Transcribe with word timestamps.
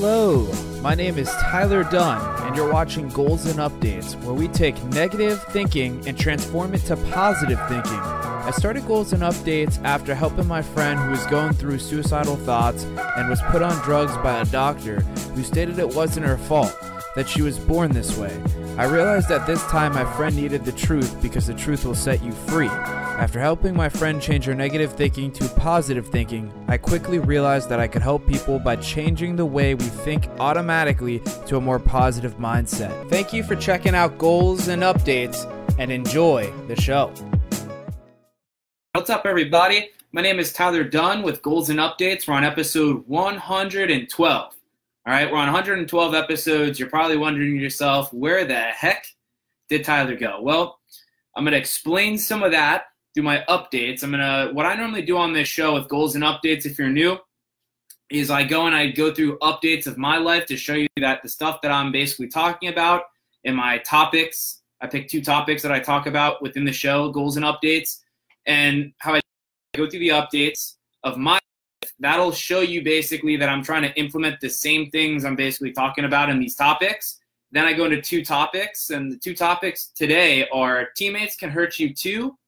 Hello, 0.00 0.46
my 0.80 0.94
name 0.94 1.18
is 1.18 1.28
Tyler 1.40 1.82
Dunn, 1.82 2.20
and 2.46 2.54
you're 2.54 2.72
watching 2.72 3.08
Goals 3.08 3.46
and 3.46 3.58
Updates, 3.58 4.14
where 4.22 4.32
we 4.32 4.46
take 4.46 4.80
negative 4.84 5.42
thinking 5.50 6.06
and 6.06 6.16
transform 6.16 6.72
it 6.72 6.82
to 6.82 6.96
positive 7.10 7.58
thinking. 7.66 7.98
I 7.98 8.52
started 8.52 8.86
Goals 8.86 9.12
and 9.12 9.24
Updates 9.24 9.82
after 9.82 10.14
helping 10.14 10.46
my 10.46 10.62
friend 10.62 11.00
who 11.00 11.10
was 11.10 11.26
going 11.26 11.52
through 11.52 11.80
suicidal 11.80 12.36
thoughts 12.36 12.84
and 12.84 13.28
was 13.28 13.42
put 13.50 13.60
on 13.60 13.74
drugs 13.82 14.16
by 14.18 14.40
a 14.40 14.44
doctor 14.44 15.00
who 15.34 15.42
stated 15.42 15.80
it 15.80 15.96
wasn't 15.96 16.26
her 16.26 16.38
fault, 16.38 16.78
that 17.16 17.28
she 17.28 17.42
was 17.42 17.58
born 17.58 17.90
this 17.90 18.16
way. 18.16 18.40
I 18.76 18.84
realized 18.84 19.32
at 19.32 19.48
this 19.48 19.64
time 19.64 19.94
my 19.94 20.04
friend 20.14 20.36
needed 20.36 20.64
the 20.64 20.70
truth 20.70 21.20
because 21.20 21.48
the 21.48 21.54
truth 21.54 21.84
will 21.84 21.96
set 21.96 22.22
you 22.22 22.30
free. 22.30 22.70
After 23.18 23.40
helping 23.40 23.74
my 23.74 23.88
friend 23.88 24.22
change 24.22 24.44
her 24.44 24.54
negative 24.54 24.92
thinking 24.92 25.32
to 25.32 25.48
positive 25.48 26.06
thinking, 26.06 26.52
I 26.68 26.76
quickly 26.78 27.18
realized 27.18 27.68
that 27.68 27.80
I 27.80 27.88
could 27.88 28.00
help 28.00 28.24
people 28.28 28.60
by 28.60 28.76
changing 28.76 29.34
the 29.34 29.44
way 29.44 29.74
we 29.74 29.86
think 29.86 30.28
automatically 30.38 31.18
to 31.46 31.56
a 31.56 31.60
more 31.60 31.80
positive 31.80 32.36
mindset. 32.36 33.10
Thank 33.10 33.32
you 33.32 33.42
for 33.42 33.56
checking 33.56 33.96
out 33.96 34.18
Goals 34.18 34.68
and 34.68 34.84
Updates 34.84 35.44
and 35.80 35.90
enjoy 35.90 36.52
the 36.68 36.80
show. 36.80 37.12
What's 38.92 39.10
up, 39.10 39.26
everybody? 39.26 39.90
My 40.12 40.22
name 40.22 40.38
is 40.38 40.52
Tyler 40.52 40.84
Dunn 40.84 41.24
with 41.24 41.42
Goals 41.42 41.70
and 41.70 41.80
Updates. 41.80 42.28
We're 42.28 42.34
on 42.34 42.44
episode 42.44 43.02
112. 43.08 44.42
All 44.44 44.52
right, 45.12 45.28
we're 45.28 45.38
on 45.38 45.46
112 45.46 46.14
episodes. 46.14 46.78
You're 46.78 46.88
probably 46.88 47.16
wondering 47.16 47.56
yourself, 47.56 48.12
where 48.14 48.44
the 48.44 48.60
heck 48.60 49.08
did 49.68 49.84
Tyler 49.84 50.14
go? 50.14 50.38
Well, 50.40 50.78
I'm 51.34 51.42
going 51.42 51.50
to 51.50 51.58
explain 51.58 52.16
some 52.16 52.44
of 52.44 52.52
that 52.52 52.84
do 53.18 53.22
my 53.22 53.44
updates. 53.48 54.04
I'm 54.04 54.12
gonna 54.12 54.50
what 54.52 54.64
I 54.64 54.74
normally 54.76 55.02
do 55.02 55.16
on 55.16 55.32
this 55.32 55.48
show 55.48 55.74
with 55.74 55.88
goals 55.88 56.14
and 56.14 56.22
updates. 56.22 56.66
If 56.66 56.78
you're 56.78 56.88
new, 56.88 57.18
is 58.10 58.30
I 58.30 58.44
go 58.44 58.66
and 58.66 58.74
I 58.76 58.92
go 58.92 59.12
through 59.12 59.38
updates 59.38 59.88
of 59.88 59.98
my 59.98 60.18
life 60.18 60.46
to 60.46 60.56
show 60.56 60.74
you 60.74 60.86
that 60.98 61.22
the 61.24 61.28
stuff 61.28 61.60
that 61.62 61.72
I'm 61.72 61.90
basically 61.90 62.28
talking 62.28 62.68
about 62.68 63.02
in 63.42 63.56
my 63.56 63.78
topics. 63.78 64.62
I 64.80 64.86
pick 64.86 65.08
two 65.08 65.20
topics 65.20 65.62
that 65.62 65.72
I 65.72 65.80
talk 65.80 66.06
about 66.06 66.40
within 66.40 66.64
the 66.64 66.72
show, 66.72 67.10
goals 67.10 67.36
and 67.36 67.44
updates, 67.44 67.98
and 68.46 68.92
how 68.98 69.14
I 69.14 69.20
go 69.74 69.90
through 69.90 69.98
the 69.98 70.10
updates 70.10 70.74
of 71.02 71.18
my 71.18 71.40
life. 71.82 71.92
That'll 71.98 72.30
show 72.30 72.60
you 72.60 72.82
basically 72.84 73.36
that 73.38 73.48
I'm 73.48 73.64
trying 73.64 73.82
to 73.82 73.92
implement 73.98 74.38
the 74.40 74.48
same 74.48 74.90
things 74.90 75.24
I'm 75.24 75.34
basically 75.34 75.72
talking 75.72 76.04
about 76.04 76.30
in 76.30 76.38
these 76.38 76.54
topics. 76.54 77.18
Then 77.50 77.64
I 77.64 77.72
go 77.72 77.86
into 77.86 78.00
two 78.00 78.24
topics, 78.24 78.90
and 78.90 79.10
the 79.10 79.16
two 79.16 79.34
topics 79.34 79.90
today 79.96 80.46
are 80.50 80.90
teammates 80.96 81.34
can 81.34 81.50
hurt 81.50 81.80
you 81.80 81.92
too, 81.92 82.38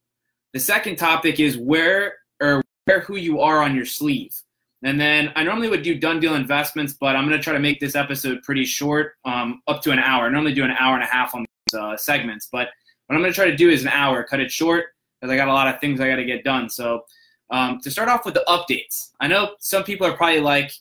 the 0.53 0.61
second 0.61 0.97
topic 0.97 1.41
is 1.41 1.57
wear 1.57 2.15
or 2.43 2.63
wear 2.87 3.01
who 3.01 3.17
you 3.17 3.41
are 3.41 3.63
on 3.63 3.75
your 3.75 3.85
sleeve. 3.85 4.35
And 4.83 4.99
then 4.99 5.31
I 5.37 5.43
normally 5.45 5.69
would 5.69 5.83
do 5.83 5.99
done 5.99 6.21
deal 6.21 6.35
investments, 6.35 6.95
but 6.99 7.15
I'm 7.15 7.27
going 7.27 7.39
to 7.39 7.43
try 7.43 7.53
to 7.53 7.59
make 7.59 7.81
this 7.81 7.95
episode 7.95 8.43
pretty 8.43 8.65
short, 8.65 9.13
um, 9.27 9.61
up 9.69 9.83
to 9.83 9.91
an 9.91 9.99
hour. 9.99 10.27
I 10.27 10.31
normally 10.31 10.55
do 10.55 10.65
an 10.65 10.71
hour 10.71 10.95
and 10.95 11.03
a 11.03 11.07
half 11.07 11.35
on 11.35 11.43
these 11.43 11.79
uh, 11.79 11.97
segments, 11.97 12.49
but 12.51 12.69
what 13.07 13.17
I'm 13.17 13.21
going 13.21 13.31
to 13.31 13.35
try 13.35 13.45
to 13.45 13.57
do 13.57 13.69
is 13.69 13.83
an 13.83 13.89
hour, 13.89 14.25
cut 14.25 14.41
it 14.41 14.51
short, 14.51 14.87
because 15.21 15.33
I 15.33 15.37
got 15.37 15.49
a 15.49 15.53
lot 15.53 15.69
of 15.69 15.81
things 15.81 16.01
I 16.01 16.09
got 16.09 16.17
to 16.17 16.25
get 16.25 16.45
done. 16.45 16.71
So 16.71 17.05
um, 17.51 17.81
to 17.81 17.91
start 17.91 18.09
off 18.09 18.25
with 18.25 18.35
the 18.35 18.45
updates, 18.49 19.11
I 19.21 19.27
know 19.27 19.57
some 19.59 19.85
people 19.85 20.07
are 20.07 20.17
probably 20.17 20.41
like, 20.41 20.73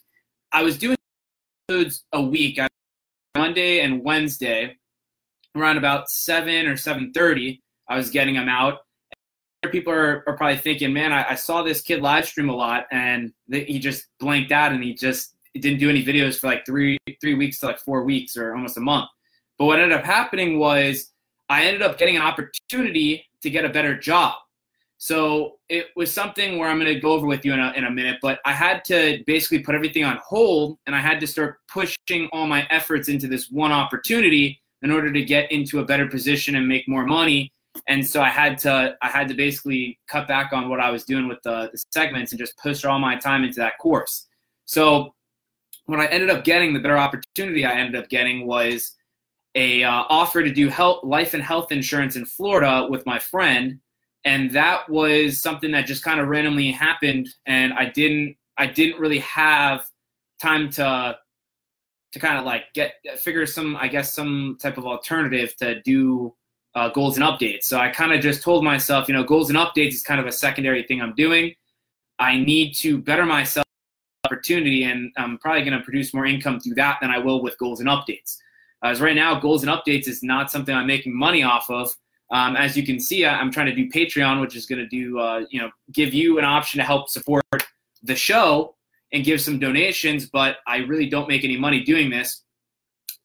I 0.54 0.64
was 0.64 0.78
doing 0.78 0.95
episodes 1.67 2.06
a 2.14 2.22
week, 2.22 2.58
Monday 3.36 3.81
and 3.81 4.04
Wednesday, 4.04 4.78
around 5.56 5.78
about 5.78 6.09
seven 6.09 6.67
or 6.67 6.78
seven 6.78 7.11
thirty. 7.11 7.61
I 7.89 7.98
was 7.98 8.09
getting 8.11 8.36
them 8.36 8.48
out 8.48 8.80
people 9.68 9.92
are, 9.92 10.24
are 10.28 10.38
probably 10.38 10.58
thinking, 10.58 10.94
man, 10.94 11.12
I, 11.12 11.32
I, 11.32 11.36
saw 11.36 11.64
this 11.64 11.82
kid 11.82 12.02
live 12.02 12.26
stream 12.26 12.50
a 12.50 12.56
lot 12.56 12.86
and 12.92 13.34
he 13.52 13.78
just 13.78 14.06
blanked 14.20 14.54
out 14.54 14.72
and 14.72 14.82
he 14.82 14.94
just 14.94 15.36
didn't 15.54 15.80
do 15.80 15.90
any 15.90 16.04
videos 16.04 16.40
for 16.40 16.48
like 16.48 16.66
three 16.66 16.98
three 17.20 17.34
weeks 17.34 17.60
to 17.60 17.66
like 17.66 17.80
four 17.80 18.04
weeks 18.04 18.38
or 18.38 18.54
almost 18.56 18.78
a 18.78 18.82
month. 18.82 19.10
But 19.58 19.66
what 19.66 19.80
ended 19.80 19.98
up 19.98 20.06
happening 20.06 20.60
was 20.60 21.11
I 21.50 21.66
ended 21.66 21.82
up 21.82 21.98
getting 21.98 22.16
an 22.16 22.22
opportunity 22.22 23.26
to 23.42 23.50
get 23.50 23.66
a 23.66 23.70
better 23.70 23.98
job. 23.98 24.36
So 24.98 25.60
it 25.70 25.88
was 25.95 26.12
something 26.12 26.58
where 26.58 26.70
I'm 26.70 26.78
going 26.78 26.94
to 26.94 27.00
go 27.00 27.14
over 27.14 27.26
with 27.26 27.45
you 27.45 27.54
in 27.54 27.60
a, 27.60 27.72
in 27.76 27.86
a 27.86 27.92
minute, 27.92 28.17
but 28.22 28.39
I 28.44 28.52
had 28.52 28.83
to 28.86 29.23
basically 29.26 29.60
put 29.60 29.73
everything 29.73 30.04
on 30.04 30.20
hold 30.23 30.78
and 30.86 30.95
I 30.95 31.00
had 31.00 31.22
to 31.22 31.28
start 31.28 31.60
pushing 31.70 32.28
all 32.33 32.48
my 32.48 32.67
efforts 32.70 33.08
into 33.08 33.28
this 33.28 33.50
one 33.50 33.72
opportunity 33.72 34.62
in 34.82 34.92
order 34.92 35.12
to 35.12 35.23
get 35.23 35.52
into 35.52 35.80
a 35.80 35.86
better 35.86 36.08
position 36.08 36.56
and 36.56 36.67
make 36.67 36.88
more 36.88 37.06
money 37.06 37.52
and 37.88 38.06
so 38.06 38.22
I 38.22 38.30
had 38.30 38.58
to 38.60 38.96
I 39.02 39.08
had 39.08 39.28
to 39.30 39.34
basically 39.34 40.00
cut 40.08 40.28
back 40.28 40.54
on 40.54 40.70
what 40.70 40.80
I 40.80 40.90
was 40.90 41.04
doing 41.04 41.28
with 41.28 41.40
the, 41.44 41.70
the 41.72 41.82
segments 41.94 42.32
and 42.32 42.40
just 42.40 42.58
push 42.58 42.86
all 42.86 43.00
my 43.00 43.16
time 43.16 43.44
into 43.44 43.60
that 43.60 43.78
course. 43.80 44.28
So 44.66 45.14
what 45.86 46.00
I 46.00 46.06
ended 46.08 46.30
up 46.30 46.44
getting, 46.44 46.74
the 46.74 46.80
better 46.80 46.98
opportunity 46.98 47.66
I 47.66 47.74
ended 47.74 48.02
up 48.02 48.10
getting 48.10 48.46
was 48.46 48.96
a 49.56 49.84
uh, 49.84 50.04
offer 50.10 50.44
to 50.44 50.52
do 50.52 50.70
health, 50.70 51.04
life 51.04 51.34
and 51.34 51.42
health 51.42 51.72
insurance 51.72 52.16
in 52.16 52.26
Florida 52.26 52.88
with 52.90 53.06
my 53.06 53.18
friend, 53.18 53.80
and 54.24 54.52
that 54.52 54.88
was 54.90 55.42
something 55.42 55.72
that 55.72 55.88
just 55.88 56.04
kind 56.04 56.20
of 56.20 56.28
randomly 56.28 56.72
happened, 56.72 57.28
and 57.48 57.74
I 57.74 57.86
didn't 57.86 58.36
I 58.58 58.68
didn't 58.68 59.00
really 59.00 59.20
have 59.20 59.86
time 60.42 60.70
to 60.72 61.18
to 62.12 62.20
kind 62.20 62.38
of 62.38 62.46
like 62.46 62.66
get 62.74 62.94
figure 63.18 63.46
some 63.46 63.76
I 63.76 63.88
guess 63.88 64.14
some 64.14 64.58
type 64.62 64.78
of 64.78 64.86
alternative 64.86 65.56
to 65.58 65.82
do 65.82 66.36
uh, 66.76 66.90
goals 66.90 67.18
and 67.18 67.26
updates. 67.26 67.64
So 67.64 67.78
I 67.78 67.90
kind 67.90 68.14
of 68.14 68.22
just 68.22 68.42
told 68.42 68.64
myself, 68.64 69.08
you 69.08 69.14
know, 69.14 69.24
goals 69.24 69.50
and 69.50 69.58
updates 69.58 69.94
is 69.94 70.04
kind 70.04 70.20
of 70.20 70.28
a 70.28 70.32
secondary 70.32 70.84
thing 70.84 71.02
I'm 71.02 71.16
doing. 71.16 71.54
I 72.20 72.38
need 72.38 72.74
to 72.76 72.98
better 72.98 73.26
myself 73.26 73.66
opportunity, 74.26 74.84
and 74.84 75.12
I'm 75.18 75.38
probably 75.38 75.64
going 75.64 75.78
to 75.78 75.84
produce 75.84 76.14
more 76.14 76.26
income 76.26 76.60
through 76.60 76.76
that 76.76 76.98
than 77.02 77.10
I 77.10 77.18
will 77.18 77.42
with 77.42 77.58
goals 77.58 77.80
and 77.80 77.90
updates. 77.90 78.38
As 78.84 79.02
right 79.02 79.16
now, 79.16 79.40
goals 79.40 79.64
and 79.64 79.72
updates 79.72 80.08
is 80.08 80.24
not 80.24 80.52
something 80.52 80.74
I'm 80.74 80.88
making 80.88 81.18
money 81.18 81.44
off 81.44 81.70
of. 81.70 81.96
Um, 82.32 82.56
as 82.56 82.78
you 82.78 82.86
can 82.86 83.00
see, 83.00 83.26
I'm 83.26 83.52
trying 83.52 83.66
to 83.66 83.76
do 83.76 83.90
Patreon, 83.90 84.40
which 84.40 84.56
is 84.56 84.66
going 84.66 84.80
to 84.80 84.88
do, 84.88 85.20
uh, 85.20 85.46
you 85.50 85.60
know, 85.60 85.70
give 85.92 86.14
you 86.14 86.38
an 86.38 86.46
option 86.46 86.78
to 86.78 86.84
help 86.84 87.10
support 87.10 87.44
the 88.04 88.16
show 88.16 88.76
and 89.12 89.24
give 89.24 89.42
some 89.42 89.58
donations. 89.58 90.28
But 90.28 90.58
I 90.68 90.78
really 90.78 91.10
don't 91.10 91.28
make 91.28 91.44
any 91.44 91.58
money 91.58 91.84
doing 91.84 92.10
this. 92.10 92.44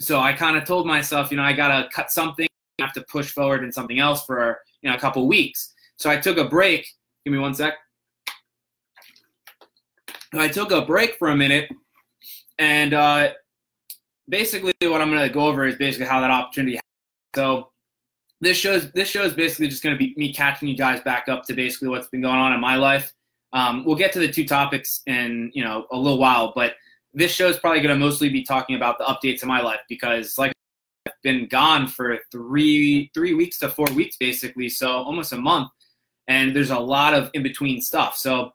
So 0.01 0.21
I 0.21 0.33
kind 0.33 0.57
of 0.57 0.65
told 0.65 0.87
myself, 0.87 1.31
you 1.31 1.37
know, 1.37 1.43
I 1.43 1.53
got 1.53 1.69
to 1.69 1.89
cut 1.91 2.11
something 2.11 2.49
have 2.81 2.93
to 2.95 3.03
push 3.03 3.31
forward 3.31 3.63
in 3.63 3.73
something 3.73 3.99
else 3.99 4.25
for 4.25 4.61
you 4.83 4.91
know 4.91 4.97
a 4.97 4.99
couple 4.99 5.27
weeks. 5.27 5.73
So 5.97 6.11
I 6.11 6.17
took 6.17 6.39
a 6.39 6.45
break. 6.45 6.87
Give 7.25 7.33
me 7.33 7.39
one 7.39 7.55
sec. 7.55 7.75
I 10.33 10.49
took 10.49 10.73
a 10.73 10.83
break 10.83 11.15
for 11.17 11.29
a 11.29 11.37
minute, 11.37 11.71
and 12.59 12.93
uh, 12.93 13.31
basically 14.29 14.73
what 14.83 15.01
I'm 15.01 15.11
going 15.11 15.27
to 15.27 15.33
go 15.33 15.47
over 15.47 15.67
is 15.67 15.77
basically 15.77 16.07
how 16.07 16.21
that 16.21 16.31
opportunity. 16.31 16.77
Happened. 16.77 16.85
So 17.37 17.71
this 18.41 18.57
shows 18.57 18.91
this 18.93 19.09
show 19.09 19.23
is 19.23 19.33
basically 19.33 19.69
just 19.69 19.83
going 19.83 19.95
to 19.95 19.99
be 19.99 20.15
me 20.17 20.33
catching 20.33 20.69
you 20.69 20.77
guys 20.77 21.01
back 21.03 21.29
up 21.29 21.45
to 21.45 21.55
basically 21.55 21.89
what's 21.89 22.09
been 22.09 22.23
going 22.23 22.37
on 22.37 22.53
in 22.53 22.61
my 22.61 22.77
life. 22.77 23.13
Um, 23.53 23.85
we'll 23.85 23.97
get 23.97 24.13
to 24.15 24.19
the 24.19 24.29
two 24.29 24.47
topics 24.47 25.03
in 25.07 25.51
you 25.55 25.63
know 25.63 25.87
a 25.93 25.97
little 25.97 26.19
while, 26.19 26.53
but 26.55 26.75
this 27.13 27.33
show 27.33 27.49
is 27.49 27.57
probably 27.57 27.81
going 27.81 27.95
to 27.95 28.05
mostly 28.05 28.29
be 28.29 28.43
talking 28.43 28.75
about 28.75 28.99
the 28.99 29.05
updates 29.05 29.43
in 29.43 29.49
my 29.49 29.61
life 29.61 29.81
because, 29.89 30.37
like 30.37 30.53
been 31.23 31.47
gone 31.49 31.87
for 31.89 32.19
three 32.31 33.11
three 33.15 33.35
weeks 33.35 33.59
to 33.59 33.69
four 33.69 33.87
weeks 33.95 34.17
basically, 34.17 34.69
so 34.69 34.89
almost 34.89 35.33
a 35.33 35.37
month. 35.37 35.71
And 36.29 36.55
there's 36.55 36.71
a 36.71 36.79
lot 36.79 37.15
of 37.15 37.31
in 37.35 37.43
between 37.43 37.81
stuff. 37.81 38.17
So 38.17 38.53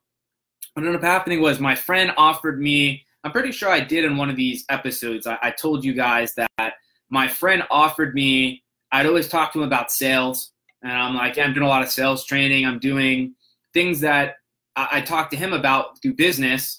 what 0.73 0.85
ended 0.85 0.95
up 0.95 1.03
happening 1.03 1.41
was 1.41 1.59
my 1.59 1.75
friend 1.75 2.11
offered 2.17 2.59
me. 2.61 3.05
I'm 3.23 3.31
pretty 3.31 3.51
sure 3.51 3.69
I 3.69 3.79
did 3.81 4.05
in 4.05 4.17
one 4.17 4.29
of 4.29 4.35
these 4.35 4.65
episodes. 4.69 5.27
I, 5.27 5.37
I 5.41 5.51
told 5.51 5.83
you 5.83 5.93
guys 5.93 6.33
that 6.35 6.73
my 7.09 7.27
friend 7.27 7.63
offered 7.69 8.13
me. 8.13 8.63
I'd 8.91 9.05
always 9.05 9.27
talk 9.27 9.51
to 9.53 9.59
him 9.59 9.65
about 9.65 9.91
sales, 9.91 10.51
and 10.81 10.91
I'm 10.91 11.15
like, 11.15 11.35
yeah, 11.35 11.43
I'm 11.43 11.53
doing 11.53 11.65
a 11.65 11.69
lot 11.69 11.83
of 11.83 11.89
sales 11.89 12.25
training. 12.25 12.65
I'm 12.65 12.79
doing 12.79 13.35
things 13.73 13.99
that 13.99 14.35
I, 14.75 14.87
I 14.93 15.01
talked 15.01 15.31
to 15.31 15.37
him 15.37 15.53
about 15.53 16.01
through 16.01 16.15
business 16.15 16.78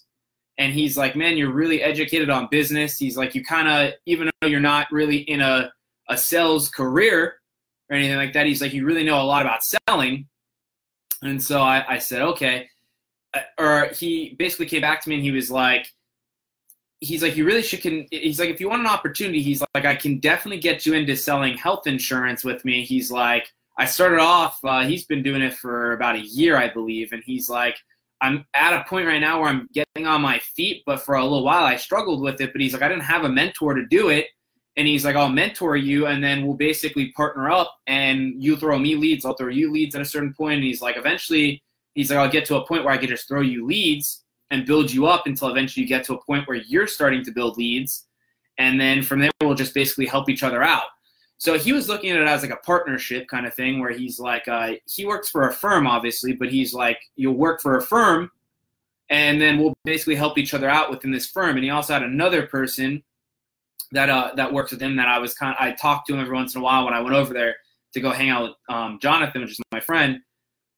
and 0.61 0.73
he's 0.73 0.97
like, 0.97 1.17
man, 1.17 1.37
you're 1.37 1.51
really 1.51 1.83
educated 1.83 2.31
on 2.31 2.47
business. 2.51 2.97
He's 2.99 3.17
like, 3.17 3.35
you 3.35 3.43
kind 3.43 3.67
of, 3.67 3.95
even 4.07 4.31
though 4.41 4.47
you're 4.47 4.61
not 4.61 4.87
really 4.93 5.17
in 5.17 5.41
a 5.41 5.73
a 6.11 6.19
sales 6.19 6.69
career 6.69 7.41
or 7.89 7.97
anything 7.97 8.17
like 8.17 8.35
that. 8.35 8.47
He's 8.47 8.61
like, 8.61 8.75
you 8.75 8.85
really 8.85 9.05
know 9.05 9.23
a 9.23 9.25
lot 9.25 9.43
about 9.43 9.63
selling. 9.65 10.27
And 11.23 11.43
so 11.43 11.63
I, 11.63 11.85
I 11.89 11.99
said, 11.99 12.21
okay. 12.23 12.69
Uh, 13.33 13.41
or 13.59 13.91
he 13.95 14.35
basically 14.39 14.67
came 14.67 14.81
back 14.81 15.01
to 15.03 15.09
me 15.09 15.15
and 15.15 15.25
he 15.25 15.31
was 15.31 15.51
like, 15.51 15.87
he's 16.99 17.23
like, 17.23 17.37
you 17.37 17.47
really 17.47 17.63
should 17.63 17.81
can. 17.81 18.07
He's 18.11 18.41
like, 18.41 18.51
if 18.51 18.61
you 18.61 18.69
want 18.69 18.81
an 18.81 18.89
opportunity, 18.89 19.41
he's 19.41 19.63
like, 19.75 19.85
I 19.87 19.95
can 19.95 20.19
definitely 20.19 20.61
get 20.61 20.85
you 20.85 20.95
into 20.95 21.17
selling 21.17 21.57
health 21.57 21.87
insurance 21.87 22.45
with 22.45 22.65
me. 22.65 22.85
He's 22.85 23.11
like, 23.11 23.49
I 23.79 23.87
started 23.87 24.19
off. 24.19 24.59
Uh, 24.65 24.85
he's 24.85 25.07
been 25.07 25.23
doing 25.23 25.43
it 25.43 25.55
for 25.55 25.93
about 25.93 26.17
a 26.17 26.21
year, 26.21 26.57
I 26.57 26.69
believe, 26.69 27.13
and 27.13 27.23
he's 27.25 27.49
like, 27.49 27.79
I'm 28.21 28.45
at 28.55 28.79
a 28.79 28.85
point 28.89 29.07
right 29.07 29.19
now 29.19 29.41
where 29.41 29.49
I'm 29.49 29.69
getting 29.73 30.07
on 30.07 30.23
my 30.23 30.39
feet, 30.41 30.83
but 30.87 31.01
for 31.01 31.15
a 31.15 31.23
little 31.23 31.45
while 31.45 31.65
I 31.65 31.77
struggled 31.77 32.23
with 32.23 32.41
it. 32.41 32.53
But 32.53 32.61
he's 32.61 32.73
like, 32.73 32.83
I 32.83 32.89
didn't 32.89 33.05
have 33.05 33.25
a 33.25 33.29
mentor 33.29 33.75
to 33.75 33.87
do 33.87 34.11
it 34.11 34.27
and 34.77 34.87
he's 34.87 35.05
like, 35.05 35.17
I'll 35.17 35.29
mentor 35.29 35.77
you, 35.77 36.07
and 36.07 36.23
then 36.23 36.47
we'll 36.47 36.57
basically 36.57 37.13
partner 37.13 37.51
up, 37.51 37.71
and 37.87 38.43
you 38.43 38.57
throw 38.57 38.79
me 38.79 38.95
leads, 38.95 39.25
I'll 39.25 39.35
throw 39.35 39.49
you 39.49 39.71
leads 39.71 39.95
at 39.95 40.01
a 40.01 40.07
certain 40.07 40.33
point. 40.33 40.55
And 40.55 40.65
he's 40.65 40.81
like, 40.81 40.97
eventually, 40.97 41.63
he's 41.95 42.11
like, 42.11 42.19
I'll 42.19 42.31
get 42.31 42.45
to 42.47 42.57
a 42.57 42.67
point 42.67 42.85
where 42.85 42.95
I 42.95 42.99
can 42.99 43.09
just 43.09 43.29
throw 43.29 43.41
you 43.41 43.67
leads, 43.67 44.25
and 44.51 44.67
build 44.67 44.91
you 44.91 45.07
up 45.07 45.27
until 45.27 45.49
eventually 45.49 45.83
you 45.83 45.89
get 45.89 46.05
to 46.05 46.15
a 46.15 46.25
point 46.25 46.49
where 46.49 46.57
you're 46.57 46.87
starting 46.87 47.25
to 47.25 47.31
build 47.31 47.57
leads. 47.57 48.07
And 48.59 48.81
then 48.81 49.03
from 49.03 49.21
there, 49.21 49.31
we'll 49.41 49.55
just 49.55 49.75
basically 49.75 50.07
help 50.07 50.29
each 50.29 50.43
other 50.43 50.63
out. 50.63 50.85
So 51.41 51.59
he 51.59 51.73
was 51.73 51.89
looking 51.89 52.11
at 52.11 52.21
it 52.21 52.29
as 52.29 52.43
like 52.43 52.51
a 52.51 52.57
partnership 52.57 53.27
kind 53.27 53.47
of 53.47 53.55
thing 53.55 53.81
where 53.81 53.93
he's 53.93 54.21
like, 54.21 54.47
uh, 54.47 54.73
he 54.85 55.07
works 55.07 55.31
for 55.31 55.49
a 55.49 55.53
firm, 55.53 55.87
obviously, 55.87 56.35
but 56.35 56.51
he's 56.51 56.75
like, 56.75 57.01
you'll 57.17 57.33
work 57.33 57.63
for 57.63 57.79
a 57.79 57.83
firm 57.83 58.31
and 59.09 59.41
then 59.41 59.59
we'll 59.59 59.73
basically 59.87 60.17
help 60.17 60.37
each 60.37 60.53
other 60.53 60.69
out 60.69 60.91
within 60.91 61.11
this 61.11 61.27
firm. 61.27 61.57
And 61.57 61.65
he 61.65 61.71
also 61.71 61.95
had 61.95 62.03
another 62.03 62.47
person 62.47 63.03
that 63.93 64.11
uh, 64.11 64.33
that 64.37 64.53
works 64.53 64.71
with 64.71 64.83
him 64.83 64.97
that 64.97 65.09
I 65.09 65.19
was 65.19 65.33
kind 65.33 65.57
of, 65.59 65.67
I 65.67 65.73
talked 65.73 66.09
to 66.09 66.15
him 66.15 66.21
every 66.21 66.35
once 66.35 66.55
in 66.55 66.61
a 66.61 66.65
while 66.65 66.85
when 66.85 66.93
I 66.93 67.01
went 67.01 67.17
over 67.17 67.33
there 67.33 67.57
to 67.95 68.01
go 68.01 68.11
hang 68.11 68.29
out 68.29 68.43
with 68.43 68.53
um, 68.69 68.99
Jonathan, 69.01 69.41
which 69.41 69.53
is 69.53 69.61
my 69.73 69.81
friend. 69.81 70.21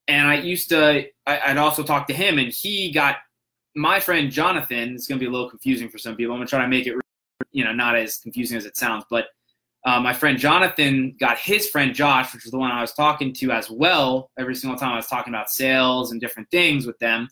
And 0.07 0.29
I 0.29 0.37
used 0.37 0.69
to, 0.69 1.07
I, 1.27 1.49
would 1.49 1.59
also 1.59 1.83
talk 1.83 2.07
to 2.07 2.15
him, 2.15 2.39
and 2.39 2.53
he 2.53 2.93
got 2.93 3.17
my 3.75 3.99
friend 3.99 4.31
Jonathan. 4.31 4.95
It's 4.95 5.09
going 5.09 5.19
to 5.19 5.25
be 5.25 5.29
a 5.29 5.33
little 5.33 5.51
confusing 5.51 5.89
for 5.89 5.99
some 5.99 6.15
people. 6.15 6.35
I'm 6.35 6.39
going 6.39 6.47
to 6.47 6.51
try 6.51 6.63
to 6.63 6.69
make 6.69 6.87
it, 6.87 6.95
you 7.51 7.65
know, 7.65 7.73
not 7.73 7.97
as 7.97 8.19
confusing 8.19 8.57
as 8.57 8.65
it 8.65 8.77
sounds. 8.77 9.05
But 9.11 9.27
uh, 9.85 10.01
my 10.01 10.13
friend 10.13 10.39
Jonathan 10.39 11.17
got 11.19 11.39
his 11.39 11.69
friend 11.69 11.95
Josh, 11.95 12.33
which 12.33 12.45
was 12.45 12.53
the 12.53 12.59
one 12.59 12.71
I 12.71 12.81
was 12.81 12.93
talking 12.93 13.33
to 13.35 13.51
as 13.51 13.71
well. 13.71 14.31
Every 14.39 14.55
single 14.55 14.79
time 14.79 14.93
I 14.93 14.97
was 14.97 15.07
talking 15.07 15.33
about 15.33 15.51
sales 15.51 16.13
and 16.13 16.21
different 16.21 16.51
things 16.51 16.87
with 16.87 16.99
them 16.99 17.29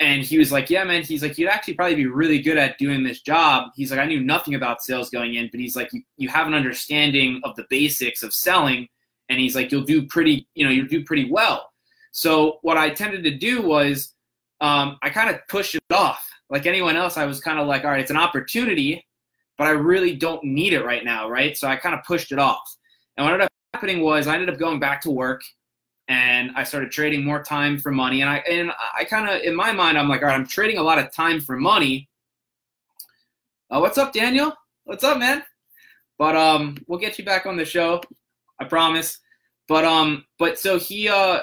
and 0.00 0.22
he 0.22 0.38
was 0.38 0.52
like, 0.52 0.70
"Yeah, 0.70 0.84
man." 0.84 1.02
He's 1.02 1.22
like, 1.22 1.38
"You'd 1.38 1.48
actually 1.48 1.74
probably 1.74 1.96
be 1.96 2.06
really 2.06 2.40
good 2.40 2.56
at 2.56 2.78
doing 2.78 3.02
this 3.02 3.20
job." 3.20 3.70
He's 3.74 3.90
like, 3.90 4.00
"I 4.00 4.06
knew 4.06 4.20
nothing 4.20 4.54
about 4.54 4.82
sales 4.82 5.10
going 5.10 5.34
in, 5.34 5.48
but 5.50 5.60
he's 5.60 5.76
like, 5.76 5.92
you, 5.92 6.02
you 6.16 6.28
have 6.28 6.46
an 6.46 6.54
understanding 6.54 7.40
of 7.44 7.56
the 7.56 7.66
basics 7.68 8.22
of 8.22 8.32
selling, 8.32 8.88
and 9.28 9.40
he's 9.40 9.56
like, 9.56 9.72
you'll 9.72 9.82
do 9.82 10.06
pretty, 10.06 10.48
you 10.54 10.64
know, 10.64 10.70
you'll 10.70 10.86
do 10.86 11.04
pretty 11.04 11.30
well." 11.30 11.70
So 12.12 12.58
what 12.62 12.76
I 12.76 12.90
tended 12.90 13.24
to 13.24 13.36
do 13.36 13.62
was, 13.62 14.14
um, 14.60 14.98
I 15.02 15.10
kind 15.10 15.30
of 15.30 15.40
pushed 15.48 15.74
it 15.74 15.82
off. 15.92 16.28
Like 16.50 16.66
anyone 16.66 16.96
else, 16.96 17.16
I 17.16 17.26
was 17.26 17.40
kind 17.40 17.58
of 17.58 17.66
like, 17.66 17.84
"All 17.84 17.90
right, 17.90 18.00
it's 18.00 18.10
an 18.10 18.16
opportunity, 18.16 19.04
but 19.58 19.66
I 19.66 19.70
really 19.70 20.16
don't 20.16 20.42
need 20.44 20.72
it 20.72 20.84
right 20.84 21.04
now, 21.04 21.28
right?" 21.28 21.56
So 21.56 21.68
I 21.68 21.76
kind 21.76 21.94
of 21.94 22.04
pushed 22.04 22.32
it 22.32 22.38
off. 22.38 22.76
And 23.16 23.24
what 23.24 23.34
ended 23.34 23.46
up 23.46 23.52
happening 23.74 24.00
was, 24.00 24.26
I 24.26 24.34
ended 24.34 24.48
up 24.48 24.58
going 24.58 24.80
back 24.80 25.02
to 25.02 25.10
work 25.10 25.42
and 26.08 26.50
I 26.56 26.64
started 26.64 26.90
trading 26.90 27.24
more 27.24 27.42
time 27.42 27.78
for 27.78 27.92
money. 27.92 28.22
And 28.22 28.30
I 28.30 28.36
and 28.50 28.72
I 28.96 29.04
kind 29.04 29.28
of 29.28 29.42
in 29.42 29.54
my 29.54 29.72
mind 29.72 29.98
I'm 29.98 30.08
like, 30.08 30.22
all 30.22 30.28
right, 30.28 30.34
I'm 30.34 30.46
trading 30.46 30.78
a 30.78 30.82
lot 30.82 30.98
of 30.98 31.12
time 31.12 31.40
for 31.40 31.56
money. 31.56 32.08
Uh, 33.70 33.80
what's 33.80 33.98
up, 33.98 34.12
Daniel? 34.12 34.54
What's 34.84 35.04
up, 35.04 35.18
man? 35.18 35.42
But 36.16 36.34
um, 36.34 36.78
we'll 36.86 36.98
get 36.98 37.18
you 37.18 37.24
back 37.24 37.44
on 37.44 37.56
the 37.56 37.64
show, 37.64 38.00
I 38.58 38.64
promise. 38.64 39.18
But 39.68 39.84
um, 39.84 40.24
but 40.38 40.58
so 40.58 40.78
he 40.78 41.08
uh, 41.08 41.40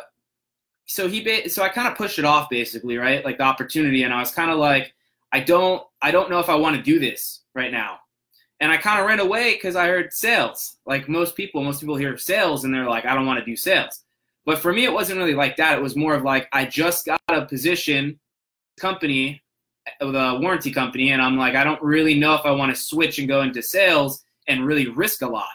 so 0.85 1.07
he 1.07 1.21
ba- 1.21 1.47
so 1.50 1.61
I 1.61 1.69
kind 1.69 1.88
of 1.88 1.95
pushed 1.95 2.18
it 2.18 2.25
off 2.25 2.50
basically, 2.50 2.97
right? 2.97 3.23
Like 3.23 3.38
the 3.38 3.44
opportunity, 3.44 4.03
and 4.03 4.13
I 4.13 4.19
was 4.19 4.31
kind 4.31 4.50
of 4.50 4.57
like, 4.57 4.94
I 5.31 5.41
don't 5.41 5.83
I 6.01 6.09
don't 6.09 6.31
know 6.31 6.39
if 6.39 6.50
I 6.50 6.56
want 6.56 6.75
to 6.75 6.81
do 6.81 7.00
this 7.00 7.41
right 7.53 7.71
now. 7.71 8.00
And 8.60 8.72
I 8.72 8.78
kind 8.78 9.00
of 9.00 9.06
ran 9.06 9.19
away 9.19 9.54
because 9.54 9.75
I 9.75 9.88
heard 9.88 10.13
sales. 10.13 10.78
Like 10.86 11.10
most 11.10 11.36
people, 11.36 11.63
most 11.63 11.81
people 11.81 11.96
hear 11.98 12.18
sales 12.18 12.63
and 12.63 12.74
they're 12.74 12.90
like, 12.90 13.06
I 13.06 13.13
don't 13.13 13.25
want 13.25 13.40
to 13.40 13.46
do 13.46 13.56
sales. 13.56 14.02
But 14.46 14.60
for 14.60 14.72
me, 14.72 14.86
it 14.86 14.94
wasn't 14.94 15.19
really 15.19 15.34
like 15.34 15.57
that. 15.57 15.78
It 15.78 15.81
was 15.81 15.96
more 15.96 16.13
of 16.13 16.24
like 16.24 16.48
I 16.54 16.66
just 16.66 17.06
got 17.06 17.19
a 17.30 17.46
position 17.46 18.19
company, 18.80 19.42
the 20.00 20.38
warranty 20.42 20.72
company, 20.72 21.12
and 21.12 21.22
I'm 21.22 21.38
like, 21.38 21.56
I 21.56 21.63
don't 21.63 21.81
really 21.81 22.18
know 22.18 22.36
if 22.36 22.46
I 22.46 22.52
want 22.52 22.74
to 22.74 22.81
switch 22.81 23.18
and 23.18 23.28
go 23.28 23.42
into 23.42 23.62
sales 23.62 24.24
and 24.48 24.66
really 24.66 24.88
risk 24.88 25.22
a 25.22 25.28
lot. 25.28 25.50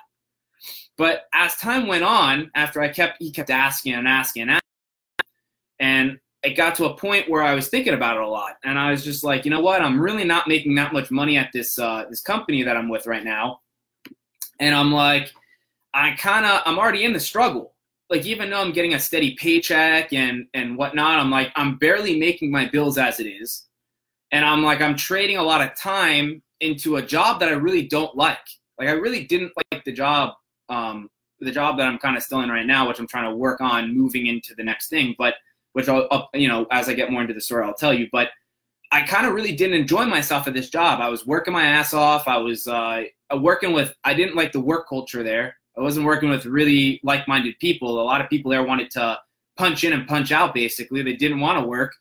But 0.98 1.22
as 1.32 1.56
time 1.56 1.86
went 1.86 2.04
on, 2.04 2.50
after 2.54 2.82
I 2.82 2.88
kept 2.88 3.16
he 3.20 3.30
kept 3.30 3.50
asking 3.50 3.94
and 3.94 4.08
asking 4.08 4.42
and 4.42 4.50
asking, 4.50 5.30
and 5.78 6.18
it 6.42 6.56
got 6.56 6.74
to 6.76 6.86
a 6.86 6.96
point 6.96 7.28
where 7.28 7.42
I 7.42 7.54
was 7.54 7.68
thinking 7.68 7.94
about 7.94 8.16
it 8.16 8.22
a 8.22 8.28
lot, 8.28 8.56
and 8.64 8.78
I 8.78 8.90
was 8.90 9.04
just 9.04 9.24
like, 9.24 9.44
you 9.44 9.50
know 9.50 9.60
what? 9.60 9.82
I'm 9.82 10.00
really 10.00 10.24
not 10.24 10.48
making 10.48 10.74
that 10.76 10.92
much 10.92 11.10
money 11.10 11.36
at 11.36 11.50
this 11.52 11.78
uh, 11.78 12.04
this 12.08 12.20
company 12.20 12.62
that 12.62 12.76
I'm 12.76 12.88
with 12.88 13.06
right 13.06 13.24
now, 13.24 13.60
and 14.58 14.74
I'm 14.74 14.92
like, 14.92 15.32
I 15.94 16.12
kind 16.12 16.46
of 16.46 16.62
I'm 16.66 16.78
already 16.78 17.04
in 17.04 17.12
the 17.12 17.20
struggle 17.20 17.74
like 18.10 18.26
even 18.26 18.50
though 18.50 18.60
I'm 18.60 18.72
getting 18.72 18.94
a 18.94 19.00
steady 19.00 19.34
paycheck 19.36 20.12
and 20.12 20.46
and 20.52 20.76
whatnot, 20.76 21.20
I'm 21.20 21.30
like 21.30 21.52
I'm 21.54 21.76
barely 21.76 22.18
making 22.18 22.50
my 22.50 22.66
bills 22.66 22.98
as 22.98 23.20
it 23.20 23.26
is, 23.26 23.68
and 24.32 24.44
I'm 24.44 24.62
like 24.62 24.80
I'm 24.80 24.96
trading 24.96 25.36
a 25.36 25.42
lot 25.42 25.62
of 25.62 25.76
time 25.78 26.42
into 26.58 26.96
a 26.96 27.02
job 27.02 27.40
that 27.40 27.48
I 27.48 27.52
really 27.52 27.86
don't 27.86 28.14
like. 28.16 28.38
Like 28.78 28.88
I 28.88 28.92
really 28.92 29.24
didn't 29.24 29.52
like 29.72 29.84
the 29.84 29.92
job, 29.92 30.34
um, 30.68 31.08
the 31.38 31.52
job 31.52 31.78
that 31.78 31.86
I'm 31.86 31.98
kind 31.98 32.16
of 32.16 32.22
still 32.22 32.40
in 32.40 32.50
right 32.50 32.66
now, 32.66 32.88
which 32.88 32.98
I'm 32.98 33.06
trying 33.06 33.30
to 33.30 33.36
work 33.36 33.60
on 33.60 33.96
moving 33.96 34.26
into 34.26 34.54
the 34.56 34.64
next 34.64 34.88
thing. 34.88 35.14
But 35.16 35.34
which 35.72 35.88
I'll, 35.88 36.28
you 36.34 36.48
know, 36.48 36.66
as 36.70 36.88
I 36.88 36.94
get 36.94 37.10
more 37.10 37.22
into 37.22 37.34
the 37.34 37.40
story, 37.40 37.64
I'll 37.64 37.74
tell 37.74 37.94
you. 37.94 38.08
But 38.12 38.30
I 38.92 39.02
kind 39.02 39.26
of 39.26 39.34
really 39.34 39.54
didn't 39.54 39.78
enjoy 39.78 40.04
myself 40.04 40.48
at 40.48 40.54
this 40.54 40.68
job. 40.68 41.00
I 41.00 41.08
was 41.08 41.26
working 41.26 41.52
my 41.52 41.64
ass 41.64 41.94
off. 41.94 42.26
I 42.26 42.38
was 42.38 42.66
uh, 42.66 43.04
working 43.36 43.72
with. 43.72 43.94
I 44.04 44.14
didn't 44.14 44.34
like 44.34 44.52
the 44.52 44.60
work 44.60 44.88
culture 44.88 45.22
there. 45.22 45.56
I 45.78 45.80
wasn't 45.80 46.06
working 46.06 46.28
with 46.28 46.44
really 46.44 47.00
like-minded 47.04 47.54
people. 47.60 48.00
A 48.00 48.02
lot 48.02 48.20
of 48.20 48.28
people 48.28 48.50
there 48.50 48.64
wanted 48.64 48.90
to 48.92 49.18
punch 49.56 49.84
in 49.84 49.92
and 49.92 50.08
punch 50.08 50.32
out. 50.32 50.54
Basically, 50.54 51.02
they 51.02 51.14
didn't 51.14 51.40
want 51.40 51.60
to 51.60 51.66
work, 51.66 51.94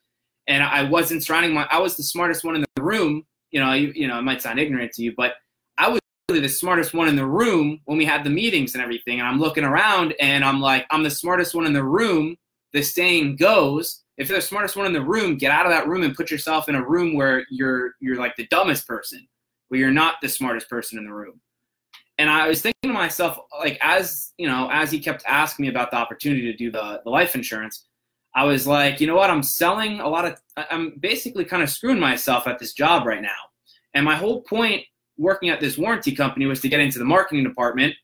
and 0.47 0.63
I 0.63 0.83
wasn't 0.83 1.23
surrounding 1.23 1.53
my. 1.53 1.67
I 1.69 1.79
was 1.79 1.95
the 1.95 2.03
smartest 2.03 2.43
one 2.43 2.55
in 2.55 2.65
the 2.75 2.83
room. 2.83 3.23
You 3.51 3.59
know, 3.59 3.73
you, 3.73 3.91
you 3.95 4.07
know, 4.07 4.17
it 4.17 4.23
might 4.23 4.41
sound 4.41 4.59
ignorant 4.59 4.91
to 4.93 5.03
you, 5.03 5.13
but 5.15 5.33
I 5.77 5.89
was 5.89 5.99
really 6.29 6.41
the 6.41 6.49
smartest 6.49 6.93
one 6.93 7.07
in 7.07 7.15
the 7.15 7.25
room 7.25 7.79
when 7.85 7.97
we 7.97 8.05
had 8.05 8.23
the 8.23 8.29
meetings 8.29 8.73
and 8.73 8.83
everything. 8.83 9.19
And 9.19 9.27
I'm 9.27 9.39
looking 9.39 9.63
around, 9.63 10.15
and 10.19 10.43
I'm 10.43 10.59
like, 10.59 10.87
I'm 10.89 11.03
the 11.03 11.11
smartest 11.11 11.53
one 11.53 11.67
in 11.67 11.73
the 11.73 11.83
room. 11.83 12.35
The 12.73 12.81
saying 12.81 13.37
goes, 13.37 14.03
if 14.17 14.29
you're 14.29 14.37
the 14.37 14.45
smartest 14.45 14.75
one 14.75 14.85
in 14.85 14.93
the 14.93 15.01
room, 15.01 15.37
get 15.37 15.51
out 15.51 15.65
of 15.65 15.71
that 15.71 15.87
room 15.87 16.03
and 16.03 16.15
put 16.15 16.29
yourself 16.29 16.69
in 16.69 16.75
a 16.75 16.85
room 16.85 17.15
where 17.15 17.45
you're 17.49 17.93
you're 17.99 18.17
like 18.17 18.35
the 18.35 18.47
dumbest 18.47 18.87
person, 18.87 19.27
where 19.69 19.79
you're 19.79 19.91
not 19.91 20.15
the 20.21 20.29
smartest 20.29 20.69
person 20.69 20.97
in 20.97 21.05
the 21.05 21.13
room 21.13 21.41
and 22.19 22.29
I 22.29 22.49
was 22.49 22.61
thinking 22.61 22.89
to 22.89 22.93
myself, 22.93 23.39
like 23.59 23.79
as 23.81 24.33
you 24.37 24.45
know, 24.45 24.69
as 24.71 24.91
he 24.91 24.99
kept 24.99 25.23
asking 25.25 25.63
me 25.63 25.69
about 25.69 25.89
the 25.89 25.97
opportunity 25.97 26.41
to 26.51 26.53
do 26.53 26.69
the, 26.69 27.01
the 27.05 27.09
life 27.09 27.33
insurance, 27.33 27.87
I 28.35 28.43
was 28.43 28.67
like, 28.67 28.99
you 28.99 29.07
know 29.07 29.15
what, 29.15 29.29
I'm 29.29 29.41
selling 29.41 30.01
a 30.01 30.07
lot 30.07 30.25
of, 30.25 30.35
I'm 30.69 30.97
basically 30.99 31.45
kind 31.45 31.63
of 31.63 31.69
screwing 31.69 31.99
myself 31.99 32.45
at 32.45 32.59
this 32.59 32.73
job 32.73 33.07
right 33.07 33.21
now. 33.21 33.29
And 33.93 34.05
my 34.05 34.15
whole 34.15 34.41
point 34.41 34.83
working 35.17 35.49
at 35.49 35.61
this 35.61 35.77
warranty 35.77 36.13
company 36.13 36.45
was 36.45 36.59
to 36.61 36.69
get 36.69 36.81
into 36.81 36.99
the 36.99 37.05
marketing 37.05 37.45
department. 37.45 37.95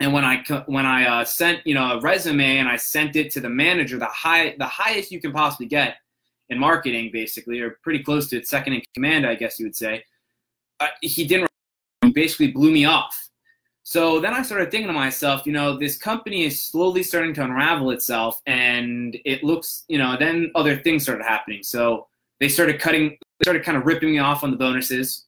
And 0.00 0.14
when 0.14 0.24
I 0.24 0.42
when 0.66 0.86
I 0.86 1.04
uh, 1.06 1.24
sent 1.24 1.66
you 1.66 1.74
know 1.74 1.98
a 1.98 2.00
resume 2.00 2.56
and 2.58 2.68
I 2.68 2.76
sent 2.76 3.16
it 3.16 3.30
to 3.32 3.40
the 3.40 3.50
manager, 3.50 3.98
the 3.98 4.06
high 4.06 4.54
the 4.58 4.66
highest 4.66 5.12
you 5.12 5.20
can 5.20 5.32
possibly 5.32 5.66
get 5.66 5.96
in 6.48 6.58
marketing, 6.58 7.10
basically, 7.12 7.60
or 7.60 7.78
pretty 7.82 8.02
close 8.02 8.28
to 8.30 8.36
it, 8.36 8.48
second 8.48 8.72
in 8.72 8.82
command, 8.94 9.26
I 9.26 9.34
guess 9.36 9.58
you 9.58 9.66
would 9.66 9.76
say. 9.76 10.04
Uh, 10.80 10.88
he 11.00 11.26
didn't 11.26 11.48
basically 12.12 12.50
blew 12.50 12.72
me 12.72 12.84
off. 12.84 13.28
So 13.82 14.20
then 14.20 14.34
I 14.34 14.42
started 14.42 14.70
thinking 14.70 14.88
to 14.88 14.92
myself, 14.92 15.46
you 15.46 15.52
know, 15.52 15.76
this 15.76 15.96
company 15.96 16.44
is 16.44 16.60
slowly 16.60 17.02
starting 17.02 17.34
to 17.34 17.44
unravel 17.44 17.90
itself, 17.90 18.40
and 18.46 19.18
it 19.24 19.42
looks, 19.42 19.84
you 19.88 19.98
know, 19.98 20.16
then 20.18 20.50
other 20.54 20.76
things 20.76 21.02
started 21.02 21.24
happening. 21.24 21.62
So 21.62 22.06
they 22.40 22.48
started 22.48 22.80
cutting, 22.80 23.10
they 23.10 23.44
started 23.44 23.64
kind 23.64 23.76
of 23.76 23.86
ripping 23.86 24.12
me 24.12 24.18
off 24.18 24.44
on 24.44 24.50
the 24.50 24.56
bonuses, 24.56 25.26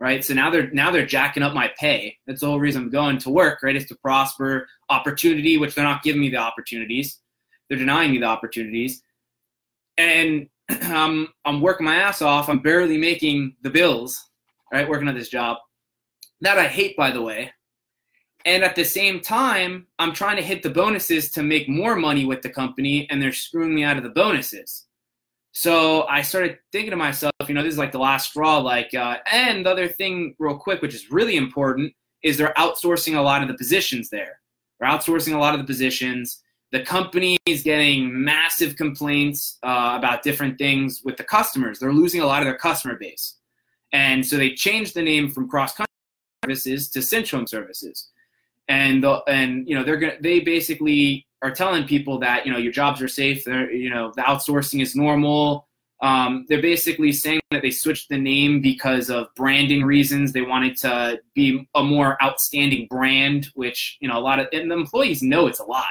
right? 0.00 0.24
So 0.24 0.34
now 0.34 0.50
they're 0.50 0.70
now 0.70 0.90
they're 0.90 1.06
jacking 1.06 1.42
up 1.42 1.54
my 1.54 1.70
pay. 1.78 2.16
That's 2.26 2.40
the 2.40 2.46
whole 2.46 2.60
reason 2.60 2.82
I'm 2.82 2.90
going 2.90 3.18
to 3.18 3.30
work, 3.30 3.62
right? 3.62 3.76
Is 3.76 3.86
to 3.86 3.96
prosper, 3.96 4.66
opportunity, 4.90 5.58
which 5.58 5.74
they're 5.74 5.84
not 5.84 6.02
giving 6.02 6.20
me 6.20 6.30
the 6.30 6.36
opportunities. 6.36 7.20
They're 7.68 7.78
denying 7.78 8.12
me 8.12 8.18
the 8.18 8.26
opportunities, 8.26 9.02
and 9.98 10.48
I'm 10.70 10.92
um, 10.92 11.28
I'm 11.44 11.60
working 11.60 11.86
my 11.86 11.96
ass 11.96 12.22
off. 12.22 12.48
I'm 12.48 12.60
barely 12.60 12.98
making 12.98 13.56
the 13.62 13.70
bills, 13.70 14.22
right? 14.72 14.88
Working 14.88 15.08
at 15.08 15.14
this 15.14 15.28
job 15.28 15.58
that 16.40 16.58
I 16.58 16.66
hate, 16.66 16.96
by 16.96 17.10
the 17.10 17.22
way. 17.22 17.52
And 18.44 18.62
at 18.62 18.76
the 18.76 18.84
same 18.84 19.20
time, 19.20 19.86
I'm 19.98 20.12
trying 20.12 20.36
to 20.36 20.42
hit 20.42 20.62
the 20.62 20.70
bonuses 20.70 21.30
to 21.32 21.42
make 21.42 21.68
more 21.68 21.96
money 21.96 22.24
with 22.24 22.42
the 22.42 22.50
company, 22.50 23.08
and 23.10 23.20
they're 23.20 23.32
screwing 23.32 23.74
me 23.74 23.82
out 23.82 23.96
of 23.96 24.04
the 24.04 24.10
bonuses. 24.10 24.85
So 25.58 26.02
I 26.02 26.20
started 26.20 26.58
thinking 26.70 26.90
to 26.90 26.98
myself, 26.98 27.32
you 27.48 27.54
know, 27.54 27.62
this 27.62 27.72
is 27.72 27.78
like 27.78 27.90
the 27.90 27.98
last 27.98 28.28
straw. 28.28 28.58
Like, 28.58 28.92
uh, 28.92 29.16
and 29.32 29.64
the 29.64 29.70
other 29.70 29.88
thing, 29.88 30.34
real 30.38 30.58
quick, 30.58 30.82
which 30.82 30.94
is 30.94 31.10
really 31.10 31.36
important, 31.36 31.94
is 32.22 32.36
they're 32.36 32.52
outsourcing 32.58 33.16
a 33.16 33.22
lot 33.22 33.40
of 33.40 33.48
the 33.48 33.54
positions 33.54 34.10
there. 34.10 34.40
They're 34.78 34.90
outsourcing 34.90 35.34
a 35.34 35.38
lot 35.38 35.54
of 35.54 35.60
the 35.60 35.66
positions. 35.66 36.42
The 36.72 36.82
company 36.82 37.38
is 37.46 37.62
getting 37.62 38.22
massive 38.22 38.76
complaints 38.76 39.56
uh, 39.62 39.94
about 39.96 40.22
different 40.22 40.58
things 40.58 41.00
with 41.06 41.16
the 41.16 41.24
customers. 41.24 41.78
They're 41.78 41.90
losing 41.90 42.20
a 42.20 42.26
lot 42.26 42.42
of 42.42 42.46
their 42.46 42.58
customer 42.58 42.98
base. 43.00 43.36
And 43.94 44.26
so 44.26 44.36
they 44.36 44.52
changed 44.52 44.92
the 44.92 45.00
name 45.00 45.30
from 45.30 45.48
cross 45.48 45.72
country 45.72 45.86
services 46.44 46.90
to 46.90 46.98
Centrum 46.98 47.48
services, 47.48 48.10
and 48.68 49.02
the, 49.02 49.22
and 49.26 49.66
you 49.66 49.74
know 49.74 49.84
they're 49.84 49.96
gonna 49.96 50.18
they 50.20 50.40
basically 50.40 51.25
are 51.42 51.50
telling 51.50 51.84
people 51.84 52.18
that 52.20 52.46
you 52.46 52.52
know 52.52 52.58
your 52.58 52.72
jobs 52.72 53.00
are 53.02 53.08
safe. 53.08 53.44
They're 53.44 53.70
you 53.70 53.90
know 53.90 54.12
the 54.14 54.22
outsourcing 54.22 54.82
is 54.82 54.96
normal. 54.96 55.68
Um, 56.02 56.44
they're 56.48 56.60
basically 56.60 57.12
saying 57.12 57.40
that 57.50 57.62
they 57.62 57.70
switched 57.70 58.10
the 58.10 58.18
name 58.18 58.60
because 58.60 59.08
of 59.08 59.28
branding 59.34 59.82
reasons. 59.82 60.32
They 60.32 60.42
wanted 60.42 60.76
to 60.78 61.20
be 61.34 61.66
a 61.74 61.82
more 61.82 62.22
outstanding 62.22 62.86
brand, 62.88 63.48
which 63.54 63.96
you 64.00 64.08
know 64.08 64.18
a 64.18 64.20
lot 64.20 64.38
of 64.38 64.48
and 64.52 64.70
the 64.70 64.76
employees 64.76 65.22
know 65.22 65.46
it's 65.46 65.60
a 65.60 65.64
lie. 65.64 65.84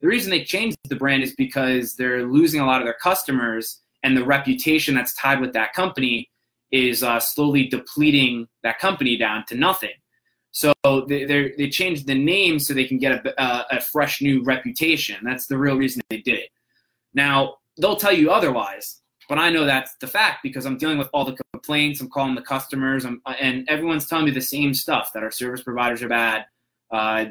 The 0.00 0.08
reason 0.08 0.30
they 0.30 0.44
changed 0.44 0.76
the 0.88 0.96
brand 0.96 1.22
is 1.22 1.34
because 1.36 1.94
they're 1.94 2.26
losing 2.26 2.60
a 2.60 2.66
lot 2.66 2.80
of 2.80 2.86
their 2.86 2.96
customers 3.00 3.80
and 4.02 4.16
the 4.16 4.24
reputation 4.24 4.96
that's 4.96 5.14
tied 5.14 5.40
with 5.40 5.52
that 5.52 5.74
company 5.74 6.28
is 6.72 7.02
uh, 7.02 7.20
slowly 7.20 7.68
depleting 7.68 8.48
that 8.62 8.78
company 8.78 9.16
down 9.16 9.44
to 9.46 9.54
nothing. 9.54 9.90
So 10.52 10.74
they 11.08 11.24
they 11.24 11.68
changed 11.70 12.06
the 12.06 12.14
name 12.14 12.58
so 12.58 12.74
they 12.74 12.84
can 12.84 12.98
get 12.98 13.26
a, 13.26 13.42
a, 13.42 13.66
a 13.78 13.80
fresh 13.80 14.20
new 14.20 14.42
reputation. 14.44 15.16
That's 15.24 15.46
the 15.46 15.58
real 15.58 15.76
reason 15.76 16.02
they 16.10 16.18
did 16.18 16.38
it. 16.38 16.50
Now 17.14 17.56
they'll 17.80 17.96
tell 17.96 18.12
you 18.12 18.30
otherwise, 18.30 19.00
but 19.30 19.38
I 19.38 19.48
know 19.48 19.64
that's 19.64 19.94
the 19.96 20.06
fact 20.06 20.40
because 20.42 20.66
I'm 20.66 20.76
dealing 20.76 20.98
with 20.98 21.08
all 21.14 21.24
the 21.24 21.36
complaints. 21.52 22.00
I'm 22.00 22.10
calling 22.10 22.34
the 22.34 22.42
customers, 22.42 23.06
I'm, 23.06 23.22
and 23.40 23.66
everyone's 23.68 24.06
telling 24.06 24.26
me 24.26 24.30
the 24.30 24.42
same 24.42 24.74
stuff 24.74 25.12
that 25.14 25.22
our 25.22 25.30
service 25.30 25.62
providers 25.62 26.02
are 26.02 26.08
bad. 26.08 26.44
Uh, 26.90 27.26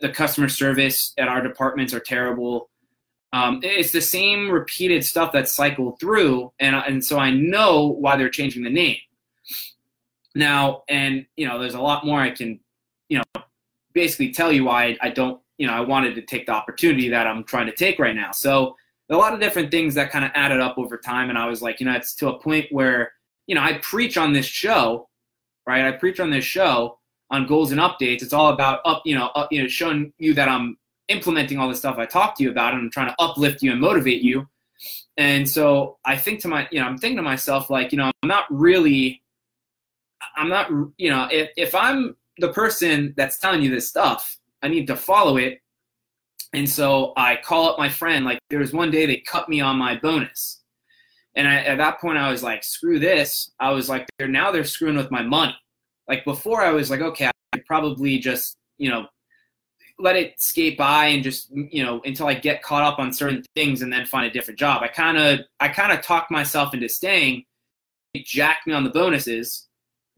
the 0.00 0.10
customer 0.10 0.48
service 0.48 1.12
at 1.18 1.26
our 1.26 1.42
departments 1.42 1.92
are 1.92 2.00
terrible. 2.00 2.70
Um, 3.32 3.60
it's 3.62 3.92
the 3.92 4.00
same 4.00 4.48
repeated 4.48 5.04
stuff 5.04 5.32
that's 5.32 5.52
cycled 5.52 5.98
through, 5.98 6.52
and 6.60 6.76
and 6.76 7.04
so 7.04 7.18
I 7.18 7.30
know 7.30 7.86
why 7.86 8.16
they're 8.16 8.28
changing 8.28 8.62
the 8.62 8.70
name. 8.70 8.98
Now, 10.34 10.82
and 10.88 11.26
you 11.36 11.46
know, 11.46 11.58
there's 11.58 11.74
a 11.74 11.80
lot 11.80 12.04
more 12.06 12.20
I 12.20 12.30
can, 12.30 12.60
you 13.08 13.18
know, 13.18 13.42
basically 13.92 14.32
tell 14.32 14.52
you 14.52 14.64
why 14.64 14.96
I 15.00 15.10
don't, 15.10 15.40
you 15.58 15.66
know, 15.66 15.72
I 15.72 15.80
wanted 15.80 16.14
to 16.14 16.22
take 16.22 16.46
the 16.46 16.52
opportunity 16.52 17.08
that 17.08 17.26
I'm 17.26 17.44
trying 17.44 17.66
to 17.66 17.74
take 17.74 17.98
right 17.98 18.14
now. 18.14 18.30
So 18.32 18.76
a 19.10 19.16
lot 19.16 19.34
of 19.34 19.40
different 19.40 19.72
things 19.72 19.94
that 19.96 20.12
kind 20.12 20.24
of 20.24 20.30
added 20.34 20.60
up 20.60 20.78
over 20.78 20.96
time, 20.96 21.30
and 21.30 21.38
I 21.38 21.46
was 21.46 21.60
like, 21.60 21.80
you 21.80 21.86
know, 21.86 21.92
it's 21.92 22.14
to 22.16 22.28
a 22.28 22.38
point 22.38 22.66
where, 22.70 23.12
you 23.48 23.56
know, 23.56 23.60
I 23.60 23.78
preach 23.82 24.16
on 24.16 24.32
this 24.32 24.46
show, 24.46 25.08
right? 25.66 25.84
I 25.84 25.92
preach 25.92 26.20
on 26.20 26.30
this 26.30 26.44
show 26.44 26.98
on 27.30 27.46
goals 27.46 27.72
and 27.72 27.80
updates. 27.80 28.22
It's 28.22 28.32
all 28.32 28.52
about 28.52 28.80
up, 28.84 29.02
you 29.04 29.16
know, 29.16 29.26
up, 29.34 29.52
you 29.52 29.62
know, 29.62 29.68
showing 29.68 30.12
you 30.18 30.32
that 30.34 30.48
I'm 30.48 30.78
implementing 31.08 31.58
all 31.58 31.68
the 31.68 31.74
stuff 31.74 31.98
I 31.98 32.06
talked 32.06 32.38
to 32.38 32.44
you 32.44 32.50
about, 32.50 32.72
and 32.72 32.82
I'm 32.82 32.90
trying 32.90 33.08
to 33.08 33.16
uplift 33.18 33.62
you 33.62 33.72
and 33.72 33.80
motivate 33.80 34.22
you. 34.22 34.48
And 35.16 35.48
so 35.48 35.98
I 36.04 36.16
think 36.16 36.40
to 36.42 36.48
my, 36.48 36.68
you 36.70 36.80
know, 36.80 36.86
I'm 36.86 36.96
thinking 36.96 37.16
to 37.16 37.22
myself, 37.22 37.68
like, 37.68 37.90
you 37.90 37.98
know, 37.98 38.10
I'm 38.22 38.28
not 38.28 38.44
really 38.48 39.19
I'm 40.36 40.48
not, 40.48 40.70
you 40.96 41.10
know, 41.10 41.28
if, 41.30 41.50
if 41.56 41.74
I'm 41.74 42.16
the 42.38 42.52
person 42.52 43.14
that's 43.16 43.38
telling 43.38 43.62
you 43.62 43.70
this 43.70 43.88
stuff, 43.88 44.38
I 44.62 44.68
need 44.68 44.86
to 44.88 44.96
follow 44.96 45.36
it. 45.36 45.60
And 46.52 46.68
so 46.68 47.12
I 47.16 47.36
call 47.36 47.70
up 47.70 47.78
my 47.78 47.88
friend. 47.88 48.24
Like 48.24 48.38
there 48.50 48.58
was 48.58 48.72
one 48.72 48.90
day 48.90 49.06
they 49.06 49.18
cut 49.18 49.48
me 49.48 49.60
on 49.60 49.76
my 49.76 49.96
bonus. 49.96 50.62
And 51.36 51.46
I, 51.46 51.56
at 51.56 51.78
that 51.78 52.00
point, 52.00 52.18
I 52.18 52.30
was 52.30 52.42
like, 52.42 52.64
screw 52.64 52.98
this. 52.98 53.52
I 53.60 53.70
was 53.70 53.88
like, 53.88 54.06
they're 54.18 54.28
now 54.28 54.50
they're 54.50 54.64
screwing 54.64 54.96
with 54.96 55.10
my 55.10 55.22
money. 55.22 55.54
Like 56.08 56.24
before, 56.24 56.62
I 56.62 56.72
was 56.72 56.90
like, 56.90 57.00
okay, 57.00 57.30
I 57.52 57.58
probably 57.66 58.18
just, 58.18 58.56
you 58.78 58.90
know, 58.90 59.06
let 59.98 60.16
it 60.16 60.40
skate 60.40 60.76
by 60.76 61.06
and 61.06 61.22
just, 61.22 61.50
you 61.52 61.84
know, 61.84 62.00
until 62.04 62.26
I 62.26 62.34
get 62.34 62.62
caught 62.62 62.82
up 62.82 62.98
on 62.98 63.12
certain 63.12 63.44
things 63.54 63.82
and 63.82 63.92
then 63.92 64.06
find 64.06 64.26
a 64.26 64.30
different 64.30 64.58
job. 64.58 64.82
I 64.82 64.88
kind 64.88 65.18
of, 65.18 65.40
I 65.60 65.68
kind 65.68 65.92
of 65.92 66.02
talked 66.02 66.30
myself 66.30 66.74
into 66.74 66.88
staying. 66.88 67.44
It 68.14 68.24
jacked 68.24 68.66
me 68.66 68.72
on 68.72 68.82
the 68.82 68.90
bonuses 68.90 69.68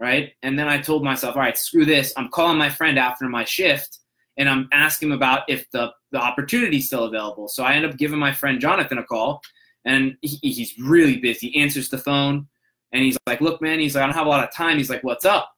right? 0.02 0.32
And 0.42 0.58
then 0.58 0.66
I 0.66 0.78
told 0.78 1.04
myself, 1.04 1.36
all 1.36 1.42
right, 1.42 1.56
screw 1.56 1.84
this. 1.84 2.12
I'm 2.16 2.28
calling 2.28 2.58
my 2.58 2.68
friend 2.68 2.98
after 2.98 3.28
my 3.28 3.44
shift 3.44 4.00
and 4.36 4.48
I'm 4.48 4.68
asking 4.72 5.10
him 5.10 5.14
about 5.14 5.42
if 5.48 5.70
the, 5.70 5.92
the 6.10 6.18
opportunity's 6.18 6.88
still 6.88 7.04
available. 7.04 7.46
So 7.46 7.62
I 7.62 7.74
end 7.74 7.86
up 7.86 7.96
giving 7.96 8.18
my 8.18 8.32
friend 8.32 8.60
Jonathan 8.60 8.98
a 8.98 9.04
call 9.04 9.40
and 9.84 10.16
he, 10.20 10.38
he's 10.42 10.76
really 10.76 11.18
busy. 11.18 11.50
He 11.50 11.60
answers 11.60 11.88
the 11.88 11.98
phone 11.98 12.48
and 12.90 13.04
he's 13.04 13.16
like, 13.28 13.40
look, 13.40 13.62
man, 13.62 13.78
he's 13.78 13.94
like, 13.94 14.02
I 14.02 14.06
don't 14.06 14.16
have 14.16 14.26
a 14.26 14.30
lot 14.30 14.42
of 14.42 14.52
time. 14.52 14.76
He's 14.76 14.90
like, 14.90 15.04
what's 15.04 15.24
up? 15.24 15.52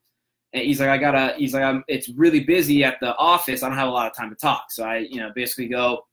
And 0.52 0.62
he's 0.62 0.78
like, 0.78 0.90
I 0.90 0.98
gotta, 0.98 1.34
he's 1.38 1.54
like, 1.54 1.62
I'm, 1.62 1.82
it's 1.88 2.10
really 2.10 2.40
busy 2.40 2.84
at 2.84 3.00
the 3.00 3.16
office. 3.16 3.62
I 3.62 3.68
don't 3.70 3.78
have 3.78 3.88
a 3.88 3.92
lot 3.92 4.08
of 4.08 4.14
time 4.14 4.28
to 4.28 4.36
talk. 4.36 4.66
So 4.70 4.84
I, 4.84 4.98
you 4.98 5.20
know, 5.20 5.30
basically 5.34 5.68
go, 5.68 6.04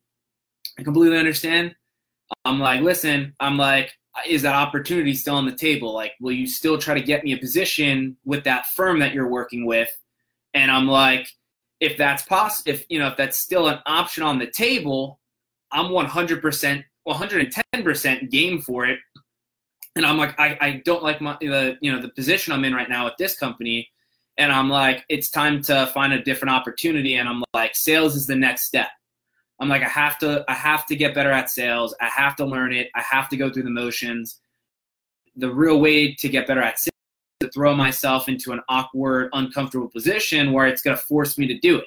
I 0.80 0.84
completely 0.84 1.18
understand. 1.18 1.76
I'm 2.46 2.62
like, 2.62 2.80
listen, 2.80 3.36
I'm 3.42 3.58
like, 3.58 3.92
is 4.28 4.42
that 4.42 4.56
opportunity 4.56 5.14
still 5.14 5.36
on 5.36 5.46
the 5.46 5.56
table? 5.56 5.94
Like, 5.94 6.14
will 6.20 6.34
you 6.34 6.48
still 6.48 6.78
try 6.78 6.94
to 6.94 7.02
get 7.02 7.24
me 7.24 7.34
a 7.34 7.38
position 7.38 8.18
with 8.26 8.44
that 8.44 8.68
firm 8.68 9.00
that 9.00 9.14
you're 9.14 9.30
working 9.30 9.66
with? 9.66 9.90
And 10.54 10.70
I'm 10.70 10.88
like, 10.88 11.28
if 11.80 11.98
that's 11.98 12.24
possible, 12.24 12.72
if 12.72 12.86
you 12.90 13.00
know, 13.00 13.08
if 13.08 13.18
that's 13.18 13.38
still 13.38 13.68
an 13.68 13.80
option 13.86 14.24
on 14.24 14.38
the 14.38 14.48
table, 14.48 15.20
I'm 15.72 15.92
100%, 15.92 16.84
110% 17.08 18.30
game 18.30 18.62
for 18.62 18.86
it. 18.86 19.00
And 19.96 20.06
I'm 20.06 20.18
like, 20.18 20.40
I, 20.40 20.58
I 20.62 20.82
don't 20.86 21.04
like 21.04 21.20
my 21.20 21.38
the 21.42 21.78
you 21.82 21.92
know 21.92 22.02
the 22.02 22.10
position 22.10 22.54
I'm 22.54 22.64
in 22.64 22.74
right 22.74 22.90
now 22.90 23.08
at 23.08 23.18
this 23.18 23.38
company, 23.38 23.90
and 24.38 24.52
I'm 24.52 24.70
like, 24.70 25.04
it's 25.10 25.30
time 25.30 25.62
to 25.64 25.88
find 25.88 26.14
a 26.14 26.24
different 26.24 26.54
opportunity. 26.54 27.16
And 27.16 27.28
I'm 27.28 27.44
like, 27.54 27.76
sales 27.76 28.16
is 28.16 28.26
the 28.26 28.36
next 28.36 28.66
step. 28.66 28.88
I'm 29.62 29.70
like, 29.70 29.84
I 29.84 29.90
have 29.90 30.18
to, 30.20 30.44
I 30.48 30.56
have 30.56 30.88
to 30.88 30.96
get 30.96 31.14
better 31.14 31.32
at 31.32 31.52
sales. 31.52 31.94
I 32.02 32.08
have 32.08 32.36
to 32.38 32.46
learn 32.46 32.74
it. 32.74 32.90
I 32.96 33.02
have 33.02 33.30
to 33.30 33.38
go 33.38 33.52
through 33.52 33.64
the 33.64 33.70
motions. 33.70 34.42
The 35.36 35.54
real 35.54 35.80
way 35.80 36.16
to 36.16 36.28
get 36.28 36.48
better 36.48 36.64
at 36.64 36.80
sales 36.80 36.92
is 37.40 37.48
to 37.48 37.52
throw 37.54 37.76
myself 37.76 38.28
into 38.28 38.54
an 38.54 38.62
awkward, 38.70 39.30
uncomfortable 39.34 39.88
position 39.88 40.52
where 40.52 40.66
it's 40.66 40.82
going 40.82 40.98
to 40.98 41.04
force 41.04 41.38
me 41.38 41.46
to 41.46 41.60
do 41.60 41.78
it. 41.78 41.86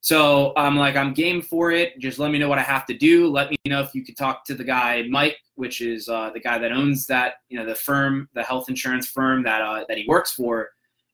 So 0.00 0.52
I'm 0.56 0.76
like, 0.76 0.96
I'm 0.96 1.14
game 1.14 1.42
for 1.42 1.70
it. 1.70 1.96
Just 2.00 2.18
let 2.18 2.32
me 2.32 2.38
know 2.38 2.48
what 2.48 2.58
I 2.58 2.62
have 2.62 2.86
to 2.86 2.94
do. 2.94 3.28
Let 3.28 3.50
me 3.50 3.56
know 3.66 3.82
if 3.82 3.94
you 3.94 4.04
could 4.04 4.16
talk 4.16 4.44
to 4.46 4.54
the 4.54 4.64
guy 4.64 5.04
Mike, 5.08 5.36
which 5.54 5.82
is 5.82 6.08
uh, 6.08 6.30
the 6.30 6.40
guy 6.40 6.58
that 6.58 6.72
owns 6.72 7.06
that, 7.06 7.34
you 7.50 7.56
know, 7.56 7.66
the 7.66 7.74
firm, 7.76 8.28
the 8.34 8.42
health 8.42 8.68
insurance 8.68 9.06
firm 9.06 9.44
that 9.44 9.62
uh, 9.62 9.84
that 9.88 9.96
he 9.96 10.06
works 10.08 10.32
for. 10.32 10.70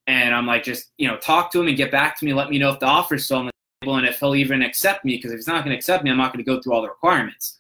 And 0.07 0.35
I'm 0.35 0.47
like, 0.47 0.63
just 0.63 0.93
you 0.97 1.07
know, 1.07 1.19
talk 1.19 1.53
to 1.53 1.61
him 1.61 1.67
and 1.67 1.77
get 1.77 1.91
back 1.91 2.17
to 2.19 2.25
me. 2.25 2.33
Let 2.33 2.49
me 2.49 2.59
know 2.59 2.71
if 2.71 2.79
the 2.79 2.87
offer's 2.87 3.27
still 3.27 3.39
on 3.39 3.51
and 3.95 4.07
if 4.07 4.19
he'll 4.19 4.35
even 4.35 4.63
accept 4.63 5.05
me 5.05 5.17
because 5.17 5.31
if 5.31 5.37
he's 5.37 5.47
not 5.47 5.65
going 5.65 5.71
to 5.71 5.77
accept 5.77 6.03
me 6.05 6.11
i'm 6.11 6.17
not 6.17 6.33
going 6.33 6.45
to 6.45 6.51
go 6.51 6.61
through 6.61 6.73
all 6.73 6.83
the 6.83 6.89
requirements. 6.89 7.59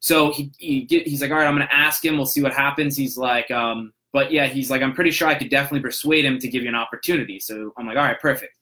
So 0.00 0.32
he, 0.32 0.52
he 0.58 0.86
he's 0.88 1.20
like 1.20 1.30
all 1.30 1.36
right 1.36 1.46
i'm 1.46 1.54
going 1.56 1.66
to 1.66 1.74
ask 1.74 2.04
him 2.04 2.16
we'll 2.16 2.26
see 2.26 2.42
what 2.42 2.52
happens. 2.52 2.96
He's 2.96 3.16
like 3.18 3.50
um, 3.50 3.92
but 4.12 4.32
yeah 4.32 4.46
he's 4.46 4.70
like 4.70 4.82
i'm 4.82 4.92
pretty 4.94 5.10
sure 5.10 5.28
i 5.28 5.34
could 5.34 5.50
definitely 5.50 5.80
persuade 5.80 6.24
him 6.24 6.38
to 6.38 6.48
give 6.48 6.62
you 6.62 6.68
an 6.68 6.74
opportunity. 6.74 7.38
So 7.40 7.72
i'm 7.76 7.86
like 7.86 7.96
all 7.96 8.04
right 8.04 8.20
perfect. 8.20 8.54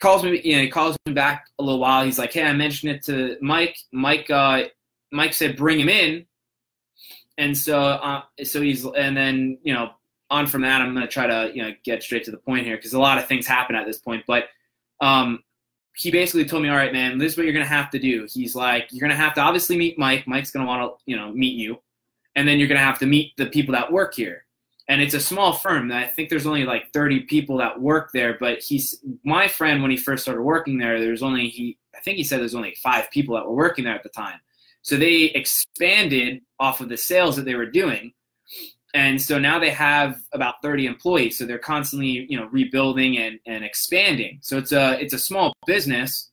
Calls 0.00 0.24
me 0.24 0.40
you 0.44 0.56
know 0.56 0.62
he 0.62 0.68
calls 0.68 0.96
me 1.06 1.12
back 1.12 1.46
a 1.58 1.62
little 1.62 1.80
while. 1.80 2.04
He's 2.04 2.18
like 2.18 2.32
hey 2.32 2.44
i 2.44 2.52
mentioned 2.52 2.92
it 2.92 3.04
to 3.04 3.36
mike. 3.40 3.76
Mike 3.92 4.28
uh, 4.30 4.64
mike 5.12 5.34
said 5.34 5.56
bring 5.56 5.78
him 5.78 5.88
in. 5.88 6.26
And 7.38 7.56
so 7.56 7.80
uh, 7.80 8.22
so 8.44 8.60
he's 8.62 8.84
and 8.84 9.16
then 9.16 9.58
you 9.62 9.74
know 9.74 9.90
on 10.28 10.44
from 10.44 10.62
that 10.62 10.82
i'm 10.82 10.92
going 10.92 11.06
to 11.06 11.12
try 11.12 11.24
to 11.24 11.52
you 11.54 11.62
know 11.62 11.70
get 11.84 12.02
straight 12.02 12.24
to 12.24 12.32
the 12.32 12.36
point 12.36 12.66
here 12.66 12.76
because 12.76 12.94
a 12.94 12.98
lot 12.98 13.16
of 13.16 13.28
things 13.28 13.46
happen 13.46 13.76
at 13.76 13.86
this 13.86 13.98
point. 13.98 14.24
But 14.26 14.44
um, 15.00 15.42
he 15.96 16.10
basically 16.10 16.44
told 16.44 16.62
me, 16.62 16.68
all 16.68 16.76
right, 16.76 16.92
man, 16.92 17.18
this 17.18 17.32
is 17.32 17.38
what 17.38 17.44
you're 17.44 17.54
gonna 17.54 17.64
have 17.64 17.90
to 17.90 17.98
do. 17.98 18.26
He's 18.30 18.54
like, 18.54 18.88
you're 18.90 19.06
gonna 19.06 19.18
have 19.18 19.34
to 19.34 19.40
obviously 19.40 19.76
meet 19.78 19.98
Mike. 19.98 20.26
Mike's 20.26 20.50
gonna 20.50 20.66
want 20.66 20.82
to, 20.82 21.02
you 21.10 21.16
know, 21.16 21.32
meet 21.32 21.54
you, 21.54 21.78
and 22.34 22.46
then 22.46 22.58
you're 22.58 22.68
gonna 22.68 22.80
have 22.80 22.98
to 23.00 23.06
meet 23.06 23.32
the 23.36 23.46
people 23.46 23.72
that 23.72 23.92
work 23.92 24.14
here. 24.14 24.44
And 24.88 25.02
it's 25.02 25.14
a 25.14 25.20
small 25.20 25.52
firm. 25.52 25.90
I 25.90 26.06
think 26.06 26.28
there's 26.28 26.46
only 26.46 26.64
like 26.64 26.92
30 26.92 27.20
people 27.20 27.56
that 27.58 27.80
work 27.80 28.10
there. 28.12 28.36
But 28.38 28.60
he's 28.60 29.02
my 29.24 29.48
friend 29.48 29.82
when 29.82 29.90
he 29.90 29.96
first 29.96 30.22
started 30.22 30.42
working 30.42 30.78
there. 30.78 31.00
There's 31.00 31.22
only 31.24 31.48
he. 31.48 31.78
I 31.94 32.00
think 32.00 32.18
he 32.18 32.24
said 32.24 32.40
there's 32.40 32.54
only 32.54 32.76
five 32.82 33.10
people 33.10 33.34
that 33.34 33.46
were 33.46 33.54
working 33.54 33.84
there 33.84 33.96
at 33.96 34.04
the 34.04 34.10
time. 34.10 34.38
So 34.82 34.96
they 34.96 35.24
expanded 35.34 36.42
off 36.60 36.80
of 36.80 36.88
the 36.88 36.96
sales 36.96 37.34
that 37.36 37.44
they 37.44 37.56
were 37.56 37.66
doing 37.66 38.12
and 38.96 39.20
so 39.20 39.38
now 39.38 39.58
they 39.58 39.68
have 39.68 40.18
about 40.32 40.54
30 40.62 40.86
employees 40.86 41.36
so 41.36 41.44
they're 41.44 41.58
constantly 41.58 42.26
you 42.30 42.40
know 42.40 42.46
rebuilding 42.46 43.18
and, 43.18 43.38
and 43.46 43.62
expanding. 43.62 44.38
So 44.40 44.56
it's 44.56 44.72
a 44.72 44.98
it's 44.98 45.12
a 45.12 45.18
small 45.18 45.52
business 45.66 46.30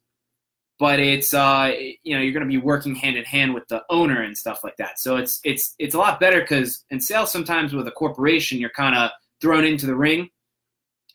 but 0.79 0.97
it's 0.97 1.33
uh 1.33 1.73
you 2.03 2.15
know 2.15 2.21
you're 2.21 2.31
going 2.31 2.45
to 2.45 2.49
be 2.49 2.57
working 2.57 2.95
hand 2.95 3.17
in 3.17 3.25
hand 3.25 3.53
with 3.53 3.67
the 3.67 3.83
owner 3.89 4.21
and 4.21 4.37
stuff 4.37 4.63
like 4.63 4.77
that. 4.77 4.97
So 4.97 5.17
it's 5.17 5.41
it's 5.43 5.75
it's 5.77 5.93
a 5.93 5.97
lot 5.97 6.21
better 6.21 6.39
because 6.39 6.85
in 6.89 7.01
sales 7.01 7.33
sometimes 7.33 7.73
with 7.73 7.85
a 7.87 7.91
corporation 7.91 8.59
you're 8.59 8.69
kind 8.69 8.95
of 8.95 9.11
thrown 9.41 9.65
into 9.65 9.85
the 9.85 9.95
ring 9.95 10.29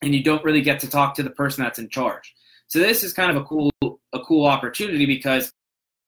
and 0.02 0.14
you 0.14 0.22
don't 0.22 0.44
really 0.44 0.60
get 0.60 0.78
to 0.80 0.90
talk 0.90 1.14
to 1.14 1.22
the 1.22 1.30
person 1.30 1.64
that's 1.64 1.78
in 1.78 1.88
charge. 1.88 2.34
So 2.66 2.78
this 2.78 3.02
is 3.02 3.14
kind 3.14 3.30
of 3.30 3.38
a 3.42 3.44
cool 3.46 3.72
a 3.82 4.20
cool 4.20 4.44
opportunity 4.44 5.06
because 5.06 5.50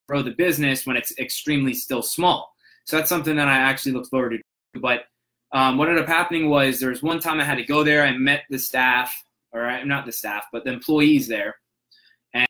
grow 0.06 0.22
the 0.22 0.32
business 0.32 0.84
when 0.84 0.96
it's 0.96 1.18
extremely 1.18 1.72
still 1.72 2.02
small. 2.02 2.52
So 2.84 2.96
that's 2.96 3.08
something 3.08 3.36
that 3.36 3.48
i 3.48 3.56
actually 3.56 3.92
look 3.92 4.08
forward 4.10 4.30
to 4.30 4.80
but 4.80 5.04
um, 5.52 5.76
what 5.78 5.88
ended 5.88 6.04
up 6.04 6.08
happening 6.08 6.48
was 6.48 6.78
there 6.80 6.90
was 6.90 7.02
one 7.02 7.20
time 7.20 7.40
I 7.40 7.44
had 7.44 7.56
to 7.56 7.64
go 7.64 7.82
there. 7.82 8.04
I 8.04 8.16
met 8.16 8.44
the 8.50 8.58
staff, 8.58 9.24
or 9.52 9.64
I'm 9.66 9.88
not 9.88 10.06
the 10.06 10.12
staff, 10.12 10.44
but 10.52 10.64
the 10.64 10.72
employees 10.72 11.26
there, 11.26 11.56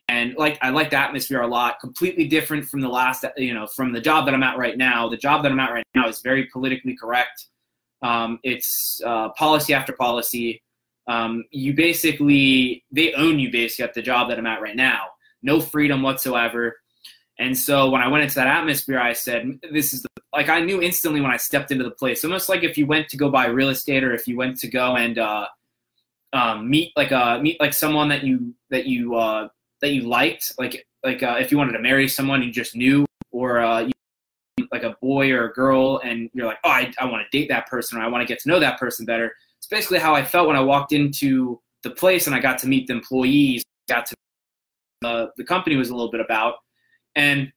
and 0.07 0.35
like 0.37 0.59
I 0.61 0.69
liked 0.69 0.91
the 0.91 0.97
atmosphere 0.97 1.41
a 1.41 1.47
lot. 1.47 1.79
Completely 1.79 2.27
different 2.27 2.65
from 2.65 2.81
the 2.81 2.89
last, 2.89 3.25
you 3.37 3.53
know, 3.53 3.65
from 3.65 3.91
the 3.91 4.01
job 4.01 4.25
that 4.25 4.33
I'm 4.33 4.43
at 4.43 4.57
right 4.57 4.77
now. 4.77 5.09
The 5.09 5.17
job 5.17 5.43
that 5.43 5.51
I'm 5.51 5.59
at 5.59 5.71
right 5.71 5.85
now 5.95 6.07
is 6.07 6.21
very 6.21 6.45
politically 6.45 6.95
correct. 6.95 7.47
Um, 8.03 8.39
it's 8.43 9.01
uh, 9.05 9.29
policy 9.29 9.73
after 9.73 9.93
policy. 9.93 10.61
Um, 11.07 11.45
you 11.51 11.73
basically 11.73 12.83
they 12.91 13.13
own 13.13 13.39
you 13.39 13.51
basically 13.51 13.85
at 13.85 13.93
the 13.93 14.01
job 14.01 14.29
that 14.29 14.37
I'm 14.37 14.47
at 14.47 14.61
right 14.61 14.75
now. 14.75 15.07
No 15.41 15.59
freedom 15.59 16.03
whatsoever. 16.03 16.80
And 17.41 17.57
so 17.57 17.89
when 17.89 18.01
I 18.01 18.07
went 18.07 18.23
into 18.23 18.35
that 18.35 18.47
atmosphere, 18.47 18.99
I 18.99 19.13
said, 19.13 19.59
"This 19.71 19.93
is 19.93 20.03
the 20.03 20.09
like." 20.31 20.47
I 20.47 20.59
knew 20.59 20.79
instantly 20.79 21.21
when 21.21 21.31
I 21.31 21.37
stepped 21.37 21.71
into 21.71 21.83
the 21.83 21.89
place. 21.91 22.23
Almost 22.23 22.49
like 22.49 22.63
if 22.63 22.77
you 22.77 22.85
went 22.85 23.09
to 23.09 23.17
go 23.17 23.31
buy 23.31 23.47
real 23.47 23.69
estate, 23.69 24.03
or 24.03 24.13
if 24.13 24.27
you 24.27 24.37
went 24.37 24.59
to 24.59 24.67
go 24.67 24.95
and 24.95 25.17
uh, 25.17 25.47
um, 26.33 26.69
meet 26.69 26.93
like 26.95 27.11
uh, 27.11 27.39
meet 27.39 27.59
like 27.59 27.73
someone 27.73 28.09
that 28.09 28.23
you 28.23 28.53
that 28.69 28.85
you 28.85 29.15
uh, 29.15 29.47
that 29.81 29.91
you 29.91 30.03
liked, 30.03 30.53
like 30.59 30.85
like 31.03 31.23
uh, 31.23 31.37
if 31.39 31.51
you 31.51 31.57
wanted 31.57 31.71
to 31.73 31.79
marry 31.79 32.07
someone 32.07 32.43
you 32.43 32.51
just 32.51 32.75
knew, 32.75 33.07
or 33.31 33.59
uh, 33.59 33.79
you 33.81 33.91
like 34.71 34.83
a 34.83 34.95
boy 35.01 35.31
or 35.31 35.45
a 35.45 35.53
girl 35.53 35.99
and 36.03 36.29
you're 36.33 36.45
like, 36.45 36.59
oh, 36.63 36.69
I, 36.69 36.93
I 36.99 37.05
want 37.05 37.25
to 37.29 37.37
date 37.37 37.49
that 37.49 37.67
person 37.67 37.97
or 37.97 38.01
I 38.01 38.07
want 38.07 38.21
to 38.21 38.31
get 38.31 38.39
to 38.41 38.49
know 38.49 38.59
that 38.59 38.79
person 38.79 39.05
better. 39.05 39.33
It's 39.57 39.67
basically 39.67 39.97
how 39.97 40.13
I 40.13 40.23
felt 40.23 40.47
when 40.47 40.55
I 40.55 40.61
walked 40.61 40.93
into 40.93 41.59
the 41.83 41.89
place 41.89 42.27
and 42.27 42.35
I 42.35 42.39
got 42.39 42.59
to 42.59 42.67
meet 42.67 42.87
the 42.87 42.93
employees, 42.93 43.63
got 43.89 44.05
to 44.05 44.15
uh, 45.03 45.27
the 45.37 45.43
company 45.43 45.75
was 45.75 45.89
a 45.89 45.95
little 45.95 46.11
bit 46.11 46.21
about. 46.21 46.55
And 47.15 47.51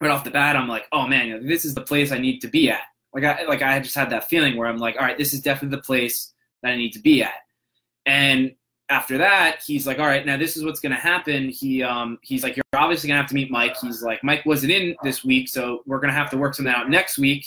right 0.00 0.10
off 0.10 0.24
the 0.24 0.30
bat, 0.30 0.56
I'm 0.56 0.68
like, 0.68 0.86
oh 0.92 1.06
man, 1.06 1.46
this 1.46 1.64
is 1.64 1.74
the 1.74 1.80
place 1.82 2.12
I 2.12 2.18
need 2.18 2.40
to 2.40 2.48
be 2.48 2.70
at. 2.70 2.82
Like 3.14 3.24
I 3.24 3.44
like 3.44 3.62
I 3.62 3.80
just 3.80 3.94
had 3.94 4.10
that 4.10 4.28
feeling 4.28 4.56
where 4.56 4.68
I'm 4.68 4.78
like, 4.78 4.96
all 4.96 5.06
right, 5.06 5.16
this 5.16 5.32
is 5.32 5.40
definitely 5.40 5.76
the 5.76 5.82
place 5.82 6.32
that 6.62 6.72
I 6.72 6.76
need 6.76 6.92
to 6.92 7.00
be 7.00 7.22
at. 7.22 7.32
And 8.04 8.54
after 8.88 9.18
that, 9.18 9.62
he's 9.64 9.86
like, 9.86 9.98
all 9.98 10.06
right, 10.06 10.24
now 10.24 10.36
this 10.36 10.56
is 10.56 10.64
what's 10.64 10.80
to 10.94 11.00
happen. 11.00 11.48
He 11.48 11.82
um, 11.82 12.18
he's 12.22 12.42
like, 12.42 12.56
you're 12.56 12.64
obviously 12.74 13.08
to 13.16 13.22
have 13.22 13.30
to 13.30 13.34
meet 13.34 13.50
Mike. 13.50 13.76
He's 13.80 14.02
like, 14.02 14.22
Mike 14.22 14.44
wasn't 14.44 14.72
in 14.72 14.94
this 15.02 15.24
week, 15.24 15.48
so 15.48 15.82
we're 15.86 15.98
to 16.12 16.18
have 16.18 16.30
to 16.30 16.36
work 16.36 16.54
something 16.54 16.74
out 16.74 16.90
next 16.90 17.18
week. 17.18 17.46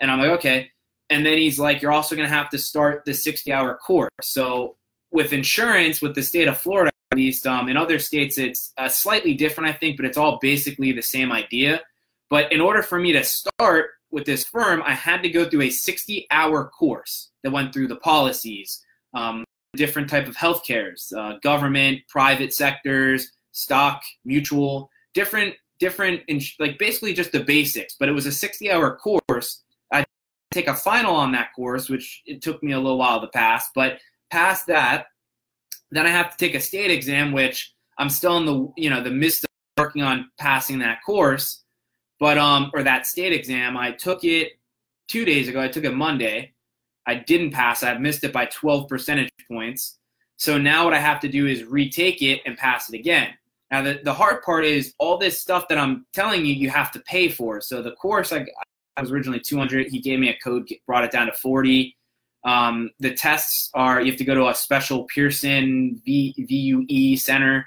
And 0.00 0.10
I'm 0.10 0.18
like, 0.18 0.30
okay. 0.30 0.70
And 1.10 1.26
then 1.26 1.36
he's 1.36 1.58
like, 1.58 1.82
you're 1.82 1.92
also 1.92 2.14
to 2.28 2.34
have 2.34 2.48
to 2.50 2.58
start 2.58 3.04
the 3.04 3.12
60 3.12 3.52
hour 3.52 3.76
course. 3.76 4.10
So 4.22 4.76
with 5.10 5.32
insurance, 5.32 6.00
with 6.00 6.14
the 6.14 6.22
state 6.22 6.48
of 6.48 6.56
Florida, 6.56 6.91
at 7.12 7.18
least 7.18 7.46
um, 7.46 7.68
in 7.68 7.76
other 7.76 7.98
states, 7.98 8.38
it's 8.38 8.72
uh, 8.78 8.88
slightly 8.88 9.34
different, 9.34 9.68
I 9.68 9.74
think, 9.74 9.98
but 9.98 10.06
it's 10.06 10.16
all 10.16 10.38
basically 10.40 10.92
the 10.92 11.02
same 11.02 11.30
idea. 11.30 11.82
But 12.30 12.50
in 12.50 12.60
order 12.60 12.82
for 12.82 12.98
me 12.98 13.12
to 13.12 13.22
start 13.22 13.90
with 14.10 14.24
this 14.24 14.44
firm, 14.44 14.82
I 14.82 14.94
had 14.94 15.22
to 15.22 15.28
go 15.28 15.48
through 15.48 15.62
a 15.62 15.70
60 15.70 16.26
hour 16.30 16.68
course 16.68 17.30
that 17.42 17.52
went 17.52 17.72
through 17.72 17.88
the 17.88 17.96
policies. 17.96 18.82
Um, 19.12 19.44
different 19.76 20.08
type 20.08 20.26
of 20.26 20.36
health 20.36 20.64
cares, 20.66 21.12
uh, 21.16 21.34
government, 21.42 22.00
private 22.08 22.54
sectors, 22.54 23.30
stock, 23.52 24.02
mutual, 24.24 24.88
different, 25.12 25.54
different, 25.78 26.22
like 26.58 26.78
basically 26.78 27.12
just 27.12 27.32
the 27.32 27.44
basics. 27.44 27.96
But 27.98 28.08
it 28.08 28.12
was 28.12 28.24
a 28.24 28.32
60 28.32 28.70
hour 28.70 28.96
course. 28.96 29.62
I 29.92 30.06
take 30.50 30.68
a 30.68 30.74
final 30.74 31.14
on 31.14 31.32
that 31.32 31.50
course, 31.54 31.90
which 31.90 32.22
it 32.24 32.40
took 32.40 32.62
me 32.62 32.72
a 32.72 32.80
little 32.80 32.98
while 32.98 33.20
to 33.20 33.28
pass. 33.28 33.68
But 33.74 33.98
past 34.30 34.66
that, 34.68 35.08
then 35.92 36.06
I 36.06 36.10
have 36.10 36.30
to 36.30 36.36
take 36.36 36.54
a 36.54 36.60
state 36.60 36.90
exam, 36.90 37.32
which 37.32 37.72
I'm 37.98 38.10
still 38.10 38.36
in 38.38 38.46
the, 38.46 38.72
you 38.76 38.90
know, 38.90 39.02
the 39.02 39.10
midst 39.10 39.44
of 39.44 39.50
working 39.78 40.02
on 40.02 40.30
passing 40.38 40.80
that 40.80 40.98
course. 41.06 41.62
But, 42.18 42.38
um, 42.38 42.70
or 42.74 42.82
that 42.82 43.06
state 43.06 43.32
exam, 43.32 43.76
I 43.76 43.92
took 43.92 44.24
it 44.24 44.52
two 45.08 45.24
days 45.24 45.48
ago. 45.48 45.60
I 45.60 45.68
took 45.68 45.84
it 45.84 45.94
Monday 45.94 46.54
I 47.06 47.14
didn't 47.14 47.50
pass. 47.50 47.82
I 47.82 47.96
missed 47.98 48.24
it 48.24 48.32
by 48.32 48.46
12 48.46 48.88
percentage 48.88 49.30
points. 49.50 49.98
So 50.36 50.58
now 50.58 50.84
what 50.84 50.94
I 50.94 50.98
have 50.98 51.20
to 51.20 51.28
do 51.28 51.46
is 51.46 51.64
retake 51.64 52.22
it 52.22 52.40
and 52.46 52.56
pass 52.56 52.92
it 52.92 52.98
again. 52.98 53.30
Now 53.70 53.82
the, 53.82 54.00
the 54.02 54.12
hard 54.12 54.42
part 54.42 54.64
is 54.64 54.94
all 54.98 55.18
this 55.18 55.40
stuff 55.40 55.68
that 55.68 55.78
I'm 55.78 56.06
telling 56.12 56.44
you, 56.44 56.54
you 56.54 56.70
have 56.70 56.90
to 56.92 57.00
pay 57.00 57.28
for. 57.28 57.60
So 57.60 57.82
the 57.82 57.92
course 57.92 58.32
I, 58.32 58.46
I 58.96 59.00
was 59.00 59.10
originally 59.10 59.40
200. 59.40 59.88
He 59.88 60.00
gave 60.00 60.18
me 60.18 60.28
a 60.28 60.36
code, 60.42 60.68
brought 60.86 61.04
it 61.04 61.10
down 61.10 61.26
to 61.26 61.32
40. 61.32 61.96
Um, 62.44 62.90
the 62.98 63.14
tests 63.14 63.70
are 63.74 64.00
you 64.00 64.10
have 64.10 64.18
to 64.18 64.24
go 64.24 64.34
to 64.34 64.48
a 64.48 64.54
special 64.54 65.04
Pearson 65.04 66.00
v, 66.04 66.34
VUE 66.38 67.16
center, 67.16 67.66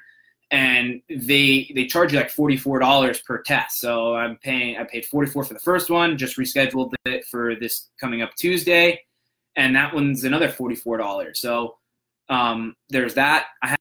and 0.52 1.02
they 1.10 1.72
they 1.74 1.86
charge 1.86 2.12
you 2.12 2.20
like 2.20 2.30
forty 2.30 2.58
four 2.58 2.80
dollars 2.80 3.22
per 3.22 3.42
test. 3.42 3.80
So 3.80 4.16
I'm 4.16 4.38
paying 4.38 4.78
I 4.78 4.84
paid 4.84 5.06
forty 5.06 5.30
four 5.30 5.44
for 5.44 5.54
the 5.54 5.60
first 5.60 5.90
one, 5.90 6.18
just 6.18 6.38
rescheduled 6.38 6.94
it 7.06 7.26
for 7.26 7.56
this 7.56 7.90
coming 8.00 8.22
up 8.22 8.36
Tuesday 8.36 9.00
and 9.56 9.76
that 9.76 9.94
one's 9.94 10.24
another 10.24 10.50
$44. 10.50 11.36
So 11.36 11.78
um, 12.30 12.76
there's 12.90 13.14
that. 13.16 13.48
I 13.62 13.70
have 13.70 13.80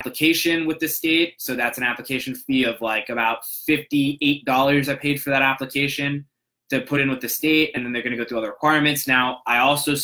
application 0.00 0.66
with 0.66 0.80
the 0.80 0.88
state, 0.88 1.34
so 1.38 1.54
that's 1.54 1.78
an 1.78 1.84
application 1.84 2.34
fee 2.34 2.64
of 2.64 2.80
like 2.80 3.08
about 3.08 3.38
$58 3.68 4.88
I 4.88 4.94
paid 4.96 5.22
for 5.22 5.30
that 5.30 5.42
application 5.42 6.26
to 6.70 6.80
put 6.80 7.00
in 7.00 7.10
with 7.10 7.20
the 7.20 7.28
state, 7.28 7.72
and 7.74 7.84
then 7.84 7.92
they're 7.92 8.02
going 8.02 8.16
to 8.16 8.18
go 8.18 8.24
through 8.24 8.38
all 8.38 8.42
the 8.42 8.48
requirements. 8.48 9.06
Now, 9.06 9.40
I 9.46 9.58
also 9.58 9.94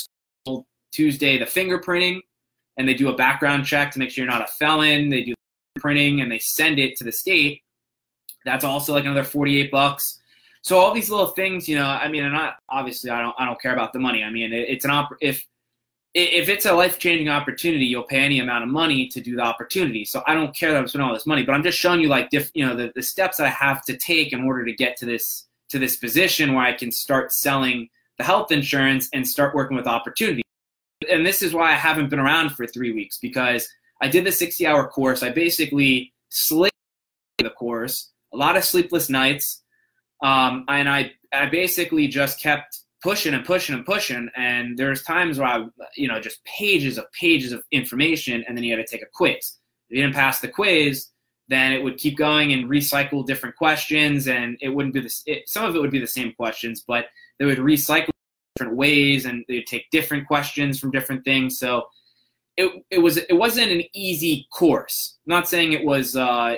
Tuesday 0.93 1.39
the 1.39 1.45
fingerprinting, 1.45 2.21
and 2.77 2.89
they 2.89 2.95
do 2.95 3.09
a 3.09 3.15
background 3.15 3.65
check 3.67 3.91
to 3.93 3.99
make 3.99 4.11
sure 4.11 4.25
you're 4.25 4.33
not 4.33 4.43
a 4.43 4.53
felon. 4.53 5.09
They 5.09 5.23
do 5.23 5.35
printing 5.79 6.21
and 6.21 6.31
they 6.31 6.39
send 6.39 6.79
it 6.79 6.97
to 6.97 7.05
the 7.05 7.13
state. 7.13 7.63
That's 8.45 8.65
also 8.65 8.93
like 8.93 9.05
another 9.05 9.25
48 9.25 9.71
bucks. 9.71 10.21
So 10.63 10.79
all 10.79 10.93
these 10.93 11.11
little 11.11 11.29
things, 11.29 11.69
you 11.69 11.77
know, 11.77 11.87
I 11.87 12.09
mean, 12.09 12.25
and 12.25 12.35
not 12.35 12.57
obviously 12.69 13.11
I 13.11 13.23
don't 13.23 13.35
I 13.39 13.47
don't 13.47 13.61
care 13.61 13.73
about 13.73 13.93
the 13.93 13.99
money. 13.99 14.23
I 14.23 14.31
mean, 14.31 14.53
it, 14.53 14.69
it's 14.69 14.85
an 14.85 14.91
op- 14.91 15.17
if 15.21 15.47
if 16.13 16.49
it's 16.49 16.67
a 16.67 16.73
life 16.73 16.99
changing 16.99 17.29
opportunity, 17.29 17.87
you'll 17.87 18.03
pay 18.03 18.19
any 18.19 18.41
amount 18.41 18.65
of 18.65 18.69
money 18.69 19.07
to 19.09 19.21
do 19.21 19.37
the 19.37 19.43
opportunity. 19.43 20.05
So 20.05 20.23
I 20.27 20.35
don't 20.35 20.55
care 20.55 20.73
that 20.73 20.79
I'm 20.79 20.89
spending 20.89 21.07
all 21.07 21.15
this 21.15 21.27
money, 21.27 21.45
but 21.45 21.55
I'm 21.55 21.63
just 21.63 21.79
showing 21.79 22.01
you 22.01 22.09
like 22.09 22.31
diff, 22.31 22.51
you 22.53 22.67
know 22.67 22.75
the, 22.75 22.93
the 22.95 23.03
steps 23.03 23.37
that 23.39 23.47
I 23.47 23.51
have 23.51 23.85
to 23.85 23.97
take 23.97 24.33
in 24.33 24.45
order 24.45 24.65
to 24.65 24.73
get 24.73 24.97
to 24.99 25.07
this 25.07 25.47
to 25.71 25.79
this 25.79 25.97
position 25.97 26.55
where 26.55 26.65
I 26.65 26.73
can 26.73 26.91
start 26.91 27.33
selling 27.33 27.89
the 28.21 28.25
health 28.25 28.53
insurance 28.53 29.09
and 29.15 29.27
start 29.27 29.55
working 29.55 29.79
with 29.79 29.87
opportunity. 29.87 30.43
And 31.11 31.25
this 31.25 31.41
is 31.41 31.55
why 31.55 31.73
I 31.73 31.75
haven't 31.75 32.11
been 32.11 32.19
around 32.19 32.51
for 32.51 32.67
three 32.67 32.93
weeks 32.93 33.17
because 33.17 33.67
I 34.03 34.09
did 34.09 34.27
the 34.27 34.33
60 34.33 34.67
hour 34.67 34.87
course. 34.89 35.23
I 35.23 35.31
basically 35.31 36.13
slipped 36.29 36.77
the 37.39 37.49
course, 37.49 38.11
a 38.35 38.37
lot 38.37 38.59
of 38.59 38.65
sleepless 38.65 39.09
nights. 39.09 39.63
Um, 40.23 40.67
and 40.69 40.87
I, 40.87 41.13
I 41.33 41.47
basically 41.47 42.09
just 42.09 42.43
kept 42.43 42.81
pushing 43.03 43.33
and 43.33 43.43
pushing 43.43 43.75
and 43.75 43.87
pushing. 43.87 44.29
And 44.37 44.79
there's 44.79 45.03
times 45.03 45.39
where 45.39 45.49
I, 45.49 45.65
you 45.97 46.07
know, 46.07 46.21
just 46.21 46.45
pages 46.45 46.99
of 46.99 47.11
pages 47.19 47.53
of 47.53 47.63
information, 47.73 48.45
and 48.47 48.55
then 48.55 48.65
you 48.65 48.77
had 48.77 48.87
to 48.87 48.91
take 48.93 49.03
a 49.03 49.09
quiz. 49.15 49.57
If 49.89 49.97
you 49.97 50.03
didn't 50.03 50.15
pass 50.15 50.41
the 50.41 50.49
quiz, 50.49 51.07
then 51.49 51.73
it 51.73 51.83
would 51.83 51.97
keep 51.97 52.19
going 52.19 52.53
and 52.53 52.69
recycle 52.69 53.27
different 53.27 53.57
questions, 53.57 54.29
and 54.29 54.59
it 54.61 54.69
wouldn't 54.69 54.93
be 54.93 55.01
the 55.01 55.13
it, 55.25 55.49
some 55.49 55.65
of 55.65 55.75
it 55.75 55.81
would 55.81 55.91
be 55.91 55.99
the 55.99 56.07
same 56.07 56.35
questions, 56.35 56.85
but 56.87 57.07
they 57.39 57.47
would 57.47 57.59
recycle 57.59 58.10
different 58.61 58.77
ways, 58.77 59.25
and 59.25 59.45
they'd 59.49 59.67
take 59.67 59.91
different 59.91 60.27
questions 60.27 60.79
from 60.79 60.91
different 60.91 61.25
things. 61.25 61.59
So 61.59 61.89
it 62.57 62.85
it 62.91 62.99
was 62.99 63.17
it 63.17 63.33
wasn't 63.33 63.73
an 63.73 63.83
easy 63.95 64.47
course. 64.53 65.19
I'm 65.27 65.31
not 65.31 65.49
saying 65.49 65.73
it 65.73 65.85
was 65.85 66.15
uh, 66.17 66.57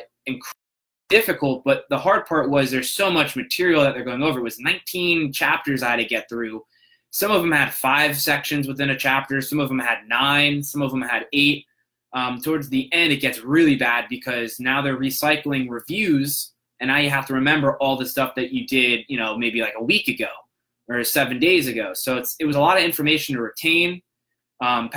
difficult, 1.08 1.62
but 1.64 1.84
the 1.90 1.98
hard 1.98 2.26
part 2.26 2.50
was 2.50 2.70
there's 2.70 2.90
so 2.90 3.10
much 3.10 3.36
material 3.36 3.82
that 3.82 3.94
they're 3.94 4.04
going 4.04 4.22
over. 4.22 4.40
It 4.40 4.42
was 4.42 4.58
19 4.58 5.32
chapters 5.32 5.82
I 5.82 5.90
had 5.90 5.96
to 5.96 6.04
get 6.04 6.28
through. 6.28 6.64
Some 7.10 7.30
of 7.30 7.42
them 7.42 7.52
had 7.52 7.72
five 7.72 8.16
sections 8.18 8.66
within 8.66 8.90
a 8.90 8.96
chapter. 8.96 9.40
Some 9.40 9.60
of 9.60 9.68
them 9.68 9.78
had 9.78 10.08
nine. 10.08 10.62
Some 10.62 10.82
of 10.82 10.90
them 10.90 11.02
had 11.02 11.26
eight. 11.32 11.66
Um, 12.14 12.40
towards 12.40 12.68
the 12.68 12.92
end, 12.92 13.12
it 13.12 13.20
gets 13.20 13.40
really 13.40 13.76
bad 13.76 14.06
because 14.10 14.58
now 14.58 14.82
they're 14.82 14.98
recycling 14.98 15.68
reviews, 15.70 16.52
and 16.80 16.88
now 16.88 16.98
you 16.98 17.10
have 17.10 17.26
to 17.26 17.34
remember 17.34 17.76
all 17.78 17.96
the 17.96 18.06
stuff 18.06 18.34
that 18.34 18.52
you 18.52 18.66
did, 18.66 19.04
you 19.08 19.18
know, 19.18 19.36
maybe 19.36 19.60
like 19.60 19.74
a 19.78 19.84
week 19.84 20.08
ago 20.08 20.28
or 20.88 21.02
seven 21.04 21.38
days 21.38 21.68
ago. 21.68 21.92
So 21.94 22.16
it's 22.16 22.36
it 22.38 22.44
was 22.44 22.56
a 22.56 22.60
lot 22.60 22.76
of 22.76 22.84
information 22.84 23.34
to 23.36 23.42
retain. 23.42 24.02
Um, 24.60 24.90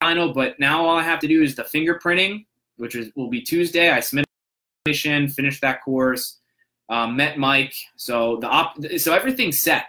final, 0.00 0.32
but 0.32 0.58
now 0.58 0.84
all 0.84 0.96
I 0.96 1.02
have 1.02 1.20
to 1.20 1.28
do 1.28 1.42
is 1.42 1.54
the 1.54 1.62
fingerprinting, 1.64 2.46
which 2.76 2.94
is 2.94 3.10
will 3.16 3.28
be 3.28 3.40
Tuesday. 3.40 3.90
I 3.90 4.00
submit 4.00 4.26
finished 4.86 5.60
that 5.60 5.82
course, 5.84 6.38
um, 6.88 7.16
met 7.16 7.38
Mike. 7.38 7.74
So 7.96 8.38
the 8.40 8.48
op- 8.48 8.76
so 8.98 9.14
everything's 9.14 9.60
set. 9.60 9.86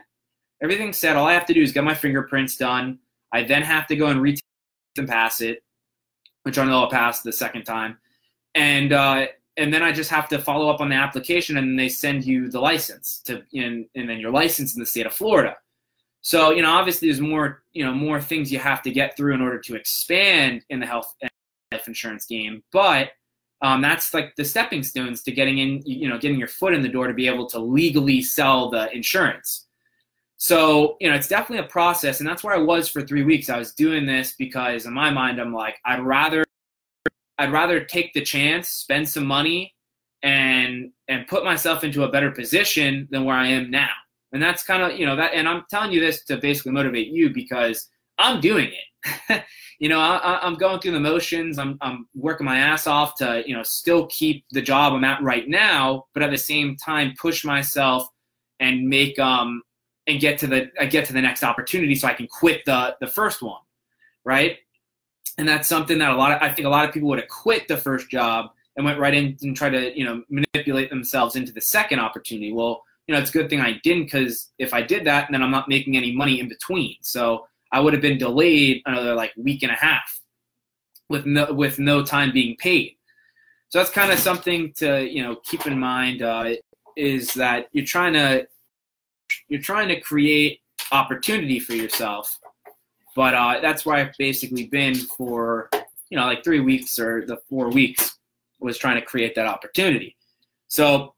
Everything's 0.61 0.97
set. 0.97 1.15
All 1.15 1.25
I 1.25 1.33
have 1.33 1.45
to 1.47 1.53
do 1.53 1.61
is 1.61 1.71
get 1.71 1.83
my 1.83 1.95
fingerprints 1.95 2.55
done. 2.55 2.99
I 3.31 3.43
then 3.43 3.63
have 3.63 3.87
to 3.87 3.95
go 3.95 4.07
and 4.07 4.21
retake 4.21 4.43
and 4.97 5.07
pass 5.07 5.41
it, 5.41 5.63
which 6.43 6.57
I 6.57 6.65
know 6.65 6.81
I'll 6.81 6.89
pass 6.89 7.21
the 7.21 7.31
second 7.31 7.63
time, 7.63 7.97
and 8.53 8.91
uh, 8.91 9.27
and 9.57 9.73
then 9.73 9.83
I 9.83 9.91
just 9.91 10.09
have 10.09 10.29
to 10.29 10.39
follow 10.39 10.69
up 10.69 10.81
on 10.81 10.89
the 10.89 10.95
application, 10.95 11.57
and 11.57 11.77
they 11.77 11.89
send 11.89 12.25
you 12.25 12.49
the 12.49 12.59
license 12.59 13.21
to, 13.25 13.43
and, 13.53 13.85
and 13.95 14.09
then 14.09 14.19
your 14.19 14.31
license 14.31 14.75
in 14.75 14.79
the 14.79 14.85
state 14.85 15.05
of 15.05 15.13
Florida. 15.13 15.55
So 16.21 16.51
you 16.51 16.61
know, 16.61 16.71
obviously, 16.71 17.07
there's 17.07 17.21
more 17.21 17.63
you 17.73 17.85
know 17.85 17.93
more 17.93 18.21
things 18.21 18.51
you 18.51 18.59
have 18.59 18.81
to 18.83 18.91
get 18.91 19.17
through 19.17 19.33
in 19.33 19.41
order 19.41 19.59
to 19.59 19.75
expand 19.75 20.63
in 20.69 20.79
the 20.79 20.85
health 20.85 21.13
and 21.21 21.31
life 21.71 21.87
insurance 21.87 22.25
game, 22.25 22.63
but 22.71 23.09
um, 23.61 23.81
that's 23.81 24.13
like 24.13 24.35
the 24.35 24.45
stepping 24.45 24.83
stones 24.83 25.21
to 25.23 25.31
getting 25.31 25.59
in, 25.59 25.81
you 25.85 26.09
know, 26.09 26.17
getting 26.17 26.39
your 26.39 26.47
foot 26.47 26.73
in 26.73 26.81
the 26.81 26.89
door 26.89 27.07
to 27.07 27.13
be 27.13 27.27
able 27.27 27.47
to 27.49 27.59
legally 27.59 28.21
sell 28.21 28.69
the 28.69 28.91
insurance. 28.91 29.67
So, 30.37 30.97
you 30.99 31.07
know, 31.07 31.15
it's 31.15 31.27
definitely 31.27 31.63
a 31.63 31.69
process. 31.69 32.19
And 32.19 32.27
that's 32.27 32.43
where 32.43 32.55
I 32.55 32.59
was 32.59 32.89
for 32.89 33.03
three 33.03 33.21
weeks. 33.21 33.49
I 33.49 33.59
was 33.59 33.73
doing 33.73 34.07
this 34.07 34.33
because 34.35 34.87
in 34.87 34.93
my 34.93 35.11
mind, 35.11 35.39
I'm 35.39 35.53
like, 35.53 35.77
I'd 35.85 36.01
rather, 36.01 36.43
I'd 37.41 37.51
rather 37.51 37.84
take 37.84 38.13
the 38.13 38.21
chance, 38.21 38.69
spend 38.69 39.10
some 39.10 39.25
money 39.25 39.73
and, 40.23 40.91
and 41.08 41.27
put 41.27 41.43
myself 41.43 41.84
into 41.84 42.04
a 42.04 42.12
better 42.12 42.32
position 42.32 43.08
than 43.12 43.25
where 43.25 43.36
I 43.36 43.47
am 43.47 43.71
now. 43.71 43.89
And 44.32 44.41
that's 44.41 44.63
kind 44.63 44.84
of, 44.84 44.97
you 44.99 45.06
know, 45.06 45.15
that, 45.15 45.34
and 45.34 45.47
I'm 45.47 45.63
telling 45.69 45.91
you 45.91 45.99
this 45.99 46.23
to 46.25 46.38
basically 46.38 46.71
motivate 46.71 47.08
you 47.08 47.32
because 47.32 47.89
I'm 48.17 48.39
doing 48.39 48.71
it. 48.71 49.43
you 49.80 49.89
know, 49.89 49.99
I, 49.99 50.45
am 50.45 50.56
going 50.56 50.80
through 50.80 50.91
the 50.91 50.99
motions. 50.99 51.58
I'm, 51.58 51.77
I'm 51.82 52.08
working 52.13 52.45
my 52.45 52.60
ass 52.60 52.86
off 52.86 53.15
to, 53.15 53.43
you 53.45 53.56
know, 53.56 53.63
still 53.63 54.06
keep 54.08 54.45
the 54.51 54.62
job 54.62 54.93
I'm 54.93 55.04
at 55.04 55.21
right 55.23 55.47
now, 55.49 56.06
but 56.13 56.21
at 56.23 56.30
the 56.30 56.38
same 56.38 56.75
time, 56.77 57.13
push 57.19 57.43
myself 57.43 58.08
and 58.60 58.88
make 58.88 59.17
um 59.19 59.63
and 60.08 60.19
get 60.21 60.38
to 60.39 60.47
the 60.47 60.69
I 60.80 60.86
get 60.86 61.06
to 61.06 61.13
the 61.13 61.21
next 61.21 61.43
opportunity 61.43 61.95
so 61.95 62.08
I 62.08 62.13
can 62.13 62.27
quit 62.27 62.62
the 62.65 62.95
the 63.01 63.08
first 63.08 63.41
one, 63.41 63.60
right? 64.23 64.58
And 65.38 65.48
that's 65.48 65.67
something 65.67 65.98
that 66.00 66.12
a 66.12 66.15
lot 66.15 66.32
of 66.32 66.41
I 66.41 66.52
think 66.52 66.65
a 66.65 66.70
lot 66.70 66.88
of 66.88 66.94
people 66.94 67.10
would 67.10 67.20
have 67.20 67.30
quit 67.30 67.67
the 67.67 67.78
first 67.78 68.10
job 68.10 68.52
and 68.76 68.86
went 68.86 69.00
right 69.00 69.13
in 69.13 69.38
and 69.41 69.56
tried 69.56 69.72
to 69.72 69.98
you 69.98 70.06
know 70.06 70.24
manipulate 70.30 70.89
themselves 70.89 71.36
into 71.36 71.52
the 71.52 71.62
second 71.62 72.00
opportunity. 72.00 72.52
Well, 72.52 72.84
you 73.08 73.15
know, 73.15 73.22
it's 73.22 73.30
a 73.30 73.34
good 73.34 73.50
thing 73.50 73.60
I 73.60 73.80
didn't 73.84 74.06
because 74.06 74.52
if 74.60 74.74
I 74.74 74.82
did 74.82 75.06
that, 75.06 75.28
then 75.32 75.41
I'm 75.41 75.52
not 75.52 75.67
making 75.67 75.98
any 75.98 76.12
money 76.15 76.39
in 76.39 76.48
between. 76.48 76.96
So 77.02 77.48
I 77.72 77.80
would 77.80 77.94
have 77.94 78.02
been 78.02 78.17
delayed 78.17 78.82
another 78.86 79.15
like 79.15 79.34
week 79.38 79.63
and 79.63 79.72
a 79.72 79.76
half 79.76 80.22
with 81.10 81.26
no 81.26 81.52
with 81.54 81.80
no 81.80 82.04
time 82.04 82.32
being 82.32 82.56
paid. 82.58 82.96
So 83.70 83.80
that's 83.80 83.91
kind 83.91 84.12
of 84.12 84.20
something 84.20 84.74
to 84.78 85.08
you 85.08 85.24
know 85.24 85.36
keep 85.46 85.65
in 85.65 85.80
mind 85.80 86.22
uh, 86.22 86.56
is 86.98 87.34
that 87.36 87.67
you're 87.72 87.86
trying 87.86 88.13
to 88.13 88.48
you're 89.48 89.62
trying 89.62 89.88
to 89.89 90.00
create 90.00 90.60
opportunity 90.91 91.60
for 91.60 91.74
yourself, 91.74 92.38
but 93.15 93.34
uh, 93.34 93.60
that's 93.62 93.86
where 93.86 93.95
I've 93.97 94.15
basically 94.17 94.67
been 94.67 94.95
for 94.95 95.69
you 96.10 96.17
know 96.17 96.26
like 96.26 96.43
three 96.43 96.60
weeks 96.60 97.00
or 97.00 97.26
the 97.26 97.38
four 97.50 97.69
weeks 97.69 98.17
was 98.60 98.78
trying 98.78 98.95
to 98.95 99.02
create 99.02 99.36
that 99.36 99.47
opportunity. 99.47 100.15
So 100.67 101.13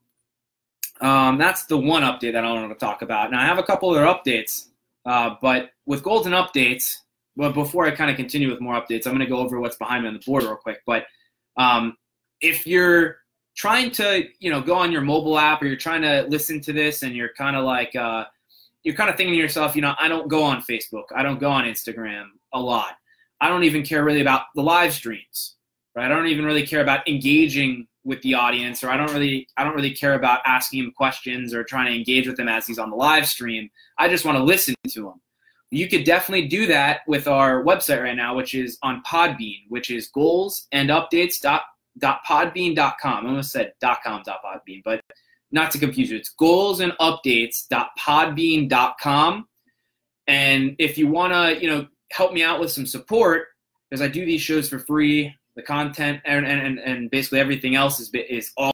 um, 1.01 1.37
that's 1.37 1.65
the 1.65 1.77
one 1.77 2.03
update 2.03 2.33
that 2.33 2.45
I 2.45 2.51
want 2.51 2.71
to 2.71 2.85
talk 2.85 3.01
about. 3.01 3.31
Now 3.31 3.41
I 3.41 3.45
have 3.45 3.57
a 3.57 3.63
couple 3.63 3.89
other 3.89 4.05
updates, 4.05 4.67
uh, 5.05 5.35
but 5.41 5.71
with 5.85 6.03
golden 6.03 6.31
updates, 6.31 6.95
well, 7.35 7.51
before 7.51 7.85
I 7.85 7.91
kind 7.91 8.09
of 8.11 8.15
continue 8.17 8.49
with 8.49 8.61
more 8.61 8.75
updates, 8.75 9.05
I'm 9.05 9.13
going 9.13 9.19
to 9.19 9.25
go 9.25 9.39
over 9.39 9.59
what's 9.59 9.75
behind 9.75 10.03
me 10.03 10.07
on 10.07 10.13
the 10.13 10.21
board 10.25 10.43
real 10.43 10.55
quick. 10.55 10.81
But 10.85 11.05
um, 11.57 11.97
if 12.41 12.67
you're 12.67 13.17
trying 13.55 13.91
to, 13.91 14.27
you 14.39 14.51
know, 14.51 14.61
go 14.61 14.75
on 14.75 14.91
your 14.91 15.01
mobile 15.01 15.37
app 15.37 15.61
or 15.61 15.65
you're 15.65 15.75
trying 15.75 16.01
to 16.03 16.25
listen 16.29 16.61
to 16.61 16.73
this 16.73 17.03
and 17.03 17.15
you're 17.15 17.33
kind 17.33 17.55
of 17.55 17.65
like, 17.65 17.95
uh, 17.95 18.25
you're 18.83 18.95
kind 18.95 19.09
of 19.09 19.15
thinking 19.15 19.33
to 19.33 19.39
yourself, 19.39 19.75
you 19.75 19.81
know, 19.81 19.95
I 19.99 20.07
don't 20.07 20.27
go 20.27 20.43
on 20.43 20.61
Facebook, 20.61 21.05
I 21.15 21.23
don't 21.23 21.39
go 21.39 21.49
on 21.49 21.65
Instagram 21.65 22.27
a 22.53 22.59
lot. 22.59 22.95
I 23.41 23.49
don't 23.49 23.63
even 23.63 23.83
care 23.83 24.03
really 24.03 24.21
about 24.21 24.43
the 24.55 24.61
live 24.61 24.93
streams, 24.93 25.55
right? 25.95 26.05
I 26.05 26.15
don't 26.15 26.27
even 26.27 26.45
really 26.45 26.65
care 26.65 26.81
about 26.81 27.07
engaging 27.07 27.87
with 28.05 28.21
the 28.21 28.33
audience, 28.33 28.83
or 28.83 28.89
I 28.89 28.97
don't 28.97 29.11
really, 29.13 29.47
I 29.57 29.63
don't 29.63 29.75
really 29.75 29.93
care 29.93 30.13
about 30.13 30.41
asking 30.45 30.83
him 30.83 30.91
questions 30.91 31.53
or 31.53 31.63
trying 31.63 31.87
to 31.87 31.95
engage 31.95 32.27
with 32.27 32.39
him 32.39 32.47
as 32.47 32.67
he's 32.67 32.79
on 32.79 32.89
the 32.89 32.95
live 32.95 33.27
stream. 33.27 33.69
I 33.97 34.09
just 34.09 34.25
want 34.25 34.37
to 34.37 34.43
listen 34.43 34.75
to 34.89 35.07
him 35.09 35.21
you 35.73 35.89
could 35.89 36.03
definitely 36.03 36.47
do 36.47 36.67
that 36.67 36.99
with 37.07 37.27
our 37.27 37.63
website 37.63 38.03
right 38.03 38.15
now, 38.15 38.35
which 38.35 38.53
is 38.53 38.77
on 38.83 39.01
Podbean, 39.01 39.61
which 39.69 39.89
is 39.89 40.07
goals 40.09 40.67
and 40.71 40.91
updates 40.91 41.41
dot, 41.41 41.63
dot 41.97 42.21
podbean.com. 42.29 43.25
I 43.25 43.27
almost 43.27 43.51
said 43.51 43.73
dot 43.81 44.03
com 44.03 44.21
dot 44.23 44.41
podbean, 44.45 44.83
but 44.85 45.01
not 45.53 45.71
to 45.71 45.77
confuse 45.77 46.11
you. 46.11 46.17
It's 46.17 46.29
goals 46.29 46.79
and. 46.81 46.91
And 50.27 50.75
if 50.79 50.97
you 50.97 51.07
want 51.07 51.33
to, 51.33 51.61
you 51.61 51.69
know, 51.69 51.87
help 52.11 52.33
me 52.33 52.43
out 52.43 52.59
with 52.59 52.71
some 52.71 52.85
support, 52.85 53.47
because 53.89 54.01
I 54.01 54.07
do 54.07 54.25
these 54.25 54.41
shows 54.41 54.69
for 54.69 54.79
free, 54.79 55.33
the 55.55 55.61
content 55.61 56.21
and, 56.25 56.45
and, 56.45 56.79
and 56.79 57.11
basically 57.11 57.39
everything 57.39 57.75
else 57.75 57.99
is, 57.99 58.09
is 58.13 58.51
all, 58.57 58.71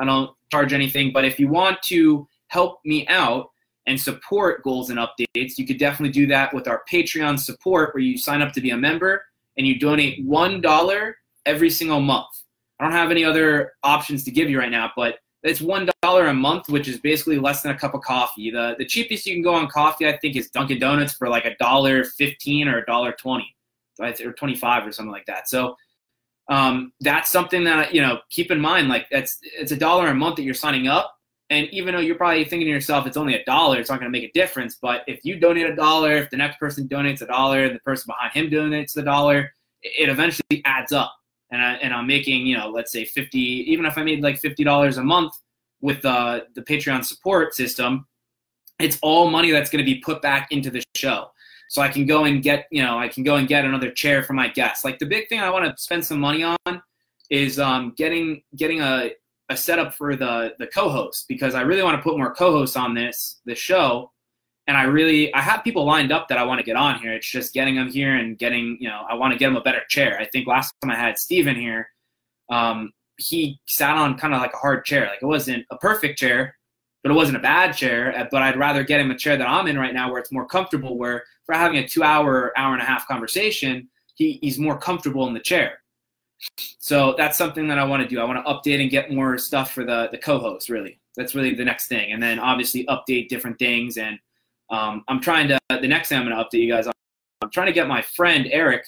I 0.00 0.04
don't 0.04 0.30
charge 0.50 0.72
anything. 0.72 1.12
But 1.12 1.24
if 1.24 1.40
you 1.40 1.48
want 1.48 1.80
to 1.84 2.28
help 2.48 2.80
me 2.84 3.06
out, 3.08 3.52
and 3.86 4.00
support 4.00 4.62
goals 4.62 4.90
and 4.90 4.98
updates, 4.98 5.58
you 5.58 5.66
could 5.66 5.78
definitely 5.78 6.12
do 6.12 6.26
that 6.28 6.54
with 6.54 6.68
our 6.68 6.82
Patreon 6.90 7.38
support 7.38 7.94
where 7.94 8.02
you 8.02 8.16
sign 8.16 8.42
up 8.42 8.52
to 8.52 8.60
be 8.60 8.70
a 8.70 8.76
member 8.76 9.24
and 9.56 9.66
you 9.66 9.78
donate 9.78 10.26
$1 10.26 11.12
every 11.46 11.70
single 11.70 12.00
month. 12.00 12.28
I 12.78 12.84
don't 12.84 12.92
have 12.92 13.10
any 13.10 13.24
other 13.24 13.72
options 13.82 14.24
to 14.24 14.30
give 14.30 14.48
you 14.48 14.58
right 14.58 14.70
now, 14.70 14.90
but 14.96 15.16
it's 15.42 15.60
$1 15.60 16.30
a 16.30 16.34
month, 16.34 16.68
which 16.68 16.88
is 16.88 16.98
basically 16.98 17.38
less 17.38 17.62
than 17.62 17.72
a 17.72 17.78
cup 17.78 17.94
of 17.94 18.02
coffee. 18.02 18.50
The, 18.50 18.76
the 18.78 18.84
cheapest 18.84 19.26
you 19.26 19.34
can 19.34 19.42
go 19.42 19.54
on 19.54 19.68
coffee, 19.68 20.06
I 20.06 20.16
think, 20.16 20.36
is 20.36 20.50
Dunkin' 20.50 20.78
Donuts 20.78 21.14
for 21.14 21.28
like 21.28 21.44
a 21.44 21.56
dollar 21.56 22.04
fifteen 22.04 22.68
or 22.68 22.78
a 22.78 22.86
dollar 22.86 23.12
twenty, 23.12 23.54
or 23.98 24.32
twenty 24.32 24.54
five 24.54 24.86
or 24.86 24.92
something 24.92 25.10
like 25.10 25.26
that. 25.26 25.48
So 25.48 25.76
um, 26.48 26.92
that's 27.00 27.30
something 27.30 27.64
that 27.64 27.94
you 27.94 28.00
know 28.00 28.20
keep 28.30 28.50
in 28.50 28.60
mind. 28.60 28.88
Like 28.88 29.06
that's 29.10 29.38
it's 29.42 29.72
a 29.72 29.76
dollar 29.76 30.08
a 30.08 30.14
month 30.14 30.36
that 30.36 30.42
you're 30.42 30.54
signing 30.54 30.86
up, 30.86 31.16
and 31.50 31.66
even 31.72 31.94
though 31.94 32.00
you're 32.00 32.16
probably 32.16 32.44
thinking 32.44 32.66
to 32.66 32.72
yourself, 32.72 33.06
it's 33.06 33.16
only 33.16 33.34
a 33.34 33.44
dollar, 33.44 33.78
it's 33.78 33.90
not 33.90 34.00
going 34.00 34.12
to 34.12 34.18
make 34.18 34.28
a 34.28 34.32
difference. 34.32 34.78
But 34.80 35.02
if 35.06 35.24
you 35.24 35.38
donate 35.38 35.68
a 35.68 35.74
dollar, 35.74 36.16
if 36.16 36.30
the 36.30 36.36
next 36.36 36.58
person 36.58 36.88
donates 36.88 37.20
a 37.20 37.26
dollar, 37.26 37.72
the 37.72 37.80
person 37.80 38.06
behind 38.08 38.32
him 38.32 38.50
donates 38.50 38.92
the 38.92 39.02
dollar, 39.02 39.52
it 39.82 40.08
eventually 40.08 40.62
adds 40.64 40.92
up. 40.92 41.12
And, 41.52 41.62
I, 41.62 41.74
and 41.74 41.94
I'm 41.94 42.06
making, 42.06 42.46
you 42.46 42.56
know, 42.56 42.68
let's 42.70 42.90
say 42.90 43.04
50, 43.04 43.38
even 43.38 43.86
if 43.86 43.96
I 43.96 44.02
made 44.02 44.22
like 44.22 44.40
$50 44.40 44.98
a 44.98 45.02
month 45.02 45.34
with 45.80 46.04
uh, 46.04 46.40
the 46.54 46.62
Patreon 46.62 47.04
support 47.04 47.54
system, 47.54 48.06
it's 48.80 48.98
all 49.02 49.30
money 49.30 49.52
that's 49.52 49.70
going 49.70 49.84
to 49.84 49.90
be 49.90 50.00
put 50.00 50.20
back 50.22 50.50
into 50.50 50.70
the 50.70 50.82
show. 50.96 51.30
So 51.68 51.80
I 51.80 51.88
can 51.88 52.04
go 52.04 52.24
and 52.24 52.42
get, 52.42 52.66
you 52.70 52.82
know, 52.82 52.98
I 52.98 53.08
can 53.08 53.22
go 53.22 53.36
and 53.36 53.46
get 53.46 53.64
another 53.64 53.90
chair 53.90 54.22
for 54.22 54.32
my 54.32 54.48
guests. 54.48 54.84
Like 54.84 54.98
the 54.98 55.06
big 55.06 55.28
thing 55.28 55.40
I 55.40 55.50
want 55.50 55.64
to 55.64 55.82
spend 55.82 56.04
some 56.04 56.20
money 56.20 56.42
on 56.42 56.82
is 57.30 57.58
um, 57.58 57.94
getting 57.96 58.42
getting 58.56 58.80
a 58.80 59.12
a 59.48 59.56
setup 59.56 59.94
for 59.94 60.16
the 60.16 60.54
the 60.58 60.66
co-host 60.66 61.26
because 61.28 61.54
I 61.54 61.62
really 61.62 61.82
want 61.82 61.96
to 61.96 62.02
put 62.02 62.16
more 62.18 62.34
co-hosts 62.34 62.76
on 62.76 62.94
this 62.94 63.40
this 63.46 63.58
show, 63.58 64.12
and 64.66 64.76
I 64.76 64.84
really 64.84 65.32
I 65.34 65.40
have 65.40 65.64
people 65.64 65.84
lined 65.84 66.12
up 66.12 66.28
that 66.28 66.38
I 66.38 66.44
want 66.44 66.58
to 66.60 66.64
get 66.64 66.76
on 66.76 67.00
here. 67.00 67.12
It's 67.12 67.28
just 67.28 67.52
getting 67.52 67.76
them 67.76 67.90
here 67.90 68.16
and 68.16 68.38
getting 68.38 68.76
you 68.80 68.88
know 68.88 69.04
I 69.08 69.14
want 69.14 69.32
to 69.32 69.38
get 69.38 69.46
them 69.46 69.56
a 69.56 69.62
better 69.62 69.82
chair. 69.88 70.18
I 70.18 70.26
think 70.26 70.46
last 70.46 70.74
time 70.80 70.90
I 70.90 70.96
had 70.96 71.18
Steven 71.18 71.56
here, 71.56 71.88
um, 72.50 72.92
he 73.16 73.60
sat 73.66 73.96
on 73.96 74.16
kind 74.18 74.34
of 74.34 74.40
like 74.40 74.54
a 74.54 74.58
hard 74.58 74.84
chair. 74.84 75.06
Like 75.06 75.22
it 75.22 75.26
wasn't 75.26 75.64
a 75.70 75.76
perfect 75.76 76.18
chair, 76.18 76.56
but 77.02 77.10
it 77.10 77.14
wasn't 77.14 77.38
a 77.38 77.40
bad 77.40 77.72
chair. 77.72 78.16
Uh, 78.16 78.26
but 78.30 78.42
I'd 78.42 78.58
rather 78.58 78.84
get 78.84 79.00
him 79.00 79.10
a 79.10 79.18
chair 79.18 79.36
that 79.36 79.48
I'm 79.48 79.66
in 79.66 79.78
right 79.78 79.94
now 79.94 80.10
where 80.10 80.20
it's 80.20 80.32
more 80.32 80.46
comfortable. 80.46 80.96
Where 80.96 81.24
for 81.44 81.54
having 81.54 81.78
a 81.78 81.88
two 81.88 82.04
hour 82.04 82.52
hour 82.56 82.72
and 82.72 82.82
a 82.82 82.86
half 82.86 83.08
conversation, 83.08 83.88
he, 84.14 84.38
he's 84.42 84.58
more 84.58 84.78
comfortable 84.78 85.26
in 85.26 85.34
the 85.34 85.40
chair. 85.40 85.78
So 86.78 87.14
that's 87.16 87.38
something 87.38 87.68
that 87.68 87.78
I 87.78 87.84
want 87.84 88.02
to 88.02 88.08
do. 88.08 88.20
I 88.20 88.24
want 88.24 88.44
to 88.44 88.52
update 88.52 88.80
and 88.80 88.90
get 88.90 89.12
more 89.12 89.38
stuff 89.38 89.72
for 89.72 89.84
the 89.84 90.08
the 90.12 90.18
co-host. 90.18 90.68
Really, 90.68 91.00
that's 91.16 91.34
really 91.34 91.54
the 91.54 91.64
next 91.64 91.88
thing. 91.88 92.12
And 92.12 92.22
then 92.22 92.38
obviously 92.38 92.84
update 92.86 93.28
different 93.28 93.58
things. 93.58 93.96
And 93.96 94.18
um, 94.72 95.04
I'm 95.06 95.20
trying 95.20 95.48
to. 95.48 95.58
The 95.68 95.86
next 95.86 96.08
thing 96.08 96.18
I'm 96.18 96.26
going 96.26 96.36
to 96.36 96.42
update 96.42 96.62
you 96.62 96.72
guys 96.72 96.86
on. 96.86 96.92
I'm 97.42 97.50
trying 97.50 97.66
to 97.66 97.72
get 97.72 97.86
my 97.86 98.02
friend 98.02 98.48
Eric, 98.50 98.84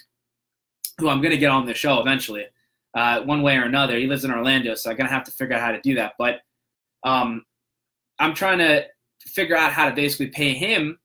who 0.98 1.08
I'm 1.08 1.20
going 1.20 1.32
to 1.32 1.38
get 1.38 1.50
on 1.50 1.66
the 1.66 1.74
show 1.74 2.00
eventually, 2.00 2.46
uh, 2.94 3.20
one 3.22 3.42
way 3.42 3.56
or 3.56 3.64
another. 3.64 3.98
He 3.98 4.06
lives 4.06 4.24
in 4.24 4.30
Orlando, 4.30 4.74
so 4.74 4.90
I'm 4.90 4.96
going 4.96 5.08
to 5.08 5.12
have 5.12 5.24
to 5.24 5.30
figure 5.30 5.54
out 5.54 5.60
how 5.60 5.72
to 5.72 5.80
do 5.82 5.94
that. 5.96 6.14
But 6.18 6.40
um, 7.04 7.44
I'm 8.18 8.34
trying 8.34 8.58
to 8.58 8.86
figure 9.26 9.56
out 9.56 9.72
how 9.72 9.88
to 9.88 9.94
basically 9.94 10.28
pay 10.28 10.54
him 10.54 10.98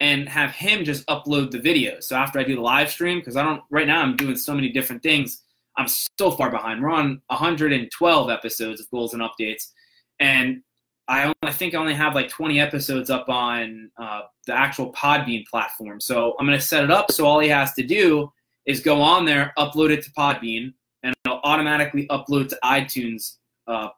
and 0.00 0.28
have 0.28 0.50
him 0.50 0.84
just 0.84 1.06
upload 1.06 1.50
the 1.50 1.58
videos. 1.58 2.04
So 2.04 2.16
after 2.16 2.38
I 2.38 2.44
do 2.44 2.56
the 2.56 2.60
live 2.60 2.90
stream, 2.90 3.18
because 3.18 3.36
I 3.36 3.44
don't 3.44 3.62
right 3.70 3.86
now 3.86 4.02
I'm 4.02 4.16
doing 4.16 4.36
so 4.36 4.54
many 4.54 4.70
different 4.70 5.02
things 5.02 5.42
I'm 5.76 5.88
so 5.88 6.30
far 6.30 6.50
behind. 6.50 6.82
We're 6.82 6.90
on 6.90 7.20
112 7.28 8.30
episodes 8.30 8.80
of 8.80 8.90
goals 8.90 9.14
and 9.14 9.22
updates, 9.22 9.72
and 10.18 10.62
I, 11.08 11.24
only, 11.24 11.34
I 11.42 11.52
think 11.52 11.74
I 11.74 11.78
only 11.78 11.94
have 11.94 12.14
like 12.14 12.28
20 12.28 12.60
episodes 12.60 13.10
up 13.10 13.28
on 13.28 13.90
uh, 13.96 14.22
the 14.46 14.54
actual 14.54 14.92
Podbean 14.92 15.46
platform. 15.46 16.00
So 16.00 16.34
I'm 16.38 16.46
going 16.46 16.58
to 16.58 16.64
set 16.64 16.84
it 16.84 16.90
up 16.90 17.12
so 17.12 17.26
all 17.26 17.38
he 17.38 17.48
has 17.48 17.72
to 17.74 17.82
do 17.82 18.32
is 18.66 18.80
go 18.80 19.00
on 19.00 19.24
there, 19.24 19.52
upload 19.56 19.90
it 19.90 20.02
to 20.04 20.10
Podbean, 20.10 20.74
and 21.02 21.14
it'll 21.24 21.40
automatically 21.44 22.06
upload 22.08 22.48
to 22.48 22.58
iTunes. 22.64 23.36
Uh, 23.66 23.88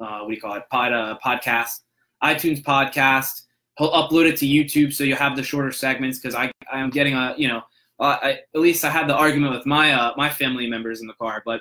uh, 0.00 0.20
what 0.20 0.28
do 0.28 0.34
you 0.34 0.40
call 0.40 0.54
it? 0.54 0.62
Pod 0.70 0.92
uh, 0.92 1.18
podcast, 1.24 1.80
iTunes 2.22 2.62
podcast. 2.62 3.42
He'll 3.76 3.90
upload 3.90 4.28
it 4.28 4.36
to 4.38 4.46
YouTube, 4.46 4.92
so 4.92 5.04
you'll 5.04 5.18
have 5.18 5.36
the 5.36 5.42
shorter 5.42 5.72
segments 5.72 6.18
because 6.18 6.34
I 6.34 6.52
I'm 6.72 6.90
getting 6.90 7.14
a 7.14 7.34
you 7.36 7.48
know 7.48 7.62
uh, 7.98 8.18
I, 8.22 8.30
at 8.54 8.60
least 8.60 8.84
I 8.84 8.90
had 8.90 9.08
the 9.08 9.14
argument 9.14 9.54
with 9.54 9.66
my 9.66 9.92
uh, 9.92 10.12
my 10.16 10.30
family 10.30 10.68
members 10.68 11.00
in 11.00 11.08
the 11.08 11.14
car, 11.14 11.42
but 11.44 11.60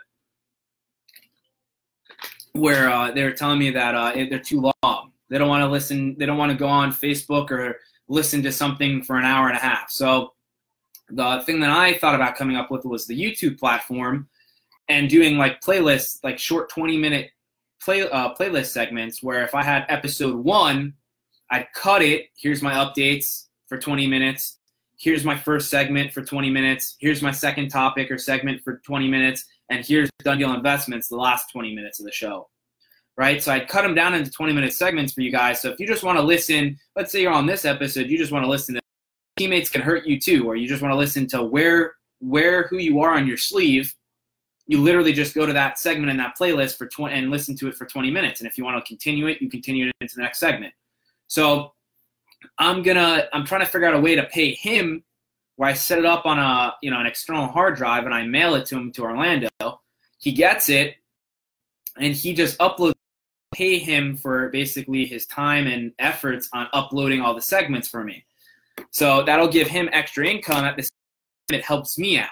where 2.57 2.89
uh, 2.89 3.11
they 3.11 3.23
were 3.23 3.31
telling 3.31 3.59
me 3.59 3.71
that 3.71 3.95
uh, 3.95 4.11
they're 4.29 4.39
too 4.39 4.71
long. 4.83 5.11
They 5.29 5.37
don't 5.37 5.49
want 5.49 5.61
to 5.61 5.67
listen. 5.67 6.15
They 6.17 6.25
don't 6.25 6.37
want 6.37 6.51
to 6.51 6.57
go 6.57 6.67
on 6.67 6.91
Facebook 6.91 7.51
or 7.51 7.79
listen 8.07 8.41
to 8.43 8.51
something 8.51 9.03
for 9.03 9.17
an 9.17 9.25
hour 9.25 9.47
and 9.47 9.57
a 9.57 9.61
half. 9.61 9.91
So 9.91 10.33
the 11.09 11.41
thing 11.45 11.59
that 11.61 11.69
I 11.69 11.93
thought 11.97 12.15
about 12.15 12.35
coming 12.35 12.55
up 12.55 12.71
with 12.71 12.85
was 12.85 13.05
the 13.05 13.19
YouTube 13.19 13.59
platform 13.59 14.27
and 14.89 15.09
doing 15.09 15.37
like 15.37 15.61
playlists, 15.61 16.23
like 16.23 16.39
short 16.39 16.69
20 16.69 16.97
minute 16.97 17.31
play 17.81 18.01
uh, 18.01 18.33
playlist 18.33 18.67
segments. 18.67 19.21
Where 19.21 19.43
if 19.43 19.53
I 19.53 19.63
had 19.63 19.85
episode 19.89 20.35
one, 20.35 20.93
I'd 21.51 21.67
cut 21.73 22.01
it. 22.01 22.27
Here's 22.35 22.61
my 22.61 22.73
updates 22.73 23.47
for 23.67 23.77
20 23.77 24.07
minutes 24.07 24.57
here's 24.97 25.23
my 25.23 25.37
first 25.37 25.69
segment 25.69 26.11
for 26.11 26.23
20 26.23 26.49
minutes, 26.49 26.97
here's 26.99 27.21
my 27.21 27.31
second 27.31 27.69
topic 27.69 28.11
or 28.11 28.17
segment 28.17 28.61
for 28.63 28.77
20 28.77 29.07
minutes, 29.07 29.45
and 29.69 29.85
here's 29.85 30.09
Done 30.23 30.39
Deal 30.39 30.53
Investments, 30.53 31.07
the 31.07 31.17
last 31.17 31.51
20 31.51 31.75
minutes 31.75 31.99
of 31.99 32.05
the 32.05 32.11
show. 32.11 32.49
Right? 33.17 33.41
So 33.41 33.51
I 33.51 33.61
cut 33.61 33.81
them 33.81 33.95
down 33.95 34.13
into 34.13 34.29
20 34.29 34.53
minute 34.53 34.73
segments 34.73 35.13
for 35.13 35.21
you 35.21 35.31
guys. 35.31 35.59
So 35.59 35.71
if 35.71 35.79
you 35.79 35.87
just 35.87 36.03
want 36.03 36.19
to 36.19 36.23
listen, 36.23 36.77
let's 36.95 37.11
say 37.11 37.21
you're 37.21 37.31
on 37.31 37.47
this 37.47 37.65
episode, 37.65 38.07
you 38.07 38.17
just 38.17 38.31
want 38.31 38.45
to 38.45 38.49
listen 38.49 38.75
to 38.75 38.81
teammates 39.37 39.69
can 39.69 39.81
hurt 39.81 40.05
you 40.05 40.19
too, 40.19 40.47
or 40.47 40.55
you 40.55 40.67
just 40.67 40.81
want 40.81 40.91
to 40.91 40.97
listen 40.97 41.27
to 41.27 41.43
wear 41.43 41.95
wear 42.19 42.67
who 42.67 42.77
you 42.77 42.99
are 43.01 43.11
on 43.11 43.27
your 43.27 43.37
sleeve, 43.37 43.93
you 44.65 44.81
literally 44.81 45.13
just 45.13 45.33
go 45.33 45.45
to 45.45 45.53
that 45.53 45.79
segment 45.79 46.09
in 46.09 46.17
that 46.17 46.37
playlist 46.37 46.77
for 46.77 46.87
20 46.87 47.13
and 47.13 47.31
listen 47.31 47.55
to 47.55 47.67
it 47.67 47.75
for 47.75 47.85
20 47.85 48.11
minutes. 48.11 48.41
And 48.41 48.49
if 48.49 48.57
you 48.57 48.65
want 48.65 48.83
to 48.83 48.87
continue 48.87 49.27
it, 49.27 49.41
you 49.41 49.49
continue 49.49 49.87
it 49.87 49.95
into 50.01 50.15
the 50.15 50.23
next 50.23 50.39
segment. 50.39 50.73
So 51.27 51.73
I'm 52.57 52.83
gonna 52.83 53.27
I'm 53.33 53.45
trying 53.45 53.61
to 53.61 53.67
figure 53.67 53.87
out 53.87 53.95
a 53.95 53.99
way 53.99 54.15
to 54.15 54.23
pay 54.25 54.53
him 54.53 55.03
where 55.57 55.69
I 55.69 55.73
set 55.73 55.99
it 55.99 56.05
up 56.05 56.25
on 56.25 56.39
a 56.39 56.73
you 56.81 56.89
know 56.89 56.99
an 56.99 57.05
external 57.05 57.47
hard 57.47 57.75
drive 57.75 58.05
and 58.05 58.13
I 58.13 58.25
mail 58.25 58.55
it 58.55 58.65
to 58.67 58.77
him 58.77 58.91
to 58.93 59.03
Orlando. 59.03 59.49
He 60.19 60.31
gets 60.31 60.69
it 60.69 60.95
and 61.99 62.15
he 62.15 62.33
just 62.33 62.57
uploads 62.59 62.93
pay 63.53 63.79
him 63.79 64.15
for 64.15 64.49
basically 64.49 65.05
his 65.05 65.25
time 65.25 65.67
and 65.67 65.91
efforts 65.99 66.49
on 66.53 66.67
uploading 66.73 67.21
all 67.21 67.33
the 67.33 67.41
segments 67.41 67.87
for 67.87 68.03
me. 68.03 68.25
So 68.91 69.23
that'll 69.23 69.47
give 69.47 69.67
him 69.67 69.89
extra 69.91 70.27
income 70.27 70.65
at 70.65 70.75
the 70.75 70.83
same 70.83 70.89
time 71.49 71.59
it 71.59 71.65
helps 71.65 71.97
me 71.97 72.19
out. 72.19 72.29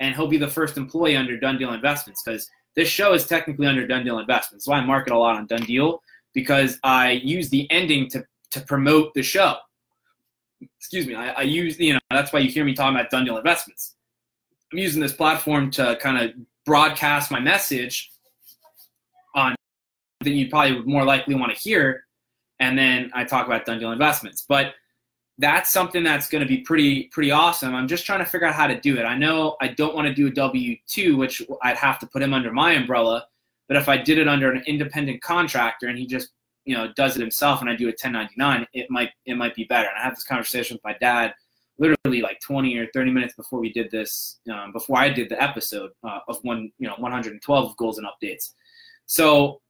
And 0.00 0.14
he'll 0.14 0.26
be 0.26 0.38
the 0.38 0.48
first 0.48 0.76
employee 0.76 1.16
under 1.16 1.38
Done 1.38 1.56
Deal 1.56 1.72
Investments 1.72 2.22
because 2.22 2.50
this 2.74 2.88
show 2.88 3.14
is 3.14 3.26
technically 3.26 3.66
under 3.66 3.86
Done 3.86 4.04
Deal 4.04 4.18
Investments. 4.18 4.66
So 4.66 4.72
I 4.72 4.84
market 4.84 5.12
a 5.12 5.18
lot 5.18 5.36
on 5.36 5.46
Done 5.46 5.62
Deal 5.62 6.02
because 6.34 6.78
I 6.82 7.12
use 7.12 7.48
the 7.48 7.70
ending 7.70 8.08
to, 8.10 8.24
to 8.50 8.60
promote 8.60 9.14
the 9.14 9.22
show. 9.22 9.56
Excuse 10.78 11.06
me. 11.06 11.14
I, 11.14 11.32
I 11.32 11.42
use, 11.42 11.78
you 11.78 11.94
know, 11.94 12.00
that's 12.10 12.32
why 12.32 12.38
you 12.40 12.50
hear 12.50 12.64
me 12.64 12.74
talking 12.74 12.98
about 12.98 13.10
Done 13.10 13.24
Deal 13.24 13.36
Investments. 13.36 13.96
I'm 14.72 14.78
using 14.78 15.00
this 15.00 15.12
platform 15.12 15.70
to 15.72 15.96
kind 16.00 16.18
of 16.18 16.34
broadcast 16.64 17.30
my 17.30 17.40
message 17.40 18.10
on 19.34 19.54
that 20.20 20.30
you 20.30 20.48
probably 20.48 20.76
would 20.76 20.86
more 20.86 21.04
likely 21.04 21.34
want 21.34 21.52
to 21.52 21.58
hear. 21.58 22.04
And 22.58 22.78
then 22.78 23.10
I 23.14 23.24
talk 23.24 23.46
about 23.46 23.66
Done 23.66 23.78
Deal 23.78 23.92
Investments. 23.92 24.44
But 24.48 24.74
that's 25.38 25.70
something 25.70 26.02
that's 26.02 26.28
going 26.28 26.42
to 26.42 26.48
be 26.48 26.58
pretty 26.58 27.04
pretty 27.12 27.30
awesome. 27.30 27.74
I'm 27.74 27.86
just 27.86 28.06
trying 28.06 28.20
to 28.20 28.24
figure 28.24 28.46
out 28.46 28.54
how 28.54 28.66
to 28.66 28.80
do 28.80 28.96
it. 28.96 29.02
I 29.02 29.16
know 29.16 29.56
I 29.60 29.68
don't 29.68 29.94
want 29.94 30.08
to 30.08 30.14
do 30.14 30.28
a 30.28 30.30
W 30.30 30.76
two, 30.88 31.18
which 31.18 31.42
I'd 31.62 31.76
have 31.76 31.98
to 31.98 32.06
put 32.06 32.22
him 32.22 32.32
under 32.32 32.50
my 32.50 32.72
umbrella. 32.72 33.26
But 33.68 33.76
if 33.76 33.88
I 33.88 33.98
did 33.98 34.16
it 34.16 34.28
under 34.28 34.50
an 34.52 34.62
independent 34.66 35.20
contractor 35.22 35.88
and 35.88 35.98
he 35.98 36.06
just 36.06 36.30
you 36.66 36.76
know 36.76 36.92
does 36.94 37.16
it 37.16 37.20
himself, 37.20 37.60
and 37.60 37.70
I 37.70 37.76
do 37.76 37.84
a 37.84 37.96
1099, 37.96 38.66
it 38.74 38.90
might 38.90 39.10
it 39.24 39.36
might 39.36 39.54
be 39.54 39.64
better. 39.64 39.88
And 39.88 39.98
I 39.98 40.02
had 40.02 40.12
this 40.12 40.24
conversation 40.24 40.74
with 40.74 40.84
my 40.84 40.96
dad 41.00 41.34
literally 41.78 42.22
like 42.22 42.40
20 42.40 42.74
or 42.78 42.86
30 42.94 43.10
minutes 43.10 43.34
before 43.34 43.60
we 43.60 43.70
did 43.70 43.90
this, 43.90 44.38
um, 44.50 44.72
before 44.72 44.98
I 44.98 45.10
did 45.10 45.28
the 45.28 45.42
episode 45.42 45.90
uh, 46.04 46.20
of 46.28 46.38
one 46.42 46.70
you 46.78 46.88
know 46.88 46.94
112 46.98 47.76
goals 47.76 47.98
and 47.98 48.06
updates. 48.06 48.52
So 49.06 49.60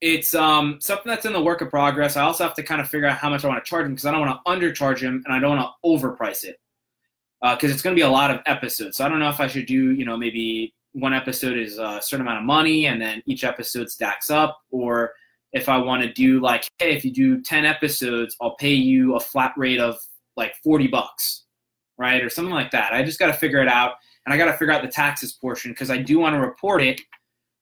it's 0.00 0.34
um, 0.34 0.78
something 0.80 1.08
that's 1.10 1.24
in 1.24 1.32
the 1.32 1.42
work 1.42 1.60
of 1.60 1.70
progress. 1.70 2.16
I 2.16 2.22
also 2.22 2.44
have 2.44 2.54
to 2.54 2.62
kind 2.62 2.80
of 2.80 2.88
figure 2.88 3.08
out 3.08 3.16
how 3.18 3.30
much 3.30 3.44
I 3.44 3.48
want 3.48 3.64
to 3.64 3.68
charge 3.68 3.86
him 3.86 3.92
because 3.92 4.06
I 4.06 4.12
don't 4.12 4.20
want 4.20 4.40
to 4.44 4.50
undercharge 4.50 5.00
him 5.00 5.22
and 5.24 5.34
I 5.34 5.38
don't 5.38 5.56
want 5.56 5.68
to 5.68 5.88
overprice 5.88 6.44
it 6.44 6.58
because 7.40 7.70
uh, 7.70 7.74
it's 7.74 7.82
going 7.82 7.94
to 7.94 7.98
be 7.98 8.04
a 8.04 8.10
lot 8.10 8.30
of 8.30 8.40
episodes. 8.46 8.96
So 8.96 9.04
I 9.04 9.08
don't 9.08 9.18
know 9.18 9.28
if 9.28 9.40
I 9.40 9.46
should 9.46 9.66
do, 9.66 9.92
you 9.92 10.04
know, 10.04 10.16
maybe 10.16 10.74
one 10.92 11.12
episode 11.12 11.58
is 11.58 11.78
a 11.78 12.00
certain 12.02 12.26
amount 12.26 12.38
of 12.38 12.44
money 12.44 12.86
and 12.86 13.00
then 13.00 13.22
each 13.26 13.44
episode 13.44 13.90
stacks 13.90 14.30
up, 14.30 14.58
or 14.70 15.12
if 15.56 15.68
I 15.68 15.78
want 15.78 16.02
to 16.02 16.12
do 16.12 16.40
like, 16.40 16.68
hey, 16.78 16.94
if 16.94 17.04
you 17.04 17.12
do 17.12 17.40
10 17.42 17.64
episodes, 17.64 18.36
I'll 18.40 18.56
pay 18.56 18.74
you 18.74 19.16
a 19.16 19.20
flat 19.20 19.52
rate 19.56 19.80
of 19.80 19.98
like 20.36 20.54
40 20.62 20.88
bucks, 20.88 21.44
right? 21.98 22.22
Or 22.22 22.28
something 22.28 22.54
like 22.54 22.70
that. 22.72 22.92
I 22.92 23.02
just 23.02 23.18
got 23.18 23.28
to 23.28 23.32
figure 23.32 23.62
it 23.62 23.68
out. 23.68 23.94
And 24.24 24.34
I 24.34 24.36
got 24.36 24.46
to 24.46 24.52
figure 24.52 24.74
out 24.74 24.82
the 24.82 24.88
taxes 24.88 25.32
portion 25.32 25.70
because 25.70 25.90
I 25.90 25.98
do 25.98 26.18
want 26.18 26.34
to 26.34 26.40
report 26.40 26.82
it 26.82 27.00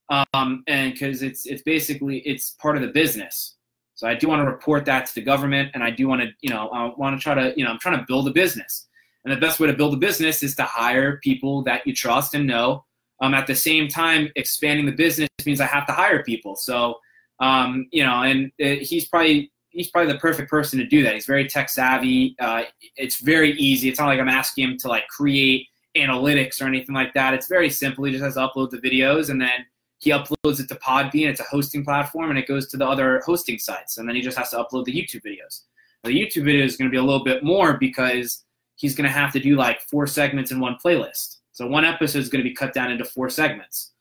um, 0.09 0.63
and 0.67 0.93
because 0.93 1.21
it's 1.21 1.45
it's 1.45 1.61
basically 1.63 2.19
it's 2.19 2.51
part 2.61 2.75
of 2.75 2.81
the 2.81 2.89
business. 2.89 3.55
So 3.95 4.07
I 4.07 4.13
do 4.13 4.27
want 4.27 4.41
to 4.41 4.45
report 4.45 4.85
that 4.85 5.05
to 5.07 5.15
the 5.15 5.21
government, 5.21 5.71
and 5.73 5.83
I 5.83 5.89
do 5.89 6.07
want 6.07 6.21
to 6.21 6.29
you 6.41 6.49
know 6.49 6.69
I 6.69 6.91
want 6.97 7.17
to 7.17 7.23
try 7.23 7.33
to 7.33 7.53
you 7.57 7.63
know 7.63 7.71
I'm 7.71 7.79
trying 7.79 7.97
to 7.99 8.05
build 8.07 8.27
a 8.27 8.31
business, 8.31 8.87
and 9.23 9.33
the 9.33 9.39
best 9.39 9.59
way 9.59 9.67
to 9.67 9.73
build 9.73 9.93
a 9.93 9.97
business 9.97 10.43
is 10.43 10.55
to 10.55 10.63
hire 10.63 11.17
people 11.23 11.63
that 11.63 11.85
you 11.85 11.93
trust 11.93 12.33
and 12.33 12.45
know. 12.45 12.85
Um, 13.21 13.33
at 13.33 13.47
the 13.47 13.55
same 13.55 13.87
time, 13.87 14.29
expanding 14.35 14.85
the 14.85 14.91
business 14.91 15.29
means 15.45 15.61
I 15.61 15.65
have 15.65 15.87
to 15.87 15.93
hire 15.93 16.21
people. 16.21 16.55
So 16.57 16.99
um, 17.39 17.87
you 17.91 18.03
know, 18.03 18.23
and 18.23 18.51
it, 18.57 18.81
he's 18.83 19.07
probably 19.07 19.51
he's 19.69 19.89
probably 19.89 20.13
the 20.13 20.19
perfect 20.19 20.49
person 20.49 20.79
to 20.79 20.85
do 20.85 21.03
that. 21.03 21.13
He's 21.13 21.25
very 21.25 21.47
tech 21.47 21.69
savvy. 21.69 22.35
Uh, 22.39 22.63
it's 22.95 23.21
very 23.21 23.51
easy. 23.53 23.89
It's 23.89 23.99
not 23.99 24.07
like 24.07 24.19
I'm 24.19 24.29
asking 24.29 24.69
him 24.69 24.77
to 24.79 24.87
like 24.87 25.07
create 25.07 25.67
analytics 25.97 26.61
or 26.61 26.65
anything 26.65 26.95
like 26.95 27.13
that. 27.13 27.33
It's 27.33 27.47
very 27.47 27.69
simple. 27.69 28.05
He 28.05 28.11
just 28.11 28.23
has 28.23 28.35
to 28.35 28.39
upload 28.41 28.69
the 28.69 28.77
videos 28.77 29.29
and 29.29 29.41
then 29.41 29.65
he 29.97 30.11
uploads 30.11 30.59
it 30.59 30.67
to 30.69 30.75
Podbean. 30.75 31.27
It's 31.27 31.39
a 31.39 31.45
hosting 31.45 31.83
platform, 31.83 32.29
and 32.29 32.37
it 32.37 32.47
goes 32.47 32.67
to 32.69 32.77
the 32.77 32.87
other 32.87 33.21
hosting 33.25 33.57
sites. 33.57 33.97
And 33.97 34.07
then 34.07 34.15
he 34.15 34.21
just 34.21 34.37
has 34.37 34.51
to 34.51 34.57
upload 34.57 34.85
the 34.85 34.93
YouTube 34.93 35.23
videos. 35.23 35.63
Now, 36.03 36.09
the 36.09 36.19
YouTube 36.19 36.43
video 36.43 36.63
is 36.63 36.77
going 36.77 36.89
to 36.89 36.91
be 36.91 36.99
a 36.99 37.03
little 37.03 37.23
bit 37.23 37.43
more 37.43 37.77
because 37.77 38.43
he's 38.75 38.95
going 38.95 39.07
to 39.07 39.13
have 39.13 39.31
to 39.33 39.39
do 39.39 39.55
like 39.55 39.81
four 39.81 40.05
segments 40.05 40.51
in 40.51 40.59
one 40.59 40.77
playlist. 40.83 41.37
So 41.53 41.65
one 41.65 41.85
episode 41.85 42.19
is 42.19 42.29
going 42.29 42.43
to 42.43 42.49
be 42.49 42.53
cut 42.53 42.73
down 42.73 42.91
into 42.91 43.05
four 43.05 43.29
segments. 43.29 43.93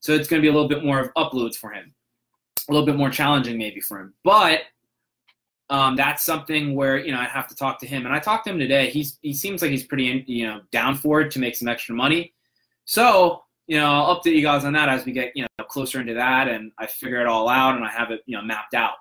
So 0.00 0.12
it's 0.12 0.28
going 0.28 0.40
to 0.40 0.44
be 0.44 0.48
a 0.48 0.52
little 0.52 0.68
bit 0.68 0.84
more 0.84 1.00
of 1.00 1.12
uploads 1.14 1.56
for 1.56 1.72
him, 1.72 1.92
a 2.68 2.72
little 2.72 2.86
bit 2.86 2.96
more 2.96 3.10
challenging 3.10 3.58
maybe 3.58 3.80
for 3.80 4.00
him. 4.00 4.14
But 4.24 4.60
um, 5.70 5.96
that's 5.96 6.22
something 6.22 6.74
where 6.74 6.98
you 6.98 7.12
know 7.12 7.18
I 7.18 7.24
have 7.24 7.48
to 7.48 7.54
talk 7.54 7.80
to 7.80 7.86
him, 7.86 8.06
and 8.06 8.14
I 8.14 8.18
talked 8.18 8.44
to 8.46 8.52
him 8.52 8.58
today. 8.58 8.90
He's 8.90 9.18
he 9.22 9.32
seems 9.32 9.62
like 9.62 9.70
he's 9.70 9.84
pretty 9.84 10.24
you 10.26 10.46
know 10.46 10.60
down 10.70 10.96
for 10.96 11.20
it 11.20 11.30
to 11.32 11.38
make 11.38 11.56
some 11.56 11.68
extra 11.68 11.94
money. 11.94 12.34
So 12.84 13.42
you 13.66 13.78
know, 13.78 13.86
I'll 13.86 14.20
update 14.20 14.34
you 14.34 14.42
guys 14.42 14.64
on 14.64 14.72
that 14.74 14.88
as 14.88 15.04
we 15.04 15.12
get, 15.12 15.32
you 15.34 15.42
know, 15.42 15.64
closer 15.64 16.00
into 16.00 16.14
that 16.14 16.48
and 16.48 16.72
I 16.78 16.86
figure 16.86 17.20
it 17.20 17.26
all 17.26 17.48
out 17.48 17.76
and 17.76 17.84
I 17.84 17.90
have 17.90 18.10
it, 18.10 18.20
you 18.26 18.36
know, 18.36 18.42
mapped 18.42 18.74
out. 18.74 18.94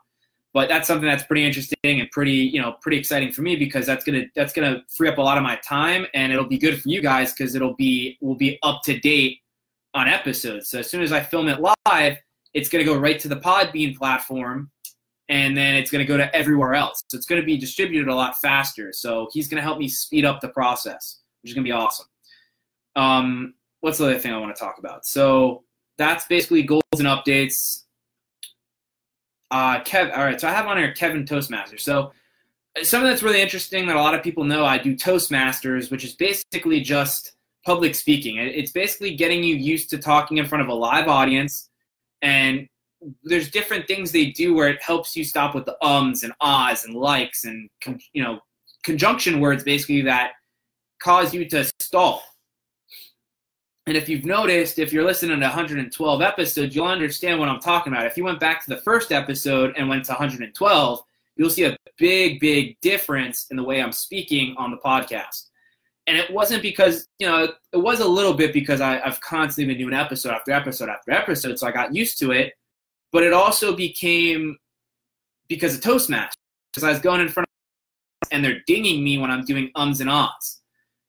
But 0.53 0.69
that's 0.69 0.87
something 0.87 1.07
that's 1.07 1.23
pretty 1.23 1.45
interesting 1.45 1.77
and 1.83 2.09
pretty, 2.11 2.31
you 2.31 2.61
know, 2.61 2.73
pretty 2.81 2.97
exciting 2.97 3.31
for 3.31 3.41
me 3.41 3.55
because 3.55 3.85
that's 3.85 4.03
gonna 4.03 4.23
that's 4.35 4.53
gonna 4.53 4.83
free 4.89 5.07
up 5.07 5.17
a 5.17 5.21
lot 5.21 5.37
of 5.37 5.43
my 5.43 5.55
time 5.57 6.05
and 6.13 6.31
it'll 6.31 6.47
be 6.47 6.57
good 6.57 6.81
for 6.81 6.89
you 6.89 7.01
guys 7.01 7.33
because 7.33 7.55
it'll 7.55 7.75
be 7.75 8.17
will 8.21 8.35
be 8.35 8.59
up 8.63 8.81
to 8.83 8.99
date 8.99 9.39
on 9.93 10.07
episodes. 10.07 10.69
So 10.69 10.79
as 10.79 10.89
soon 10.89 11.01
as 11.01 11.11
I 11.11 11.21
film 11.21 11.47
it 11.47 11.59
live, 11.59 12.17
it's 12.53 12.69
gonna 12.69 12.83
go 12.83 12.97
right 12.97 13.19
to 13.19 13.27
the 13.27 13.37
Podbean 13.37 13.97
platform 13.97 14.71
and 15.31 15.55
then 15.55 15.75
it's 15.75 15.89
going 15.89 16.05
to 16.05 16.07
go 16.07 16.17
to 16.17 16.35
everywhere 16.35 16.73
else. 16.73 17.01
So 17.07 17.15
it's 17.15 17.25
going 17.25 17.41
to 17.41 17.45
be 17.45 17.57
distributed 17.57 18.09
a 18.09 18.13
lot 18.13 18.37
faster. 18.39 18.91
So 18.91 19.29
he's 19.31 19.47
going 19.47 19.55
to 19.55 19.63
help 19.63 19.79
me 19.79 19.87
speed 19.87 20.25
up 20.25 20.41
the 20.41 20.49
process, 20.49 21.21
which 21.41 21.51
is 21.51 21.55
going 21.55 21.63
to 21.63 21.69
be 21.69 21.71
awesome. 21.71 22.05
Um, 22.97 23.53
what's 23.79 23.97
the 23.97 24.05
other 24.05 24.19
thing 24.19 24.33
I 24.33 24.37
want 24.37 24.53
to 24.53 24.59
talk 24.59 24.77
about? 24.77 25.05
So 25.05 25.63
that's 25.97 26.25
basically 26.25 26.63
goals 26.63 26.83
and 26.99 27.07
updates. 27.07 27.83
Uh, 29.51 29.79
Kev, 29.83 30.15
all 30.17 30.25
right, 30.25 30.39
so 30.39 30.49
I 30.49 30.51
have 30.51 30.67
on 30.67 30.77
here 30.77 30.91
Kevin 30.91 31.25
Toastmaster. 31.25 31.77
So 31.77 32.11
something 32.83 33.09
that's 33.09 33.23
really 33.23 33.41
interesting 33.41 33.87
that 33.87 33.95
a 33.95 34.01
lot 34.01 34.13
of 34.13 34.23
people 34.23 34.43
know, 34.43 34.65
I 34.65 34.77
do 34.77 34.97
Toastmasters, 34.97 35.91
which 35.91 36.03
is 36.03 36.13
basically 36.13 36.81
just 36.81 37.37
public 37.65 37.95
speaking. 37.95 38.35
It's 38.37 38.71
basically 38.71 39.15
getting 39.15 39.45
you 39.45 39.55
used 39.55 39.89
to 39.91 39.97
talking 39.97 40.39
in 40.39 40.45
front 40.45 40.61
of 40.61 40.67
a 40.67 40.73
live 40.73 41.07
audience, 41.07 41.69
and 42.21 42.67
there's 43.23 43.49
different 43.49 43.87
things 43.87 44.11
they 44.11 44.27
do 44.27 44.53
where 44.53 44.69
it 44.69 44.81
helps 44.81 45.15
you 45.15 45.23
stop 45.23 45.55
with 45.55 45.65
the 45.65 45.75
ums 45.83 46.23
and 46.23 46.33
ahs 46.41 46.85
and 46.85 46.93
likes 46.93 47.45
and 47.45 47.69
you 48.13 48.23
know 48.23 48.39
conjunction 48.83 49.39
words 49.39 49.63
basically 49.63 50.01
that 50.01 50.31
cause 51.01 51.33
you 51.33 51.47
to 51.47 51.63
stall 51.79 52.23
and 53.87 53.97
if 53.97 54.07
you've 54.07 54.25
noticed, 54.25 54.77
if 54.77 54.93
you're 54.93 55.03
listening 55.03 55.39
to 55.39 55.45
112 55.45 56.21
episodes, 56.21 56.75
you'll 56.75 56.85
understand 56.85 57.39
what 57.39 57.49
I'm 57.49 57.59
talking 57.59 57.91
about. 57.91 58.05
If 58.05 58.15
you 58.15 58.23
went 58.23 58.39
back 58.39 58.63
to 58.63 58.69
the 58.69 58.77
first 58.77 59.11
episode 59.11 59.73
and 59.75 59.89
went 59.89 60.05
to 60.05 60.11
112, 60.11 61.03
you'll 61.35 61.49
see 61.49 61.63
a 61.63 61.75
big, 61.97 62.39
big 62.39 62.79
difference 62.81 63.47
in 63.49 63.57
the 63.57 63.63
way 63.63 63.81
I'm 63.81 63.91
speaking 63.91 64.55
on 64.57 64.69
the 64.69 64.77
podcast. 64.77 65.49
And 66.11 66.19
it 66.19 66.29
wasn't 66.29 66.61
because, 66.61 67.07
you 67.19 67.25
know, 67.25 67.47
it 67.71 67.77
was 67.77 68.01
a 68.01 68.05
little 68.05 68.33
bit 68.33 68.51
because 68.51 68.81
I, 68.81 68.97
have 68.97 69.21
constantly 69.21 69.73
been 69.73 69.81
doing 69.81 69.97
episode 69.97 70.33
after 70.33 70.51
episode 70.51 70.89
after 70.89 71.11
episode, 71.11 71.57
so 71.57 71.67
I 71.67 71.71
got 71.71 71.95
used 71.95 72.19
to 72.19 72.31
it. 72.31 72.51
But 73.13 73.23
it 73.23 73.31
also 73.31 73.73
became 73.73 74.57
because 75.47 75.73
of 75.73 75.79
Toastmasters, 75.79 76.33
because 76.73 76.83
I 76.83 76.89
was 76.89 76.99
going 76.99 77.21
in 77.21 77.29
front 77.29 77.47
of 77.47 78.27
and 78.29 78.43
they're 78.43 78.59
dinging 78.67 79.05
me 79.05 79.19
when 79.19 79.31
I'm 79.31 79.45
doing 79.45 79.71
ums 79.73 80.01
and 80.01 80.09
ahs. 80.09 80.59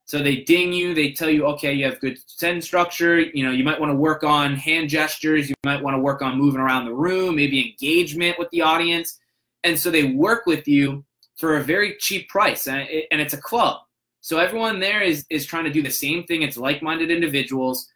So 0.04 0.20
they 0.20 0.36
ding 0.36 0.72
you, 0.72 0.94
they 0.94 1.10
tell 1.10 1.28
you, 1.28 1.46
okay, 1.46 1.72
you 1.72 1.84
have 1.84 1.98
good 1.98 2.16
sentence 2.28 2.66
structure. 2.66 3.18
You 3.18 3.44
know, 3.44 3.50
you 3.50 3.64
might 3.64 3.80
want 3.80 3.90
to 3.90 3.96
work 3.96 4.22
on 4.22 4.54
hand 4.54 4.88
gestures. 4.88 5.48
You 5.48 5.56
might 5.64 5.82
want 5.82 5.96
to 5.96 6.00
work 6.00 6.22
on 6.22 6.38
moving 6.38 6.60
around 6.60 6.84
the 6.84 6.94
room, 6.94 7.34
maybe 7.34 7.72
engagement 7.72 8.38
with 8.38 8.50
the 8.50 8.62
audience. 8.62 9.18
And 9.64 9.76
so 9.76 9.90
they 9.90 10.12
work 10.12 10.46
with 10.46 10.68
you 10.68 11.04
for 11.38 11.56
a 11.56 11.64
very 11.64 11.96
cheap 11.98 12.28
price, 12.28 12.68
and, 12.68 12.88
and 13.10 13.20
it's 13.20 13.34
a 13.34 13.42
club. 13.42 13.80
So 14.22 14.38
everyone 14.38 14.80
there 14.80 15.02
is 15.02 15.26
is 15.28 15.44
trying 15.44 15.64
to 15.64 15.72
do 15.72 15.82
the 15.82 15.90
same 15.90 16.24
thing. 16.24 16.42
It's 16.42 16.56
like-minded 16.56 17.10
individuals. 17.10 17.88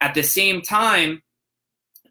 At 0.00 0.14
the 0.14 0.22
same 0.22 0.62
time, 0.62 1.22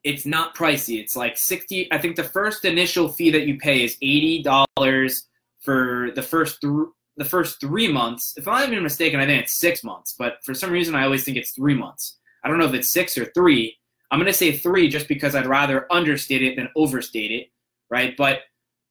it's 0.03 0.25
not 0.25 0.55
pricey. 0.55 0.99
It's 0.99 1.15
like 1.15 1.37
60 1.37 1.91
I 1.91 1.97
think 1.97 2.15
the 2.15 2.23
first 2.23 2.65
initial 2.65 3.09
fee 3.09 3.31
that 3.31 3.47
you 3.47 3.57
pay 3.57 3.83
is 3.83 3.97
$80 4.03 5.23
for 5.61 6.11
the 6.15 6.21
first 6.21 6.61
th- 6.61 6.87
the 7.17 7.25
first 7.25 7.59
three 7.59 7.91
months. 7.91 8.33
If 8.37 8.47
I'm 8.47 8.61
not 8.61 8.71
even 8.71 8.83
mistaken, 8.83 9.19
I 9.19 9.25
think 9.25 9.43
it's 9.43 9.57
six 9.57 9.83
months, 9.83 10.15
but 10.17 10.43
for 10.43 10.53
some 10.53 10.71
reason 10.71 10.95
I 10.95 11.03
always 11.03 11.23
think 11.23 11.37
it's 11.37 11.51
three 11.51 11.75
months. 11.75 12.17
I 12.43 12.49
don't 12.49 12.57
know 12.57 12.65
if 12.65 12.73
it's 12.73 12.91
six 12.91 13.17
or 13.17 13.25
three. 13.25 13.77
I'm 14.09 14.19
going 14.19 14.27
to 14.27 14.33
say 14.33 14.57
three 14.57 14.89
just 14.89 15.07
because 15.07 15.35
I'd 15.35 15.45
rather 15.45 15.91
understate 15.91 16.41
it 16.41 16.55
than 16.57 16.69
overstate 16.75 17.31
it, 17.31 17.47
right? 17.89 18.15
But 18.17 18.39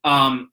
um, 0.04 0.52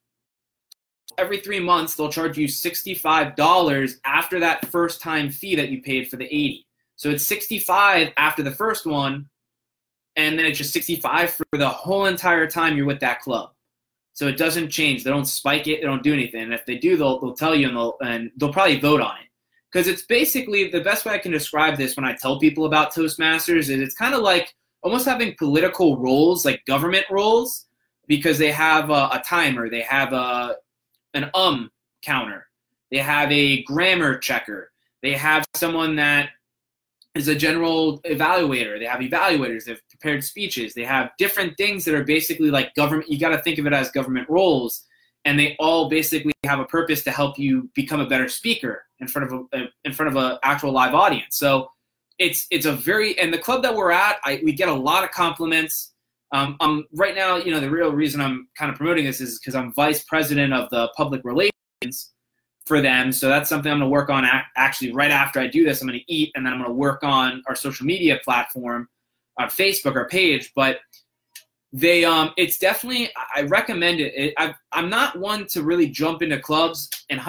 every 1.17 1.39
three 1.39 1.59
months 1.59 1.95
they'll 1.95 2.11
charge 2.11 2.37
you 2.37 2.47
$65 2.47 3.95
after 4.05 4.39
that 4.39 4.67
first 4.67 5.01
time 5.01 5.29
fee 5.29 5.55
that 5.55 5.69
you 5.69 5.81
paid 5.81 6.09
for 6.09 6.17
the 6.17 6.25
80. 6.25 6.65
So 6.95 7.09
it's 7.09 7.23
65 7.23 8.11
after 8.17 8.43
the 8.43 8.51
first 8.51 8.85
one, 8.85 9.29
and 10.15 10.37
then 10.37 10.45
it's 10.45 10.57
just 10.57 10.73
65 10.73 11.31
for 11.31 11.45
the 11.53 11.69
whole 11.69 12.05
entire 12.05 12.47
time 12.47 12.75
you're 12.75 12.85
with 12.85 12.99
that 13.01 13.21
club. 13.21 13.51
So 14.13 14.27
it 14.27 14.37
doesn't 14.37 14.69
change. 14.69 15.03
They 15.03 15.11
don't 15.11 15.25
spike 15.27 15.67
it. 15.67 15.79
They 15.79 15.85
don't 15.85 16.01
do 16.01 16.13
anything. 16.13 16.41
And 16.41 16.53
if 16.53 16.65
they 16.65 16.75
do, 16.77 16.97
they'll, 16.97 17.19
they'll 17.19 17.35
tell 17.35 17.53
you 17.53 17.67
and 17.67 17.77
they'll, 17.77 17.97
and 18.01 18.31
they'll 18.37 18.51
probably 18.51 18.79
vote 18.79 18.99
on 18.99 19.15
it. 19.17 19.27
Because 19.71 19.87
it's 19.87 20.03
basically 20.03 20.69
the 20.69 20.81
best 20.81 21.05
way 21.05 21.13
I 21.13 21.19
can 21.19 21.31
describe 21.31 21.77
this 21.77 21.95
when 21.95 22.05
I 22.05 22.15
tell 22.15 22.39
people 22.39 22.65
about 22.65 22.93
Toastmasters 22.93 23.69
is 23.69 23.69
it's 23.69 23.93
kind 23.93 24.15
of 24.15 24.21
like 24.21 24.55
almost 24.81 25.05
having 25.05 25.35
political 25.37 25.97
roles, 25.97 26.45
like 26.45 26.65
government 26.65 27.05
roles, 27.11 27.67
because 28.07 28.39
they 28.39 28.51
have 28.51 28.89
a, 28.89 29.09
a 29.11 29.21
timer, 29.23 29.69
they 29.69 29.81
have 29.81 30.13
a 30.13 30.55
an 31.23 31.29
um 31.33 31.69
counter, 32.01 32.47
they 32.91 32.99
have 32.99 33.31
a 33.31 33.63
grammar 33.63 34.17
checker, 34.17 34.71
they 35.01 35.13
have 35.13 35.45
someone 35.55 35.95
that 35.97 36.29
is 37.17 37.27
a 37.27 37.35
general 37.35 37.99
evaluator. 38.03 38.79
They 38.79 38.85
have 38.85 38.99
evaluators. 38.99 39.65
They've 39.65 39.81
prepared 39.89 40.23
speeches. 40.23 40.73
They 40.73 40.83
have 40.83 41.11
different 41.17 41.57
things 41.57 41.83
that 41.85 41.95
are 41.95 42.03
basically 42.03 42.51
like 42.51 42.73
government. 42.75 43.09
You 43.09 43.19
got 43.19 43.29
to 43.29 43.41
think 43.41 43.57
of 43.57 43.65
it 43.65 43.73
as 43.73 43.91
government 43.91 44.29
roles, 44.29 44.85
and 45.25 45.37
they 45.39 45.55
all 45.59 45.89
basically 45.89 46.33
have 46.45 46.59
a 46.59 46.65
purpose 46.65 47.03
to 47.05 47.11
help 47.11 47.37
you 47.37 47.69
become 47.73 47.99
a 47.99 48.07
better 48.07 48.29
speaker 48.29 48.83
in 48.99 49.07
front 49.07 49.31
of 49.31 49.47
a 49.53 49.67
in 49.83 49.93
front 49.93 50.15
of 50.15 50.15
an 50.15 50.37
actual 50.43 50.71
live 50.71 50.93
audience. 50.93 51.37
So 51.37 51.69
it's 52.19 52.47
it's 52.51 52.65
a 52.65 52.73
very 52.73 53.17
and 53.19 53.33
the 53.33 53.39
club 53.39 53.63
that 53.63 53.75
we're 53.75 53.91
at, 53.91 54.17
I, 54.23 54.41
we 54.43 54.53
get 54.53 54.69
a 54.69 54.73
lot 54.73 55.03
of 55.03 55.11
compliments. 55.11 55.93
Um, 56.33 56.57
I'm 56.59 56.85
right 56.93 57.15
now, 57.15 57.37
you 57.37 57.51
know, 57.51 57.59
the 57.59 57.69
real 57.69 57.91
reason 57.91 58.19
I'm 58.19 58.49
kind 58.57 58.69
of 58.69 58.77
promoting 58.77 59.05
this 59.05 59.21
is 59.21 59.39
because 59.39 59.55
I'm 59.55 59.73
vice 59.73 60.03
president 60.03 60.53
of 60.53 60.69
the 60.69 60.89
public 60.97 61.21
relations 61.23 62.11
for 62.65 62.81
them. 62.81 63.13
So 63.13 63.29
that's 63.29 63.49
something 63.49 63.71
I'm 63.71 63.79
going 63.79 63.89
to 63.89 63.93
work 63.93 64.09
on 64.09 64.27
actually 64.57 64.91
right 64.91 65.11
after 65.11 65.39
I 65.39 65.47
do 65.47 65.63
this. 65.63 65.81
I'm 65.81 65.87
going 65.87 65.99
to 65.99 66.13
eat 66.13 66.31
and 66.35 66.45
then 66.45 66.53
I'm 66.53 66.59
going 66.59 66.69
to 66.69 66.75
work 66.75 67.03
on 67.03 67.41
our 67.47 67.55
social 67.55 67.85
media 67.85 68.19
platform 68.23 68.89
on 69.39 69.47
Facebook, 69.47 69.95
our 69.95 70.07
page. 70.07 70.51
But 70.53 70.79
they, 71.71 72.03
um, 72.03 72.31
it's 72.35 72.57
definitely, 72.57 73.09
I 73.33 73.43
recommend 73.43 74.01
it. 74.01 74.13
it 74.15 74.33
I, 74.37 74.53
I'm 74.73 74.89
not 74.89 75.17
one 75.17 75.47
to 75.47 75.63
really 75.63 75.87
jump 75.87 76.21
into 76.21 76.39
clubs. 76.39 76.89
In 77.09 77.21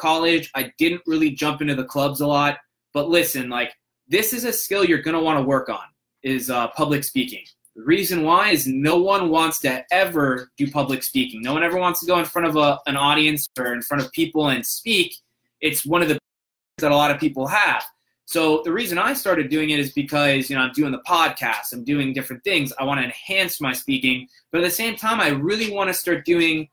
college, 0.00 0.50
I 0.56 0.72
didn't 0.78 1.02
really 1.06 1.30
jump 1.30 1.62
into 1.62 1.76
the 1.76 1.84
clubs 1.84 2.20
a 2.20 2.26
lot. 2.26 2.58
But 2.92 3.08
listen, 3.08 3.48
like, 3.48 3.72
this 4.08 4.32
is 4.32 4.44
a 4.44 4.52
skill 4.52 4.84
you're 4.84 5.00
going 5.00 5.16
to 5.16 5.22
want 5.22 5.38
to 5.38 5.44
work 5.44 5.68
on 5.68 5.84
is 6.22 6.50
uh, 6.50 6.68
public 6.68 7.04
speaking. 7.04 7.44
The 7.74 7.82
reason 7.82 8.22
why 8.22 8.50
is 8.50 8.66
no 8.66 9.00
one 9.00 9.30
wants 9.30 9.58
to 9.60 9.84
ever 9.90 10.50
do 10.58 10.70
public 10.70 11.02
speaking. 11.02 11.42
No 11.42 11.54
one 11.54 11.62
ever 11.62 11.78
wants 11.78 12.00
to 12.00 12.06
go 12.06 12.18
in 12.18 12.26
front 12.26 12.46
of 12.46 12.56
a, 12.56 12.78
an 12.86 12.96
audience 12.96 13.48
or 13.58 13.72
in 13.72 13.80
front 13.80 14.02
of 14.02 14.12
people 14.12 14.48
and 14.48 14.64
speak. 14.64 15.14
It's 15.60 15.86
one 15.86 16.02
of 16.02 16.08
the 16.08 16.18
that 16.78 16.92
a 16.92 16.96
lot 16.96 17.10
of 17.10 17.18
people 17.18 17.46
have. 17.46 17.84
So 18.26 18.62
the 18.64 18.72
reason 18.72 18.98
I 18.98 19.14
started 19.14 19.50
doing 19.50 19.70
it 19.70 19.78
is 19.78 19.92
because 19.92 20.48
you 20.48 20.56
know 20.56 20.62
I'm 20.62 20.72
doing 20.72 20.92
the 20.92 21.02
podcast, 21.06 21.72
I'm 21.72 21.84
doing 21.84 22.12
different 22.12 22.44
things. 22.44 22.72
I 22.78 22.84
want 22.84 23.00
to 23.00 23.04
enhance 23.04 23.60
my 23.60 23.72
speaking, 23.72 24.28
but 24.50 24.58
at 24.58 24.64
the 24.64 24.70
same 24.70 24.96
time, 24.96 25.20
I 25.20 25.28
really 25.28 25.70
want 25.70 25.88
to 25.88 25.94
start 25.94 26.24
doing 26.24 26.68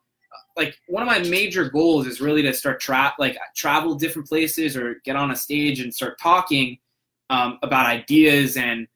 like 0.55 0.77
one 0.88 1.01
of 1.01 1.07
my 1.07 1.19
major 1.29 1.69
goals 1.69 2.05
is 2.05 2.21
really 2.21 2.41
to 2.43 2.53
start 2.53 2.79
tra- 2.79 3.13
like 3.17 3.38
travel 3.55 3.95
different 3.95 4.27
places 4.27 4.75
or 4.75 4.95
get 5.05 5.15
on 5.15 5.31
a 5.31 5.35
stage 5.35 5.79
and 5.79 5.93
start 5.93 6.19
talking 6.19 6.77
um, 7.29 7.59
about 7.63 7.85
ideas 7.85 8.57
and 8.57 8.88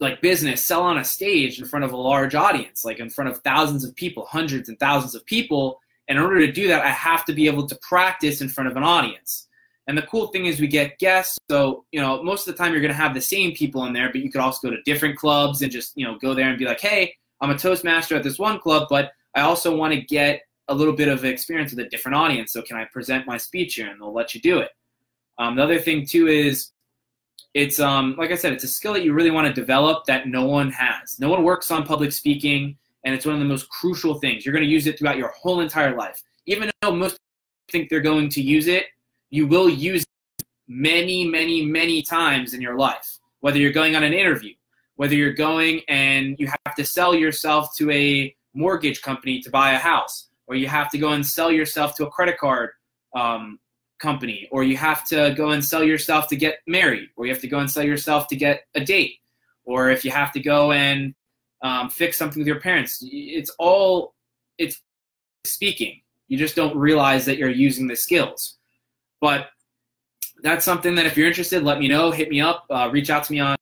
like 0.00 0.20
business 0.20 0.64
sell 0.64 0.82
on 0.82 0.98
a 0.98 1.04
stage 1.04 1.58
in 1.58 1.66
front 1.66 1.84
of 1.84 1.92
a 1.92 1.96
large 1.96 2.34
audience 2.34 2.84
like 2.84 2.98
in 2.98 3.10
front 3.10 3.30
of 3.30 3.38
thousands 3.38 3.84
of 3.84 3.94
people 3.94 4.24
hundreds 4.26 4.68
and 4.68 4.78
thousands 4.78 5.14
of 5.14 5.24
people. 5.26 5.80
And 6.08 6.18
in 6.18 6.24
order 6.24 6.44
to 6.46 6.52
do 6.52 6.68
that 6.68 6.84
i 6.84 6.90
have 6.90 7.24
to 7.26 7.32
be 7.32 7.46
able 7.46 7.66
to 7.66 7.76
practice 7.76 8.40
in 8.40 8.48
front 8.48 8.70
of 8.70 8.76
an 8.76 8.82
audience. 8.82 9.48
And 9.86 9.98
the 9.98 10.02
cool 10.02 10.28
thing 10.28 10.46
is 10.46 10.60
we 10.60 10.66
get 10.66 10.98
guests 10.98 11.38
so 11.50 11.84
you 11.92 12.00
know 12.00 12.22
most 12.22 12.46
of 12.46 12.54
the 12.54 12.58
time 12.62 12.72
you're 12.72 12.80
going 12.80 12.92
to 12.92 12.96
have 12.96 13.14
the 13.14 13.20
same 13.20 13.52
people 13.52 13.84
in 13.84 13.92
there 13.92 14.10
but 14.10 14.20
you 14.20 14.30
could 14.30 14.40
also 14.40 14.68
go 14.68 14.74
to 14.74 14.82
different 14.82 15.18
clubs 15.18 15.62
and 15.62 15.70
just 15.70 15.92
you 15.96 16.06
know 16.06 16.18
go 16.18 16.34
there 16.34 16.48
and 16.48 16.58
be 16.58 16.64
like 16.64 16.80
hey 16.80 17.14
i'm 17.40 17.50
a 17.50 17.58
toastmaster 17.58 18.16
at 18.16 18.22
this 18.22 18.38
one 18.38 18.58
club 18.58 18.86
but 18.88 19.12
i 19.34 19.40
also 19.42 19.76
want 19.76 19.92
to 19.92 20.00
get 20.00 20.40
a 20.68 20.74
little 20.74 20.94
bit 20.94 21.08
of 21.08 21.24
experience 21.26 21.72
with 21.72 21.84
a 21.84 21.88
different 21.90 22.16
audience 22.16 22.52
so 22.52 22.62
can 22.62 22.76
i 22.78 22.84
present 22.86 23.26
my 23.26 23.36
speech 23.36 23.74
here 23.74 23.88
and 23.88 24.00
they'll 24.00 24.12
let 24.12 24.34
you 24.34 24.40
do 24.40 24.58
it. 24.58 24.70
Um, 25.38 25.56
the 25.56 25.62
other 25.62 25.78
thing 25.78 26.06
too 26.06 26.28
is 26.28 26.70
it's 27.54 27.78
um 27.78 28.16
like 28.18 28.30
I 28.32 28.34
said, 28.34 28.52
it's 28.52 28.64
a 28.64 28.68
skill 28.68 28.92
that 28.92 29.04
you 29.04 29.12
really 29.12 29.30
want 29.30 29.46
to 29.46 29.52
develop 29.52 30.04
that 30.06 30.28
no 30.28 30.44
one 30.44 30.70
has. 30.72 31.18
No 31.18 31.28
one 31.28 31.44
works 31.44 31.70
on 31.70 31.86
public 31.86 32.12
speaking, 32.12 32.76
and 33.04 33.14
it's 33.14 33.24
one 33.24 33.34
of 33.34 33.40
the 33.40 33.46
most 33.46 33.68
crucial 33.68 34.18
things. 34.18 34.44
You're 34.44 34.52
going 34.52 34.64
to 34.64 34.70
use 34.70 34.86
it 34.86 34.98
throughout 34.98 35.16
your 35.16 35.28
whole 35.28 35.60
entire 35.60 35.96
life. 35.96 36.22
Even 36.46 36.70
though 36.82 36.94
most 36.94 37.16
think 37.70 37.88
they're 37.88 38.00
going 38.00 38.28
to 38.28 38.42
use 38.42 38.66
it, 38.66 38.86
you 39.30 39.46
will 39.46 39.68
use 39.68 40.02
it 40.02 40.46
many, 40.68 41.26
many, 41.26 41.64
many 41.64 42.02
times 42.02 42.54
in 42.54 42.60
your 42.60 42.76
life. 42.76 43.18
Whether 43.40 43.58
you're 43.58 43.72
going 43.72 43.94
on 43.96 44.02
an 44.02 44.12
interview, 44.12 44.54
whether 44.96 45.14
you're 45.14 45.32
going 45.32 45.82
and 45.88 46.36
you 46.38 46.46
have 46.46 46.74
to 46.76 46.84
sell 46.84 47.14
yourself 47.14 47.74
to 47.76 47.90
a 47.90 48.34
mortgage 48.54 49.02
company 49.02 49.40
to 49.40 49.50
buy 49.50 49.72
a 49.72 49.78
house, 49.78 50.28
or 50.46 50.56
you 50.56 50.68
have 50.68 50.90
to 50.90 50.98
go 50.98 51.10
and 51.10 51.24
sell 51.24 51.50
yourself 51.50 51.94
to 51.96 52.06
a 52.06 52.10
credit 52.10 52.38
card 52.38 52.70
um, 53.14 53.58
company, 54.08 54.38
or 54.52 54.60
you 54.70 54.76
have 54.76 55.00
to 55.12 55.18
go 55.36 55.46
and 55.54 55.62
sell 55.72 55.84
yourself 55.92 56.22
to 56.28 56.36
get 56.36 56.54
married, 56.66 57.08
or 57.16 57.26
you 57.26 57.32
have 57.34 57.44
to 57.46 57.52
go 57.54 57.60
and 57.62 57.70
sell 57.70 57.86
yourself 57.92 58.28
to 58.28 58.36
get 58.36 58.56
a 58.74 58.82
date, 58.94 59.16
or 59.64 59.90
if 59.90 60.04
you 60.04 60.10
have 60.10 60.32
to 60.36 60.40
go 60.40 60.72
and 60.72 61.14
um, 61.64 61.88
fix 61.88 62.18
something 62.18 62.40
with 62.40 62.46
your 62.46 62.60
parents. 62.60 63.02
It's 63.02 63.50
all 63.58 64.14
it's 64.58 64.76
speaking. 65.44 66.02
You 66.28 66.36
just 66.38 66.56
don't 66.56 66.76
realize 66.76 67.24
that 67.24 67.38
you're 67.38 67.48
using 67.68 67.88
the 67.88 67.96
skills. 67.96 68.58
But 69.20 69.48
that's 70.42 70.64
something 70.64 70.94
that 70.96 71.06
if 71.06 71.16
you're 71.16 71.26
interested, 71.26 71.62
let 71.62 71.78
me 71.78 71.88
know. 71.88 72.10
Hit 72.10 72.28
me 72.28 72.40
up. 72.40 72.66
Uh, 72.68 72.90
reach 72.92 73.10
out 73.10 73.24
to 73.24 73.32
me 73.32 73.40
on 73.40 73.56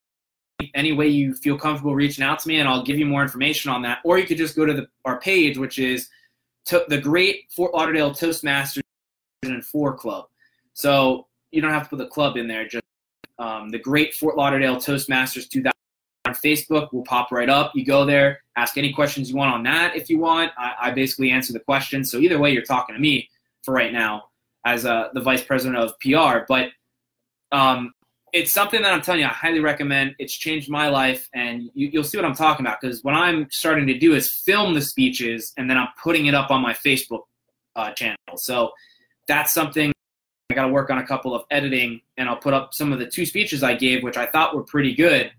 any 0.75 0.93
way 0.93 1.09
you 1.09 1.35
feel 1.35 1.57
comfortable 1.59 1.95
reaching 1.95 2.25
out 2.25 2.39
to 2.41 2.49
me, 2.49 2.59
and 2.59 2.69
I'll 2.69 2.85
give 2.85 2.99
you 2.99 3.07
more 3.07 3.23
information 3.23 3.71
on 3.71 3.83
that. 3.83 3.99
Or 4.05 4.19
you 4.19 4.27
could 4.27 4.39
just 4.39 4.57
go 4.57 4.67
to 4.67 4.75
the, 4.75 4.87
our 5.05 5.21
page, 5.21 5.59
which 5.59 5.79
is 5.79 6.09
to, 6.67 6.85
the 6.89 7.01
Great 7.01 7.51
Fort 7.55 7.73
Lauderdale 7.75 8.11
Toastmasters 8.11 8.83
and 9.45 9.65
Four 9.65 9.95
Club. 9.95 10.27
So 10.75 11.27
you 11.51 11.61
don't 11.61 11.71
have 11.71 11.85
to 11.85 11.89
put 11.91 11.99
the 11.99 12.07
club 12.07 12.37
in 12.37 12.49
there. 12.49 12.67
Just 12.67 12.85
um, 13.39 13.71
the 13.71 13.79
Great 13.79 14.15
Fort 14.15 14.37
Lauderdale 14.37 14.77
Toastmasters 14.77 15.49
2000 15.49 15.73
on 16.25 16.35
Facebook 16.35 16.93
will 16.93 17.05
pop 17.05 17.33
right 17.33 17.49
up. 17.49 17.73
You 17.75 17.85
go 17.85 18.05
there, 18.05 18.43
ask 18.57 18.79
any 18.79 18.93
questions 18.93 19.31
you 19.31 19.37
want 19.37 19.53
on 19.53 19.63
that 19.65 19.97
if 19.97 20.09
you 20.09 20.19
want. 20.19 20.53
I, 20.57 20.75
I 20.81 20.91
basically 20.93 21.31
answer 21.31 21.53
the 21.53 21.61
questions. 21.61 22.11
So 22.11 22.19
either 22.19 22.39
way, 22.39 22.53
you're 22.53 22.63
talking 22.63 22.95
to 22.95 23.01
me 23.01 23.29
for 23.63 23.75
right 23.75 23.93
now 23.93 24.25
as 24.65 24.87
uh, 24.87 25.09
the 25.15 25.21
vice 25.21 25.43
president 25.43 25.77
of 25.79 25.99
PR. 26.01 26.45
But 26.49 26.69
um, 27.51 27.93
it's 28.33 28.53
something 28.53 28.81
that 28.83 28.93
I'm 28.93 29.03
telling 29.03 29.21
you, 29.21 29.27
I 29.27 29.31
highly 29.31 29.61
recommend. 29.61 30.15
It's 30.19 30.33
changed 30.33 30.71
my 30.71 30.89
life, 30.89 31.29
and 31.35 31.71
you, 31.75 31.91
will 31.93 32.05
see 32.05 32.17
what 32.17 32.25
I'm 32.25 32.35
talking 32.35 32.65
about. 32.65 32.81
Because 32.81 33.05
what 33.05 33.15
I'm 33.15 33.49
starting 33.51 33.87
to 33.89 33.99
do 33.99 34.15
is 34.15 34.33
film 34.33 34.75
the 34.75 34.81
speeches, 34.81 35.53
and 35.59 35.69
then 35.69 35.77
I'm 35.77 35.89
putting 36.03 36.27
it 36.27 36.35
up 36.35 36.51
on 36.51 36.63
my 36.63 36.73
Facebook 36.73 37.23
uh, 37.77 37.93
channel. 37.93 38.17
So 38.37 38.71
that's 39.29 39.53
something 39.53 39.92
I 40.53 40.55
got 40.55 40.67
to 40.67 40.73
work 40.73 40.91
on 40.91 40.99
a 40.99 41.07
couple 41.07 41.35
of 41.35 41.45
editing, 41.51 42.03
and 42.19 42.29
I'll 42.29 42.37
put 42.37 42.53
up 42.53 42.75
some 42.75 42.93
of 42.93 42.99
the 42.99 43.07
two 43.07 43.25
speeches 43.25 43.63
I 43.63 43.75
gave, 43.75 44.03
which 44.03 44.19
I 44.19 44.27
thought 44.27 44.55
were 44.55 44.65
pretty 44.65 44.95
good, 44.95 45.33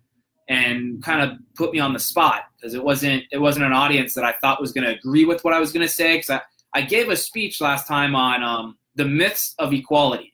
and 0.50 1.04
kind 1.04 1.22
of 1.22 1.38
put 1.54 1.72
me 1.72 1.80
on 1.80 1.94
the 1.94 2.00
spot 2.00 2.46
because 2.56 2.74
it 2.74 2.84
wasn't 2.84 3.24
it 3.32 3.38
wasn't 3.38 3.66
an 3.66 3.74
audience 3.74 4.16
that 4.16 4.24
I 4.24 4.34
thought 4.42 4.60
was 4.60 4.74
going 4.74 4.86
to 4.86 4.96
agree 4.96 5.24
with 5.24 5.44
what 5.44 5.54
I 5.54 5.60
was 5.60 5.72
going 5.72 5.86
to 5.86 5.94
say. 5.94 6.18
Because 6.18 6.32
I, 6.32 6.42
I 6.74 6.82
gave 6.82 7.10
a 7.10 7.16
speech 7.16 7.62
last 7.62 7.88
time 7.88 8.16
on 8.16 8.42
um, 8.42 8.78
the 8.96 9.06
myths 9.06 9.54
of 9.60 9.72
equality, 9.72 10.34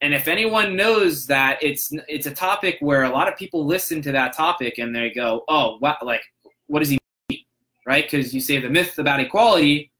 and 0.00 0.14
if 0.14 0.28
anyone 0.28 0.76
knows 0.76 1.26
that 1.26 1.58
it's 1.60 1.92
it's 2.06 2.26
a 2.26 2.34
topic 2.34 2.76
where 2.78 3.02
a 3.02 3.10
lot 3.10 3.26
of 3.26 3.36
people 3.36 3.66
listen 3.66 4.00
to 4.02 4.12
that 4.12 4.32
topic 4.32 4.78
and 4.78 4.94
they 4.94 5.10
go, 5.10 5.42
oh, 5.48 5.78
what 5.80 6.06
like 6.06 6.22
what 6.68 6.78
does 6.78 6.90
he 6.90 6.98
mean, 7.28 7.40
right? 7.84 8.08
Because 8.08 8.32
you 8.32 8.40
say 8.40 8.60
the 8.60 8.70
myth 8.70 8.96
about 9.00 9.18
equality, 9.18 9.90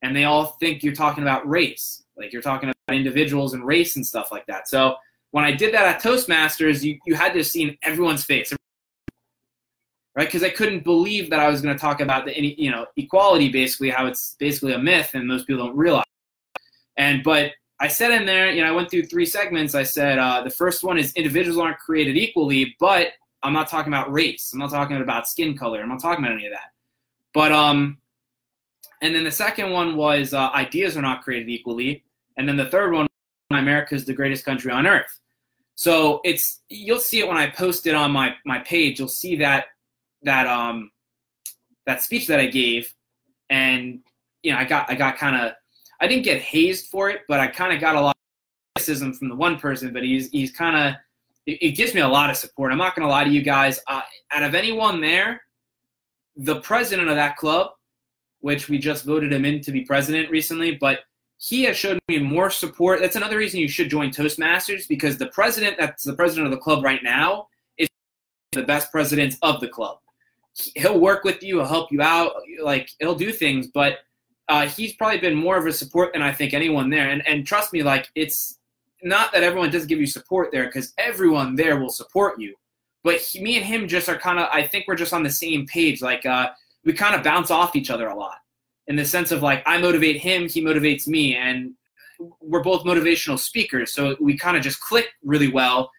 and 0.00 0.16
they 0.16 0.24
all 0.24 0.56
think 0.58 0.82
you're 0.82 0.94
talking 0.94 1.22
about 1.22 1.46
race 1.46 2.01
like 2.16 2.32
you're 2.32 2.42
talking 2.42 2.68
about 2.68 2.96
individuals 2.96 3.54
and 3.54 3.64
race 3.66 3.96
and 3.96 4.06
stuff 4.06 4.30
like 4.30 4.46
that. 4.46 4.68
So 4.68 4.96
when 5.30 5.44
I 5.44 5.52
did 5.52 5.72
that 5.74 5.86
at 5.86 6.02
Toastmasters, 6.02 6.82
you, 6.82 6.98
you 7.06 7.14
had 7.14 7.32
to 7.34 7.42
see 7.42 7.78
everyone's 7.82 8.24
face, 8.24 8.52
right? 10.14 10.26
Because 10.26 10.42
I 10.42 10.50
couldn't 10.50 10.84
believe 10.84 11.30
that 11.30 11.40
I 11.40 11.48
was 11.48 11.62
going 11.62 11.74
to 11.74 11.80
talk 11.80 12.00
about 12.00 12.26
the 12.26 12.36
any 12.36 12.54
you 12.60 12.70
know 12.70 12.86
equality, 12.96 13.50
basically 13.50 13.90
how 13.90 14.06
it's 14.06 14.36
basically 14.38 14.74
a 14.74 14.78
myth 14.78 15.10
and 15.14 15.26
most 15.26 15.46
people 15.46 15.66
don't 15.66 15.76
realize. 15.76 16.04
And 16.96 17.22
but 17.22 17.52
I 17.80 17.88
said 17.88 18.12
in 18.12 18.26
there, 18.26 18.52
you 18.52 18.62
know, 18.62 18.68
I 18.68 18.72
went 18.72 18.90
through 18.90 19.06
three 19.06 19.26
segments. 19.26 19.74
I 19.74 19.82
said 19.82 20.18
uh, 20.18 20.42
the 20.42 20.50
first 20.50 20.84
one 20.84 20.98
is 20.98 21.12
individuals 21.14 21.58
aren't 21.58 21.78
created 21.78 22.16
equally, 22.16 22.76
but 22.78 23.08
I'm 23.42 23.52
not 23.52 23.68
talking 23.68 23.92
about 23.92 24.12
race. 24.12 24.52
I'm 24.52 24.60
not 24.60 24.70
talking 24.70 24.98
about 24.98 25.26
skin 25.26 25.56
color. 25.56 25.80
I'm 25.80 25.88
not 25.88 26.00
talking 26.00 26.24
about 26.24 26.36
any 26.36 26.46
of 26.46 26.52
that. 26.52 26.70
But 27.34 27.50
um, 27.50 27.98
and 29.02 29.14
then 29.14 29.24
the 29.24 29.32
second 29.32 29.70
one 29.70 29.96
was 29.96 30.32
uh, 30.32 30.48
ideas 30.50 30.96
are 30.96 31.02
not 31.02 31.22
created 31.22 31.50
equally. 31.50 32.04
And 32.36 32.48
then 32.48 32.56
the 32.56 32.66
third 32.66 32.92
one, 32.92 33.08
America 33.50 33.94
is 33.94 34.04
the 34.04 34.14
greatest 34.14 34.44
country 34.44 34.70
on 34.70 34.86
earth. 34.86 35.18
So 35.74 36.20
it's 36.24 36.60
you'll 36.68 37.00
see 37.00 37.18
it 37.18 37.26
when 37.26 37.36
I 37.36 37.48
post 37.48 37.86
it 37.86 37.94
on 37.94 38.12
my 38.12 38.34
my 38.46 38.60
page. 38.60 38.98
You'll 38.98 39.08
see 39.08 39.36
that 39.36 39.66
that 40.22 40.46
um 40.46 40.92
that 41.86 42.02
speech 42.02 42.28
that 42.28 42.38
I 42.38 42.46
gave, 42.46 42.94
and 43.50 44.00
you 44.42 44.52
know 44.52 44.58
I 44.58 44.64
got 44.64 44.88
I 44.88 44.94
got 44.94 45.18
kind 45.18 45.36
of 45.36 45.52
I 46.00 46.06
didn't 46.06 46.24
get 46.24 46.40
hazed 46.40 46.86
for 46.86 47.10
it, 47.10 47.22
but 47.26 47.40
I 47.40 47.48
kind 47.48 47.72
of 47.72 47.80
got 47.80 47.96
a 47.96 48.00
lot 48.00 48.10
of 48.10 48.76
criticism 48.76 49.12
from 49.12 49.28
the 49.28 49.34
one 49.34 49.58
person. 49.58 49.92
But 49.92 50.04
he's 50.04 50.30
he's 50.30 50.52
kind 50.52 50.76
of 50.76 50.94
it, 51.46 51.72
gives 51.72 51.94
me 51.94 52.00
a 52.00 52.08
lot 52.08 52.30
of 52.30 52.36
support. 52.36 52.70
I'm 52.70 52.78
not 52.78 52.94
gonna 52.94 53.08
lie 53.08 53.24
to 53.24 53.30
you 53.30 53.42
guys. 53.42 53.80
Uh, 53.88 54.02
out 54.30 54.44
of 54.44 54.54
anyone 54.54 55.00
there, 55.00 55.42
the 56.36 56.60
president 56.60 57.08
of 57.08 57.16
that 57.16 57.36
club 57.36 57.72
which 58.42 58.68
we 58.68 58.78
just 58.78 59.04
voted 59.04 59.32
him 59.32 59.44
in 59.44 59.60
to 59.62 59.72
be 59.72 59.82
president 59.82 60.30
recently, 60.30 60.74
but 60.74 61.00
he 61.38 61.64
has 61.64 61.76
shown 61.76 61.98
me 62.08 62.18
more 62.18 62.50
support. 62.50 63.00
That's 63.00 63.16
another 63.16 63.38
reason 63.38 63.58
you 63.58 63.68
should 63.68 63.90
join 63.90 64.10
Toastmasters 64.10 64.86
because 64.86 65.16
the 65.16 65.26
president, 65.28 65.76
that's 65.78 66.04
the 66.04 66.12
president 66.12 66.46
of 66.46 66.52
the 66.52 66.62
club 66.62 66.84
right 66.84 67.02
now, 67.02 67.48
is 67.78 67.88
the 68.52 68.62
best 68.62 68.92
president 68.92 69.36
of 69.42 69.60
the 69.60 69.68
club. 69.68 69.98
he'll 70.76 71.00
work 71.00 71.24
with 71.24 71.42
you, 71.42 71.56
he'll 71.56 71.66
help 71.66 71.90
you 71.90 72.02
out, 72.02 72.32
like 72.62 72.90
he'll 73.00 73.14
do 73.14 73.32
things, 73.32 73.68
but 73.68 74.00
uh, 74.48 74.68
he's 74.68 74.92
probably 74.94 75.18
been 75.18 75.34
more 75.34 75.56
of 75.56 75.66
a 75.66 75.72
support 75.72 76.12
than 76.12 76.22
I 76.22 76.32
think 76.32 76.52
anyone 76.52 76.90
there. 76.90 77.10
And 77.10 77.26
and 77.26 77.46
trust 77.46 77.72
me, 77.72 77.82
like 77.82 78.08
it's 78.14 78.58
not 79.02 79.32
that 79.32 79.42
everyone 79.42 79.70
does 79.70 79.86
give 79.86 80.00
you 80.00 80.06
support 80.06 80.50
there 80.52 80.66
because 80.66 80.92
everyone 80.98 81.54
there 81.54 81.78
will 81.78 81.90
support 81.90 82.40
you. 82.40 82.54
But 83.04 83.16
he, 83.16 83.42
me 83.42 83.56
and 83.56 83.64
him 83.64 83.88
just 83.88 84.08
are 84.08 84.18
kind 84.18 84.38
of, 84.38 84.48
I 84.52 84.64
think 84.66 84.86
we're 84.86 84.94
just 84.94 85.12
on 85.12 85.22
the 85.22 85.30
same 85.30 85.66
page. 85.66 86.02
Like 86.02 86.24
uh, 86.24 86.50
we 86.84 86.92
kind 86.92 87.14
of 87.14 87.22
bounce 87.22 87.50
off 87.50 87.76
each 87.76 87.90
other 87.90 88.08
a 88.08 88.16
lot 88.16 88.38
in 88.86 88.96
the 88.96 89.04
sense 89.04 89.30
of 89.30 89.42
like 89.42 89.62
I 89.66 89.78
motivate 89.78 90.16
him, 90.16 90.48
he 90.48 90.62
motivates 90.62 91.06
me, 91.06 91.34
and 91.34 91.72
we're 92.40 92.62
both 92.62 92.84
motivational 92.84 93.38
speakers. 93.38 93.92
So 93.92 94.16
we 94.20 94.36
kind 94.36 94.56
of 94.56 94.62
just 94.62 94.80
click 94.80 95.08
really 95.22 95.48
well. 95.48 95.90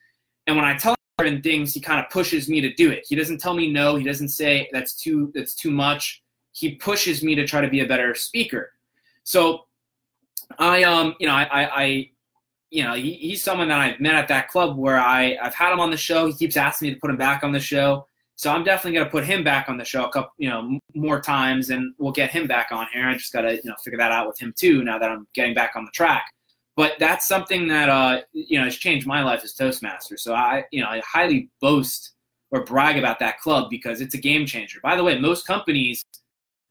And 0.47 0.55
when 0.55 0.65
I 0.65 0.77
tell 0.77 0.93
him 0.93 0.97
certain 1.19 1.41
things, 1.41 1.73
he 1.73 1.79
kind 1.79 1.99
of 2.03 2.09
pushes 2.11 2.49
me 2.49 2.61
to 2.61 2.73
do 2.73 2.91
it. 2.91 3.05
He 3.07 3.15
doesn't 3.15 3.39
tell 3.39 3.53
me 3.53 3.71
no. 3.71 3.95
He 3.95 4.03
doesn't 4.03 4.29
say 4.29 4.69
that's 4.71 4.93
too 4.93 5.31
that's 5.33 5.55
too 5.55 5.71
much. 5.71 6.21
He 6.51 6.75
pushes 6.75 7.23
me 7.23 7.35
to 7.35 7.47
try 7.47 7.61
to 7.61 7.69
be 7.69 7.79
a 7.79 7.87
better 7.87 8.13
speaker. 8.15 8.71
So 9.23 9.65
I 10.59 10.83
um 10.83 11.15
you 11.19 11.27
know 11.27 11.33
I 11.33 11.43
I, 11.43 11.83
I 11.83 12.09
you 12.69 12.83
know 12.83 12.93
he, 12.93 13.13
he's 13.13 13.43
someone 13.43 13.69
that 13.69 13.79
I've 13.79 13.99
met 13.99 14.15
at 14.15 14.27
that 14.27 14.49
club 14.49 14.77
where 14.77 14.99
I 14.99 15.37
I've 15.41 15.55
had 15.55 15.71
him 15.71 15.79
on 15.79 15.91
the 15.91 15.97
show. 15.97 16.27
He 16.27 16.33
keeps 16.33 16.57
asking 16.57 16.89
me 16.89 16.93
to 16.93 16.99
put 16.99 17.09
him 17.09 17.17
back 17.17 17.43
on 17.43 17.51
the 17.51 17.59
show. 17.59 18.07
So 18.43 18.51
I'm 18.51 18.65
definitely 18.65 18.95
going 18.97 19.05
to 19.05 19.11
put 19.11 19.23
him 19.23 19.41
back 19.41 19.69
on 19.69 19.77
the 19.77 19.85
show 19.85 20.03
a 20.03 20.11
couple, 20.11 20.33
you 20.37 20.49
know, 20.49 20.77
more 20.93 21.21
times, 21.21 21.69
and 21.69 21.93
we'll 21.97 22.11
get 22.11 22.29
him 22.29 22.45
back 22.45 22.73
on 22.73 22.87
here. 22.91 23.07
I 23.07 23.13
just 23.13 23.31
got 23.31 23.43
to, 23.43 23.55
you 23.55 23.61
know, 23.63 23.75
figure 23.81 23.97
that 23.97 24.11
out 24.11 24.27
with 24.27 24.37
him 24.37 24.53
too. 24.57 24.83
Now 24.83 24.99
that 24.99 25.09
I'm 25.09 25.25
getting 25.33 25.53
back 25.53 25.77
on 25.77 25.85
the 25.85 25.91
track, 25.91 26.25
but 26.75 26.95
that's 26.99 27.25
something 27.25 27.69
that 27.69 27.87
uh, 27.87 28.19
you 28.33 28.59
know 28.59 28.65
has 28.65 28.75
changed 28.75 29.07
my 29.07 29.23
life 29.23 29.45
as 29.45 29.53
Toastmaster. 29.53 30.17
So 30.17 30.33
I, 30.33 30.65
you 30.71 30.81
know, 30.81 30.89
I 30.89 31.01
highly 31.09 31.51
boast 31.61 32.15
or 32.51 32.65
brag 32.65 32.97
about 32.97 33.17
that 33.19 33.39
club 33.39 33.69
because 33.69 34.01
it's 34.01 34.13
a 34.13 34.17
game 34.17 34.45
changer. 34.45 34.81
By 34.83 34.97
the 34.97 35.05
way, 35.05 35.17
most 35.17 35.47
companies 35.47 36.03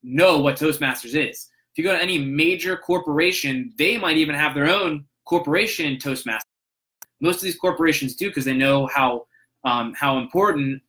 know 0.03 0.41
what 0.41 0.57
Toastmasters 0.57 1.15
is. 1.15 1.49
If 1.73 1.79
you 1.79 1.85
go 1.85 1.97
to 1.97 2.03
any 2.03 2.19
major 2.19 2.77
corporation, 2.77 3.73
they 3.79 3.97
might 3.97 4.19
even 4.19 4.35
have 4.35 4.55
their 4.55 4.69
own 4.69 5.07
corporation 5.25 5.97
Toastmasters. 5.97 6.43
Most 7.23 7.37
of 7.37 7.45
these 7.45 7.57
corporations 7.57 8.15
do 8.15 8.29
because 8.29 8.45
they 8.45 8.53
know 8.53 8.89
how 8.89 9.25
um, 9.65 9.95
how 9.95 10.19
important 10.19 10.83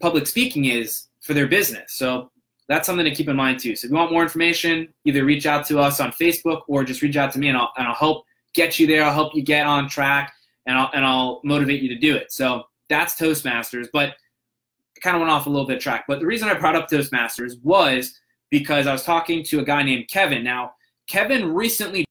public 0.00 0.26
speaking 0.26 0.66
is 0.66 1.08
for 1.20 1.34
their 1.34 1.46
business. 1.46 1.94
So 1.94 2.30
that's 2.68 2.86
something 2.86 3.04
to 3.04 3.14
keep 3.14 3.28
in 3.28 3.36
mind 3.36 3.60
too. 3.60 3.74
So 3.74 3.86
if 3.86 3.90
you 3.90 3.96
want 3.96 4.12
more 4.12 4.22
information, 4.22 4.88
either 5.04 5.24
reach 5.24 5.46
out 5.46 5.66
to 5.66 5.78
us 5.78 6.00
on 6.00 6.12
Facebook 6.12 6.62
or 6.68 6.84
just 6.84 7.02
reach 7.02 7.16
out 7.16 7.32
to 7.32 7.38
me 7.38 7.48
and 7.48 7.56
I'll, 7.56 7.72
and 7.76 7.86
I'll 7.86 7.94
help 7.94 8.24
get 8.54 8.78
you 8.78 8.86
there. 8.86 9.04
I'll 9.04 9.12
help 9.12 9.34
you 9.34 9.42
get 9.42 9.66
on 9.66 9.88
track 9.88 10.34
and 10.66 10.76
I'll, 10.76 10.90
and 10.92 11.04
I'll 11.04 11.40
motivate 11.44 11.82
you 11.82 11.88
to 11.88 11.98
do 11.98 12.14
it. 12.14 12.30
So 12.32 12.64
that's 12.88 13.14
Toastmasters, 13.14 13.88
but 13.92 14.10
I 14.10 15.00
kind 15.00 15.16
of 15.16 15.20
went 15.20 15.30
off 15.30 15.46
a 15.46 15.50
little 15.50 15.66
bit 15.66 15.80
track. 15.80 16.04
But 16.06 16.20
the 16.20 16.26
reason 16.26 16.48
I 16.48 16.54
brought 16.54 16.76
up 16.76 16.88
Toastmasters 16.88 17.54
was 17.62 18.14
because 18.50 18.86
I 18.86 18.92
was 18.92 19.04
talking 19.04 19.42
to 19.44 19.60
a 19.60 19.64
guy 19.64 19.82
named 19.82 20.08
Kevin. 20.08 20.44
Now, 20.44 20.72
Kevin 21.08 21.54
recently 21.54 22.04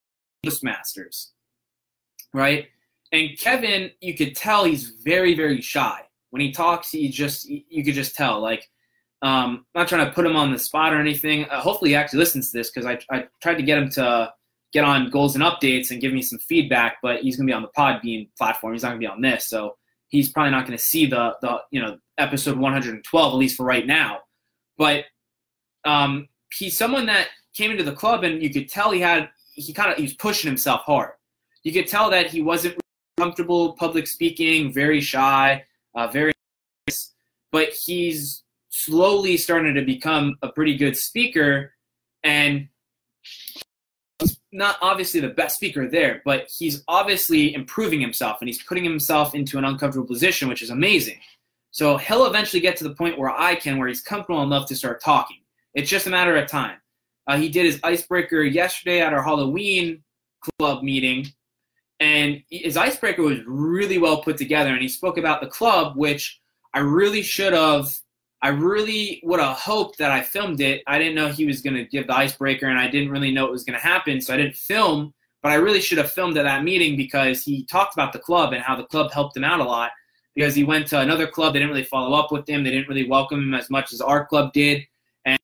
Toastmasters, 0.45 1.27
right? 2.33 2.67
And 3.11 3.37
Kevin, 3.37 3.91
you 4.01 4.15
could 4.15 4.35
tell 4.35 4.63
he's 4.63 4.89
very, 4.89 5.35
very 5.35 5.61
shy 5.61 6.06
when 6.37 6.45
he 6.45 6.51
talks, 6.51 6.91
he 6.91 7.09
just 7.09 7.49
you 7.49 7.83
could 7.83 7.95
just 7.95 8.15
tell. 8.15 8.39
Like, 8.39 8.69
um, 9.23 9.65
I'm 9.73 9.81
not 9.81 9.87
trying 9.87 10.05
to 10.05 10.11
put 10.11 10.23
him 10.23 10.35
on 10.35 10.51
the 10.51 10.59
spot 10.59 10.93
or 10.93 10.99
anything. 10.99 11.45
Uh, 11.45 11.59
hopefully, 11.59 11.91
he 11.91 11.95
actually 11.95 12.19
listens 12.19 12.51
to 12.51 12.57
this 12.59 12.69
because 12.69 12.85
I 12.85 12.99
I 13.11 13.25
tried 13.41 13.55
to 13.55 13.63
get 13.63 13.79
him 13.79 13.89
to 13.91 14.31
get 14.71 14.83
on 14.83 15.09
goals 15.09 15.33
and 15.33 15.43
updates 15.43 15.89
and 15.89 15.99
give 15.99 16.13
me 16.13 16.21
some 16.21 16.37
feedback, 16.37 16.97
but 17.01 17.21
he's 17.21 17.37
gonna 17.37 17.47
be 17.47 17.53
on 17.53 17.63
the 17.63 17.71
Podbean 17.75 18.29
platform. 18.37 18.73
He's 18.73 18.83
not 18.83 18.89
gonna 18.89 18.99
be 18.99 19.07
on 19.07 19.19
this, 19.19 19.47
so 19.47 19.77
he's 20.09 20.31
probably 20.31 20.51
not 20.51 20.67
gonna 20.67 20.77
see 20.77 21.07
the 21.07 21.35
the 21.41 21.57
you 21.71 21.81
know 21.81 21.97
episode 22.19 22.55
112 22.59 23.33
at 23.33 23.35
least 23.35 23.57
for 23.57 23.65
right 23.65 23.87
now. 23.87 24.19
But 24.77 25.05
um, 25.85 26.27
he's 26.53 26.77
someone 26.77 27.07
that 27.07 27.29
came 27.55 27.71
into 27.71 27.83
the 27.83 27.93
club 27.93 28.23
and 28.23 28.43
you 28.43 28.51
could 28.51 28.69
tell 28.69 28.91
he 28.91 28.99
had 28.99 29.29
he 29.53 29.73
kind 29.73 29.89
of 29.89 29.97
he 29.97 30.03
was 30.03 30.13
pushing 30.13 30.47
himself 30.47 30.81
hard. 30.81 31.13
You 31.63 31.73
could 31.73 31.87
tell 31.87 32.11
that 32.11 32.27
he 32.27 32.43
wasn't 32.43 32.79
comfortable 33.17 33.73
public 33.73 34.05
speaking, 34.05 34.71
very 34.71 35.01
shy 35.01 35.63
uh, 35.97 36.07
very 36.07 36.31
nice, 36.87 37.13
but 37.51 37.69
he's 37.69 38.43
slowly 38.69 39.35
starting 39.35 39.73
to 39.73 39.81
become 39.81 40.35
a 40.43 40.49
pretty 40.49 40.77
good 40.77 40.95
speaker 40.95 41.73
and 42.23 42.67
he's 44.19 44.39
not 44.51 44.77
obviously 44.81 45.19
the 45.19 45.29
best 45.29 45.55
speaker 45.55 45.87
there, 45.87 46.21
but 46.23 46.47
he's 46.55 46.83
obviously 46.87 47.53
improving 47.55 47.99
himself 47.99 48.37
and 48.41 48.47
he's 48.47 48.61
putting 48.63 48.83
himself 48.83 49.33
into 49.33 49.57
an 49.57 49.65
uncomfortable 49.65 50.07
position, 50.07 50.47
which 50.47 50.61
is 50.61 50.69
amazing. 50.69 51.19
So 51.71 51.97
he'll 51.97 52.27
eventually 52.27 52.59
get 52.59 52.77
to 52.77 52.83
the 52.83 52.93
point 52.93 53.17
where 53.17 53.31
I 53.31 53.55
can, 53.55 53.79
where 53.79 53.87
he's 53.87 54.01
comfortable 54.01 54.43
enough 54.43 54.67
to 54.67 54.75
start 54.75 55.01
talking. 55.01 55.37
It's 55.73 55.89
just 55.89 56.05
a 56.05 56.11
matter 56.11 56.35
of 56.37 56.47
time. 56.47 56.77
Uh, 57.25 57.37
he 57.37 57.49
did 57.49 57.65
his 57.65 57.79
icebreaker 57.83 58.41
yesterday 58.43 59.01
at 59.01 59.13
our 59.13 59.23
Halloween 59.23 60.03
club 60.59 60.83
meeting, 60.83 61.27
and 61.99 62.43
his 62.49 62.77
icebreaker 62.77 63.21
was 63.21 63.39
really 63.45 63.97
well 63.97 64.21
put 64.21 64.37
together 64.37 64.71
and 64.71 64.81
he 64.81 64.87
spoke 64.87 65.17
about 65.17 65.41
the 65.41 65.47
club 65.47 65.95
which 65.95 66.39
i 66.73 66.79
really 66.79 67.21
should 67.21 67.53
have 67.53 67.87
i 68.41 68.49
really 68.49 69.21
would 69.23 69.39
have 69.39 69.57
hoped 69.57 69.97
that 69.97 70.11
i 70.11 70.21
filmed 70.21 70.61
it. 70.61 70.83
I 70.87 70.99
didn't 70.99 71.15
know 71.15 71.29
he 71.29 71.45
was 71.45 71.61
going 71.61 71.75
to 71.75 71.85
give 71.85 72.07
the 72.07 72.15
icebreaker 72.15 72.67
and 72.67 72.79
i 72.79 72.87
didn't 72.87 73.11
really 73.11 73.31
know 73.31 73.45
it 73.45 73.51
was 73.51 73.63
going 73.63 73.79
to 73.79 73.85
happen 73.85 74.21
so 74.21 74.33
i 74.33 74.37
didn't 74.37 74.55
film 74.55 75.13
but 75.41 75.51
i 75.51 75.55
really 75.55 75.81
should 75.81 75.97
have 75.97 76.11
filmed 76.11 76.37
at 76.37 76.43
that 76.43 76.63
meeting 76.63 76.95
because 76.97 77.43
he 77.43 77.65
talked 77.65 77.93
about 77.93 78.13
the 78.13 78.19
club 78.19 78.53
and 78.53 78.63
how 78.63 78.75
the 78.75 78.85
club 78.85 79.11
helped 79.11 79.35
him 79.35 79.43
out 79.43 79.59
a 79.59 79.63
lot 79.63 79.91
because 80.35 80.53
he 80.53 80.63
went 80.63 80.87
to 80.87 80.99
another 80.99 81.27
club 81.27 81.53
they 81.53 81.59
didn't 81.59 81.71
really 81.71 81.83
follow 81.83 82.17
up 82.17 82.31
with 82.31 82.47
him 82.47 82.63
they 82.63 82.71
didn't 82.71 82.87
really 82.87 83.09
welcome 83.09 83.39
him 83.39 83.53
as 83.53 83.69
much 83.69 83.91
as 83.91 84.01
our 84.01 84.25
club 84.25 84.53
did 84.53 84.83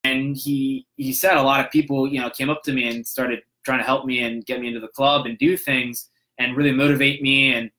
and 0.03 0.37
he 0.37 0.85
he 0.97 1.11
said 1.11 1.35
a 1.35 1.41
lot 1.41 1.63
of 1.63 1.71
people 1.71 2.07
you 2.07 2.21
know 2.21 2.29
came 2.29 2.49
up 2.49 2.61
to 2.63 2.73
me 2.73 2.87
and 2.87 3.05
started 3.05 3.39
trying 3.65 3.79
to 3.79 3.85
help 3.85 4.05
me 4.05 4.23
and 4.23 4.45
get 4.45 4.59
me 4.59 4.67
into 4.67 4.79
the 4.79 4.87
club 4.89 5.25
and 5.25 5.37
do 5.37 5.57
things 5.57 6.09
and 6.37 6.57
really 6.57 6.71
motivate 6.71 7.21
me. 7.21 7.53
And 7.53 7.69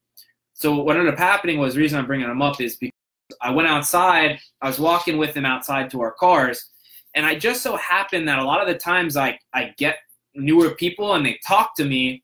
so 0.52 0.80
what 0.80 0.96
ended 0.96 1.12
up 1.12 1.18
happening 1.18 1.59
was 1.59 1.74
the 1.74 1.80
reason 1.80 1.98
I'm 1.98 2.07
bringing 2.07 2.28
him 2.28 2.42
up 2.42 2.61
is 2.61 2.76
because 2.76 2.92
I 3.40 3.50
went 3.50 3.68
outside. 3.68 4.38
I 4.62 4.68
was 4.68 4.78
walking 4.78 5.18
with 5.18 5.36
him 5.36 5.44
outside 5.44 5.90
to 5.90 6.00
our 6.00 6.12
cars, 6.12 6.70
and 7.14 7.24
I 7.26 7.34
just 7.36 7.62
so 7.62 7.76
happened 7.76 8.28
that 8.28 8.38
a 8.38 8.44
lot 8.44 8.61
of 8.61 8.68
the 8.68 8.78
times 8.78 9.16
I 9.16 9.38
I 9.52 9.74
get 9.78 9.98
newer 10.34 10.74
people 10.74 11.14
and 11.14 11.24
they 11.24 11.38
talk 11.46 11.76
to 11.76 11.84
me 11.84 12.22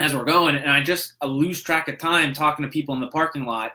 as 0.00 0.14
we're 0.14 0.24
going, 0.24 0.56
and 0.56 0.70
I 0.70 0.82
just 0.82 1.14
I 1.20 1.26
lose 1.26 1.62
track 1.62 1.88
of 1.88 1.98
time 1.98 2.32
talking 2.32 2.64
to 2.64 2.70
people 2.70 2.94
in 2.94 3.00
the 3.00 3.08
parking 3.08 3.44
lot. 3.44 3.72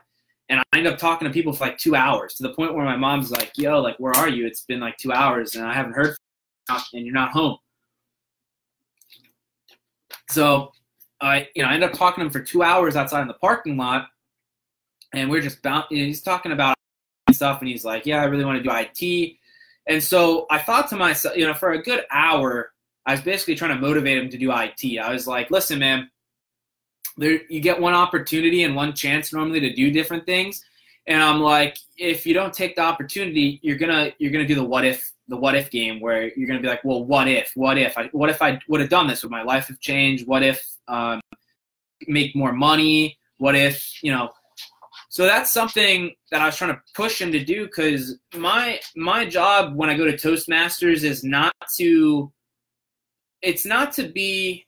And 0.50 0.60
I 0.60 0.78
end 0.78 0.86
up 0.86 0.98
talking 0.98 1.28
to 1.28 1.32
people 1.32 1.52
for 1.52 1.66
like 1.66 1.76
two 1.76 1.94
hours 1.94 2.34
to 2.34 2.42
the 2.42 2.54
point 2.54 2.74
where 2.74 2.84
my 2.84 2.96
mom's 2.96 3.30
like, 3.30 3.52
"Yo, 3.56 3.80
like, 3.80 3.96
where 3.98 4.14
are 4.14 4.28
you? 4.28 4.46
It's 4.46 4.64
been 4.64 4.80
like 4.80 4.96
two 4.96 5.12
hours, 5.12 5.56
and 5.56 5.66
I 5.66 5.74
haven't 5.74 5.92
heard, 5.92 6.16
from 6.66 6.80
you 6.92 6.98
and 6.98 7.06
you're 7.06 7.14
not 7.14 7.32
home." 7.32 7.58
So 10.30 10.72
I, 11.20 11.48
you 11.54 11.62
know, 11.62 11.68
I 11.68 11.74
ended 11.74 11.90
up 11.90 11.96
talking 11.96 12.22
to 12.22 12.26
him 12.26 12.32
for 12.32 12.40
two 12.40 12.62
hours 12.62 12.96
outside 12.96 13.22
in 13.22 13.28
the 13.28 13.34
parking 13.34 13.76
lot, 13.76 14.08
and 15.12 15.30
we 15.30 15.38
are 15.38 15.42
just 15.42 15.62
bound. 15.62 15.84
You 15.90 15.98
know, 15.98 16.04
he's 16.06 16.22
talking 16.22 16.52
about 16.52 16.76
stuff, 17.32 17.60
and 17.60 17.68
he's 17.68 17.84
like, 17.84 18.06
"Yeah, 18.06 18.22
I 18.22 18.26
really 18.26 18.44
want 18.44 18.62
to 18.62 18.62
do 18.62 18.70
IT." 18.72 19.36
And 19.86 20.02
so 20.02 20.46
I 20.50 20.58
thought 20.58 20.88
to 20.90 20.96
myself, 20.96 21.36
you 21.36 21.46
know, 21.46 21.54
for 21.54 21.72
a 21.72 21.82
good 21.82 22.04
hour, 22.10 22.72
I 23.06 23.12
was 23.12 23.22
basically 23.22 23.54
trying 23.54 23.74
to 23.74 23.80
motivate 23.80 24.18
him 24.18 24.28
to 24.30 24.38
do 24.38 24.52
IT. 24.52 24.98
I 24.98 25.12
was 25.12 25.26
like, 25.26 25.50
"Listen, 25.50 25.78
man, 25.78 26.10
there 27.16 27.40
you 27.48 27.60
get 27.60 27.80
one 27.80 27.94
opportunity 27.94 28.64
and 28.64 28.76
one 28.76 28.92
chance 28.94 29.32
normally 29.32 29.60
to 29.60 29.74
do 29.74 29.90
different 29.90 30.26
things." 30.26 30.64
And 31.06 31.22
I'm 31.22 31.40
like, 31.40 31.78
if 31.96 32.26
you 32.26 32.34
don't 32.34 32.52
take 32.52 32.76
the 32.76 32.82
opportunity, 32.82 33.58
you're 33.62 33.78
gonna 33.78 34.12
you're 34.18 34.30
gonna 34.30 34.46
do 34.46 34.54
the 34.54 34.64
what 34.64 34.84
if 34.84 35.10
the 35.28 35.36
what 35.36 35.54
if 35.54 35.70
game 35.70 36.00
where 36.00 36.32
you're 36.34 36.46
going 36.46 36.58
to 36.58 36.62
be 36.62 36.68
like, 36.68 36.84
well, 36.84 37.04
what 37.04 37.28
if? 37.28 37.52
What 37.54 37.78
if? 37.78 37.96
I, 37.96 38.08
what 38.12 38.30
if 38.30 38.40
I 38.42 38.58
would 38.68 38.80
have 38.80 38.90
done 38.90 39.06
this? 39.06 39.22
Would 39.22 39.30
my 39.30 39.42
life 39.42 39.68
have 39.68 39.80
changed? 39.80 40.26
What 40.26 40.42
if 40.42 40.64
um, 40.88 41.20
make 42.06 42.34
more 42.34 42.52
money? 42.52 43.18
What 43.38 43.54
if 43.54 44.02
you 44.02 44.12
know? 44.12 44.30
So 45.10 45.24
that's 45.24 45.52
something 45.52 46.14
that 46.30 46.42
I 46.42 46.46
was 46.46 46.56
trying 46.56 46.74
to 46.74 46.80
push 46.94 47.20
him 47.20 47.32
to 47.32 47.44
do 47.44 47.66
because 47.66 48.18
my 48.34 48.80
my 48.96 49.26
job 49.26 49.74
when 49.76 49.90
I 49.90 49.96
go 49.96 50.04
to 50.04 50.12
Toastmasters 50.12 51.04
is 51.04 51.24
not 51.24 51.54
to. 51.76 52.32
It's 53.40 53.64
not 53.64 53.92
to 53.92 54.08
be 54.08 54.66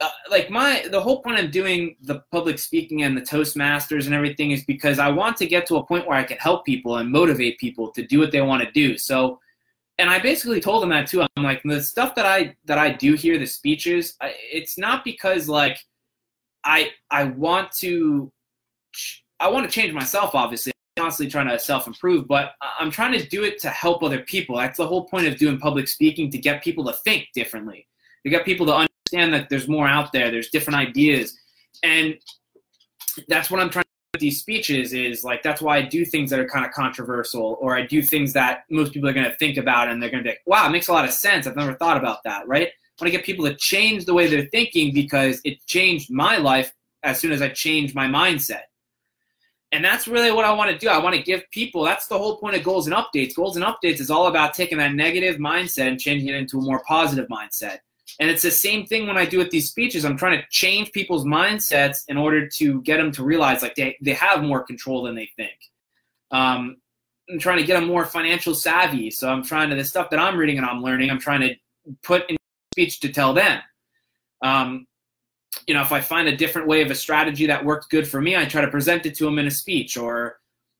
uh, 0.00 0.08
like 0.30 0.50
my 0.50 0.86
the 0.90 1.00
whole 1.00 1.22
point 1.22 1.38
of 1.38 1.50
doing 1.50 1.96
the 2.02 2.20
public 2.32 2.58
speaking 2.58 3.02
and 3.02 3.16
the 3.16 3.20
toastmasters 3.20 4.06
and 4.06 4.14
everything 4.14 4.50
is 4.50 4.64
because 4.64 4.98
i 4.98 5.08
want 5.08 5.36
to 5.36 5.46
get 5.46 5.66
to 5.66 5.76
a 5.76 5.86
point 5.86 6.06
where 6.06 6.18
i 6.18 6.24
can 6.24 6.36
help 6.38 6.64
people 6.66 6.96
and 6.96 7.10
motivate 7.10 7.56
people 7.58 7.92
to 7.92 8.04
do 8.04 8.18
what 8.18 8.32
they 8.32 8.40
want 8.42 8.60
to 8.60 8.70
do 8.72 8.98
so 8.98 9.38
and 9.98 10.10
I 10.10 10.18
basically 10.18 10.60
told 10.60 10.82
him 10.82 10.90
that 10.90 11.06
too. 11.06 11.22
I'm 11.22 11.42
like, 11.42 11.62
the 11.64 11.82
stuff 11.82 12.14
that 12.16 12.26
I 12.26 12.54
that 12.64 12.78
I 12.78 12.90
do 12.90 13.14
here, 13.14 13.38
the 13.38 13.46
speeches, 13.46 14.16
I, 14.20 14.34
it's 14.52 14.76
not 14.76 15.04
because 15.04 15.48
like 15.48 15.78
I 16.64 16.90
I 17.10 17.24
want 17.24 17.70
to 17.80 18.32
I 19.38 19.48
want 19.48 19.66
to 19.66 19.72
change 19.72 19.92
myself. 19.92 20.34
Obviously, 20.34 20.72
I'm 20.96 21.04
constantly 21.04 21.30
trying 21.30 21.48
to 21.48 21.58
self 21.58 21.86
improve, 21.86 22.26
but 22.26 22.52
I'm 22.60 22.90
trying 22.90 23.12
to 23.18 23.26
do 23.28 23.44
it 23.44 23.60
to 23.60 23.70
help 23.70 24.02
other 24.02 24.20
people. 24.20 24.56
That's 24.56 24.78
the 24.78 24.86
whole 24.86 25.06
point 25.06 25.28
of 25.28 25.36
doing 25.36 25.58
public 25.58 25.86
speaking 25.86 26.30
to 26.30 26.38
get 26.38 26.62
people 26.62 26.84
to 26.86 26.92
think 27.04 27.28
differently, 27.34 27.86
to 28.24 28.30
get 28.30 28.44
people 28.44 28.66
to 28.66 28.74
understand 28.74 29.32
that 29.32 29.48
there's 29.48 29.68
more 29.68 29.86
out 29.86 30.12
there, 30.12 30.30
there's 30.30 30.50
different 30.50 30.78
ideas, 30.78 31.38
and 31.84 32.16
that's 33.28 33.50
what 33.50 33.60
I'm 33.60 33.70
trying 33.70 33.84
these 34.18 34.40
speeches 34.40 34.92
is 34.92 35.24
like 35.24 35.42
that's 35.42 35.60
why 35.62 35.78
I 35.78 35.82
do 35.82 36.04
things 36.04 36.30
that 36.30 36.40
are 36.40 36.48
kind 36.48 36.64
of 36.64 36.72
controversial, 36.72 37.58
or 37.60 37.76
I 37.76 37.86
do 37.86 38.02
things 38.02 38.32
that 38.34 38.64
most 38.70 38.92
people 38.92 39.08
are 39.08 39.12
going 39.12 39.30
to 39.30 39.36
think 39.36 39.56
about, 39.56 39.88
and 39.88 40.02
they're 40.02 40.10
going 40.10 40.22
to 40.22 40.28
be 40.28 40.30
like, 40.30 40.42
"Wow, 40.46 40.66
it 40.66 40.70
makes 40.70 40.88
a 40.88 40.92
lot 40.92 41.04
of 41.04 41.12
sense. 41.12 41.46
I've 41.46 41.56
never 41.56 41.74
thought 41.74 41.96
about 41.96 42.18
that." 42.24 42.46
Right? 42.48 42.68
I 42.68 43.02
want 43.02 43.12
to 43.12 43.18
get 43.18 43.26
people 43.26 43.44
to 43.46 43.54
change 43.56 44.04
the 44.04 44.14
way 44.14 44.28
they're 44.28 44.46
thinking 44.46 44.94
because 44.94 45.40
it 45.44 45.64
changed 45.66 46.10
my 46.10 46.36
life 46.36 46.72
as 47.02 47.18
soon 47.18 47.32
as 47.32 47.42
I 47.42 47.48
changed 47.48 47.94
my 47.94 48.06
mindset. 48.06 48.62
And 49.74 49.84
that's 49.84 50.06
really 50.06 50.30
what 50.30 50.44
I 50.44 50.52
want 50.52 50.70
to 50.70 50.78
do. 50.78 50.88
I 50.88 50.98
want 50.98 51.16
to 51.16 51.22
give 51.22 51.42
people, 51.50 51.82
that's 51.82 52.06
the 52.06 52.16
whole 52.16 52.38
point 52.38 52.54
of 52.54 52.62
goals 52.62 52.86
and 52.86 52.94
updates. 52.94 53.34
Goals 53.34 53.56
and 53.56 53.64
updates 53.64 53.98
is 53.98 54.08
all 54.08 54.28
about 54.28 54.54
taking 54.54 54.78
that 54.78 54.94
negative 54.94 55.36
mindset 55.36 55.88
and 55.88 55.98
changing 55.98 56.28
it 56.28 56.36
into 56.36 56.58
a 56.58 56.62
more 56.62 56.84
positive 56.86 57.26
mindset. 57.26 57.78
And 58.20 58.30
it's 58.30 58.42
the 58.42 58.50
same 58.50 58.86
thing 58.86 59.06
when 59.06 59.16
I 59.16 59.26
do 59.26 59.38
with 59.38 59.50
these 59.50 59.68
speeches. 59.68 60.04
I'm 60.04 60.16
trying 60.16 60.40
to 60.40 60.46
change 60.50 60.92
people's 60.92 61.24
mindsets 61.24 61.98
in 62.08 62.16
order 62.16 62.48
to 62.48 62.80
get 62.82 62.98
them 62.98 63.10
to 63.12 63.24
realize 63.24 63.62
like 63.62 63.74
they, 63.74 63.96
they 64.00 64.12
have 64.12 64.42
more 64.42 64.62
control 64.62 65.02
than 65.02 65.14
they 65.14 65.30
think. 65.36 65.56
Um, 66.30 66.76
I'm 67.30 67.38
trying 67.38 67.58
to 67.58 67.64
get 67.64 67.74
them 67.74 67.86
more 67.86 68.04
financial 68.04 68.54
savvy. 68.54 69.10
So 69.10 69.28
I'm 69.28 69.42
trying 69.42 69.70
to, 69.70 69.76
the 69.76 69.84
stuff 69.84 70.10
that 70.10 70.20
I'm 70.20 70.36
reading 70.36 70.58
and 70.58 70.66
I'm 70.66 70.82
learning, 70.82 71.10
I'm 71.10 71.18
trying 71.18 71.40
to 71.40 71.54
put 72.02 72.28
in 72.30 72.36
speech 72.72 73.00
to 73.00 73.08
tell 73.08 73.32
them. 73.32 73.60
Um, 74.42 74.86
you 75.66 75.74
know, 75.74 75.82
if 75.82 75.92
I 75.92 76.00
find 76.00 76.28
a 76.28 76.36
different 76.36 76.68
way 76.68 76.82
of 76.82 76.90
a 76.90 76.94
strategy 76.94 77.46
that 77.46 77.64
worked 77.64 77.88
good 77.90 78.06
for 78.06 78.20
me, 78.20 78.36
I 78.36 78.44
try 78.44 78.60
to 78.60 78.70
present 78.70 79.06
it 79.06 79.14
to 79.16 79.24
them 79.24 79.38
in 79.38 79.46
a 79.46 79.50
speech. 79.50 79.96
Or, 79.96 80.38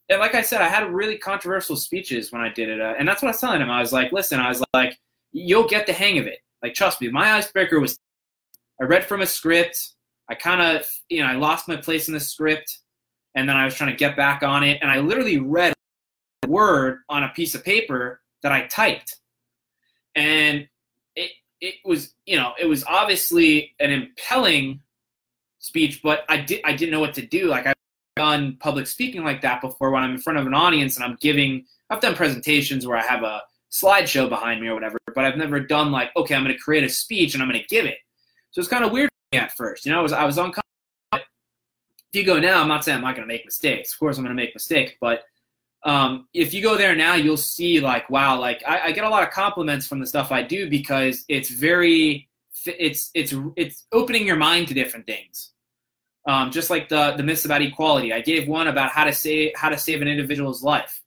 and 0.08 0.20
like 0.20 0.34
I 0.34 0.42
said, 0.42 0.60
I 0.60 0.68
had 0.68 0.92
really 0.92 1.16
controversial 1.16 1.76
speeches 1.76 2.30
when 2.30 2.42
I 2.42 2.50
did 2.50 2.68
it. 2.68 2.80
Uh, 2.80 2.94
and 2.98 3.08
that's 3.08 3.22
what 3.22 3.28
I 3.28 3.32
was 3.32 3.40
telling 3.40 3.60
him. 3.60 3.70
I 3.70 3.80
was 3.80 3.92
like, 3.92 4.12
listen, 4.12 4.38
I 4.38 4.48
was 4.48 4.62
like, 4.74 4.98
you'll 5.32 5.66
get 5.66 5.86
the 5.86 5.92
hang 5.92 6.18
of 6.18 6.26
it. 6.26 6.38
Like, 6.64 6.72
trust 6.72 7.02
me, 7.02 7.08
my 7.08 7.34
icebreaker 7.34 7.78
was 7.78 7.98
I 8.80 8.84
read 8.84 9.04
from 9.04 9.20
a 9.20 9.26
script. 9.26 9.92
I 10.30 10.34
kind 10.34 10.62
of, 10.62 10.86
you 11.10 11.22
know, 11.22 11.28
I 11.28 11.34
lost 11.34 11.68
my 11.68 11.76
place 11.76 12.08
in 12.08 12.14
the 12.14 12.20
script. 12.20 12.78
And 13.34 13.46
then 13.46 13.54
I 13.54 13.66
was 13.66 13.74
trying 13.74 13.90
to 13.90 13.96
get 13.96 14.16
back 14.16 14.42
on 14.42 14.64
it. 14.64 14.78
And 14.80 14.90
I 14.90 15.00
literally 15.00 15.38
read 15.38 15.74
a 16.42 16.48
word 16.48 17.00
on 17.10 17.22
a 17.22 17.28
piece 17.28 17.54
of 17.54 17.62
paper 17.62 18.22
that 18.42 18.50
I 18.50 18.66
typed. 18.68 19.14
And 20.14 20.66
it, 21.14 21.32
it 21.60 21.74
was, 21.84 22.14
you 22.24 22.36
know, 22.38 22.54
it 22.58 22.64
was 22.64 22.82
obviously 22.84 23.74
an 23.78 23.90
impelling 23.90 24.80
speech, 25.58 26.00
but 26.02 26.24
I 26.30 26.38
did 26.38 26.62
I 26.64 26.74
didn't 26.74 26.92
know 26.92 27.00
what 27.00 27.12
to 27.14 27.26
do. 27.26 27.48
Like 27.48 27.66
I've 27.66 27.74
done 28.16 28.56
public 28.58 28.86
speaking 28.86 29.22
like 29.22 29.42
that 29.42 29.60
before 29.60 29.90
when 29.90 30.02
I'm 30.02 30.12
in 30.12 30.18
front 30.18 30.38
of 30.38 30.46
an 30.46 30.54
audience 30.54 30.96
and 30.96 31.04
I'm 31.04 31.18
giving 31.20 31.66
I've 31.90 32.00
done 32.00 32.14
presentations 32.14 32.86
where 32.86 32.96
I 32.96 33.02
have 33.02 33.22
a 33.22 33.42
slideshow 33.74 34.28
behind 34.28 34.60
me 34.60 34.68
or 34.68 34.74
whatever, 34.74 34.98
but 35.14 35.24
I've 35.24 35.36
never 35.36 35.58
done 35.58 35.90
like, 35.90 36.14
okay, 36.16 36.34
I'm 36.34 36.42
gonna 36.42 36.56
create 36.56 36.84
a 36.84 36.88
speech 36.88 37.34
and 37.34 37.42
I'm 37.42 37.48
gonna 37.48 37.64
give 37.68 37.84
it. 37.84 37.98
So 38.52 38.60
it's 38.60 38.68
kind 38.68 38.84
of 38.84 38.92
weird 38.92 39.10
at 39.32 39.52
first. 39.56 39.84
You 39.84 39.92
know, 39.92 39.98
I 39.98 40.02
was 40.02 40.12
I 40.12 40.24
was 40.24 40.38
on 40.38 40.52
if 41.12 42.20
you 42.20 42.24
go 42.24 42.38
now, 42.38 42.62
I'm 42.62 42.68
not 42.68 42.84
saying 42.84 42.98
I'm 42.98 43.02
not 43.02 43.16
gonna 43.16 43.26
make 43.26 43.44
mistakes. 43.44 43.92
Of 43.92 43.98
course 43.98 44.16
I'm 44.16 44.22
gonna 44.22 44.34
make 44.34 44.54
mistakes, 44.54 44.92
but 45.00 45.24
um, 45.84 46.28
if 46.32 46.54
you 46.54 46.62
go 46.62 46.78
there 46.78 46.94
now, 46.94 47.14
you'll 47.14 47.36
see 47.36 47.80
like, 47.80 48.08
wow, 48.08 48.40
like 48.40 48.62
I, 48.66 48.86
I, 48.86 48.92
get 48.92 49.04
a 49.04 49.08
lot 49.08 49.22
of 49.22 49.30
compliments 49.30 49.86
from 49.86 50.00
the 50.00 50.06
stuff 50.06 50.32
I 50.32 50.42
do 50.42 50.70
because 50.70 51.26
it's 51.28 51.50
very, 51.50 52.26
it's 52.64 53.10
it's 53.12 53.34
it's 53.56 53.84
opening 53.92 54.26
your 54.26 54.36
mind 54.36 54.68
to 54.68 54.74
different 54.74 55.04
things. 55.04 55.50
Um, 56.26 56.50
just 56.50 56.70
like 56.70 56.88
the 56.88 57.12
the 57.18 57.22
myths 57.22 57.44
about 57.44 57.60
equality, 57.60 58.14
I 58.14 58.22
gave 58.22 58.48
one 58.48 58.68
about 58.68 58.92
how 58.92 59.04
to 59.04 59.12
save 59.12 59.52
how 59.56 59.68
to 59.68 59.76
save 59.76 60.00
an 60.00 60.08
individual's 60.08 60.62
life, 60.62 61.02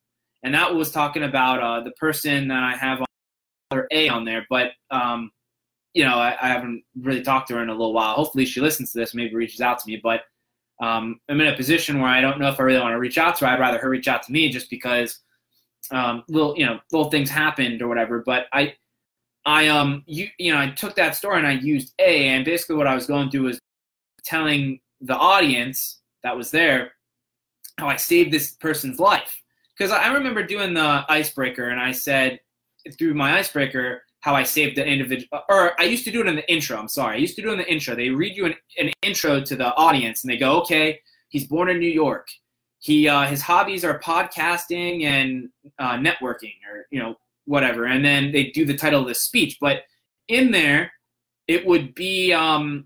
and 0.47 0.55
that 0.55 0.73
was 0.73 0.91
talking 0.91 1.23
about 1.23 1.61
uh, 1.61 1.83
the 1.83 1.91
person 1.91 2.47
that 2.47 2.63
I 2.63 2.73
have 2.77 3.01
on 3.01 3.83
A 3.91 4.07
on 4.07 4.23
there, 4.23 4.45
but 4.49 4.71
um, 4.89 5.29
you 5.93 6.05
know 6.05 6.15
I, 6.15 6.37
I 6.41 6.47
haven't 6.47 6.83
really 7.01 7.21
talked 7.21 7.49
to 7.49 7.55
her 7.55 7.61
in 7.61 7.67
a 7.67 7.73
little 7.73 7.93
while. 7.93 8.15
Hopefully 8.15 8.45
she 8.45 8.61
listens 8.61 8.93
to 8.93 8.99
this, 8.99 9.13
maybe 9.13 9.35
reaches 9.35 9.59
out 9.59 9.77
to 9.79 9.87
me, 9.87 9.99
but 10.01 10.21
um, 10.81 11.19
I'm 11.27 11.41
in 11.41 11.47
a 11.47 11.55
position 11.55 11.99
where 11.99 12.09
I 12.09 12.21
don't 12.21 12.39
know 12.39 12.47
if 12.47 12.61
I 12.61 12.63
really 12.63 12.79
want 12.79 12.93
to 12.93 12.99
reach 12.99 13.17
out 13.17 13.35
to 13.37 13.45
her. 13.45 13.51
I'd 13.51 13.59
rather 13.59 13.77
her 13.77 13.89
reach 13.89 14.07
out 14.07 14.23
to 14.23 14.31
me 14.31 14.49
just 14.49 14.69
because 14.69 15.19
um, 15.91 16.23
little 16.29 16.57
you 16.57 16.65
know 16.65 16.79
little 16.93 17.11
things 17.11 17.29
happened 17.29 17.81
or 17.81 17.89
whatever. 17.89 18.23
But 18.25 18.45
I 18.53 18.73
I 19.45 19.67
um 19.67 20.03
you 20.05 20.29
you 20.37 20.53
know 20.53 20.61
I 20.61 20.69
took 20.69 20.95
that 20.95 21.17
story 21.17 21.39
and 21.39 21.47
I 21.47 21.53
used 21.55 21.93
A 21.99 22.29
and 22.29 22.45
basically 22.45 22.77
what 22.77 22.87
I 22.87 22.95
was 22.95 23.05
going 23.05 23.31
through 23.31 23.43
was 23.43 23.59
telling 24.23 24.79
the 25.01 25.15
audience 25.17 25.99
that 26.23 26.37
was 26.37 26.51
there 26.51 26.93
how 27.77 27.89
I 27.89 27.97
saved 27.97 28.31
this 28.31 28.51
person's 28.51 28.97
life 28.97 29.43
because 29.77 29.91
I 29.91 30.11
remember 30.11 30.43
doing 30.43 30.73
the 30.73 31.05
icebreaker 31.09 31.69
and 31.69 31.79
I 31.79 31.91
said 31.91 32.39
through 32.97 33.13
my 33.13 33.37
icebreaker 33.37 34.03
how 34.21 34.33
I 34.33 34.43
saved 34.43 34.77
the 34.77 34.85
individual, 34.85 35.41
or 35.49 35.79
I 35.79 35.83
used 35.83 36.03
to 36.05 36.11
do 36.11 36.21
it 36.21 36.27
in 36.27 36.35
the 36.35 36.51
intro. 36.51 36.77
I'm 36.77 36.87
sorry. 36.87 37.17
I 37.17 37.19
used 37.19 37.35
to 37.35 37.41
do 37.41 37.49
it 37.49 37.53
in 37.53 37.57
the 37.59 37.71
intro. 37.71 37.95
They 37.95 38.09
read 38.09 38.35
you 38.35 38.45
an, 38.45 38.55
an 38.79 38.91
intro 39.03 39.41
to 39.41 39.55
the 39.55 39.73
audience 39.75 40.23
and 40.23 40.31
they 40.31 40.37
go, 40.37 40.59
okay, 40.61 40.99
he's 41.29 41.45
born 41.45 41.69
in 41.69 41.79
New 41.79 41.89
York. 41.89 42.27
He, 42.79 43.07
uh, 43.07 43.27
his 43.27 43.41
hobbies 43.41 43.85
are 43.85 43.99
podcasting 43.99 45.03
and 45.03 45.49
uh, 45.79 45.97
networking 45.97 46.55
or, 46.69 46.87
you 46.89 46.99
know, 46.99 47.15
whatever. 47.45 47.85
And 47.85 48.03
then 48.03 48.31
they 48.31 48.45
do 48.51 48.65
the 48.65 48.77
title 48.77 49.01
of 49.01 49.07
the 49.07 49.15
speech. 49.15 49.57
But 49.61 49.83
in 50.27 50.51
there, 50.51 50.91
it 51.47 51.65
would 51.65 51.93
be, 51.95 52.33
um, 52.33 52.85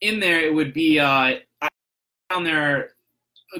in 0.00 0.20
there, 0.20 0.40
it 0.40 0.54
would 0.54 0.72
be, 0.72 0.98
uh, 0.98 1.36
found 2.30 2.46
their 2.46 2.93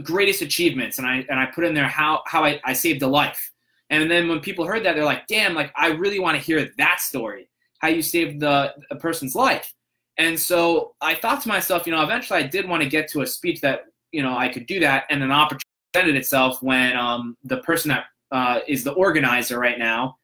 greatest 0.02 0.42
achievements 0.42 0.98
and 0.98 1.06
I, 1.06 1.24
and 1.28 1.38
I 1.38 1.46
put 1.46 1.64
in 1.64 1.74
there 1.74 1.88
how, 1.88 2.22
how 2.26 2.44
I, 2.44 2.60
I 2.64 2.72
saved 2.72 3.02
a 3.02 3.06
life 3.06 3.52
and 3.90 4.10
then 4.10 4.28
when 4.28 4.40
people 4.40 4.66
heard 4.66 4.84
that, 4.84 4.94
they're 4.94 5.04
like, 5.04 5.26
damn, 5.26 5.54
like 5.54 5.72
I 5.76 5.88
really 5.88 6.18
want 6.18 6.36
to 6.36 6.42
hear 6.42 6.70
that 6.78 7.00
story, 7.00 7.48
how 7.78 7.88
you 7.88 8.02
saved 8.02 8.40
the 8.40 8.74
a 8.90 8.96
person's 8.96 9.34
life. 9.34 9.72
And 10.16 10.38
so 10.38 10.94
I 11.00 11.14
thought 11.14 11.42
to 11.42 11.48
myself, 11.48 11.86
you 11.86 11.92
know, 11.92 12.02
eventually 12.02 12.42
I 12.42 12.46
did 12.46 12.68
want 12.68 12.82
to 12.82 12.88
get 12.88 13.08
to 13.10 13.22
a 13.22 13.26
speech 13.26 13.60
that, 13.60 13.82
you 14.12 14.22
know, 14.22 14.36
I 14.36 14.48
could 14.48 14.66
do 14.66 14.80
that. 14.80 15.04
And 15.10 15.22
an 15.22 15.30
opportunity 15.30 15.64
presented 15.92 16.16
itself 16.16 16.62
when 16.62 16.96
um, 16.96 17.36
the 17.44 17.58
person 17.58 17.90
that 17.90 18.06
uh, 18.32 18.60
is 18.66 18.84
the 18.84 18.92
organizer 18.92 19.58
right 19.58 19.78
now, 19.78 20.16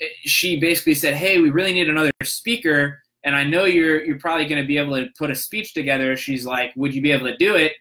eh, 0.00 0.06
she 0.24 0.60
basically 0.60 0.94
said, 0.94 1.14
hey, 1.14 1.40
we 1.40 1.50
really 1.50 1.72
need 1.72 1.88
another 1.88 2.12
speaker. 2.22 3.02
And 3.24 3.34
I 3.34 3.42
know 3.42 3.64
you're 3.64 4.04
you're 4.04 4.20
probably 4.20 4.46
going 4.46 4.62
to 4.62 4.66
be 4.66 4.78
able 4.78 4.96
to 4.96 5.08
put 5.18 5.30
a 5.30 5.34
speech 5.34 5.74
together. 5.74 6.16
She's 6.16 6.46
like, 6.46 6.72
would 6.76 6.94
you 6.94 7.02
be 7.02 7.10
able 7.10 7.26
to 7.26 7.36
do 7.36 7.56
it? 7.56 7.72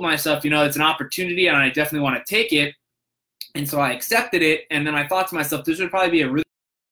Myself, 0.00 0.44
you 0.44 0.50
know, 0.50 0.64
it's 0.64 0.76
an 0.76 0.82
opportunity 0.82 1.48
and 1.48 1.56
I 1.56 1.68
definitely 1.68 2.00
want 2.00 2.24
to 2.24 2.34
take 2.34 2.52
it. 2.52 2.74
And 3.54 3.68
so 3.68 3.80
I 3.80 3.92
accepted 3.92 4.42
it. 4.42 4.62
And 4.70 4.86
then 4.86 4.94
I 4.94 5.06
thought 5.06 5.28
to 5.28 5.34
myself, 5.34 5.64
this 5.64 5.80
would 5.80 5.90
probably 5.90 6.10
be 6.10 6.22
a 6.22 6.30
really 6.30 6.44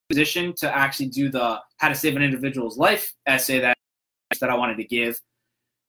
position 0.08 0.54
to 0.54 0.74
actually 0.74 1.06
do 1.06 1.28
the 1.28 1.60
how 1.78 1.88
to 1.88 1.94
save 1.94 2.16
an 2.16 2.22
individual's 2.22 2.78
life 2.78 3.12
essay 3.26 3.58
that 3.60 3.76
that 4.40 4.50
I 4.50 4.54
wanted 4.54 4.76
to 4.78 4.84
give. 4.84 5.20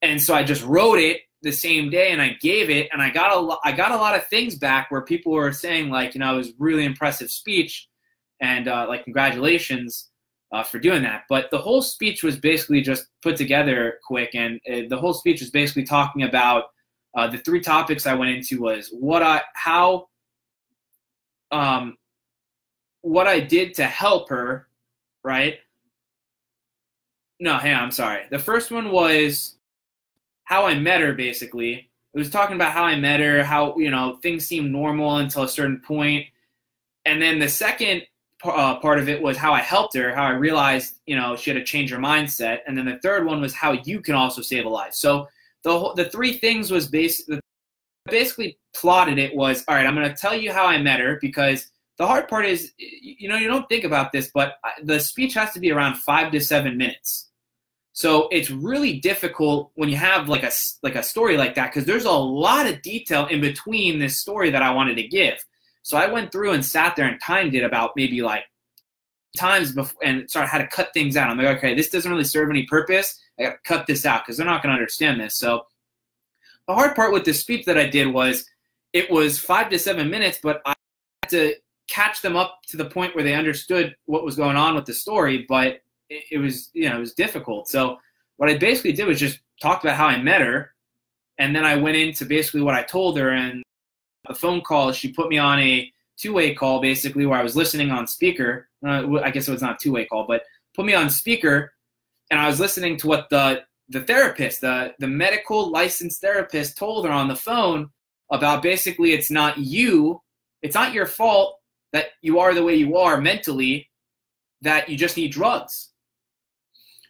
And 0.01 0.22
so 0.22 0.34
I 0.36 0.43
just 0.43 0.63
wrote 0.63 0.99
it 0.99 1.22
the 1.41 1.51
same 1.51 1.89
day 1.89 2.11
and 2.11 2.22
I 2.22 2.30
gave 2.41 2.70
it 2.70 2.89
and 2.91 3.01
I 3.01 3.09
got 3.09 3.36
a 3.36 3.39
lo- 3.39 3.59
I 3.63 3.72
got 3.72 3.91
a 3.91 3.97
lot 3.97 4.15
of 4.15 4.26
things 4.28 4.55
back 4.55 4.89
where 4.89 5.01
people 5.01 5.34
were 5.34 5.51
saying 5.51 5.89
like, 5.89 6.13
you 6.13 6.20
know, 6.20 6.34
it 6.34 6.38
was 6.38 6.53
really 6.59 6.86
impressive 6.86 7.30
speech 7.30 7.88
and 8.39 8.68
uh, 8.68 8.86
like 8.88 9.03
congratulations 9.03 10.09
uh, 10.51 10.63
for 10.63 10.80
doing 10.80 11.03
that. 11.03 11.24
But 11.30 11.49
the 11.51 11.57
whole 11.57 11.82
speech 11.82 12.24
was 12.24 12.38
basically 12.38 12.82
just 12.82 13.07
put 13.22 13.38
together 13.38 13.99
quick 14.05 14.32
and 14.34 14.59
uh, 14.72 14.82
the 14.89 14.97
whole 14.97 15.13
speech 15.13 15.41
was 15.41 15.49
basically 15.49 15.84
talking 15.84 16.24
about 16.24 16.65
uh, 17.18 17.28
the 17.28 17.39
three 17.39 17.59
topics 17.59 18.05
I 18.05 18.13
went 18.13 18.30
into 18.30 18.61
was 18.61 18.89
what 18.89 19.24
I 19.24 19.41
how 19.55 20.07
um, 21.51 21.97
what 23.01 23.26
I 23.26 23.39
did 23.39 23.74
to 23.76 23.86
help 23.86 24.30
her, 24.30 24.68
right? 25.24 25.57
No, 27.39 27.57
hey, 27.57 27.74
I'm 27.74 27.91
sorry. 27.91 28.26
The 28.30 28.38
first 28.38 28.70
one 28.70 28.91
was 28.91 29.55
how 30.43 30.65
I 30.65 30.78
met 30.78 31.01
her, 31.01 31.13
basically. 31.13 31.89
It 32.13 32.18
was 32.18 32.30
talking 32.30 32.55
about 32.55 32.72
how 32.72 32.84
I 32.84 32.95
met 32.95 33.20
her, 33.20 33.43
how, 33.43 33.78
you 33.78 33.91
know, 33.91 34.18
things 34.22 34.45
seemed 34.45 34.72
normal 34.72 35.18
until 35.18 35.43
a 35.43 35.49
certain. 35.49 35.82
And 37.05 37.22
then 37.22 37.39
the 37.39 37.49
second 37.49 38.03
uh, 38.43 38.80
part 38.80 38.99
of 38.99 39.09
it 39.09 39.22
was 39.22 39.38
how 39.38 39.53
I 39.53 39.61
helped 39.61 39.95
her, 39.95 40.13
how 40.13 40.24
I 40.24 40.32
realized, 40.32 40.99
you 41.05 41.15
know, 41.15 41.36
she 41.36 41.49
had 41.49 41.59
to 41.59 41.65
change 41.65 41.91
her 41.91 41.97
mindset. 41.97 42.59
And 42.68 42.78
then 42.78 42.86
the 42.86 42.99
third 42.99 43.26
one 43.26 43.41
was 43.41 43.53
how 43.53 43.72
you 43.72 44.01
can 44.01 44.15
also 44.15 44.41
save 44.41 44.65
a 44.65 44.70
life. 44.70 44.93
So 44.93 45.28
the, 45.64 45.93
the 45.95 46.05
three 46.05 46.38
things 46.38 46.72
was 46.72 46.88
basically, 46.88 47.39
basically 48.05 48.58
plotted 48.74 49.18
it 49.18 49.36
was 49.36 49.64
all 49.68 49.76
right 49.76 49.86
i'm 49.86 49.95
going 49.95 50.08
to 50.08 50.16
tell 50.16 50.36
you 50.36 50.51
how 50.51 50.66
i 50.66 50.78
met 50.78 50.99
her 50.99 51.18
because 51.20 51.70
the 51.97 52.05
hard 52.05 52.28
part 52.28 52.45
is 52.45 52.74
you 52.78 53.28
know 53.28 53.36
you 53.36 53.47
don't 53.47 53.68
think 53.68 53.84
about 53.84 54.12
this 54.12 54.30
but 54.34 54.55
the 54.84 54.99
speech 54.99 55.34
has 55.34 55.51
to 55.53 55.60
be 55.60 55.72
around 55.72 55.95
five 55.97 56.32
to 56.32 56.39
seven 56.39 56.78
minutes. 56.78 57.30
So 57.93 58.28
it's 58.32 58.51
really 58.51 58.99
difficult 58.99 59.72
when 59.74 59.89
you 59.89 59.95
have 59.95 60.30
like 60.30 60.43
a 60.43 60.51
like 60.84 60.95
a 60.95 61.01
story 61.01 61.36
like 61.36 61.55
that 61.55 61.72
because 61.74 61.86
there's 61.86 62.05
a 62.05 62.12
lot 62.12 62.68
of 62.68 62.82
detail 62.84 63.26
in 63.26 63.41
between 63.41 63.97
this 63.97 64.20
story 64.20 64.51
that 64.51 64.62
i 64.62 64.72
wanted 64.72 64.95
to 64.97 65.08
give. 65.08 65.43
So 65.82 65.97
i 65.97 66.05
went 66.12 66.32
through 66.32 66.51
and 66.51 66.64
sat 66.64 66.95
there 66.95 67.08
and 67.08 67.20
timed 67.22 67.55
it 67.55 67.64
about 67.64 67.91
maybe 67.95 68.22
like 68.22 68.43
times 69.36 69.72
before 69.72 69.99
and 70.03 70.30
started 70.30 70.49
how 70.49 70.60
to 70.60 70.68
cut 70.68 70.93
things 70.93 71.18
out. 71.18 71.30
I'm 71.30 71.38
like 71.38 71.58
okay 71.58 71.74
this 71.74 71.89
doesn't 71.89 72.12
really 72.12 72.24
serve 72.24 72.49
any 72.51 72.66
purpose 72.68 73.20
i 73.39 73.43
gotta 73.43 73.57
cut 73.63 73.88
this 73.88 74.05
out 74.05 74.23
because 74.23 74.38
they're 74.38 74.45
not 74.45 74.61
going 74.61 74.73
to 74.73 74.79
understand 74.79 75.19
this 75.19 75.35
so 75.35 75.65
the 76.67 76.73
hard 76.73 76.95
part 76.95 77.13
with 77.13 77.23
the 77.23 77.33
speech 77.33 77.65
that 77.65 77.77
I 77.77 77.88
did 77.88 78.07
was 78.07 78.47
it 78.93 79.09
was 79.09 79.39
five 79.39 79.69
to 79.69 79.79
seven 79.79 80.09
minutes, 80.09 80.39
but 80.41 80.61
I 80.65 80.73
had 81.23 81.29
to 81.29 81.55
catch 81.88 82.21
them 82.21 82.35
up 82.35 82.59
to 82.67 82.77
the 82.77 82.85
point 82.85 83.15
where 83.15 83.23
they 83.23 83.33
understood 83.33 83.95
what 84.05 84.25
was 84.25 84.35
going 84.35 84.57
on 84.57 84.75
with 84.75 84.85
the 84.85 84.93
story. 84.93 85.45
But 85.47 85.81
it, 86.09 86.23
it 86.31 86.38
was, 86.38 86.69
you 86.73 86.89
know, 86.89 86.97
it 86.97 86.99
was 86.99 87.13
difficult. 87.13 87.69
So 87.69 87.97
what 88.35 88.49
I 88.49 88.57
basically 88.57 88.91
did 88.91 89.07
was 89.07 89.19
just 89.19 89.39
talked 89.61 89.83
about 89.83 89.95
how 89.95 90.07
I 90.07 90.21
met 90.21 90.41
her, 90.41 90.73
And 91.38 91.55
then 91.55 91.65
I 91.65 91.75
went 91.75 91.97
into 91.97 92.25
basically 92.25 92.61
what 92.61 92.75
I 92.75 92.83
told 92.83 93.17
her, 93.17 93.31
and 93.31 93.63
the 94.27 94.35
phone 94.35 94.61
call, 94.61 94.91
she 94.91 95.11
put 95.11 95.29
me 95.29 95.38
on 95.38 95.59
a 95.59 95.91
two 96.17 96.33
way 96.33 96.53
call 96.53 96.81
basically 96.81 97.25
where 97.25 97.39
I 97.39 97.43
was 97.43 97.55
listening 97.55 97.91
on 97.91 98.07
speaker. 98.07 98.67
Uh, 98.85 99.19
I 99.23 99.31
guess 99.31 99.47
it 99.47 99.51
was 99.51 99.61
not 99.61 99.79
two 99.79 99.93
way 99.93 100.05
call, 100.05 100.25
but 100.27 100.43
put 100.75 100.85
me 100.85 100.93
on 100.93 101.09
speaker, 101.09 101.73
and 102.30 102.39
I 102.39 102.47
was 102.47 102.59
listening 102.59 102.97
to 102.97 103.07
what 103.07 103.30
the 103.30 103.63
the 103.89 104.01
therapist, 104.01 104.61
the 104.61 104.93
the 104.99 105.07
medical 105.07 105.71
licensed 105.71 106.21
therapist, 106.21 106.78
told 106.78 107.05
her 107.05 107.11
on 107.11 107.28
the 107.28 107.36
phone 107.36 107.89
about 108.32 108.61
basically 108.61 109.13
it's 109.13 109.32
not 109.32 109.57
you, 109.57 110.21
it's 110.61 110.75
not 110.75 110.93
your 110.93 111.05
fault 111.05 111.59
that 111.93 112.07
you 112.21 112.39
are 112.39 112.53
the 112.53 112.63
way 112.63 112.75
you 112.75 112.97
are 112.97 113.21
mentally, 113.21 113.89
that 114.61 114.89
you 114.89 114.97
just 114.97 115.15
need 115.15 115.32
drugs. 115.32 115.91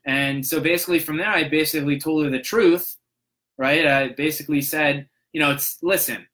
And 0.06 0.46
so 0.46 0.60
basically 0.60 1.00
from 1.00 1.18
there, 1.18 1.30
I 1.30 1.50
basically 1.50 2.00
told 2.00 2.24
her 2.24 2.30
the 2.30 2.40
truth, 2.40 2.96
right? 3.58 3.86
I 3.86 4.10
basically 4.10 4.62
said, 4.62 5.10
you 5.34 5.42
know, 5.42 5.52
it's 5.52 5.80
listen, 5.82 6.28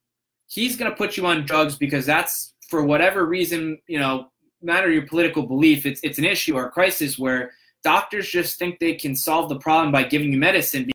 he's 0.47 0.75
going 0.75 0.91
to 0.91 0.97
put 0.97 1.17
you 1.17 1.25
on 1.25 1.45
drugs 1.45 1.77
because 1.77 2.05
that's 2.05 2.53
for 2.69 2.83
whatever 2.83 3.25
reason, 3.25 3.79
you 3.87 3.99
know, 3.99 4.27
matter 4.61 4.91
your 4.91 5.07
political 5.07 5.43
belief, 5.43 5.85
it's 5.85 6.01
it's 6.03 6.19
an 6.19 6.25
issue 6.25 6.55
or 6.55 6.69
crisis 6.69 7.17
where 7.17 7.51
doctors 7.83 8.29
just 8.29 8.57
think 8.57 8.79
they 8.79 8.95
can 8.95 9.15
solve 9.15 9.49
the 9.49 9.59
problem 9.59 9.91
by 9.91 10.03
giving 10.03 10.31
you 10.31 10.39
medicine. 10.39 10.89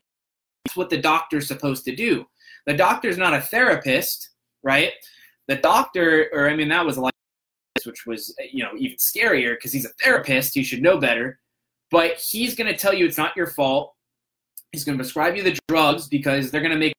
That's 0.65 0.75
what 0.75 0.89
the 0.89 0.97
doctor's 0.97 1.47
supposed 1.47 1.85
to 1.85 1.95
do. 1.95 2.25
The 2.65 2.73
doctor's 2.73 3.17
not 3.17 3.33
a 3.33 3.41
therapist, 3.41 4.29
right? 4.63 4.91
The 5.47 5.55
doctor, 5.55 6.29
or 6.33 6.49
I 6.49 6.55
mean, 6.55 6.69
that 6.69 6.85
was 6.85 6.97
a 6.97 7.01
lot, 7.01 7.13
which 7.85 8.05
was 8.05 8.35
you 8.51 8.63
know 8.63 8.71
even 8.77 8.97
scarier 8.97 9.55
because 9.55 9.71
he's 9.71 9.85
a 9.85 9.93
therapist. 10.01 10.53
He 10.53 10.63
should 10.63 10.81
know 10.81 10.97
better, 10.97 11.39
but 11.91 12.17
he's 12.17 12.55
going 12.55 12.71
to 12.71 12.77
tell 12.77 12.93
you 12.93 13.05
it's 13.05 13.17
not 13.17 13.35
your 13.35 13.47
fault. 13.47 13.93
He's 14.71 14.83
going 14.83 14.97
to 14.97 15.03
prescribe 15.03 15.35
you 15.35 15.43
the 15.43 15.59
drugs 15.67 16.07
because 16.07 16.51
they're 16.51 16.61
going 16.61 16.73
to 16.73 16.77
make 16.77 16.93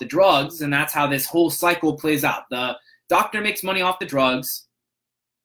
the 0.00 0.04
drugs, 0.04 0.62
and 0.62 0.72
that's 0.72 0.92
how 0.92 1.06
this 1.06 1.26
whole 1.26 1.50
cycle 1.50 1.96
plays 1.96 2.24
out. 2.24 2.44
The 2.50 2.76
doctor 3.08 3.40
makes 3.40 3.62
money 3.62 3.82
off 3.82 4.00
the 4.00 4.06
drugs 4.06 4.63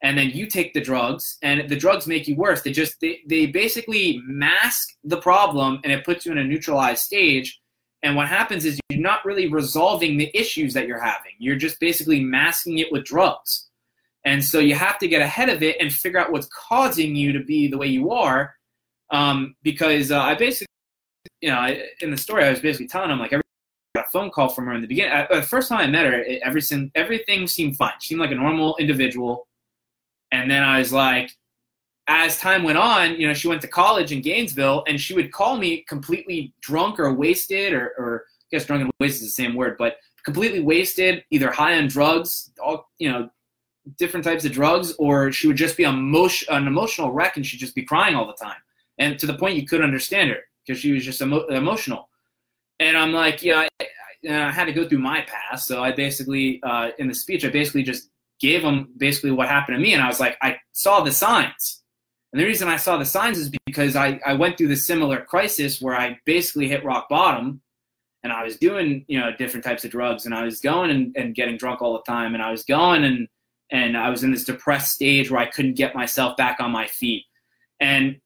and 0.02 0.18
then 0.18 0.30
you 0.30 0.48
take 0.48 0.74
the 0.74 0.82
drugs 0.82 1.38
and 1.42 1.70
the 1.70 1.76
drugs 1.76 2.08
make 2.08 2.28
you 2.28 2.36
worse 2.36 2.62
they 2.62 2.72
just 2.72 3.00
they, 3.02 3.20
they 3.28 3.46
basically 3.46 4.22
mask 4.26 4.90
the 5.04 5.20
problem 5.20 5.80
and 5.84 5.92
it 5.92 6.06
puts 6.06 6.26
you 6.26 6.32
in 6.32 6.38
a 6.38 6.44
neutralized 6.44 7.02
stage 7.02 7.60
and 8.04 8.16
what 8.16 8.28
happens 8.28 8.64
is 8.66 8.80
you're 8.90 9.02
not 9.02 9.24
really 9.26 9.48
resolving 9.48 10.18
the 10.18 10.32
issues 10.34 10.74
that 10.74 10.88
you're 10.88 11.02
having 11.02 11.34
you're 11.38 11.56
just 11.56 11.80
basically 11.80 12.24
masking 12.24 12.80
it 12.80 12.92
with 12.92 13.04
drugs 13.04 13.70
and 14.26 14.44
so 14.44 14.60
you 14.60 14.76
have 14.76 14.98
to 15.00 15.08
get 15.08 15.22
ahead 15.22 15.50
of 15.50 15.64
it 15.64 15.78
and 15.80 15.92
figure 15.92 16.20
out 16.20 16.32
what's 16.32 16.48
causing 16.48 17.16
you 17.16 17.32
to 17.32 17.44
be 17.44 17.68
the 17.68 17.78
way 17.78 17.88
you 17.88 18.12
are 18.12 18.56
um, 19.12 19.56
because 19.64 20.12
uh, 20.12 20.20
i 20.20 20.36
basically 20.36 20.68
you 21.42 21.50
know 21.50 21.76
in 22.02 22.12
the 22.12 22.18
story 22.18 22.44
i 22.44 22.50
was 22.50 22.60
basically 22.60 22.88
telling 22.88 23.10
them 23.10 23.20
like 23.20 23.34
every 23.34 23.44
a 23.96 24.04
phone 24.12 24.30
call 24.30 24.50
from 24.50 24.66
her 24.66 24.74
in 24.74 24.82
the 24.82 24.88
beginning. 24.88 25.12
Uh, 25.12 25.26
the 25.36 25.42
first 25.42 25.70
time 25.70 25.80
I 25.80 25.88
met 25.88 26.06
her, 26.06 26.22
it, 26.22 26.42
everything 26.44 26.92
everything 26.96 27.48
seemed 27.48 27.76
fine. 27.76 27.94
She 28.00 28.10
seemed 28.10 28.22
like 28.22 28.32
a 28.32 28.36
normal 28.36 28.76
individual. 28.78 29.48
And 30.32 30.50
then 30.50 30.64
I 30.64 30.80
was 30.80 30.94
like, 30.94 31.32
as 32.08 32.40
time 32.40 32.64
went 32.64 32.78
on, 32.78 33.20
you 33.20 33.28
know, 33.28 33.34
she 33.34 33.48
went 33.48 33.62
to 33.62 33.68
college 33.68 34.12
in 34.12 34.22
Gainesville, 34.22 34.84
and 34.88 35.00
she 35.00 35.14
would 35.14 35.32
call 35.32 35.58
me 35.58 35.86
completely 35.88 36.54
drunk 36.62 37.00
or 37.00 37.14
wasted, 37.14 37.72
or, 37.72 37.94
or 37.98 38.26
I 38.42 38.46
guess 38.52 38.66
drunk 38.66 38.82
and 38.82 38.92
wasted 39.00 39.28
is 39.28 39.36
the 39.36 39.44
same 39.44 39.56
word, 39.56 39.76
but 39.78 39.98
completely 40.26 40.60
wasted, 40.60 41.24
either 41.30 41.52
high 41.52 41.78
on 41.78 41.88
drugs, 41.88 42.52
all 42.62 42.90
you 42.98 43.12
know, 43.12 43.30
different 43.98 44.24
types 44.24 44.44
of 44.44 44.52
drugs, 44.52 44.94
or 44.98 45.32
she 45.32 45.48
would 45.48 45.56
just 45.56 45.78
be 45.78 45.84
an 45.84 45.96
emotional 46.50 47.12
wreck, 47.12 47.38
and 47.38 47.46
she'd 47.46 47.60
just 47.60 47.76
be 47.76 47.84
crying 47.84 48.16
all 48.16 48.26
the 48.26 48.34
time, 48.34 48.58
and 48.98 49.20
to 49.20 49.28
the 49.28 49.36
point 49.36 49.56
you 49.56 49.68
couldn't 49.68 49.86
understand 49.86 50.32
her 50.32 50.40
because 50.66 50.82
she 50.82 50.92
was 50.92 51.06
just 51.06 51.22
emo- 51.22 51.48
emotional. 51.48 52.10
And 52.80 52.98
I'm 52.98 53.12
like, 53.12 53.44
yeah, 53.44 53.68
I, 53.82 53.88
I, 54.30 54.52
had 54.52 54.66
to 54.66 54.72
go 54.72 54.88
through 54.88 55.00
my 55.00 55.22
past. 55.22 55.68
So 55.68 55.84
I 55.84 55.92
basically, 55.92 56.62
uh, 56.64 56.92
in 56.98 57.08
the 57.08 57.16
speech, 57.16 57.44
I 57.44 57.50
basically 57.50 57.84
just 57.84 58.10
gave 58.40 58.62
them 58.62 58.90
basically 58.98 59.32
what 59.32 59.48
happened 59.48 59.78
to 59.78 59.82
me. 59.82 59.94
And 59.94 60.02
I 60.02 60.08
was 60.08 60.20
like, 60.20 60.38
I 60.42 60.58
saw 60.72 61.02
the 61.02 61.12
signs. 61.12 61.82
And 62.32 62.40
the 62.40 62.46
reason 62.46 62.68
I 62.68 62.78
saw 62.78 62.98
the 62.98 63.06
signs 63.06 63.38
is 63.38 63.52
because 63.66 63.96
I, 63.96 64.20
I 64.26 64.34
went 64.34 64.58
through 64.58 64.68
the 64.68 64.76
similar 64.76 65.22
crisis 65.22 65.82
where 65.82 65.96
I 65.96 66.20
basically 66.26 66.68
hit 66.68 66.86
rock 66.86 67.10
bottom 67.10 67.62
and 68.24 68.32
I 68.32 68.44
was 68.44 68.58
doing, 68.58 69.06
you 69.08 69.20
know, 69.20 69.32
different 69.36 69.64
types 69.64 69.84
of 69.84 69.92
drugs 69.92 70.26
and 70.26 70.36
I 70.36 70.44
was 70.44 70.60
going 70.60 70.92
and, 70.92 71.16
and 71.18 71.34
getting 71.34 71.58
drunk 71.58 71.82
all 71.82 71.94
the 71.94 72.12
time. 72.12 72.34
And 72.36 72.44
I 72.44 72.52
was 72.52 72.64
going 72.64 73.04
and, 73.04 73.28
and 73.72 73.98
I 73.98 74.10
was 74.10 74.24
in 74.24 74.32
this 74.32 74.44
depressed 74.44 74.94
stage 74.94 75.32
where 75.32 75.42
I 75.42 75.48
couldn't 75.48 75.76
get 75.76 75.96
myself 75.96 76.38
back 76.38 76.60
on 76.60 76.72
my 76.72 76.88
feet. 76.88 77.26
And 77.80 78.20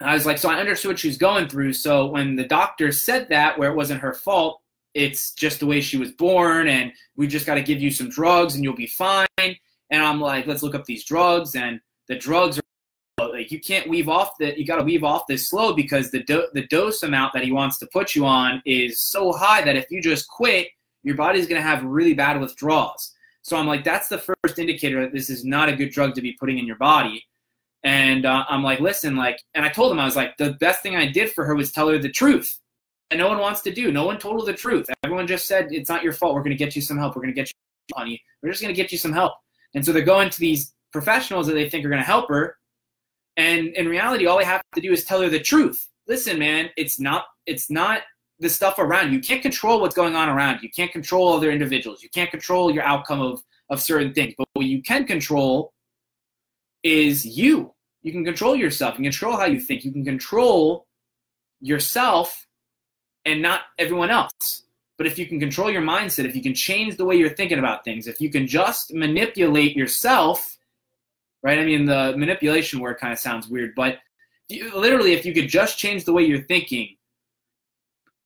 I 0.00 0.12
was 0.12 0.26
like, 0.26 0.38
so 0.38 0.50
I 0.50 0.56
understood 0.56 0.90
what 0.90 0.98
she 0.98 1.08
was 1.08 1.16
going 1.16 1.48
through. 1.48 1.72
So 1.72 2.06
when 2.06 2.36
the 2.36 2.46
doctor 2.46 2.92
said 2.92 3.28
that, 3.30 3.58
where 3.58 3.70
it 3.70 3.76
wasn't 3.76 4.00
her 4.00 4.12
fault, 4.12 4.60
it's 4.96 5.32
just 5.32 5.60
the 5.60 5.66
way 5.66 5.80
she 5.80 5.98
was 5.98 6.10
born, 6.12 6.68
and 6.68 6.90
we 7.16 7.26
just 7.26 7.44
got 7.44 7.56
to 7.56 7.62
give 7.62 7.80
you 7.80 7.90
some 7.90 8.08
drugs 8.08 8.54
and 8.54 8.64
you'll 8.64 8.74
be 8.74 8.86
fine. 8.86 9.26
And 9.38 10.02
I'm 10.02 10.20
like, 10.20 10.46
let's 10.46 10.62
look 10.62 10.74
up 10.74 10.86
these 10.86 11.04
drugs, 11.04 11.54
and 11.54 11.80
the 12.08 12.16
drugs 12.16 12.58
are 12.58 12.62
like 13.28 13.52
you 13.52 13.60
can't 13.60 13.88
weave 13.88 14.08
off 14.08 14.38
that. 14.40 14.58
You 14.58 14.66
got 14.66 14.76
to 14.76 14.84
weave 14.84 15.04
off 15.04 15.26
this 15.28 15.48
slow 15.48 15.74
because 15.74 16.10
the 16.10 16.22
do- 16.22 16.48
the 16.54 16.66
dose 16.68 17.02
amount 17.02 17.34
that 17.34 17.44
he 17.44 17.52
wants 17.52 17.78
to 17.78 17.86
put 17.86 18.14
you 18.14 18.24
on 18.24 18.62
is 18.64 19.00
so 19.00 19.32
high 19.32 19.62
that 19.62 19.76
if 19.76 19.90
you 19.90 20.00
just 20.00 20.28
quit, 20.28 20.68
your 21.02 21.14
body's 21.14 21.46
gonna 21.46 21.62
have 21.62 21.84
really 21.84 22.14
bad 22.14 22.40
withdrawals. 22.40 23.12
So 23.42 23.56
I'm 23.56 23.66
like, 23.66 23.84
that's 23.84 24.08
the 24.08 24.18
first 24.18 24.58
indicator 24.58 25.02
that 25.02 25.12
this 25.12 25.30
is 25.30 25.44
not 25.44 25.68
a 25.68 25.76
good 25.76 25.90
drug 25.90 26.14
to 26.16 26.22
be 26.22 26.32
putting 26.32 26.58
in 26.58 26.66
your 26.66 26.76
body. 26.76 27.24
And 27.84 28.26
uh, 28.26 28.44
I'm 28.48 28.64
like, 28.64 28.80
listen, 28.80 29.14
like, 29.14 29.40
and 29.54 29.64
I 29.64 29.68
told 29.68 29.92
him, 29.92 30.00
I 30.00 30.04
was 30.04 30.16
like, 30.16 30.36
the 30.36 30.54
best 30.54 30.82
thing 30.82 30.96
I 30.96 31.06
did 31.06 31.30
for 31.30 31.44
her 31.44 31.54
was 31.54 31.70
tell 31.70 31.88
her 31.88 31.98
the 31.98 32.10
truth. 32.10 32.58
And 33.10 33.20
no 33.20 33.28
one 33.28 33.38
wants 33.38 33.60
to 33.62 33.72
do. 33.72 33.92
No 33.92 34.04
one 34.04 34.18
told 34.18 34.40
her 34.40 34.46
the 34.52 34.56
truth. 34.56 34.86
Everyone 35.04 35.26
just 35.26 35.46
said, 35.46 35.68
it's 35.70 35.88
not 35.88 36.02
your 36.02 36.12
fault. 36.12 36.34
We're 36.34 36.42
going 36.42 36.56
to 36.56 36.64
get 36.64 36.74
you 36.74 36.82
some 36.82 36.98
help. 36.98 37.14
We're 37.14 37.22
going 37.22 37.34
to 37.34 37.40
get 37.40 37.48
you 37.48 37.96
money. 37.96 38.20
We're 38.42 38.50
just 38.50 38.62
going 38.62 38.74
to 38.74 38.80
get 38.80 38.90
you 38.90 38.98
some 38.98 39.12
help. 39.12 39.34
And 39.74 39.84
so 39.84 39.92
they're 39.92 40.02
going 40.02 40.30
to 40.30 40.40
these 40.40 40.74
professionals 40.92 41.46
that 41.46 41.52
they 41.54 41.68
think 41.68 41.84
are 41.84 41.88
going 41.88 42.00
to 42.00 42.06
help 42.06 42.28
her. 42.28 42.56
And 43.36 43.68
in 43.68 43.88
reality, 43.88 44.26
all 44.26 44.38
they 44.38 44.44
have 44.44 44.62
to 44.74 44.80
do 44.80 44.92
is 44.92 45.04
tell 45.04 45.20
her 45.20 45.28
the 45.28 45.38
truth. 45.38 45.86
Listen, 46.08 46.38
man, 46.38 46.70
it's 46.76 46.98
not, 46.98 47.26
it's 47.46 47.70
not 47.70 48.00
the 48.40 48.48
stuff 48.48 48.78
around 48.78 49.08
you. 49.08 49.18
You 49.18 49.20
can't 49.20 49.42
control 49.42 49.80
what's 49.80 49.94
going 49.94 50.16
on 50.16 50.28
around 50.28 50.56
you. 50.56 50.60
You 50.62 50.70
can't 50.70 50.92
control 50.92 51.32
other 51.32 51.50
individuals. 51.50 52.02
You 52.02 52.08
can't 52.10 52.30
control 52.30 52.70
your 52.70 52.84
outcome 52.84 53.20
of, 53.20 53.40
of 53.70 53.80
certain 53.80 54.12
things. 54.14 54.34
But 54.36 54.48
what 54.54 54.66
you 54.66 54.82
can 54.82 55.04
control 55.04 55.72
is 56.82 57.24
you. 57.24 57.72
You 58.02 58.12
can 58.12 58.24
control 58.24 58.56
yourself. 58.56 58.92
You 58.92 58.96
can 58.96 59.04
control 59.04 59.36
how 59.36 59.46
you 59.46 59.60
think. 59.60 59.84
You 59.84 59.92
can 59.92 60.04
control 60.04 60.86
yourself 61.60 62.45
and 63.26 63.42
not 63.42 63.62
everyone 63.78 64.10
else. 64.10 64.62
But 64.96 65.06
if 65.06 65.18
you 65.18 65.26
can 65.26 65.38
control 65.38 65.70
your 65.70 65.82
mindset, 65.82 66.24
if 66.24 66.34
you 66.34 66.42
can 66.42 66.54
change 66.54 66.96
the 66.96 67.04
way 67.04 67.16
you're 67.16 67.28
thinking 67.28 67.58
about 67.58 67.84
things, 67.84 68.06
if 68.06 68.20
you 68.20 68.30
can 68.30 68.46
just 68.46 68.94
manipulate 68.94 69.76
yourself, 69.76 70.56
right? 71.42 71.58
I 71.58 71.64
mean, 71.64 71.84
the 71.84 72.14
manipulation 72.16 72.80
word 72.80 72.98
kind 72.98 73.12
of 73.12 73.18
sounds 73.18 73.46
weird, 73.48 73.74
but 73.74 73.98
you, 74.48 74.74
literally, 74.74 75.12
if 75.12 75.26
you 75.26 75.34
could 75.34 75.48
just 75.48 75.76
change 75.76 76.04
the 76.04 76.14
way 76.14 76.24
you're 76.24 76.42
thinking, 76.44 76.96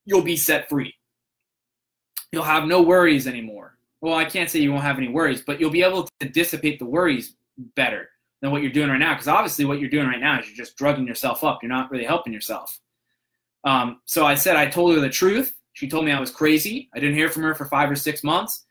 you'll 0.04 0.22
be 0.22 0.36
set 0.36 0.68
free. 0.68 0.94
You'll 2.30 2.44
have 2.44 2.66
no 2.66 2.82
worries 2.82 3.26
anymore. 3.26 3.76
Well, 4.00 4.14
I 4.14 4.24
can't 4.24 4.48
say 4.48 4.60
you 4.60 4.70
won't 4.70 4.84
have 4.84 4.98
any 4.98 5.08
worries, 5.08 5.42
but 5.42 5.58
you'll 5.58 5.70
be 5.70 5.82
able 5.82 6.08
to 6.20 6.28
dissipate 6.28 6.78
the 6.78 6.86
worries 6.86 7.34
better 7.74 8.10
than 8.40 8.50
what 8.50 8.62
you're 8.62 8.70
doing 8.70 8.90
right 8.90 8.98
now. 8.98 9.14
Because 9.14 9.28
obviously, 9.28 9.64
what 9.64 9.80
you're 9.80 9.90
doing 9.90 10.06
right 10.06 10.20
now 10.20 10.38
is 10.38 10.46
you're 10.46 10.56
just 10.56 10.76
drugging 10.76 11.06
yourself 11.06 11.42
up. 11.42 11.62
You're 11.62 11.70
not 11.70 11.90
really 11.90 12.04
helping 12.04 12.32
yourself. 12.32 12.78
Um, 13.64 14.00
so 14.04 14.26
I 14.26 14.34
said 14.34 14.56
I 14.56 14.66
told 14.66 14.94
her 14.94 15.00
the 15.00 15.08
truth. 15.08 15.54
She 15.72 15.88
told 15.88 16.04
me 16.04 16.12
I 16.12 16.20
was 16.20 16.30
crazy. 16.30 16.88
I 16.94 17.00
didn't 17.00 17.16
hear 17.16 17.30
from 17.30 17.42
her 17.42 17.54
for 17.54 17.66
five 17.66 17.90
or 17.90 17.96
six 17.96 18.24
months. 18.24 18.64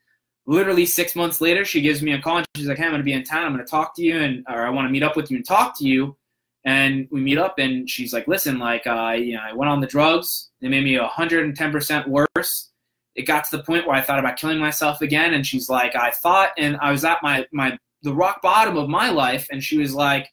Literally 0.45 0.85
six 0.85 1.15
months 1.15 1.41
later, 1.41 1.63
she 1.63 1.81
gives 1.81 2.01
me 2.01 2.13
a 2.13 2.21
call. 2.21 2.37
And 2.37 2.47
she's 2.55 2.67
like, 2.67 2.77
"Hey, 2.77 2.85
I'm 2.85 2.91
going 2.91 2.99
to 2.99 3.05
be 3.05 3.13
in 3.13 3.23
town. 3.23 3.45
I'm 3.45 3.53
going 3.53 3.65
to 3.65 3.69
talk 3.69 3.95
to 3.95 4.01
you, 4.01 4.17
and 4.17 4.43
or 4.49 4.65
I 4.65 4.69
want 4.69 4.87
to 4.87 4.91
meet 4.91 5.03
up 5.03 5.15
with 5.15 5.29
you 5.29 5.37
and 5.37 5.45
talk 5.45 5.77
to 5.79 5.87
you." 5.87 6.17
And 6.65 7.07
we 7.11 7.21
meet 7.21 7.37
up, 7.37 7.59
and 7.59 7.89
she's 7.89 8.13
like, 8.13 8.27
"Listen, 8.27 8.57
like, 8.59 8.85
uh, 8.87 9.15
you 9.17 9.33
know, 9.33 9.41
I 9.41 9.53
went 9.53 9.69
on 9.69 9.79
the 9.79 9.87
drugs. 9.87 10.49
They 10.61 10.67
made 10.67 10.83
me 10.83 10.99
110 10.99 11.71
percent 11.71 12.07
worse. 12.07 12.71
It 13.15 13.23
got 13.23 13.43
to 13.45 13.57
the 13.57 13.63
point 13.63 13.85
where 13.85 13.95
I 13.95 14.01
thought 14.01 14.19
about 14.19 14.37
killing 14.37 14.59
myself 14.59 15.01
again." 15.01 15.33
And 15.33 15.45
she's 15.45 15.69
like, 15.69 15.95
"I 15.95 16.11
thought, 16.11 16.51
and 16.57 16.77
I 16.77 16.91
was 16.91 17.05
at 17.05 17.21
my 17.21 17.45
my 17.51 17.77
the 18.01 18.13
rock 18.13 18.41
bottom 18.41 18.77
of 18.77 18.89
my 18.89 19.09
life 19.09 19.47
and 19.51 19.63
she 19.63 19.77
was 19.77 19.93
like 19.93 20.29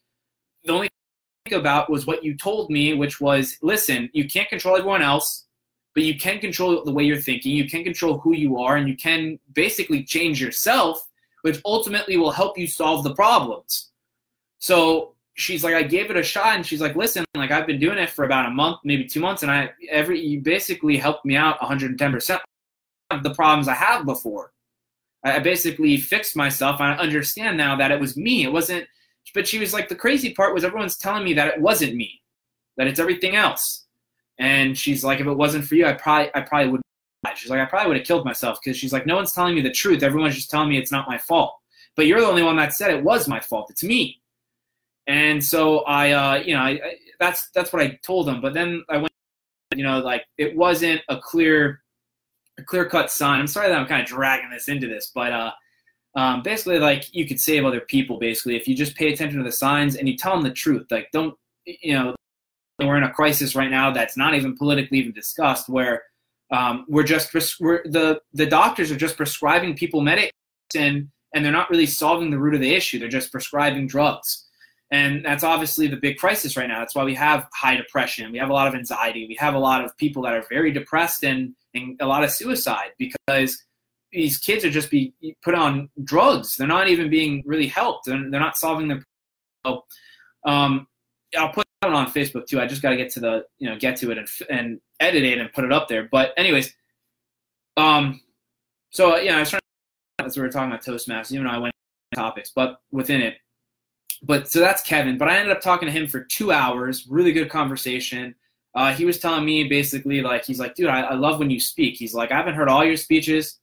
the 0.64 0.72
only 0.72 0.88
about 1.52 1.90
was 1.90 2.06
what 2.06 2.24
you 2.24 2.36
told 2.36 2.70
me 2.70 2.94
which 2.94 3.20
was 3.20 3.56
listen 3.62 4.08
you 4.12 4.28
can't 4.28 4.48
control 4.48 4.76
everyone 4.76 5.02
else 5.02 5.46
but 5.94 6.02
you 6.02 6.18
can 6.18 6.38
control 6.38 6.84
the 6.84 6.92
way 6.92 7.04
you're 7.04 7.16
thinking 7.16 7.52
you 7.52 7.68
can 7.68 7.84
control 7.84 8.18
who 8.18 8.34
you 8.34 8.58
are 8.58 8.76
and 8.76 8.88
you 8.88 8.96
can 8.96 9.38
basically 9.52 10.02
change 10.02 10.40
yourself 10.40 11.08
which 11.42 11.60
ultimately 11.64 12.16
will 12.16 12.30
help 12.30 12.58
you 12.58 12.66
solve 12.66 13.04
the 13.04 13.14
problems 13.14 13.90
so 14.58 15.14
she's 15.34 15.64
like 15.64 15.74
i 15.74 15.82
gave 15.82 16.10
it 16.10 16.16
a 16.16 16.22
shot 16.22 16.56
and 16.56 16.66
she's 16.66 16.80
like 16.80 16.96
listen 16.96 17.24
like 17.34 17.50
i've 17.50 17.66
been 17.66 17.80
doing 17.80 17.98
it 17.98 18.10
for 18.10 18.24
about 18.24 18.46
a 18.46 18.50
month 18.50 18.78
maybe 18.84 19.04
two 19.04 19.20
months 19.20 19.42
and 19.42 19.50
i 19.50 19.70
every 19.90 20.20
you 20.20 20.40
basically 20.40 20.96
helped 20.96 21.24
me 21.24 21.36
out 21.36 21.58
110% 21.60 22.40
of 23.10 23.22
the 23.22 23.34
problems 23.34 23.68
i 23.68 23.74
have 23.74 24.04
before 24.04 24.52
I 25.26 25.40
basically 25.40 25.96
fixed 25.96 26.36
myself. 26.36 26.80
I 26.80 26.92
understand 26.92 27.56
now 27.56 27.76
that 27.76 27.90
it 27.90 27.98
was 27.98 28.16
me. 28.16 28.44
It 28.44 28.52
wasn't. 28.52 28.86
But 29.34 29.46
she 29.46 29.58
was 29.58 29.72
like, 29.72 29.88
the 29.88 29.94
crazy 29.94 30.32
part 30.32 30.54
was 30.54 30.64
everyone's 30.64 30.96
telling 30.96 31.24
me 31.24 31.34
that 31.34 31.48
it 31.48 31.60
wasn't 31.60 31.94
me, 31.94 32.22
that 32.76 32.86
it's 32.86 33.00
everything 33.00 33.36
else. 33.36 33.84
And 34.38 34.76
she's 34.76 35.04
like, 35.04 35.20
if 35.20 35.26
it 35.26 35.32
wasn't 35.32 35.64
for 35.64 35.74
you, 35.74 35.86
I 35.86 35.94
probably 35.94 36.30
I 36.34 36.40
probably 36.42 36.72
would. 36.72 36.80
She's 37.34 37.50
like, 37.50 37.60
I 37.60 37.64
probably 37.64 37.88
would 37.88 37.96
have 37.98 38.06
killed 38.06 38.24
myself 38.24 38.58
because 38.62 38.76
she's 38.76 38.92
like, 38.92 39.04
no 39.04 39.16
one's 39.16 39.32
telling 39.32 39.54
me 39.54 39.60
the 39.60 39.70
truth. 39.70 40.02
Everyone's 40.02 40.36
just 40.36 40.50
telling 40.50 40.68
me 40.68 40.78
it's 40.78 40.92
not 40.92 41.08
my 41.08 41.18
fault. 41.18 41.56
But 41.96 42.06
you're 42.06 42.20
the 42.20 42.26
only 42.26 42.42
one 42.42 42.56
that 42.56 42.72
said 42.72 42.90
it 42.90 43.02
was 43.02 43.26
my 43.26 43.40
fault. 43.40 43.68
It's 43.70 43.82
me. 43.82 44.20
And 45.06 45.44
so 45.44 45.80
I, 45.80 46.12
uh, 46.12 46.42
you 46.44 46.54
know, 46.54 46.60
I, 46.60 46.70
I, 46.70 46.96
that's 47.18 47.50
that's 47.50 47.72
what 47.72 47.82
I 47.82 47.98
told 48.02 48.26
them. 48.26 48.40
But 48.40 48.54
then 48.54 48.84
I 48.88 48.98
went, 48.98 49.12
you 49.74 49.82
know, 49.82 49.98
like 50.00 50.26
it 50.38 50.56
wasn't 50.56 51.00
a 51.08 51.18
clear, 51.18 51.82
a 52.58 52.62
clear 52.62 52.84
cut 52.84 53.10
sign. 53.10 53.40
I'm 53.40 53.46
sorry 53.46 53.68
that 53.68 53.78
I'm 53.78 53.86
kind 53.86 54.02
of 54.02 54.06
dragging 54.06 54.50
this 54.50 54.68
into 54.68 54.86
this, 54.86 55.10
but 55.14 55.32
uh, 55.32 55.52
um, 56.16 56.42
basically, 56.42 56.78
like 56.78 57.14
you 57.14 57.26
could 57.26 57.40
save 57.40 57.64
other 57.64 57.80
people. 57.80 58.18
Basically, 58.18 58.56
if 58.56 58.66
you 58.66 58.74
just 58.74 58.96
pay 58.96 59.12
attention 59.12 59.38
to 59.38 59.44
the 59.44 59.52
signs 59.52 59.96
and 59.96 60.08
you 60.08 60.16
tell 60.16 60.32
them 60.32 60.42
the 60.42 60.50
truth, 60.50 60.86
like 60.90 61.10
don't, 61.12 61.36
you 61.66 61.92
know, 61.94 62.16
we're 62.78 62.96
in 62.96 63.02
a 63.02 63.12
crisis 63.12 63.54
right 63.54 63.70
now 63.70 63.90
that's 63.90 64.16
not 64.16 64.34
even 64.34 64.56
politically 64.56 64.98
even 64.98 65.12
discussed, 65.12 65.68
where 65.68 66.04
um, 66.50 66.86
we're 66.88 67.04
just 67.04 67.32
we're, 67.60 67.82
the 67.84 68.20
the 68.32 68.46
doctors 68.46 68.90
are 68.90 68.96
just 68.96 69.16
prescribing 69.16 69.76
people 69.76 70.00
medicine 70.00 70.32
and 70.74 71.44
they're 71.44 71.52
not 71.52 71.70
really 71.70 71.86
solving 71.86 72.30
the 72.30 72.38
root 72.38 72.54
of 72.54 72.60
the 72.60 72.74
issue. 72.74 72.98
They're 72.98 73.08
just 73.08 73.30
prescribing 73.30 73.86
drugs. 73.86 74.44
And 74.90 75.24
that's 75.24 75.42
obviously 75.42 75.88
the 75.88 75.96
big 75.96 76.16
crisis 76.16 76.56
right 76.56 76.68
now. 76.68 76.78
That's 76.78 76.94
why 76.94 77.04
we 77.04 77.14
have 77.14 77.48
high 77.52 77.76
depression. 77.76 78.30
We 78.30 78.38
have 78.38 78.50
a 78.50 78.52
lot 78.52 78.68
of 78.68 78.74
anxiety. 78.74 79.26
We 79.26 79.36
have 79.38 79.54
a 79.54 79.58
lot 79.58 79.84
of 79.84 79.96
people 79.96 80.22
that 80.22 80.32
are 80.32 80.44
very 80.48 80.70
depressed 80.70 81.24
and, 81.24 81.54
and 81.74 82.00
a 82.00 82.06
lot 82.06 82.22
of 82.22 82.30
suicide 82.30 82.92
because 82.96 83.62
these 84.16 84.38
kids 84.38 84.64
are 84.64 84.70
just 84.70 84.90
be 84.90 85.12
put 85.42 85.54
on 85.54 85.90
drugs. 86.02 86.56
They're 86.56 86.66
not 86.66 86.88
even 86.88 87.10
being 87.10 87.42
really 87.44 87.66
helped. 87.66 88.06
They're, 88.06 88.30
they're 88.30 88.40
not 88.40 88.56
solving 88.56 88.88
the. 88.88 89.02
So, 89.64 89.84
um, 90.44 90.86
I'll 91.36 91.52
put 91.52 91.66
that 91.82 91.92
on 91.92 92.10
Facebook 92.10 92.46
too. 92.46 92.58
I 92.58 92.66
just 92.66 92.80
got 92.80 92.90
to 92.90 92.96
get 92.96 93.10
to 93.12 93.20
the 93.20 93.44
you 93.58 93.68
know 93.68 93.76
get 93.78 93.96
to 93.98 94.10
it 94.10 94.18
and 94.18 94.28
and 94.48 94.80
edit 95.00 95.22
it 95.22 95.38
and 95.38 95.52
put 95.52 95.64
it 95.64 95.72
up 95.72 95.88
there. 95.88 96.08
But 96.10 96.32
anyways, 96.36 96.74
um, 97.76 98.20
so 98.90 99.16
yeah, 99.18 99.36
I 99.36 99.40
was 99.40 99.50
trying. 99.50 99.60
As 100.18 100.34
we 100.34 100.42
were 100.42 100.48
talking 100.48 100.70
about 100.72 100.82
Toastmasters, 100.82 101.32
even 101.32 101.44
though 101.44 101.52
I 101.52 101.58
went 101.58 101.74
topics, 102.14 102.50
but 102.54 102.80
within 102.90 103.20
it, 103.20 103.36
but 104.22 104.48
so 104.48 104.60
that's 104.60 104.82
Kevin. 104.82 105.18
But 105.18 105.28
I 105.28 105.36
ended 105.36 105.54
up 105.54 105.60
talking 105.60 105.86
to 105.86 105.92
him 105.92 106.08
for 106.08 106.20
two 106.20 106.52
hours. 106.52 107.06
Really 107.06 107.32
good 107.32 107.50
conversation. 107.50 108.34
Uh, 108.74 108.92
he 108.92 109.04
was 109.04 109.18
telling 109.18 109.44
me 109.44 109.68
basically 109.68 110.22
like 110.22 110.44
he's 110.44 110.58
like, 110.58 110.74
dude, 110.74 110.88
I, 110.88 111.02
I 111.02 111.14
love 111.14 111.38
when 111.38 111.50
you 111.50 111.60
speak. 111.60 111.96
He's 111.96 112.14
like, 112.14 112.32
I 112.32 112.36
haven't 112.36 112.54
heard 112.54 112.68
all 112.68 112.84
your 112.84 112.96
speeches, 112.96 113.58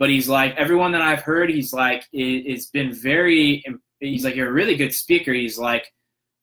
but 0.00 0.08
he's 0.08 0.28
like, 0.28 0.56
everyone 0.56 0.92
that 0.92 1.02
I've 1.02 1.20
heard, 1.20 1.50
he's 1.50 1.74
like, 1.74 2.08
it, 2.12 2.46
it's 2.46 2.66
been 2.66 2.92
very. 2.92 3.62
He's 4.00 4.24
like, 4.24 4.34
you're 4.34 4.48
a 4.48 4.52
really 4.52 4.74
good 4.74 4.94
speaker. 4.94 5.32
He's 5.32 5.58
like, 5.58 5.92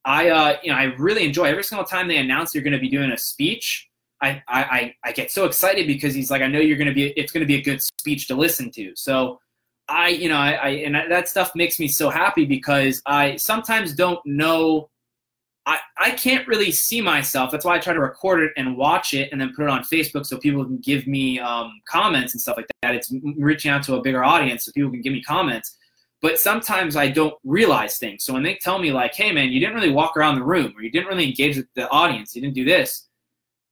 I 0.06 0.30
uh, 0.30 0.58
you 0.64 0.72
know, 0.72 0.78
I 0.78 0.84
really 1.00 1.26
enjoy 1.26 1.46
every 1.46 1.64
single 1.64 1.84
time 1.84 2.08
they 2.08 2.18
announce 2.18 2.54
you're 2.54 2.64
going 2.64 2.74
to 2.74 2.80
be 2.80 2.88
doing 2.88 3.12
a 3.12 3.18
speech. 3.18 3.90
I, 4.22 4.42
I, 4.48 4.96
I 5.04 5.12
get 5.12 5.32
so 5.32 5.46
excited 5.46 5.86
because 5.86 6.14
he's 6.14 6.32
like, 6.32 6.42
I 6.42 6.48
know 6.48 6.60
you're 6.60 6.78
going 6.78 6.88
to 6.88 6.94
be, 6.94 7.08
it's 7.10 7.32
going 7.32 7.42
to 7.42 7.48
be 7.48 7.56
a 7.56 7.62
good 7.62 7.82
speech 7.82 8.28
to 8.30 8.36
listen 8.36 8.72
to. 8.72 8.94
So 8.96 9.40
I, 9.88 10.10
you 10.10 10.30
know, 10.30 10.38
I, 10.38 10.52
I 10.52 10.70
and 10.70 10.96
that 10.96 11.28
stuff 11.28 11.52
makes 11.56 11.80
me 11.80 11.88
so 11.88 12.10
happy 12.10 12.46
because 12.46 13.02
I 13.06 13.38
sometimes 13.38 13.94
don't 13.94 14.20
know. 14.26 14.90
I, 15.68 15.80
I 15.98 16.12
can't 16.12 16.48
really 16.48 16.72
see 16.72 17.02
myself. 17.02 17.52
That's 17.52 17.66
why 17.66 17.76
I 17.76 17.80
try 17.80 17.94
to 17.94 18.00
record 18.00 18.42
it 18.42 18.54
and 18.56 18.78
watch 18.78 19.14
it 19.14 19.30
and 19.34 19.42
then 19.42 19.52
put 19.54 19.64
it 19.64 19.70
on 19.70 19.84
Facebook 19.84 20.26
so 20.26 20.38
people 20.38 20.64
can 20.64 20.78
give 20.78 21.06
me 21.08 21.40
um, 21.42 21.74
comments 21.90 22.34
and 22.34 22.40
stuff 22.40 22.56
like 22.56 22.68
that. 22.82 22.96
It's 22.96 23.14
reaching 23.38 23.70
out 23.70 23.84
to 23.84 23.96
a 23.96 24.02
bigger 24.02 24.24
audience 24.24 24.64
so 24.64 24.72
people 24.72 24.92
can 24.92 25.02
give 25.02 25.12
me 25.12 25.22
comments. 25.22 25.78
But 26.22 26.40
sometimes 26.40 26.96
I 26.96 27.10
don't 27.10 27.36
realize 27.44 27.98
things. 27.98 28.24
So 28.24 28.34
when 28.34 28.44
they 28.44 28.56
tell 28.56 28.80
me 28.80 28.94
like, 28.94 29.14
"Hey, 29.14 29.34
man, 29.34 29.50
you 29.50 29.60
didn't 29.60 29.76
really 29.76 29.92
walk 29.92 30.16
around 30.16 30.36
the 30.36 30.44
room, 30.44 30.74
or 30.76 30.82
you 30.82 30.90
didn't 30.90 31.10
really 31.10 31.28
engage 31.28 31.58
with 31.58 31.68
the 31.76 31.90
audience, 31.90 32.34
you 32.34 32.42
didn't 32.42 32.56
do 32.56 32.66
this," 32.66 33.08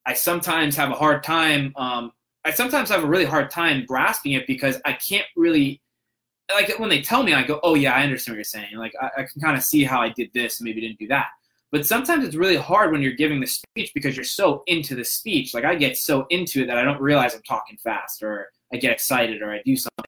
I 0.05 0.13
sometimes 0.13 0.75
have 0.75 0.91
a 0.91 0.95
hard 0.95 1.23
time. 1.23 1.73
Um, 1.77 2.11
I 2.43 2.51
sometimes 2.51 2.89
have 2.89 3.03
a 3.05 3.07
really 3.07 3.25
hard 3.25 3.49
time 3.49 3.85
grasping 3.87 4.33
it 4.33 4.45
because 4.47 4.79
I 4.85 4.93
can't 4.93 5.25
really 5.35 5.81
like 6.53 6.77
when 6.77 6.89
they 6.89 7.01
tell 7.01 7.23
me, 7.23 7.33
I 7.33 7.41
go, 7.41 7.59
oh 7.63 7.75
yeah, 7.75 7.93
I 7.93 8.03
understand 8.03 8.33
what 8.33 8.37
you're 8.37 8.43
saying. 8.43 8.75
Like 8.75 8.93
I, 9.01 9.21
I 9.21 9.23
can 9.23 9.41
kind 9.41 9.57
of 9.57 9.63
see 9.63 9.83
how 9.83 10.01
I 10.01 10.09
did 10.09 10.29
this 10.33 10.59
and 10.59 10.65
maybe 10.65 10.81
didn't 10.81 10.99
do 10.99 11.07
that. 11.07 11.27
But 11.75 11.85
sometimes 11.85 12.25
it's 12.25 12.37
really 12.37 12.55
hard 12.55 12.93
when 12.93 13.01
you're 13.01 13.11
giving 13.11 13.41
the 13.41 13.47
speech 13.47 13.91
because 13.93 14.15
you're 14.15 14.23
so 14.23 14.63
into 14.65 14.95
the 14.95 15.03
speech. 15.03 15.53
Like 15.53 15.65
I 15.65 15.75
get 15.75 15.97
so 15.97 16.25
into 16.29 16.63
it 16.63 16.67
that 16.67 16.77
I 16.77 16.85
don't 16.85 17.01
realize 17.01 17.35
I'm 17.35 17.41
talking 17.41 17.75
fast 17.75 18.23
or 18.23 18.47
I 18.73 18.77
get 18.77 18.93
excited 18.93 19.41
or 19.41 19.51
I 19.51 19.61
do 19.65 19.75
something. 19.75 20.05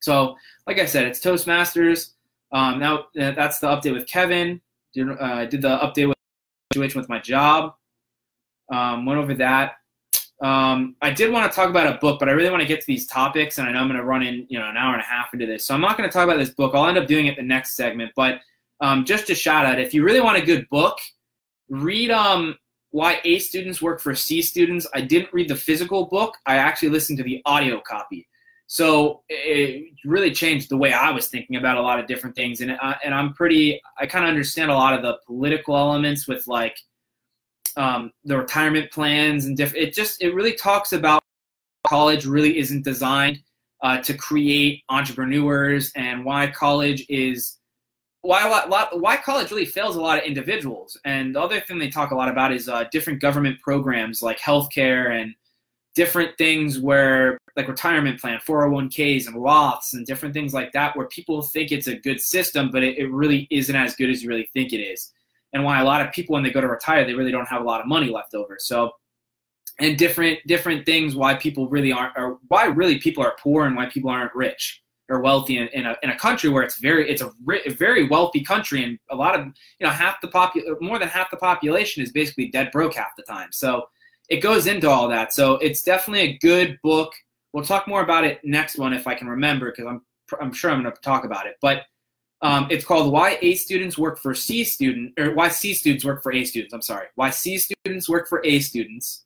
So, 0.00 0.34
like 0.66 0.80
I 0.80 0.86
said, 0.86 1.06
it's 1.06 1.20
Toastmasters. 1.20 2.14
Um, 2.50 2.80
now 2.80 3.04
uh, 3.16 3.30
that's 3.30 3.60
the 3.60 3.68
update 3.68 3.92
with 3.92 4.08
Kevin. 4.08 4.60
Did, 4.92 5.08
uh, 5.08 5.44
did 5.44 5.62
the 5.62 5.78
update 5.78 6.08
with 6.08 6.16
situation 6.72 7.00
with 7.00 7.08
my 7.08 7.20
job. 7.20 7.74
Um, 8.72 9.06
went 9.06 9.20
over 9.20 9.34
that. 9.34 9.74
Um, 10.42 10.96
I 11.00 11.12
did 11.12 11.30
want 11.30 11.48
to 11.48 11.54
talk 11.54 11.70
about 11.70 11.86
a 11.86 11.96
book, 11.98 12.18
but 12.18 12.28
I 12.28 12.32
really 12.32 12.50
want 12.50 12.62
to 12.62 12.66
get 12.66 12.80
to 12.80 12.86
these 12.88 13.06
topics, 13.06 13.58
and 13.58 13.68
I 13.68 13.70
know 13.70 13.78
I'm 13.78 13.86
going 13.86 14.00
to 14.00 14.04
run 14.04 14.24
in, 14.24 14.48
you 14.48 14.58
know, 14.58 14.68
an 14.68 14.76
hour 14.76 14.94
and 14.94 15.00
a 15.00 15.04
half 15.04 15.32
into 15.32 15.46
this. 15.46 15.64
So 15.64 15.74
I'm 15.74 15.80
not 15.80 15.96
going 15.96 16.10
to 16.10 16.12
talk 16.12 16.24
about 16.24 16.38
this 16.38 16.50
book. 16.50 16.74
I'll 16.74 16.86
end 16.86 16.98
up 16.98 17.06
doing 17.06 17.26
it 17.26 17.36
the 17.36 17.44
next 17.44 17.76
segment. 17.76 18.10
But 18.16 18.40
um, 18.80 19.04
just 19.04 19.30
a 19.30 19.34
shout 19.34 19.66
out, 19.66 19.80
if 19.80 19.94
you 19.94 20.04
really 20.04 20.20
want 20.20 20.36
a 20.36 20.44
good 20.44 20.68
book, 20.68 20.98
read 21.68 22.10
um, 22.10 22.56
Why 22.90 23.20
A 23.24 23.38
Students 23.38 23.80
Work 23.80 24.00
for 24.00 24.14
C 24.14 24.42
Students. 24.42 24.86
I 24.94 25.00
didn't 25.00 25.32
read 25.32 25.48
the 25.48 25.56
physical 25.56 26.06
book. 26.06 26.36
I 26.46 26.56
actually 26.56 26.90
listened 26.90 27.18
to 27.18 27.24
the 27.24 27.42
audio 27.46 27.80
copy. 27.80 28.28
So 28.68 29.22
it 29.28 29.92
really 30.04 30.32
changed 30.32 30.68
the 30.68 30.76
way 30.76 30.92
I 30.92 31.10
was 31.10 31.28
thinking 31.28 31.56
about 31.56 31.78
a 31.78 31.82
lot 31.82 32.00
of 32.00 32.08
different 32.08 32.34
things, 32.34 32.60
and 32.60 32.72
uh, 32.72 32.94
and 33.04 33.14
I'm 33.14 33.32
pretty. 33.32 33.80
I 33.98 34.06
kind 34.06 34.24
of 34.24 34.28
understand 34.28 34.70
a 34.70 34.74
lot 34.74 34.92
of 34.92 35.02
the 35.02 35.18
political 35.24 35.76
elements 35.76 36.26
with 36.26 36.48
like 36.48 36.76
um, 37.76 38.10
the 38.24 38.36
retirement 38.36 38.90
plans 38.90 39.44
and 39.44 39.56
different. 39.56 39.86
It 39.86 39.94
just 39.94 40.20
it 40.20 40.34
really 40.34 40.54
talks 40.54 40.92
about 40.92 41.22
college 41.86 42.26
really 42.26 42.58
isn't 42.58 42.84
designed 42.84 43.38
uh, 43.82 43.98
to 43.98 44.14
create 44.14 44.82
entrepreneurs 44.88 45.92
and 45.94 46.24
why 46.24 46.48
college 46.48 47.06
is 47.08 47.58
why 48.26 48.46
lot, 48.46 49.00
why 49.00 49.16
college 49.16 49.50
really 49.50 49.66
fails 49.66 49.96
a 49.96 50.00
lot 50.00 50.18
of 50.18 50.24
individuals. 50.24 50.96
And 51.04 51.34
the 51.34 51.40
other 51.40 51.60
thing 51.60 51.78
they 51.78 51.88
talk 51.88 52.10
a 52.10 52.14
lot 52.14 52.28
about 52.28 52.52
is 52.52 52.68
uh, 52.68 52.84
different 52.90 53.20
government 53.20 53.60
programs 53.60 54.22
like 54.22 54.38
healthcare 54.38 55.20
and 55.20 55.34
different 55.94 56.36
things 56.36 56.78
where 56.78 57.38
like 57.56 57.68
retirement 57.68 58.20
plan, 58.20 58.38
401ks 58.46 59.28
and 59.28 59.36
Roths 59.36 59.94
and 59.94 60.04
different 60.04 60.34
things 60.34 60.52
like 60.52 60.72
that, 60.72 60.96
where 60.96 61.06
people 61.06 61.40
think 61.40 61.72
it's 61.72 61.86
a 61.86 61.96
good 61.96 62.20
system, 62.20 62.70
but 62.70 62.82
it, 62.82 62.98
it 62.98 63.10
really 63.10 63.46
isn't 63.50 63.74
as 63.74 63.96
good 63.96 64.10
as 64.10 64.22
you 64.22 64.28
really 64.28 64.50
think 64.52 64.72
it 64.72 64.80
is. 64.80 65.12
And 65.52 65.64
why 65.64 65.80
a 65.80 65.84
lot 65.84 66.02
of 66.02 66.12
people 66.12 66.34
when 66.34 66.42
they 66.42 66.50
go 66.50 66.60
to 66.60 66.68
retire 66.68 67.06
they 67.06 67.14
really 67.14 67.32
don't 67.32 67.48
have 67.48 67.62
a 67.62 67.64
lot 67.64 67.80
of 67.80 67.86
money 67.86 68.10
left 68.10 68.34
over. 68.34 68.56
So 68.58 68.90
and 69.78 69.96
different 69.96 70.40
different 70.46 70.84
things 70.86 71.14
why 71.14 71.34
people 71.34 71.68
really 71.68 71.92
aren't 71.92 72.16
or 72.16 72.38
why 72.48 72.66
really 72.66 72.98
people 72.98 73.22
are 73.22 73.36
poor 73.38 73.66
and 73.66 73.76
why 73.76 73.86
people 73.86 74.10
aren't 74.10 74.34
rich 74.34 74.82
or 75.08 75.20
wealthy 75.20 75.58
in, 75.58 75.68
in, 75.68 75.86
a, 75.86 75.96
in 76.02 76.10
a 76.10 76.18
country 76.18 76.50
where 76.50 76.62
it's 76.62 76.78
very 76.78 77.08
it's 77.10 77.22
a, 77.22 77.30
a 77.66 77.70
very 77.70 78.08
wealthy 78.08 78.42
country 78.42 78.84
and 78.84 78.98
a 79.10 79.16
lot 79.16 79.38
of 79.38 79.46
you 79.46 79.86
know 79.86 79.90
half 79.90 80.20
the 80.20 80.28
popu- 80.28 80.80
more 80.80 80.98
than 80.98 81.08
half 81.08 81.30
the 81.30 81.36
population 81.36 82.02
is 82.02 82.12
basically 82.12 82.48
dead 82.48 82.70
broke 82.72 82.94
half 82.94 83.14
the 83.16 83.22
time 83.22 83.48
so 83.52 83.88
it 84.28 84.40
goes 84.40 84.66
into 84.66 84.88
all 84.88 85.08
that 85.08 85.32
so 85.32 85.54
it's 85.54 85.82
definitely 85.82 86.22
a 86.22 86.38
good 86.38 86.78
book 86.82 87.12
we'll 87.52 87.64
talk 87.64 87.86
more 87.86 88.02
about 88.02 88.24
it 88.24 88.40
next 88.42 88.78
one 88.78 88.92
if 88.92 89.06
i 89.06 89.14
can 89.14 89.28
remember 89.28 89.70
because 89.70 89.86
i'm 89.86 90.02
i'm 90.40 90.52
sure 90.52 90.70
i'm 90.70 90.82
going 90.82 90.92
to 90.92 91.00
talk 91.02 91.24
about 91.24 91.46
it 91.46 91.54
but 91.60 91.82
um, 92.42 92.66
it's 92.70 92.84
called 92.84 93.12
Why 93.12 93.38
A 93.40 93.54
Students 93.54 93.96
Work 93.96 94.18
for 94.18 94.34
C 94.34 94.62
Student, 94.62 95.18
or 95.18 95.34
Why 95.34 95.48
C 95.48 95.72
Students 95.72 96.04
Work 96.04 96.22
for 96.22 96.32
A 96.32 96.44
Students. 96.44 96.74
I'm 96.74 96.82
sorry. 96.82 97.06
Why 97.14 97.30
C 97.30 97.56
Students 97.56 98.08
Work 98.08 98.28
for 98.28 98.44
A 98.44 98.60
Students. 98.60 99.24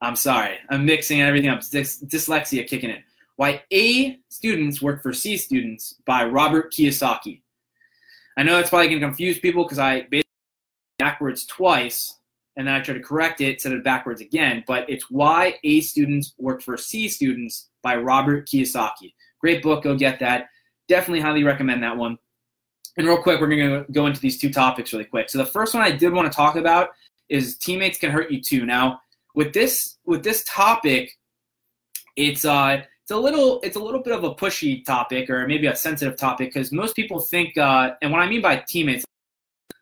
I'm 0.00 0.16
sorry. 0.16 0.56
I'm 0.70 0.86
mixing 0.86 1.20
everything 1.20 1.50
up. 1.50 1.60
Dys- 1.60 2.02
dyslexia 2.04 2.66
kicking 2.66 2.90
in. 2.90 3.02
Why 3.38 3.62
A 3.72 4.18
Students 4.28 4.82
Work 4.82 5.02
for 5.02 5.12
C 5.12 5.36
Students 5.36 5.94
by 6.06 6.24
Robert 6.24 6.72
Kiyosaki. 6.72 7.40
I 8.36 8.42
know 8.42 8.58
it's 8.58 8.68
probably 8.68 8.88
going 8.88 9.00
to 9.00 9.06
confuse 9.06 9.38
people 9.38 9.64
because 9.64 9.78
I 9.78 10.02
basically 10.02 10.24
backwards 10.98 11.46
twice 11.46 12.18
and 12.56 12.66
then 12.66 12.74
I 12.74 12.80
tried 12.80 12.94
to 12.94 13.00
correct 13.00 13.40
it, 13.40 13.60
said 13.60 13.72
it 13.72 13.82
backwards 13.82 14.20
again. 14.20 14.62
But 14.66 14.88
it's 14.90 15.10
Why 15.10 15.54
A 15.64 15.80
Students 15.80 16.34
Work 16.38 16.60
for 16.60 16.76
C 16.76 17.08
Students 17.08 17.70
by 17.82 17.96
Robert 17.96 18.46
Kiyosaki. 18.46 19.14
Great 19.40 19.62
book. 19.62 19.84
Go 19.84 19.96
get 19.96 20.18
that 20.20 20.48
definitely 20.88 21.20
highly 21.20 21.44
recommend 21.44 21.82
that 21.82 21.96
one. 21.96 22.18
And 22.96 23.06
real 23.06 23.22
quick, 23.22 23.40
we're 23.40 23.48
going 23.48 23.84
to 23.84 23.92
go 23.92 24.06
into 24.06 24.20
these 24.20 24.38
two 24.38 24.50
topics 24.50 24.92
really 24.92 25.04
quick. 25.04 25.30
So 25.30 25.38
the 25.38 25.46
first 25.46 25.74
one 25.74 25.84
I 25.84 25.92
did 25.92 26.12
want 26.12 26.30
to 26.30 26.34
talk 26.34 26.56
about 26.56 26.88
is 27.28 27.56
teammates 27.58 27.98
can 27.98 28.10
hurt 28.10 28.30
you 28.30 28.40
too. 28.42 28.66
Now, 28.66 29.00
with 29.34 29.52
this 29.52 29.98
with 30.04 30.24
this 30.24 30.42
topic, 30.44 31.12
it's 32.16 32.44
uh 32.44 32.82
it's 33.08 33.14
a 33.14 33.18
little 33.18 33.58
it's 33.62 33.76
a 33.76 33.80
little 33.80 34.02
bit 34.02 34.12
of 34.12 34.22
a 34.22 34.34
pushy 34.34 34.84
topic 34.84 35.30
or 35.30 35.46
maybe 35.46 35.66
a 35.66 35.74
sensitive 35.74 36.14
topic 36.18 36.52
because 36.52 36.70
most 36.70 36.94
people 36.94 37.18
think 37.18 37.56
uh, 37.56 37.92
and 38.02 38.12
what 38.12 38.20
I 38.20 38.28
mean 38.28 38.42
by 38.42 38.56
teammates, 38.68 39.06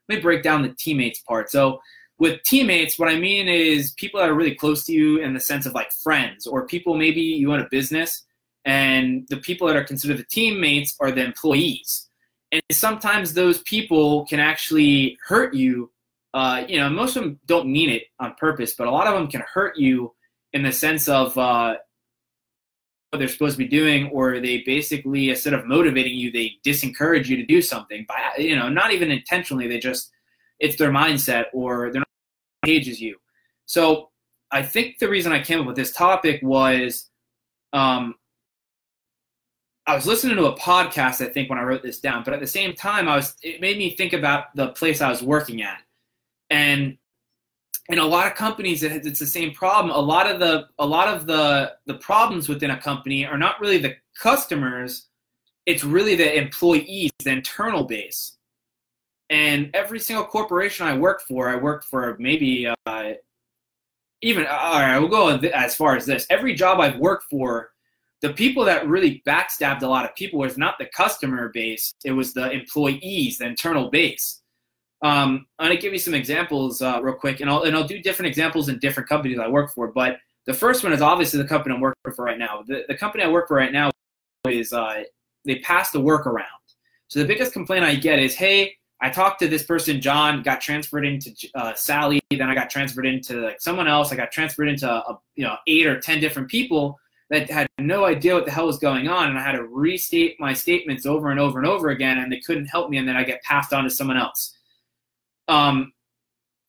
let 0.09 0.19
me 0.19 0.23
break 0.23 0.45
down 0.45 0.63
the 0.63 0.73
teammates 0.79 1.23
part. 1.23 1.51
So 1.51 1.81
with 2.21 2.41
teammates, 2.45 3.01
what 3.01 3.09
I 3.09 3.19
mean 3.19 3.49
is 3.49 3.91
people 3.95 4.21
that 4.21 4.29
are 4.29 4.35
really 4.35 4.55
close 4.55 4.85
to 4.85 4.93
you 4.93 5.19
in 5.19 5.35
the 5.35 5.41
sense 5.41 5.67
of 5.67 5.75
like 5.75 5.91
friends 5.91 6.47
or 6.47 6.69
people 6.69 6.97
maybe 6.97 7.21
you 7.21 7.53
own 7.53 7.59
a 7.59 7.67
business 7.69 8.25
and 8.65 9.27
the 9.29 9.39
people 9.39 9.67
that 9.67 9.75
are 9.75 9.83
considered 9.83 10.19
the 10.19 10.25
teammates 10.31 10.95
are 11.01 11.11
the 11.11 11.25
employees. 11.25 12.09
And 12.53 12.63
sometimes 12.71 13.35
those 13.35 13.61
people 13.63 14.25
can 14.27 14.39
actually 14.39 15.19
hurt 15.27 15.53
you. 15.53 15.91
Uh, 16.33 16.63
you 16.69 16.79
know, 16.79 16.89
most 16.89 17.17
of 17.17 17.25
them 17.25 17.41
don't 17.47 17.67
mean 17.67 17.91
it 17.91 18.05
on 18.21 18.37
purpose, 18.39 18.75
but 18.75 18.87
a 18.87 18.91
lot 18.93 19.09
of 19.09 19.15
them 19.15 19.27
can 19.27 19.43
hurt 19.53 19.77
you 19.77 20.15
in 20.53 20.63
the 20.63 20.71
sense 20.71 21.09
of 21.09 21.37
uh, 21.37 21.75
what 23.11 23.19
they're 23.19 23.29
supposed 23.29 23.57
to 23.57 23.65
be 23.65 23.69
doing, 23.69 24.09
or 24.11 24.41
they 24.41 24.63
basically 24.67 25.31
instead 25.31 25.55
of 25.55 25.67
motivating 25.67 26.17
you, 26.17 26.31
they 26.31 26.55
disencourage 26.65 27.27
you 27.27 27.37
to 27.37 27.47
do 27.47 27.63
something 27.63 28.05
by 28.09 28.33
you 28.39 28.57
know 28.57 28.69
not 28.69 28.93
even 28.93 29.11
intentionally. 29.11 29.67
They 29.69 29.79
just 29.79 30.11
it's 30.59 30.77
their 30.77 30.91
mindset, 30.91 31.47
or 31.53 31.91
they're 31.93 32.01
not 32.01 32.09
pages 32.65 33.01
you. 33.01 33.17
So 33.67 34.11
I 34.51 34.63
think 34.63 34.99
the 34.99 35.09
reason 35.09 35.33
I 35.33 35.43
came 35.43 35.61
up 35.61 35.67
with 35.67 35.77
this 35.77 35.93
topic 35.93 36.41
was 36.43 37.11
um, 37.73 38.15
I 39.87 39.95
was 39.95 40.07
listening 40.07 40.37
to 40.37 40.47
a 40.47 40.59
podcast, 40.59 41.25
I 41.25 41.29
think, 41.29 41.49
when 41.49 41.59
I 41.59 41.63
wrote 41.63 41.83
this 41.83 42.01
down, 42.01 42.25
but 42.25 42.35
at 42.35 42.41
the 42.41 42.47
same 42.47 42.75
time, 42.75 43.09
I 43.09 43.17
was 43.17 43.37
it 43.43 43.61
made 43.61 43.79
me 43.79 43.91
think 43.91 44.13
about 44.13 44.55
the 44.57 44.69
place 44.69 45.01
I 45.01 45.11
was 45.11 45.23
working 45.23 45.63
at. 45.63 45.81
And 46.51 46.99
in 47.89 47.99
a 47.99 48.05
lot 48.05 48.27
of 48.27 48.35
companies 48.35 48.83
it's 48.83 49.19
the 49.19 49.27
same 49.27 49.53
problem. 49.53 49.95
A 49.95 49.99
lot 49.99 50.31
of 50.31 50.41
the 50.41 50.69
a 50.79 50.87
lot 50.87 51.09
of 51.09 51.27
the 51.27 51.75
the 51.87 51.95
problems 51.95 52.49
within 52.49 52.71
a 52.71 52.81
company 52.81 53.25
are 53.25 53.39
not 53.39 53.61
really 53.61 53.79
the 53.79 53.97
customers, 54.21 55.09
it's 55.67 55.85
really 55.85 56.15
the 56.15 56.37
employees, 56.37 57.11
the 57.25 57.31
internal 57.31 57.85
base. 57.85 58.39
And 59.29 59.71
every 59.75 59.99
single 59.99 60.25
corporation 60.25 60.87
I 60.87 60.97
work 60.97 61.23
for, 61.23 61.49
I 61.49 61.57
work 61.57 61.85
for 61.85 62.17
maybe 62.19 62.73
uh, 62.87 63.13
even 64.23 64.47
all 64.47 64.81
right, 64.81 64.99
we'll 64.99 65.09
go 65.09 65.29
as 65.29 65.75
far 65.75 65.97
as 65.97 66.07
this. 66.07 66.27
Every 66.31 66.55
job 66.55 66.81
I've 66.81 66.99
worked 66.99 67.27
for 67.31 67.71
the 68.23 68.33
people 68.33 68.65
that 68.65 68.89
really 68.89 69.23
backstabbed 69.27 69.83
a 69.83 69.89
lot 69.89 70.05
of 70.05 70.15
people 70.17 70.39
was 70.39 70.57
not 70.57 70.79
the 70.79 70.87
customer 70.87 71.51
base, 71.51 71.95
it 72.05 72.13
was 72.13 72.33
the 72.33 72.51
employees, 72.51 73.39
the 73.39 73.47
internal 73.47 73.91
base. 73.91 74.43
Um, 75.03 75.47
I'm 75.59 75.69
gonna 75.69 75.81
give 75.81 75.93
you 75.93 75.99
some 75.99 76.15
examples 76.15 76.81
uh, 76.81 77.01
real 77.03 77.15
quick, 77.15 77.41
and 77.41 77.51
I'll 77.51 77.63
and 77.63 77.77
I'll 77.77 77.87
do 77.87 78.01
different 78.01 78.29
examples 78.29 78.69
in 78.69 78.79
different 78.79 79.09
companies 79.09 79.39
I 79.39 79.49
work 79.49 79.73
for. 79.73 79.89
But 79.89 80.19
the 80.47 80.55
first 80.55 80.83
one 80.83 80.93
is 80.93 81.03
obviously 81.03 81.41
the 81.43 81.49
company 81.49 81.75
I'm 81.75 81.81
working 81.81 82.13
for 82.15 82.25
right 82.25 82.39
now. 82.39 82.63
The, 82.67 82.85
the 82.89 82.97
company 82.97 83.25
I 83.25 83.29
work 83.29 83.49
for 83.49 83.57
right 83.57 83.73
now 83.73 83.91
is 84.49 84.73
uh, 84.73 85.03
they 85.45 85.59
passed 85.59 85.93
the 85.93 86.01
work 86.01 86.27
around. 86.27 86.47
So 87.09 87.19
the 87.19 87.27
biggest 87.27 87.53
complaint 87.53 87.85
I 87.85 87.95
get 87.95 88.19
is, 88.19 88.35
hey, 88.35 88.75
I 89.01 89.11
talked 89.11 89.41
to 89.41 89.49
this 89.49 89.63
person, 89.63 90.01
John, 90.01 90.43
got 90.43 90.61
transferred 90.61 91.05
into 91.05 91.31
uh, 91.55 91.75
Sally, 91.75 92.21
then 92.31 92.49
I 92.49 92.55
got 92.55 92.71
transferred 92.71 93.07
into 93.07 93.43
like 93.43 93.61
someone 93.61 93.87
else. 93.87 94.11
I 94.11 94.17
got 94.17 94.33
transferred 94.33 94.69
into 94.69 94.91
uh, 94.91 95.17
you 95.35 95.45
know 95.45 95.57
eight 95.67 95.87
or 95.87 96.01
ten 96.01 96.21
different 96.21 96.49
people 96.49 96.99
that 97.29 97.51
had 97.51 97.67
no 97.79 98.05
idea 98.05 98.35
what 98.35 98.45
the 98.45 98.51
hell 98.51 98.67
was 98.67 98.79
going 98.79 99.09
on, 99.09 99.29
and 99.29 99.39
I 99.39 99.43
had 99.43 99.53
to 99.53 99.65
restate 99.65 100.41
my 100.41 100.53
statements 100.53 101.05
over 101.05 101.31
and 101.31 101.41
over 101.41 101.59
and 101.59 101.69
over 101.69 101.91
again, 101.91 102.19
and 102.19 102.33
they 102.33 102.41
couldn't 102.41 102.67
help 102.67 102.89
me, 102.89 102.99
and 102.99 103.07
then 103.07 103.17
I 103.17 103.25
get 103.25 103.43
passed 103.43 103.73
on 103.73 103.85
to 103.85 103.91
someone 103.91 104.17
else. 104.17 104.56
Um, 105.49 105.93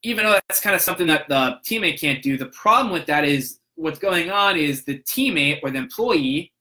even 0.03 0.25
though 0.25 0.39
that's 0.47 0.61
kind 0.61 0.75
of 0.75 0.81
something 0.81 1.07
that 1.07 1.27
the 1.27 1.59
teammate 1.65 1.99
can't 1.99 2.21
do, 2.21 2.37
the 2.37 2.47
problem 2.47 2.93
with 2.93 3.05
that 3.07 3.25
is 3.25 3.59
what's 3.75 3.99
going 3.99 4.29
on 4.29 4.57
is 4.57 4.83
the 4.83 4.99
teammate 4.99 5.59
or 5.63 5.71
the 5.71 5.77
employee 5.77 6.51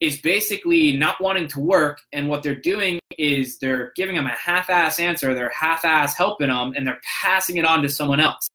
is 0.00 0.20
basically 0.20 0.96
not 0.96 1.20
wanting 1.20 1.46
to 1.46 1.60
work, 1.60 2.00
and 2.12 2.26
what 2.26 2.42
they're 2.42 2.54
doing 2.54 2.98
is 3.18 3.58
they're 3.58 3.92
giving 3.96 4.16
them 4.16 4.24
a 4.24 4.30
half-ass 4.30 4.98
answer, 4.98 5.34
they're 5.34 5.50
half-ass 5.50 6.16
helping 6.16 6.48
them, 6.48 6.72
and 6.74 6.86
they're 6.86 7.00
passing 7.22 7.58
it 7.58 7.66
on 7.66 7.82
to 7.82 7.88
someone 7.88 8.18
else, 8.18 8.48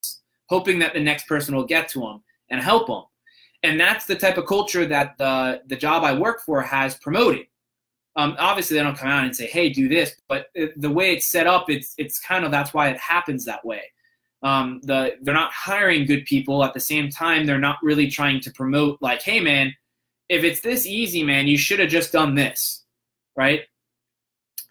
hoping 0.49 0.80
that 0.80 0.95
the 0.95 0.99
next 0.99 1.28
person 1.28 1.56
will 1.56 1.66
get 1.66 1.88
to 1.89 1.99
them 1.99 2.24
and 2.49 2.62
help 2.62 2.88
them 2.88 3.03
and 3.66 3.80
that's 3.80 4.06
the 4.06 4.16
type 4.16 4.38
of 4.38 4.45
culture 4.45 4.86
that 4.86 5.18
the 5.18 5.62
the 5.68 5.76
job 5.76 6.03
I 6.03 6.14
work 6.18 6.41
for 6.41 6.62
has 6.62 6.95
promoted. 6.97 7.47
Um, 8.18 8.36
obviously, 8.39 8.78
they 8.78 8.84
don't 8.84 8.97
come 8.97 9.09
out 9.09 9.26
and 9.26 9.36
say, 9.36 9.45
"Hey, 9.47 9.70
do 9.70 9.89
this," 9.89 10.16
but 10.28 10.47
it, 10.55 10.80
the 10.80 10.89
way 10.89 11.13
it's 11.13 11.28
set 11.28 11.47
up, 11.47 11.70
it's 11.70 11.93
it's 11.97 12.20
kind 12.20 12.45
of 12.45 12.51
that's 12.51 12.74
why 12.74 12.89
it 12.89 12.97
happens 12.97 13.45
that 13.45 13.66
way. 13.66 13.82
Um, 14.41 14.80
the 14.84 15.18
they're 15.22 15.34
not 15.34 15.51
hiring 15.51 16.05
good 16.05 16.26
people 16.26 16.63
at 16.63 16.74
the 16.74 16.80
same 16.80 17.09
time. 17.09 17.45
They're 17.45 17.59
not 17.59 17.78
really 17.84 18.07
trying 18.09 18.39
to 18.41 18.51
promote 18.51 19.01
like, 19.01 19.22
"Hey, 19.22 19.39
man, 19.39 19.76
if 20.30 20.43
it's 20.43 20.61
this 20.61 20.86
easy, 20.86 21.24
man, 21.24 21.47
you 21.47 21.57
should 21.57 21.80
have 21.80 21.89
just 21.89 22.13
done 22.13 22.36
this," 22.36 22.84
right? 23.36 23.61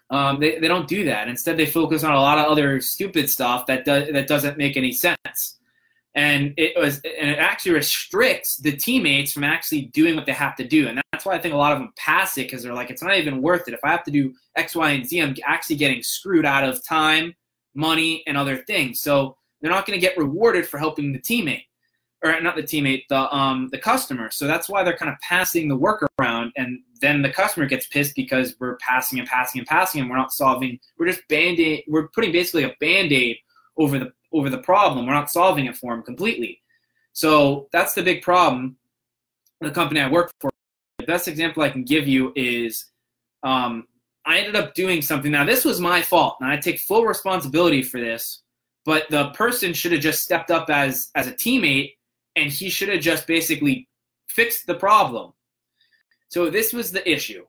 Um, 0.09 0.39
they, 0.39 0.59
they 0.59 0.67
don't 0.67 0.87
do 0.87 1.05
that. 1.05 1.27
Instead, 1.27 1.57
they 1.57 1.65
focus 1.65 2.03
on 2.03 2.13
a 2.13 2.21
lot 2.21 2.37
of 2.37 2.45
other 2.45 2.79
stupid 2.81 3.29
stuff 3.29 3.67
that 3.67 3.85
does 3.85 4.09
that 4.11 4.27
doesn't 4.27 4.57
make 4.57 4.77
any 4.77 4.91
sense 4.91 5.59
and 6.15 6.53
it 6.57 6.73
was 6.77 7.01
and 7.19 7.29
it 7.29 7.37
actually 7.37 7.73
restricts 7.73 8.57
the 8.57 8.71
teammates 8.71 9.33
from 9.33 9.43
actually 9.43 9.81
doing 9.81 10.15
what 10.15 10.25
they 10.25 10.31
have 10.31 10.55
to 10.55 10.65
do 10.65 10.87
and 10.87 11.01
that's 11.15 11.25
why 11.25 11.33
i 11.33 11.39
think 11.39 11.53
a 11.53 11.57
lot 11.57 11.71
of 11.71 11.79
them 11.79 11.91
pass 11.95 12.37
it 12.37 12.43
because 12.43 12.63
they're 12.63 12.73
like 12.73 12.89
it's 12.89 13.01
not 13.01 13.17
even 13.17 13.41
worth 13.41 13.67
it 13.67 13.73
if 13.73 13.79
i 13.83 13.89
have 13.89 14.03
to 14.03 14.11
do 14.11 14.33
x 14.55 14.75
y 14.75 14.91
and 14.91 15.07
z 15.07 15.21
i'm 15.21 15.35
actually 15.43 15.75
getting 15.75 16.01
screwed 16.03 16.45
out 16.45 16.63
of 16.63 16.83
time 16.85 17.33
money 17.73 18.23
and 18.27 18.37
other 18.37 18.57
things 18.57 18.99
so 18.99 19.35
they're 19.61 19.71
not 19.71 19.85
going 19.85 19.99
to 19.99 20.05
get 20.05 20.17
rewarded 20.17 20.67
for 20.67 20.77
helping 20.77 21.11
the 21.11 21.19
teammate 21.19 21.63
or 22.23 22.39
not 22.41 22.55
the 22.55 22.63
teammate 22.63 23.03
the 23.09 23.35
um 23.35 23.69
the 23.71 23.77
customer 23.77 24.29
so 24.31 24.47
that's 24.47 24.69
why 24.69 24.83
they're 24.83 24.97
kind 24.97 25.11
of 25.11 25.19
passing 25.19 25.67
the 25.67 25.75
work 25.75 26.07
around 26.19 26.51
and 26.55 26.79
then 27.01 27.21
the 27.21 27.29
customer 27.29 27.65
gets 27.65 27.87
pissed 27.87 28.15
because 28.15 28.55
we're 28.59 28.77
passing 28.77 29.19
and 29.19 29.27
passing 29.27 29.59
and 29.59 29.67
passing 29.67 30.01
and 30.01 30.09
we're 30.09 30.17
not 30.17 30.31
solving 30.31 30.79
we're 30.97 31.07
just 31.07 31.27
band-aid 31.27 31.83
we're 31.87 32.07
putting 32.09 32.31
basically 32.31 32.63
a 32.63 32.75
band-aid 32.79 33.37
over 33.77 33.99
the 33.99 34.11
over 34.35 34.49
the 34.49 34.57
problem. 34.57 35.07
We're 35.07 35.13
not 35.13 35.31
solving 35.31 35.65
it 35.65 35.77
for 35.77 35.93
them 35.93 36.03
completely. 36.03 36.61
So 37.13 37.69
that's 37.71 37.93
the 37.93 38.03
big 38.03 38.21
problem. 38.21 38.75
The 39.61 39.71
company 39.71 40.01
I 40.01 40.09
work 40.09 40.31
for. 40.41 40.51
The 41.05 41.11
best 41.11 41.27
example 41.27 41.61
I 41.61 41.69
can 41.69 41.83
give 41.83 42.07
you 42.07 42.33
is 42.35 42.85
um, 43.43 43.85
I 44.25 44.39
ended 44.39 44.55
up 44.55 44.73
doing 44.73 45.03
something. 45.03 45.31
Now 45.31 45.45
this 45.45 45.63
was 45.63 45.79
my 45.79 46.01
fault, 46.01 46.37
and 46.41 46.49
I 46.49 46.57
take 46.57 46.79
full 46.79 47.05
responsibility 47.05 47.83
for 47.83 47.99
this. 47.99 48.41
But 48.85 49.03
the 49.11 49.29
person 49.29 49.71
should 49.73 49.91
have 49.91 50.01
just 50.01 50.23
stepped 50.23 50.49
up 50.49 50.67
as 50.71 51.11
as 51.13 51.27
a 51.27 51.31
teammate, 51.31 51.93
and 52.35 52.51
he 52.51 52.69
should 52.69 52.89
have 52.89 53.01
just 53.01 53.27
basically 53.27 53.87
fixed 54.27 54.65
the 54.65 54.73
problem. 54.73 55.33
So 56.29 56.49
this 56.49 56.73
was 56.73 56.91
the 56.91 57.07
issue. 57.07 57.45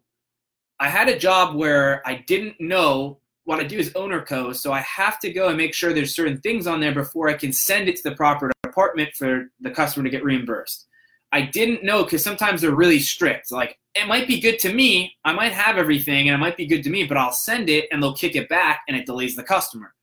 I 0.78 0.90
had 0.90 1.08
a 1.08 1.18
job 1.18 1.56
where 1.56 2.06
I 2.06 2.16
didn't 2.26 2.60
know 2.60 3.20
what 3.44 3.58
I 3.58 3.64
do 3.64 3.78
is 3.78 3.90
owner 3.94 4.20
co, 4.20 4.52
so 4.52 4.70
I 4.70 4.80
have 4.80 5.18
to 5.20 5.32
go 5.32 5.48
and 5.48 5.56
make 5.56 5.72
sure 5.72 5.94
there's 5.94 6.14
certain 6.14 6.42
things 6.42 6.66
on 6.66 6.78
there 6.78 6.94
before 6.94 7.30
I 7.30 7.34
can 7.34 7.54
send 7.54 7.88
it 7.88 7.96
to 7.96 8.02
the 8.10 8.16
proper 8.16 8.52
department 8.62 9.14
for 9.14 9.50
the 9.60 9.70
customer 9.70 10.04
to 10.04 10.10
get 10.10 10.24
reimbursed. 10.24 10.88
I 11.32 11.42
didn't 11.42 11.84
know 11.84 12.04
because 12.04 12.22
sometimes 12.22 12.60
they're 12.60 12.74
really 12.74 12.98
strict. 12.98 13.50
Like 13.50 13.78
it 13.94 14.06
might 14.06 14.26
be 14.26 14.40
good 14.40 14.58
to 14.60 14.72
me, 14.72 15.14
I 15.24 15.32
might 15.32 15.52
have 15.52 15.76
everything, 15.76 16.28
and 16.28 16.34
it 16.34 16.38
might 16.38 16.56
be 16.56 16.66
good 16.66 16.82
to 16.84 16.90
me, 16.90 17.04
but 17.04 17.16
I'll 17.16 17.32
send 17.32 17.68
it 17.68 17.86
and 17.90 18.02
they'll 18.02 18.14
kick 18.14 18.36
it 18.36 18.48
back, 18.48 18.82
and 18.88 18.96
it 18.96 19.06
delays 19.06 19.36
the 19.36 19.42
customer. 19.42 19.94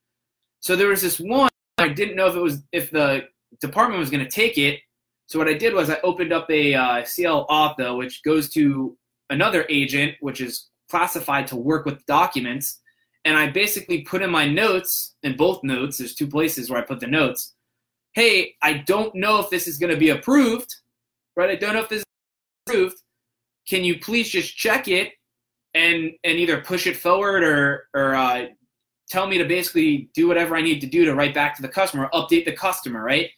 So 0.60 0.76
there 0.76 0.88
was 0.88 1.02
this 1.02 1.20
one 1.20 1.50
I 1.78 1.88
didn't 1.88 2.16
know 2.16 2.26
if 2.26 2.36
it 2.36 2.40
was 2.40 2.62
if 2.72 2.90
the 2.90 3.24
department 3.60 4.00
was 4.00 4.10
going 4.10 4.24
to 4.24 4.30
take 4.30 4.58
it. 4.58 4.80
So 5.26 5.38
what 5.38 5.48
I 5.48 5.54
did 5.54 5.74
was 5.74 5.90
I 5.90 5.98
opened 6.02 6.32
up 6.32 6.50
a 6.50 6.74
uh, 6.74 7.04
CL 7.04 7.46
auth 7.48 7.96
which 7.96 8.22
goes 8.22 8.50
to 8.50 8.96
another 9.30 9.64
agent, 9.68 10.14
which 10.20 10.40
is 10.40 10.68
classified 10.90 11.46
to 11.48 11.56
work 11.56 11.86
with 11.86 12.04
documents 12.06 12.80
and 13.24 13.36
I 13.36 13.50
basically 13.50 14.02
put 14.02 14.22
in 14.22 14.30
my 14.30 14.46
notes, 14.46 15.14
in 15.22 15.36
both 15.36 15.64
notes, 15.64 15.98
there's 15.98 16.14
two 16.14 16.26
places 16.26 16.68
where 16.68 16.80
I 16.80 16.84
put 16.84 17.00
the 17.00 17.06
notes. 17.06 17.54
Hey, 18.12 18.54
I 18.62 18.74
don't 18.74 19.14
know 19.14 19.40
if 19.40 19.50
this 19.50 19.66
is 19.66 19.78
going 19.78 19.92
to 19.92 19.98
be 19.98 20.10
approved, 20.10 20.74
right? 21.36 21.50
I 21.50 21.56
don't 21.56 21.74
know 21.74 21.82
if 21.82 21.88
this 21.88 22.00
is 22.00 22.04
approved. 22.66 22.96
Can 23.68 23.84
you 23.84 23.98
please 23.98 24.28
just 24.28 24.56
check 24.56 24.88
it 24.88 25.12
and 25.74 26.12
and 26.22 26.38
either 26.38 26.60
push 26.60 26.86
it 26.86 26.96
forward 26.96 27.42
or 27.42 27.88
or 27.94 28.14
uh, 28.14 28.46
tell 29.08 29.26
me 29.26 29.38
to 29.38 29.44
basically 29.44 30.10
do 30.14 30.28
whatever 30.28 30.56
I 30.56 30.62
need 30.62 30.80
to 30.80 30.86
do 30.86 31.04
to 31.04 31.14
write 31.14 31.34
back 31.34 31.56
to 31.56 31.62
the 31.62 31.68
customer, 31.68 32.08
update 32.12 32.44
the 32.44 32.52
customer, 32.52 33.02
right? 33.02 33.30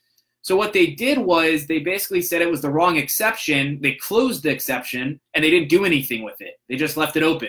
So 0.42 0.56
what 0.56 0.72
they 0.72 0.86
did 0.86 1.18
was 1.18 1.66
they 1.66 1.80
basically 1.80 2.22
said 2.22 2.40
it 2.40 2.50
was 2.50 2.62
the 2.62 2.70
wrong 2.70 2.96
exception. 2.96 3.80
They 3.82 3.94
closed 3.94 4.44
the 4.44 4.50
exception 4.50 5.20
and 5.34 5.44
they 5.44 5.50
didn't 5.50 5.68
do 5.68 5.84
anything 5.84 6.22
with 6.22 6.40
it. 6.40 6.60
They 6.68 6.76
just 6.76 6.96
left 6.96 7.16
it 7.16 7.24
open. 7.24 7.48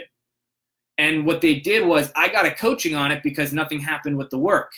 And 0.98 1.26
what 1.26 1.42
they 1.42 1.60
did 1.60 1.86
was 1.86 2.12
I 2.16 2.28
got 2.28 2.48
a 2.48 2.52
coaching 2.52 2.96
on 2.96 3.12
it 3.12 3.22
because 3.22 3.54
nothing 3.54 3.80
happened 3.80 4.18
with 4.18 4.32
the 4.32 4.40
work. 4.40 4.72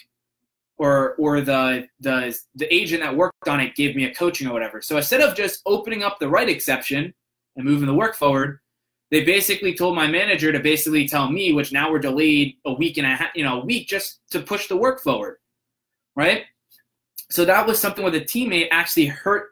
Or 0.80 1.16
or 1.16 1.42
the 1.42 1.88
the 2.00 2.40
the 2.56 2.74
agent 2.74 3.04
that 3.04 3.14
worked 3.16 3.50
on 3.50 3.60
it 3.60 3.76
gave 3.76 3.98
me 3.98 4.06
a 4.06 4.14
coaching 4.16 4.48
or 4.48 4.54
whatever. 4.54 4.82
So 4.82 4.96
instead 4.96 5.20
of 5.20 5.36
just 5.36 5.62
opening 5.66 6.04
up 6.04 6.20
the 6.20 6.30
right 6.30 6.48
exception 6.48 7.14
and 7.58 7.66
moving 7.66 7.88
the 7.88 7.94
work 7.94 8.16
forward, 8.16 8.60
they 9.12 9.26
basically 9.26 9.76
told 9.76 9.94
my 9.96 10.08
manager 10.08 10.54
to 10.54 10.60
basically 10.60 11.06
tell 11.06 11.30
me, 11.30 11.52
which 11.52 11.74
now 11.74 11.92
we're 11.92 12.00
delayed 12.00 12.56
a 12.66 12.72
week 12.72 12.98
and 12.98 13.06
a 13.06 13.10
half, 13.10 13.32
you 13.36 13.44
know, 13.44 13.62
a 13.62 13.66
week 13.66 13.90
just 13.90 14.22
to 14.32 14.40
push 14.40 14.68
the 14.68 14.78
work 14.78 15.02
forward. 15.02 15.38
Right? 16.16 16.44
So 17.30 17.44
that 17.44 17.68
was 17.68 17.78
something 17.78 18.04
where 18.04 18.12
the 18.12 18.22
teammate 18.22 18.70
actually 18.72 19.08
hurt 19.08 19.50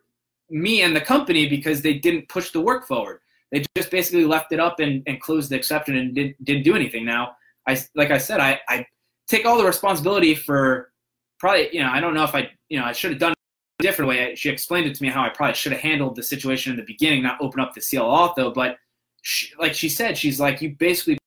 me 0.50 0.82
and 0.82 0.96
the 0.96 1.02
company 1.02 1.50
because 1.50 1.82
they 1.82 1.96
didn't 1.96 2.30
push 2.30 2.52
the 2.52 2.62
work 2.62 2.88
forward. 2.88 3.20
They 3.52 3.66
just 3.76 3.92
basically 3.92 4.26
left 4.26 4.54
it 4.54 4.62
up 4.62 4.80
and, 4.80 5.04
and 5.08 5.20
closed 5.20 5.52
the 5.52 5.56
exception 5.56 5.98
and 5.98 6.16
didn't, 6.16 6.44
didn't 6.44 6.64
do 6.64 6.76
anything. 6.76 7.06
Now, 7.06 7.36
I 7.68 7.78
like 7.96 8.12
I 8.12 8.18
said, 8.18 8.40
I, 8.40 8.60
I 8.70 8.86
take 9.28 9.46
all 9.46 9.58
the 9.58 9.66
responsibility 9.66 10.36
for 10.36 10.92
probably 11.40 11.70
you 11.72 11.82
know 11.82 11.90
I 11.90 12.00
don't 12.00 12.14
know 12.14 12.24
if 12.24 12.36
I 12.36 12.50
you 12.70 12.80
know 12.80 12.86
I 12.86 12.94
should 12.94 13.12
have 13.12 13.20
done 13.20 13.32
it 13.32 13.38
a 13.80 13.84
different 13.84 14.10
way. 14.10 14.36
She 14.36 14.50
explained 14.50 14.88
it 14.88 14.96
to 14.96 15.04
me 15.04 15.10
how 15.10 15.24
I 15.24 15.30
probably 15.30 15.56
should 15.56 15.72
have 15.72 15.82
handled 15.82 16.16
the 16.16 16.24
situation 16.24 16.72
in 16.72 16.78
the 16.78 16.86
beginning, 16.86 17.24
not 17.24 17.42
open 17.42 17.60
up 17.60 17.74
the 17.74 17.82
CL 17.82 18.06
auth 18.06 18.36
though. 18.36 18.52
But 18.52 18.78
she, 19.22 19.54
like 19.60 19.74
she 19.74 19.90
said, 19.90 20.18
she's 20.18 20.40
like 20.40 20.62
you 20.62 20.76
basically 20.78 21.18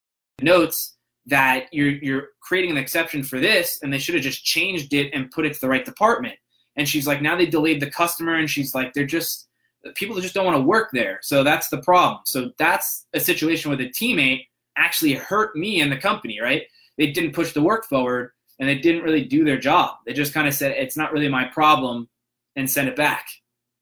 notes 0.40 0.96
that 1.26 1.66
you're 1.72 1.90
you're 1.90 2.28
creating 2.40 2.70
an 2.70 2.78
exception 2.78 3.22
for 3.22 3.38
this, 3.40 3.80
and 3.82 3.92
they 3.92 3.98
should 3.98 4.14
have 4.14 4.24
just 4.24 4.44
changed 4.44 4.92
it 4.94 5.10
and 5.12 5.30
put 5.30 5.46
it 5.46 5.54
to 5.54 5.60
the 5.60 5.68
right 5.68 5.84
department. 5.84 6.34
And 6.76 6.88
she's 6.88 7.06
like, 7.06 7.20
now 7.20 7.36
they 7.36 7.46
delayed 7.46 7.80
the 7.80 7.90
customer, 7.90 8.36
and 8.36 8.48
she's 8.48 8.74
like, 8.74 8.92
they're 8.92 9.06
just 9.06 9.48
people 9.94 10.20
just 10.20 10.34
don't 10.34 10.44
want 10.44 10.56
to 10.56 10.62
work 10.62 10.90
there. 10.92 11.18
So 11.22 11.42
that's 11.42 11.68
the 11.68 11.80
problem. 11.82 12.20
So 12.26 12.50
that's 12.58 13.06
a 13.14 13.20
situation 13.20 13.70
where 13.70 13.78
the 13.78 13.88
teammate 13.88 14.46
actually 14.76 15.14
hurt 15.14 15.56
me 15.56 15.80
and 15.80 15.90
the 15.90 15.96
company, 15.96 16.40
right? 16.40 16.62
They 16.98 17.12
didn't 17.12 17.32
push 17.32 17.52
the 17.52 17.62
work 17.62 17.86
forward 17.86 18.32
and 18.60 18.68
they 18.68 18.76
didn't 18.76 19.02
really 19.02 19.24
do 19.24 19.44
their 19.44 19.58
job. 19.58 19.96
They 20.06 20.12
just 20.12 20.34
kind 20.34 20.46
of 20.46 20.54
said 20.54 20.72
it's 20.72 20.96
not 20.96 21.12
really 21.12 21.28
my 21.28 21.46
problem 21.46 22.08
and 22.54 22.70
send 22.70 22.88
it 22.88 22.94
back, 22.94 23.26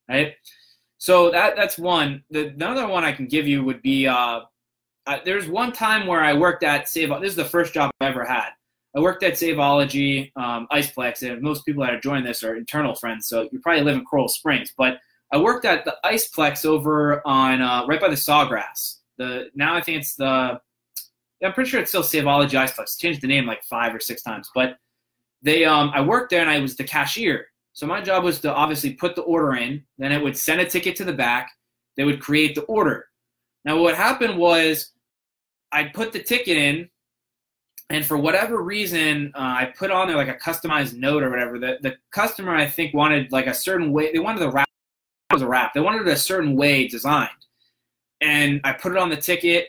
right? 0.09 0.35
So 0.99 1.31
that 1.31 1.57
that's 1.57 1.76
one. 1.76 2.24
The 2.31 2.47
another 2.49 2.89
one 2.89 3.05
I 3.05 3.12
can 3.12 3.26
give 3.26 3.47
you 3.47 3.64
would 3.64 3.83
be 3.83 4.07
uh, 4.07 4.41
uh, 5.07 5.18
there's 5.24 5.49
one 5.49 5.72
time 5.72 6.07
where 6.07 6.22
I 6.22 6.33
worked 6.33 6.62
at 6.62 6.89
Save. 6.89 7.11
This 7.20 7.31
is 7.31 7.37
the 7.37 7.45
first 7.45 7.74
job 7.74 7.91
I 8.01 8.07
ever 8.07 8.24
had. 8.24 8.51
I 8.97 9.01
worked 9.01 9.22
at 9.22 9.37
Saveology, 9.37 10.33
um, 10.37 10.66
Iceplex, 10.72 11.29
and 11.29 11.43
most 11.43 11.66
people 11.66 11.85
that 11.85 11.95
are 11.95 12.01
joining 12.01 12.24
this 12.24 12.43
are 12.43 12.57
internal 12.57 12.95
friends, 12.95 13.26
so 13.26 13.49
you 13.53 13.61
probably 13.61 13.83
live 13.83 13.97
in 13.97 14.05
Coral 14.05 14.29
Springs. 14.29 14.72
But 14.76 14.99
I 15.33 15.39
worked 15.39 15.64
at 15.64 15.85
the 15.85 15.97
Iceplex 16.05 16.64
over 16.64 17.26
on 17.26 17.61
uh, 17.61 17.85
right 17.87 18.01
by 18.01 18.09
the 18.09 18.16
Sawgrass. 18.16 18.97
The 19.18 19.51
now 19.55 19.74
I 19.74 19.81
think 19.81 19.99
it's 19.99 20.14
the 20.14 20.61
I'm 21.43 21.53
pretty 21.53 21.70
sure 21.70 21.80
it's 21.80 21.91
still 21.91 22.03
Saveology 22.03 22.57
Iceplex. 22.57 22.99
Changed 22.99 23.20
the 23.20 23.28
name 23.28 23.47
like 23.47 23.62
five 23.64 23.95
or 23.95 24.01
six 24.01 24.22
times, 24.22 24.51
but 24.55 24.76
they 25.43 25.64
um, 25.64 25.91
I 25.95 26.01
worked 26.01 26.30
there 26.30 26.41
and 26.41 26.51
I 26.51 26.59
was 26.59 26.76
the 26.76 26.84
cashier. 26.84 27.47
So 27.72 27.86
my 27.86 28.01
job 28.01 28.24
was 28.24 28.41
to 28.41 28.53
obviously 28.53 28.95
put 28.95 29.14
the 29.14 29.22
order 29.22 29.55
in, 29.55 29.84
then 29.99 30.11
it 30.11 30.22
would 30.22 30.36
send 30.36 30.61
a 30.61 30.68
ticket 30.68 30.97
to 30.97 31.05
the 31.05 31.12
back. 31.12 31.51
They 31.97 32.05
would 32.05 32.20
create 32.20 32.55
the 32.55 32.62
order. 32.62 33.07
Now 33.64 33.80
what 33.80 33.95
happened 33.95 34.36
was 34.36 34.93
I'd 35.70 35.95
put 35.95 36.12
the 36.12 36.22
ticket 36.22 36.57
in, 36.57 36.89
and 37.91 38.05
for 38.05 38.16
whatever 38.16 38.62
reason, 38.62 39.32
uh, 39.34 39.39
I 39.39 39.72
put 39.78 39.91
on 39.91 40.09
there 40.09 40.16
like 40.16 40.28
a 40.28 40.34
customized 40.34 40.95
note 40.95 41.22
or 41.22 41.30
whatever. 41.30 41.59
The 41.59 41.78
the 41.82 41.97
customer 42.11 42.55
I 42.55 42.66
think 42.66 42.95
wanted 42.95 43.30
like 43.32 43.47
a 43.47 43.55
certain 43.55 43.93
way. 43.93 44.12
They 44.12 44.18
wanted 44.18 44.41
the 44.41 44.51
wrap 44.51 44.68
was 45.32 45.43
a 45.43 45.47
wrap. 45.47 45.72
They 45.74 45.80
wanted 45.80 46.07
it 46.07 46.09
a 46.09 46.16
certain 46.16 46.57
way 46.57 46.89
designed, 46.89 47.30
and 48.20 48.61
I 48.64 48.72
put 48.72 48.93
it 48.93 48.99
on 48.99 49.09
the 49.09 49.16
ticket. 49.16 49.68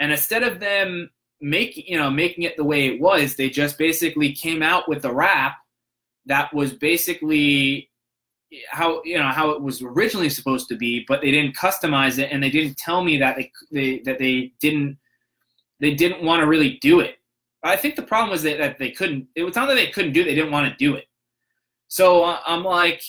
And 0.00 0.12
instead 0.12 0.42
of 0.42 0.60
them 0.60 1.10
making 1.40 1.84
you 1.86 1.98
know 1.98 2.10
making 2.10 2.44
it 2.44 2.56
the 2.56 2.64
way 2.64 2.86
it 2.86 3.00
was, 3.00 3.36
they 3.36 3.50
just 3.50 3.78
basically 3.78 4.32
came 4.32 4.62
out 4.62 4.88
with 4.88 5.04
a 5.04 5.12
wrap 5.12 5.56
that 6.26 6.52
was 6.54 6.72
basically 6.72 7.90
how 8.70 9.02
you 9.04 9.18
know 9.18 9.28
how 9.28 9.50
it 9.50 9.60
was 9.60 9.82
originally 9.82 10.30
supposed 10.30 10.68
to 10.68 10.76
be, 10.76 11.04
but 11.08 11.20
they 11.20 11.30
didn't 11.30 11.56
customize 11.56 12.18
it, 12.18 12.30
and 12.30 12.42
they 12.42 12.50
didn't 12.50 12.78
tell 12.78 13.02
me 13.02 13.18
that 13.18 13.36
they, 13.36 13.52
they 13.70 13.98
that 14.00 14.18
they 14.18 14.52
didn't 14.60 14.98
they 15.80 15.94
didn't 15.94 16.22
want 16.22 16.40
to 16.40 16.46
really 16.46 16.78
do 16.80 17.00
it. 17.00 17.16
I 17.62 17.76
think 17.76 17.96
the 17.96 18.02
problem 18.02 18.30
was 18.30 18.42
that, 18.44 18.58
that 18.58 18.78
they 18.78 18.90
couldn't. 18.90 19.26
It 19.34 19.44
was 19.44 19.56
not 19.56 19.66
that 19.68 19.74
they 19.74 19.88
couldn't 19.88 20.12
do 20.12 20.22
it; 20.22 20.24
they 20.24 20.34
didn't 20.34 20.52
want 20.52 20.70
to 20.70 20.76
do 20.76 20.94
it. 20.94 21.06
So 21.88 22.24
uh, 22.24 22.40
I'm 22.46 22.64
like, 22.64 23.02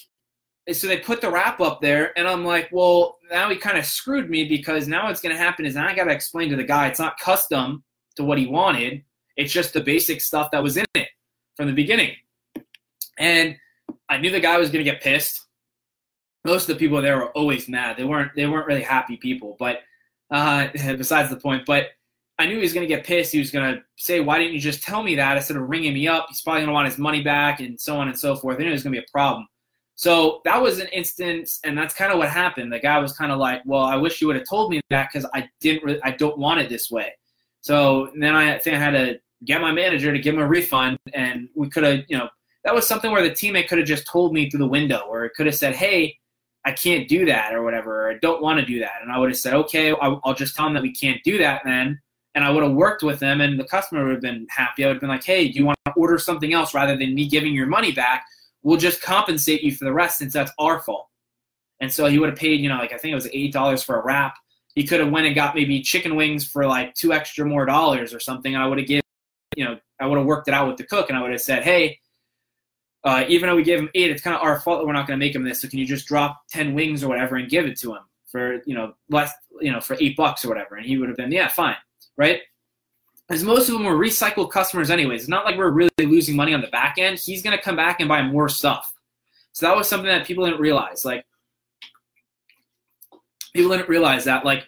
so 0.75 0.87
they 0.87 0.97
put 0.97 1.21
the 1.21 1.29
wrap 1.29 1.59
up 1.61 1.81
there, 1.81 2.17
and 2.17 2.27
I'm 2.27 2.45
like, 2.45 2.69
well, 2.71 3.17
now 3.31 3.49
he 3.49 3.55
kind 3.55 3.77
of 3.77 3.85
screwed 3.85 4.29
me 4.29 4.45
because 4.45 4.87
now 4.87 5.07
what's 5.07 5.21
going 5.21 5.35
to 5.35 5.41
happen 5.41 5.65
is 5.65 5.75
I 5.75 5.95
got 5.95 6.05
to 6.05 6.11
explain 6.11 6.49
to 6.49 6.55
the 6.55 6.63
guy 6.63 6.87
it's 6.87 6.99
not 6.99 7.19
custom 7.19 7.83
to 8.15 8.23
what 8.23 8.37
he 8.37 8.45
wanted. 8.45 9.03
It's 9.37 9.53
just 9.53 9.73
the 9.73 9.81
basic 9.81 10.21
stuff 10.21 10.51
that 10.51 10.61
was 10.61 10.77
in 10.77 10.85
it 10.95 11.07
from 11.55 11.67
the 11.67 11.73
beginning. 11.73 12.15
And 13.17 13.55
I 14.09 14.17
knew 14.17 14.31
the 14.31 14.39
guy 14.39 14.57
was 14.57 14.69
going 14.69 14.83
to 14.83 14.91
get 14.91 15.01
pissed. 15.01 15.45
Most 16.45 16.69
of 16.69 16.75
the 16.75 16.79
people 16.79 17.01
there 17.01 17.17
were 17.17 17.31
always 17.31 17.67
mad. 17.67 17.97
They 17.97 18.05
weren't. 18.05 18.33
They 18.35 18.47
weren't 18.47 18.67
really 18.67 18.83
happy 18.83 19.17
people. 19.17 19.55
But 19.59 19.79
uh, 20.31 20.67
besides 20.73 21.29
the 21.29 21.37
point, 21.37 21.65
but 21.65 21.87
I 22.37 22.45
knew 22.45 22.55
he 22.55 22.61
was 22.61 22.73
going 22.73 22.87
to 22.87 22.93
get 22.93 23.05
pissed. 23.05 23.33
He 23.33 23.39
was 23.39 23.51
going 23.51 23.75
to 23.75 23.81
say, 23.97 24.21
"Why 24.21 24.39
didn't 24.39 24.53
you 24.53 24.61
just 24.61 24.83
tell 24.83 25.03
me 25.03 25.15
that?" 25.15 25.35
Instead 25.37 25.57
of 25.57 25.69
ringing 25.69 25.93
me 25.93 26.07
up, 26.07 26.27
he's 26.29 26.41
probably 26.41 26.61
going 26.61 26.69
to 26.69 26.73
want 26.73 26.87
his 26.87 26.97
money 26.97 27.21
back, 27.21 27.59
and 27.59 27.79
so 27.79 27.97
on 27.97 28.07
and 28.07 28.17
so 28.17 28.35
forth. 28.35 28.57
I 28.57 28.63
knew 28.63 28.69
it 28.69 28.73
was 28.73 28.83
going 28.83 28.93
to 28.93 29.01
be 29.01 29.05
a 29.05 29.11
problem. 29.11 29.47
So 29.99 30.39
that 30.45 30.61
was 30.61 30.79
an 30.79 30.87
instance, 30.93 31.59
and 31.65 31.77
that's 31.77 31.93
kind 31.93 32.09
of 32.09 32.19
what 32.19 32.29
happened. 32.29 32.71
The 32.71 32.79
guy 32.79 32.97
was 32.99 33.11
kind 33.11 33.33
of 33.33 33.37
like, 33.37 33.61
"Well, 33.65 33.81
I 33.81 33.97
wish 33.97 34.21
you 34.21 34.27
would 34.27 34.37
have 34.37 34.47
told 34.47 34.71
me 34.71 34.79
that 34.89 35.09
because 35.11 35.29
I 35.33 35.49
didn't. 35.59 35.83
Really, 35.83 36.01
I 36.03 36.11
don't 36.11 36.37
want 36.37 36.61
it 36.61 36.69
this 36.69 36.89
way." 36.89 37.11
So 37.59 38.09
then 38.17 38.33
I 38.33 38.57
think 38.59 38.77
I 38.77 38.79
had 38.79 38.91
to 38.91 39.19
get 39.43 39.59
my 39.59 39.73
manager 39.73 40.13
to 40.13 40.19
give 40.19 40.35
him 40.35 40.41
a 40.41 40.47
refund, 40.47 40.99
and 41.13 41.49
we 41.53 41.69
could 41.69 41.83
have, 41.83 42.05
you 42.07 42.17
know, 42.17 42.29
that 42.63 42.73
was 42.73 42.87
something 42.87 43.11
where 43.11 43.21
the 43.21 43.31
teammate 43.31 43.67
could 43.67 43.77
have 43.77 43.87
just 43.87 44.07
told 44.07 44.33
me 44.33 44.49
through 44.49 44.59
the 44.59 44.67
window, 44.67 44.99
or 44.99 45.25
it 45.25 45.33
could 45.35 45.47
have 45.47 45.55
said, 45.55 45.75
"Hey, 45.75 46.17
I 46.63 46.71
can't 46.71 47.09
do 47.09 47.25
that," 47.25 47.53
or 47.53 47.63
whatever, 47.63 48.05
or 48.05 48.11
I 48.11 48.19
don't 48.21 48.41
want 48.41 48.57
to 48.61 48.65
do 48.65 48.79
that, 48.79 49.01
and 49.01 49.11
I 49.11 49.19
would 49.19 49.31
have 49.31 49.37
said, 49.37 49.53
"Okay, 49.53 49.91
I'll, 49.91 50.33
just 50.33 50.55
tell 50.55 50.67
him 50.67 50.75
that 50.75 50.83
we 50.83 50.93
can't 50.93 51.21
do 51.25 51.37
that 51.39 51.63
then." 51.65 51.99
And 52.35 52.45
I 52.45 52.51
would 52.51 52.63
have 52.63 52.71
worked 52.71 53.03
with 53.03 53.19
them, 53.19 53.41
and 53.41 53.59
the 53.59 53.65
customer 53.65 54.05
would 54.05 54.13
have 54.13 54.21
been 54.21 54.47
happy. 54.49 54.85
I 54.85 54.87
would 54.87 54.93
have 54.93 55.01
been 55.01 55.09
like, 55.09 55.25
"Hey, 55.25 55.49
do 55.49 55.59
you 55.59 55.65
want 55.65 55.77
to 55.87 55.91
order 55.97 56.17
something 56.17 56.53
else 56.53 56.73
rather 56.73 56.95
than 56.95 57.13
me 57.13 57.27
giving 57.27 57.53
your 57.53 57.67
money 57.67 57.91
back?" 57.91 58.25
We'll 58.63 58.77
just 58.77 59.01
compensate 59.01 59.63
you 59.63 59.73
for 59.73 59.85
the 59.85 59.93
rest 59.93 60.17
since 60.17 60.33
that's 60.33 60.51
our 60.59 60.79
fault. 60.81 61.07
And 61.79 61.91
so 61.91 62.05
he 62.07 62.19
would 62.19 62.29
have 62.29 62.37
paid, 62.37 62.59
you 62.59 62.69
know, 62.69 62.77
like 62.77 62.93
I 62.93 62.97
think 62.97 63.11
it 63.13 63.15
was 63.15 63.29
eight 63.31 63.53
dollars 63.53 63.83
for 63.83 63.99
a 63.99 64.03
wrap. 64.03 64.35
He 64.75 64.85
could 64.85 64.99
have 64.99 65.11
went 65.11 65.25
and 65.25 65.35
got 65.35 65.55
maybe 65.55 65.81
chicken 65.81 66.15
wings 66.15 66.45
for 66.45 66.65
like 66.65 66.93
two 66.93 67.13
extra 67.13 67.45
more 67.45 67.65
dollars 67.65 68.13
or 68.13 68.19
something. 68.19 68.55
I 68.55 68.67
would 68.67 68.77
have 68.77 68.87
given, 68.87 69.03
you 69.55 69.65
know, 69.65 69.77
I 69.99 70.05
would 70.05 70.17
have 70.17 70.27
worked 70.27 70.47
it 70.47 70.53
out 70.53 70.67
with 70.67 70.77
the 70.77 70.85
cook, 70.85 71.09
and 71.09 71.17
I 71.17 71.21
would 71.21 71.31
have 71.31 71.41
said, 71.41 71.63
hey, 71.63 71.99
uh, 73.03 73.23
even 73.27 73.49
though 73.49 73.55
we 73.55 73.63
gave 73.63 73.79
him 73.79 73.89
eight, 73.95 74.11
it's 74.11 74.21
kind 74.21 74.35
of 74.35 74.41
our 74.41 74.59
fault 74.59 74.79
that 74.79 74.85
we're 74.85 74.93
not 74.93 75.07
going 75.07 75.19
to 75.19 75.25
make 75.25 75.33
him 75.33 75.43
this. 75.43 75.61
So 75.61 75.69
can 75.69 75.79
you 75.79 75.85
just 75.85 76.05
drop 76.05 76.41
ten 76.49 76.73
wings 76.73 77.03
or 77.03 77.09
whatever 77.09 77.37
and 77.37 77.49
give 77.49 77.65
it 77.65 77.79
to 77.79 77.93
him 77.93 78.03
for 78.27 78.61
you 78.65 78.75
know 78.75 78.93
less, 79.09 79.31
you 79.61 79.71
know, 79.71 79.79
for 79.79 79.97
eight 79.99 80.15
bucks 80.17 80.43
or 80.45 80.49
whatever? 80.49 80.75
And 80.75 80.85
he 80.85 80.97
would 80.97 81.09
have 81.09 81.17
been, 81.17 81.31
yeah, 81.31 81.47
fine, 81.47 81.77
right? 82.17 82.41
Because 83.29 83.43
most 83.43 83.69
of 83.69 83.73
them 83.73 83.83
were 83.83 83.95
recycled 83.95 84.49
customers 84.49 84.89
anyways. 84.89 85.21
It's 85.21 85.29
not 85.29 85.45
like 85.45 85.55
we're 85.55 85.69
really 85.69 85.91
losing 85.99 86.35
money 86.35 86.53
on 86.53 86.61
the 86.61 86.67
back 86.67 86.95
end. 86.97 87.19
He's 87.19 87.43
going 87.43 87.55
to 87.55 87.61
come 87.61 87.75
back 87.75 87.99
and 87.99 88.09
buy 88.09 88.23
more 88.23 88.49
stuff. 88.49 88.91
So 89.51 89.67
that 89.67 89.75
was 89.77 89.87
something 89.87 90.07
that 90.09 90.25
people 90.25 90.45
didn't 90.45 90.59
realize. 90.59 91.05
Like 91.05 91.25
people 93.53 93.69
didn't 93.69 93.87
realize 93.87 94.25
that 94.25 94.45
like 94.45 94.65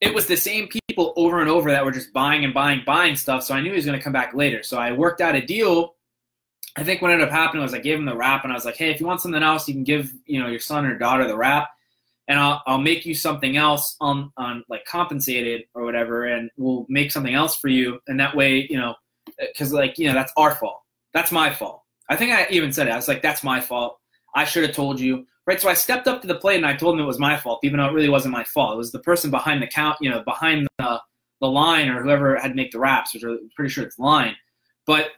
it 0.00 0.12
was 0.12 0.26
the 0.26 0.36
same 0.36 0.68
people 0.68 1.14
over 1.16 1.40
and 1.40 1.48
over 1.48 1.70
that 1.70 1.84
were 1.84 1.92
just 1.92 2.12
buying 2.12 2.44
and 2.44 2.52
buying, 2.52 2.82
buying 2.84 3.14
stuff. 3.14 3.44
So 3.44 3.54
I 3.54 3.60
knew 3.60 3.70
he 3.70 3.76
was 3.76 3.86
going 3.86 3.98
to 3.98 4.02
come 4.02 4.12
back 4.12 4.34
later. 4.34 4.64
So 4.64 4.76
I 4.76 4.90
worked 4.90 5.20
out 5.20 5.36
a 5.36 5.40
deal. 5.40 5.94
I 6.76 6.82
think 6.82 7.00
what 7.00 7.12
ended 7.12 7.28
up 7.28 7.32
happening 7.32 7.62
was 7.62 7.74
I 7.74 7.78
gave 7.78 7.96
him 7.96 8.06
the 8.06 8.16
wrap 8.16 8.42
and 8.42 8.52
I 8.52 8.56
was 8.56 8.64
like, 8.64 8.76
hey, 8.76 8.90
if 8.90 8.98
you 8.98 9.06
want 9.06 9.20
something 9.20 9.42
else, 9.42 9.68
you 9.68 9.74
can 9.74 9.84
give 9.84 10.12
you 10.26 10.40
know 10.40 10.48
your 10.48 10.58
son 10.58 10.84
or 10.84 10.98
daughter 10.98 11.28
the 11.28 11.36
wrap 11.36 11.70
and 12.28 12.38
I'll, 12.38 12.62
I'll 12.66 12.80
make 12.80 13.04
you 13.04 13.14
something 13.14 13.56
else 13.56 13.96
on, 14.00 14.32
on 14.36 14.64
like 14.68 14.84
compensated 14.84 15.64
or 15.74 15.84
whatever 15.84 16.24
and 16.26 16.50
we'll 16.56 16.86
make 16.88 17.12
something 17.12 17.34
else 17.34 17.56
for 17.56 17.68
you 17.68 18.00
and 18.06 18.18
that 18.18 18.34
way 18.34 18.66
you 18.70 18.76
know 18.76 18.94
because 19.38 19.72
like 19.72 19.98
you 19.98 20.08
know 20.08 20.14
that's 20.14 20.32
our 20.36 20.54
fault. 20.54 20.80
That's 21.12 21.32
my 21.32 21.52
fault. 21.52 21.82
I 22.08 22.16
think 22.16 22.32
i 22.32 22.46
even 22.50 22.72
said 22.72 22.88
it. 22.88 22.90
I 22.90 22.96
was 22.96 23.08
like 23.08 23.22
that's 23.22 23.42
my 23.42 23.60
fault. 23.60 23.98
I 24.34 24.44
should 24.44 24.64
have 24.64 24.74
told 24.74 25.00
you. 25.00 25.26
Right 25.46 25.60
so 25.60 25.68
i 25.68 25.74
stepped 25.74 26.08
up 26.08 26.22
to 26.22 26.26
the 26.26 26.36
plate 26.36 26.56
and 26.56 26.66
i 26.66 26.74
told 26.74 26.94
him 26.94 27.02
it 27.02 27.06
was 27.06 27.18
my 27.18 27.36
fault 27.36 27.60
even 27.62 27.78
though 27.78 27.86
it 27.86 27.92
really 27.92 28.08
wasn't 28.08 28.32
my 28.32 28.44
fault. 28.44 28.74
It 28.74 28.78
was 28.78 28.92
the 28.92 29.00
person 29.00 29.30
behind 29.30 29.62
the 29.62 29.66
count 29.66 29.98
you 30.00 30.10
know 30.10 30.22
behind 30.22 30.66
the, 30.78 31.00
the 31.40 31.48
line 31.48 31.88
or 31.88 32.02
whoever 32.02 32.36
had 32.36 32.48
to 32.48 32.54
make 32.54 32.72
the 32.72 32.78
wraps 32.78 33.12
which 33.12 33.24
i'm 33.24 33.50
pretty 33.54 33.70
sure 33.70 33.84
it's 33.84 33.98
line. 33.98 34.34
But 34.86 35.08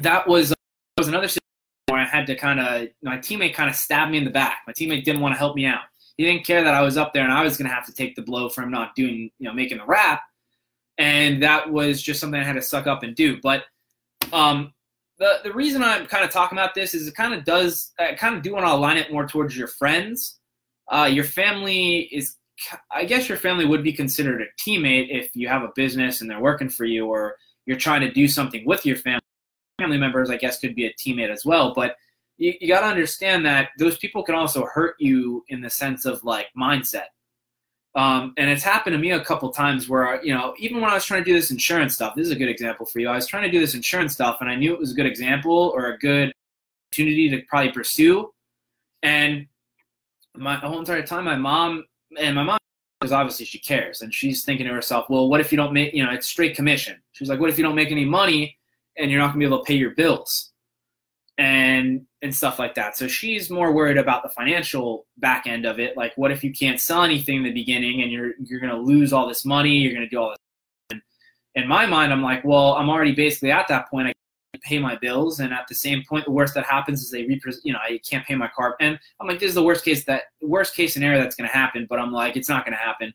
that 0.00 0.26
was 0.26 0.52
uh, 0.52 0.56
was 0.98 1.08
another 1.08 1.28
situation 1.28 1.40
where 1.88 2.00
i 2.00 2.04
had 2.04 2.26
to 2.28 2.36
kind 2.36 2.60
of 2.60 2.88
my 3.02 3.18
teammate 3.18 3.54
kind 3.54 3.68
of 3.68 3.76
stabbed 3.76 4.12
me 4.12 4.18
in 4.18 4.24
the 4.24 4.30
back. 4.30 4.58
My 4.66 4.72
teammate 4.72 5.04
didn't 5.04 5.20
want 5.20 5.34
to 5.34 5.38
help 5.38 5.56
me 5.56 5.66
out 5.66 5.82
he 6.16 6.24
didn't 6.24 6.46
care 6.46 6.62
that 6.62 6.74
I 6.74 6.82
was 6.82 6.96
up 6.96 7.12
there 7.12 7.24
and 7.24 7.32
I 7.32 7.42
was 7.42 7.56
going 7.56 7.68
to 7.68 7.74
have 7.74 7.86
to 7.86 7.92
take 7.92 8.14
the 8.14 8.22
blow 8.22 8.48
for 8.48 8.62
him 8.62 8.70
not 8.70 8.94
doing, 8.94 9.30
you 9.38 9.48
know, 9.48 9.52
making 9.52 9.78
the 9.78 9.84
wrap. 9.84 10.22
And 10.96 11.42
that 11.42 11.70
was 11.70 12.00
just 12.00 12.20
something 12.20 12.40
I 12.40 12.44
had 12.44 12.54
to 12.54 12.62
suck 12.62 12.86
up 12.86 13.02
and 13.02 13.16
do. 13.16 13.40
But 13.42 13.64
um, 14.32 14.72
the 15.18 15.40
the 15.42 15.52
reason 15.52 15.82
I'm 15.82 16.06
kind 16.06 16.24
of 16.24 16.30
talking 16.30 16.56
about 16.56 16.74
this 16.74 16.94
is 16.94 17.08
it 17.08 17.14
kind 17.16 17.34
of 17.34 17.44
does, 17.44 17.92
I 17.98 18.14
kind 18.14 18.36
of 18.36 18.42
do 18.42 18.52
want 18.52 18.64
to 18.66 18.72
align 18.72 18.96
it 18.96 19.12
more 19.12 19.26
towards 19.26 19.56
your 19.56 19.66
friends. 19.68 20.38
Uh, 20.88 21.08
your 21.10 21.24
family 21.24 22.08
is, 22.12 22.36
I 22.92 23.04
guess 23.04 23.28
your 23.28 23.38
family 23.38 23.64
would 23.64 23.82
be 23.82 23.92
considered 23.92 24.42
a 24.42 24.46
teammate 24.62 25.08
if 25.10 25.34
you 25.34 25.48
have 25.48 25.62
a 25.62 25.72
business 25.74 26.20
and 26.20 26.30
they're 26.30 26.40
working 26.40 26.68
for 26.68 26.84
you 26.84 27.06
or 27.06 27.36
you're 27.66 27.78
trying 27.78 28.02
to 28.02 28.10
do 28.10 28.28
something 28.28 28.64
with 28.64 28.86
your 28.86 28.96
family. 28.96 29.20
Family 29.80 29.98
members, 29.98 30.30
I 30.30 30.36
guess, 30.36 30.60
could 30.60 30.76
be 30.76 30.86
a 30.86 30.92
teammate 30.92 31.30
as 31.30 31.44
well. 31.44 31.74
But 31.74 31.96
you, 32.38 32.54
you 32.60 32.68
got 32.68 32.80
to 32.80 32.86
understand 32.86 33.44
that 33.46 33.70
those 33.78 33.96
people 33.98 34.22
can 34.22 34.34
also 34.34 34.66
hurt 34.66 34.96
you 34.98 35.44
in 35.48 35.60
the 35.60 35.70
sense 35.70 36.04
of 36.04 36.22
like 36.24 36.48
mindset. 36.58 37.06
Um, 37.96 38.34
and 38.36 38.50
it's 38.50 38.64
happened 38.64 38.94
to 38.94 38.98
me 38.98 39.12
a 39.12 39.24
couple 39.24 39.50
times 39.50 39.88
where, 39.88 40.22
you 40.24 40.34
know, 40.34 40.54
even 40.58 40.80
when 40.80 40.90
I 40.90 40.94
was 40.94 41.04
trying 41.04 41.22
to 41.22 41.30
do 41.30 41.34
this 41.34 41.52
insurance 41.52 41.94
stuff, 41.94 42.14
this 42.16 42.26
is 42.26 42.32
a 42.32 42.36
good 42.36 42.48
example 42.48 42.86
for 42.86 42.98
you. 42.98 43.08
I 43.08 43.14
was 43.14 43.26
trying 43.26 43.44
to 43.44 43.50
do 43.50 43.60
this 43.60 43.74
insurance 43.74 44.12
stuff 44.14 44.38
and 44.40 44.50
I 44.50 44.56
knew 44.56 44.72
it 44.72 44.80
was 44.80 44.92
a 44.92 44.94
good 44.94 45.06
example 45.06 45.72
or 45.74 45.92
a 45.92 45.98
good 45.98 46.32
opportunity 46.90 47.28
to 47.30 47.42
probably 47.42 47.70
pursue. 47.70 48.32
And 49.04 49.46
my 50.36 50.56
whole 50.56 50.80
entire 50.80 51.06
time, 51.06 51.24
my 51.24 51.36
mom 51.36 51.84
and 52.18 52.34
my 52.34 52.42
mom, 52.42 52.58
because 53.00 53.12
obviously 53.12 53.46
she 53.46 53.60
cares 53.60 54.00
and 54.00 54.12
she's 54.12 54.44
thinking 54.44 54.66
to 54.66 54.72
herself, 54.72 55.06
well, 55.08 55.28
what 55.28 55.40
if 55.40 55.52
you 55.52 55.56
don't 55.56 55.72
make, 55.72 55.94
you 55.94 56.04
know, 56.04 56.10
it's 56.10 56.26
straight 56.26 56.56
commission. 56.56 57.00
She's 57.12 57.28
like, 57.28 57.38
what 57.38 57.50
if 57.50 57.58
you 57.58 57.64
don't 57.64 57.74
make 57.76 57.92
any 57.92 58.04
money 58.04 58.58
and 58.96 59.08
you're 59.10 59.20
not 59.20 59.28
gonna 59.28 59.38
be 59.38 59.44
able 59.44 59.58
to 59.58 59.64
pay 59.64 59.74
your 59.74 59.90
bills? 59.90 60.53
And 61.38 62.06
and 62.22 62.34
stuff 62.34 62.58
like 62.58 62.74
that. 62.76 62.96
So 62.96 63.08
she's 63.08 63.50
more 63.50 63.72
worried 63.72 63.98
about 63.98 64.22
the 64.22 64.28
financial 64.28 65.06
back 65.18 65.46
end 65.46 65.66
of 65.66 65.78
it. 65.80 65.96
Like, 65.96 66.16
what 66.16 66.30
if 66.30 66.44
you 66.44 66.52
can't 66.52 66.80
sell 66.80 67.02
anything 67.02 67.38
in 67.38 67.42
the 67.42 67.52
beginning 67.52 68.02
and 68.02 68.12
you're 68.12 68.32
you're 68.42 68.60
to 68.72 68.78
lose 68.80 69.12
all 69.12 69.28
this 69.28 69.44
money? 69.44 69.78
You're 69.78 69.92
to 70.04 70.08
do 70.08 70.18
all 70.18 70.30
this. 70.30 70.38
And 70.90 71.02
in 71.64 71.68
my 71.68 71.86
mind, 71.86 72.12
I'm 72.12 72.22
like, 72.22 72.44
well, 72.44 72.74
I'm 72.74 72.88
already 72.88 73.12
basically 73.12 73.50
at 73.50 73.68
that 73.68 73.90
point. 73.90 74.08
I 74.08 74.12
pay 74.64 74.78
my 74.78 74.96
bills. 74.96 75.40
And 75.40 75.52
at 75.52 75.66
the 75.68 75.74
same 75.74 76.04
point, 76.08 76.24
the 76.24 76.30
worst 76.30 76.54
that 76.54 76.64
happens 76.64 77.02
is 77.02 77.10
they 77.10 77.24
repres 77.24 77.56
you 77.64 77.72
know, 77.72 77.78
I 77.82 78.00
can't 78.08 78.26
pay 78.26 78.34
my 78.34 78.48
car. 78.48 78.76
And 78.80 78.98
I'm 79.20 79.26
like, 79.26 79.40
this 79.40 79.50
is 79.50 79.54
the 79.54 79.62
worst 79.62 79.84
case 79.84 80.04
that 80.04 80.22
worst 80.40 80.74
case 80.74 80.94
scenario 80.94 81.20
that's 81.20 81.36
to 81.48 81.54
happen. 81.54 81.86
But 81.88 81.98
I'm 81.98 82.12
like, 82.12 82.36
it's 82.36 82.48
not 82.48 82.64
to 82.76 82.82
happen. 82.82 83.12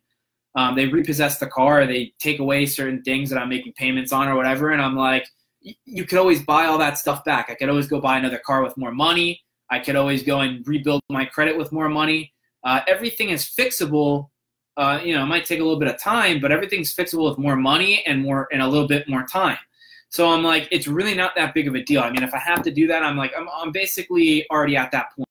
Um, 0.56 0.76
they 0.76 0.88
repossess 0.88 1.38
the 1.38 1.48
car. 1.48 1.86
They 1.86 2.14
take 2.20 2.40
away 2.40 2.66
certain 2.66 3.02
things 3.04 3.30
that 3.30 3.40
I'm 3.40 3.50
making 3.50 3.74
payments 3.74 4.12
on 4.12 4.28
or 4.28 4.36
whatever. 4.36 4.72
And 4.72 4.82
I'm 4.82 4.96
like, 4.96 5.28
you 5.62 6.06
could 6.06 6.18
always 6.18 6.42
buy 6.44 6.66
all 6.66 6.78
that 6.78 6.98
stuff 6.98 7.24
back. 7.26 7.50
I 7.50 7.56
could 7.56 7.70
always 7.70 7.88
go 7.88 8.00
buy 8.00 8.18
another 8.18 8.40
car 8.40 8.64
with 8.64 8.78
more 8.78 8.92
money. 8.92 9.42
I 9.70 9.80
could 9.80 9.96
always 9.96 10.24
go 10.24 10.40
and 10.40 10.66
rebuild 10.68 11.02
my 11.10 11.26
credit 11.26 11.58
with 11.58 11.72
more 11.72 11.90
money. 11.90 12.34
Uh, 12.64 12.82
everything 12.88 13.30
is 13.30 13.46
fixable. 13.46 14.30
Uh, 14.78 15.00
you 15.04 15.14
know, 15.14 15.24
it 15.24 15.28
might 15.28 15.46
take 15.46 15.60
a 15.60 15.64
little 15.64 15.80
bit 15.80 15.90
of 15.90 16.02
time, 16.02 16.40
but 16.40 16.52
everything's 16.52 16.96
fixable 16.96 17.30
with 17.30 17.38
more 17.38 17.56
money 17.56 18.04
and 18.06 18.22
more 18.22 18.48
and 18.52 18.62
a 18.62 18.68
little 18.68 18.88
bit 18.88 19.08
more 19.10 19.24
time. 19.24 19.58
So 20.10 20.32
I'm 20.32 20.44
like, 20.44 20.68
it's 20.72 20.88
really 20.88 21.14
not 21.14 21.36
that 21.36 21.54
big 21.54 21.68
of 21.68 21.76
a 21.76 21.84
deal. 21.84 22.02
I 22.02 22.10
mean, 22.10 22.24
if 22.24 22.34
I 22.34 22.40
have 22.40 22.64
to 22.64 22.72
do 22.72 22.88
that, 22.88 23.04
I'm 23.04 23.16
like, 23.16 23.32
I'm, 23.38 23.48
I'm 23.50 23.72
basically 23.72 24.50
already 24.50 24.76
at 24.76 24.92
that 24.92 25.08
point. 25.16 25.28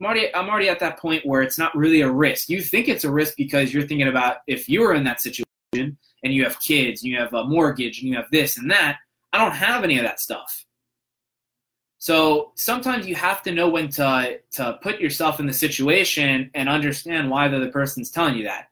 I'm 0.00 0.06
already, 0.06 0.34
I'm 0.34 0.48
already 0.48 0.68
at 0.68 0.78
that 0.80 0.98
point 0.98 1.24
where 1.24 1.42
it's 1.42 1.58
not 1.58 1.74
really 1.74 2.02
a 2.02 2.10
risk. 2.10 2.48
You 2.48 2.60
think 2.60 2.88
it's 2.88 3.04
a 3.04 3.10
risk 3.10 3.34
because 3.36 3.72
you're 3.72 3.86
thinking 3.86 4.08
about 4.08 4.38
if 4.46 4.68
you 4.68 4.82
were 4.82 4.94
in 4.94 5.04
that 5.04 5.20
situation 5.22 5.96
and 6.22 6.32
you 6.32 6.44
have 6.44 6.60
kids, 6.60 7.02
and 7.02 7.10
you 7.10 7.18
have 7.18 7.32
a 7.34 7.44
mortgage, 7.44 8.00
and 8.00 8.08
you 8.08 8.16
have 8.16 8.30
this 8.30 8.58
and 8.58 8.70
that. 8.70 8.98
I 9.32 9.38
don't 9.38 9.52
have 9.52 9.84
any 9.84 9.98
of 9.98 10.04
that 10.04 10.20
stuff. 10.20 10.66
So 11.98 12.52
sometimes 12.54 13.06
you 13.06 13.14
have 13.14 13.42
to 13.42 13.52
know 13.52 13.68
when 13.68 13.88
to 13.90 14.38
to 14.52 14.78
put 14.82 15.00
yourself 15.00 15.40
in 15.40 15.46
the 15.46 15.52
situation 15.52 16.50
and 16.54 16.68
understand 16.68 17.30
why 17.30 17.48
the 17.48 17.56
other 17.56 17.70
person's 17.70 18.10
telling 18.10 18.36
you 18.36 18.44
that. 18.44 18.66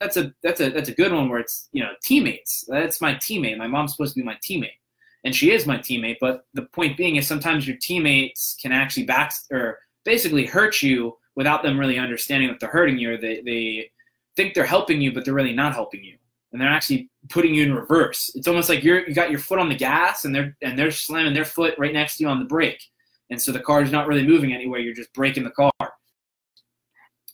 That's 0.00 0.16
a 0.16 0.34
that's 0.42 0.60
a 0.60 0.70
that's 0.70 0.88
a 0.88 0.94
good 0.94 1.12
one 1.12 1.28
where 1.28 1.40
it's 1.40 1.68
you 1.72 1.82
know 1.82 1.92
teammates. 2.02 2.64
That's 2.68 3.00
my 3.00 3.14
teammate. 3.14 3.58
My 3.58 3.66
mom's 3.66 3.92
supposed 3.92 4.14
to 4.14 4.20
be 4.20 4.26
my 4.26 4.38
teammate, 4.44 4.78
and 5.24 5.34
she 5.34 5.50
is 5.50 5.66
my 5.66 5.78
teammate. 5.78 6.16
But 6.20 6.46
the 6.54 6.62
point 6.62 6.96
being 6.96 7.16
is 7.16 7.26
sometimes 7.26 7.66
your 7.66 7.76
teammates 7.80 8.56
can 8.60 8.72
actually 8.72 9.04
back 9.04 9.32
or 9.50 9.78
basically 10.04 10.46
hurt 10.46 10.82
you 10.82 11.16
without 11.36 11.62
them 11.62 11.78
really 11.78 11.98
understanding 11.98 12.48
that 12.48 12.60
they're 12.60 12.70
hurting 12.70 12.98
you, 12.98 13.12
or 13.12 13.18
they 13.18 13.42
they 13.42 13.90
think 14.36 14.54
they're 14.54 14.64
helping 14.64 15.00
you, 15.00 15.12
but 15.12 15.24
they're 15.24 15.34
really 15.34 15.52
not 15.52 15.74
helping 15.74 16.02
you 16.02 16.16
and 16.52 16.60
they're 16.60 16.68
actually 16.68 17.10
putting 17.28 17.54
you 17.54 17.64
in 17.64 17.74
reverse. 17.74 18.30
It's 18.34 18.48
almost 18.48 18.68
like 18.68 18.82
you're 18.82 19.06
you 19.06 19.14
got 19.14 19.30
your 19.30 19.40
foot 19.40 19.58
on 19.58 19.68
the 19.68 19.74
gas 19.74 20.24
and 20.24 20.34
they're 20.34 20.56
and 20.62 20.78
they're 20.78 20.90
slamming 20.90 21.34
their 21.34 21.44
foot 21.44 21.74
right 21.78 21.92
next 21.92 22.16
to 22.16 22.24
you 22.24 22.28
on 22.28 22.38
the 22.38 22.44
brake. 22.44 22.82
And 23.30 23.40
so 23.40 23.52
the 23.52 23.60
car 23.60 23.82
is 23.82 23.92
not 23.92 24.06
really 24.06 24.26
moving 24.26 24.52
anywhere, 24.54 24.80
you're 24.80 24.94
just 24.94 25.12
braking 25.12 25.44
the 25.44 25.50
car. 25.50 25.72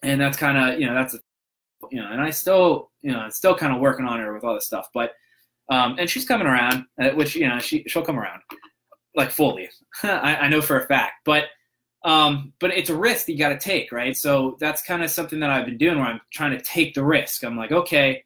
And 0.03 0.21
that's 0.21 0.37
kind 0.37 0.59
of, 0.59 0.81
you 0.81 0.87
know, 0.87 0.95
that's 0.95 1.15
a, 1.15 1.19
you 1.91 2.01
know, 2.01 2.11
and 2.11 2.21
I 2.21 2.31
still, 2.31 2.91
you 3.03 3.13
know, 3.13 3.29
still 3.31 3.55
kind 3.55 3.73
of 3.73 3.81
working 3.81 4.07
on 4.07 4.19
her 4.21 4.35
with 4.35 4.45
all 4.45 4.55
this 4.55 4.67
stuff, 4.67 4.89
but 4.93 5.13
um 5.71 5.97
and 5.99 6.11
she's 6.11 6.27
coming 6.27 6.47
around, 6.47 6.85
uh, 7.01 7.11
which, 7.11 7.37
you 7.37 7.49
know, 7.49 7.59
she 7.59 7.85
she'll 7.87 8.05
come 8.05 8.19
around 8.19 8.43
like 9.15 9.31
fully. 9.31 9.69
I, 10.03 10.37
I 10.37 10.49
know 10.49 10.61
for 10.61 10.79
a 10.79 10.87
fact, 10.87 11.15
but 11.25 11.45
um, 12.05 12.53
but 12.61 12.71
it's 12.71 12.91
a 12.91 12.97
risk 12.97 13.29
you 13.29 13.39
got 13.39 13.49
to 13.49 13.59
take, 13.59 13.91
right? 13.91 14.15
So 14.15 14.59
that's 14.61 14.83
kind 14.83 15.03
of 15.03 15.11
something 15.11 15.41
that 15.41 15.51
I've 15.51 15.65
been 15.65 15.79
doing 15.79 15.99
where 15.99 16.07
I'm 16.07 16.21
trying 16.33 16.51
to 16.51 16.63
take 16.63 16.95
the 16.95 17.03
risk. 17.03 17.43
I'm 17.43 17.57
like, 17.57 17.73
okay, 17.73 18.23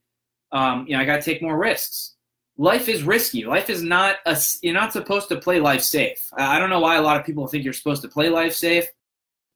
um, 0.53 0.87
you 0.87 0.97
know, 0.97 1.03
I 1.03 1.05
got 1.05 1.17
to 1.17 1.23
take 1.23 1.43
more 1.43 1.59
risks. 1.59 2.15
Life 2.57 2.89
is 2.89 3.03
risky. 3.03 3.45
Life 3.45 3.71
is 3.71 3.83
not 3.83 4.17
a. 4.27 4.37
You're 4.63 4.75
not 4.75 4.93
supposed 4.93 5.29
to 5.29 5.37
play 5.37 5.61
life 5.61 5.83
safe. 5.83 6.29
I 6.37 6.59
don't 6.59 6.71
know 6.71 6.81
why 6.81 6.97
a 6.97 7.03
lot 7.03 7.19
of 7.19 7.25
people 7.25 7.47
think 7.47 7.63
you're 7.63 7.73
supposed 7.73 8.03
to 8.03 8.09
play 8.09 8.29
life 8.29 8.55
safe. 8.55 8.87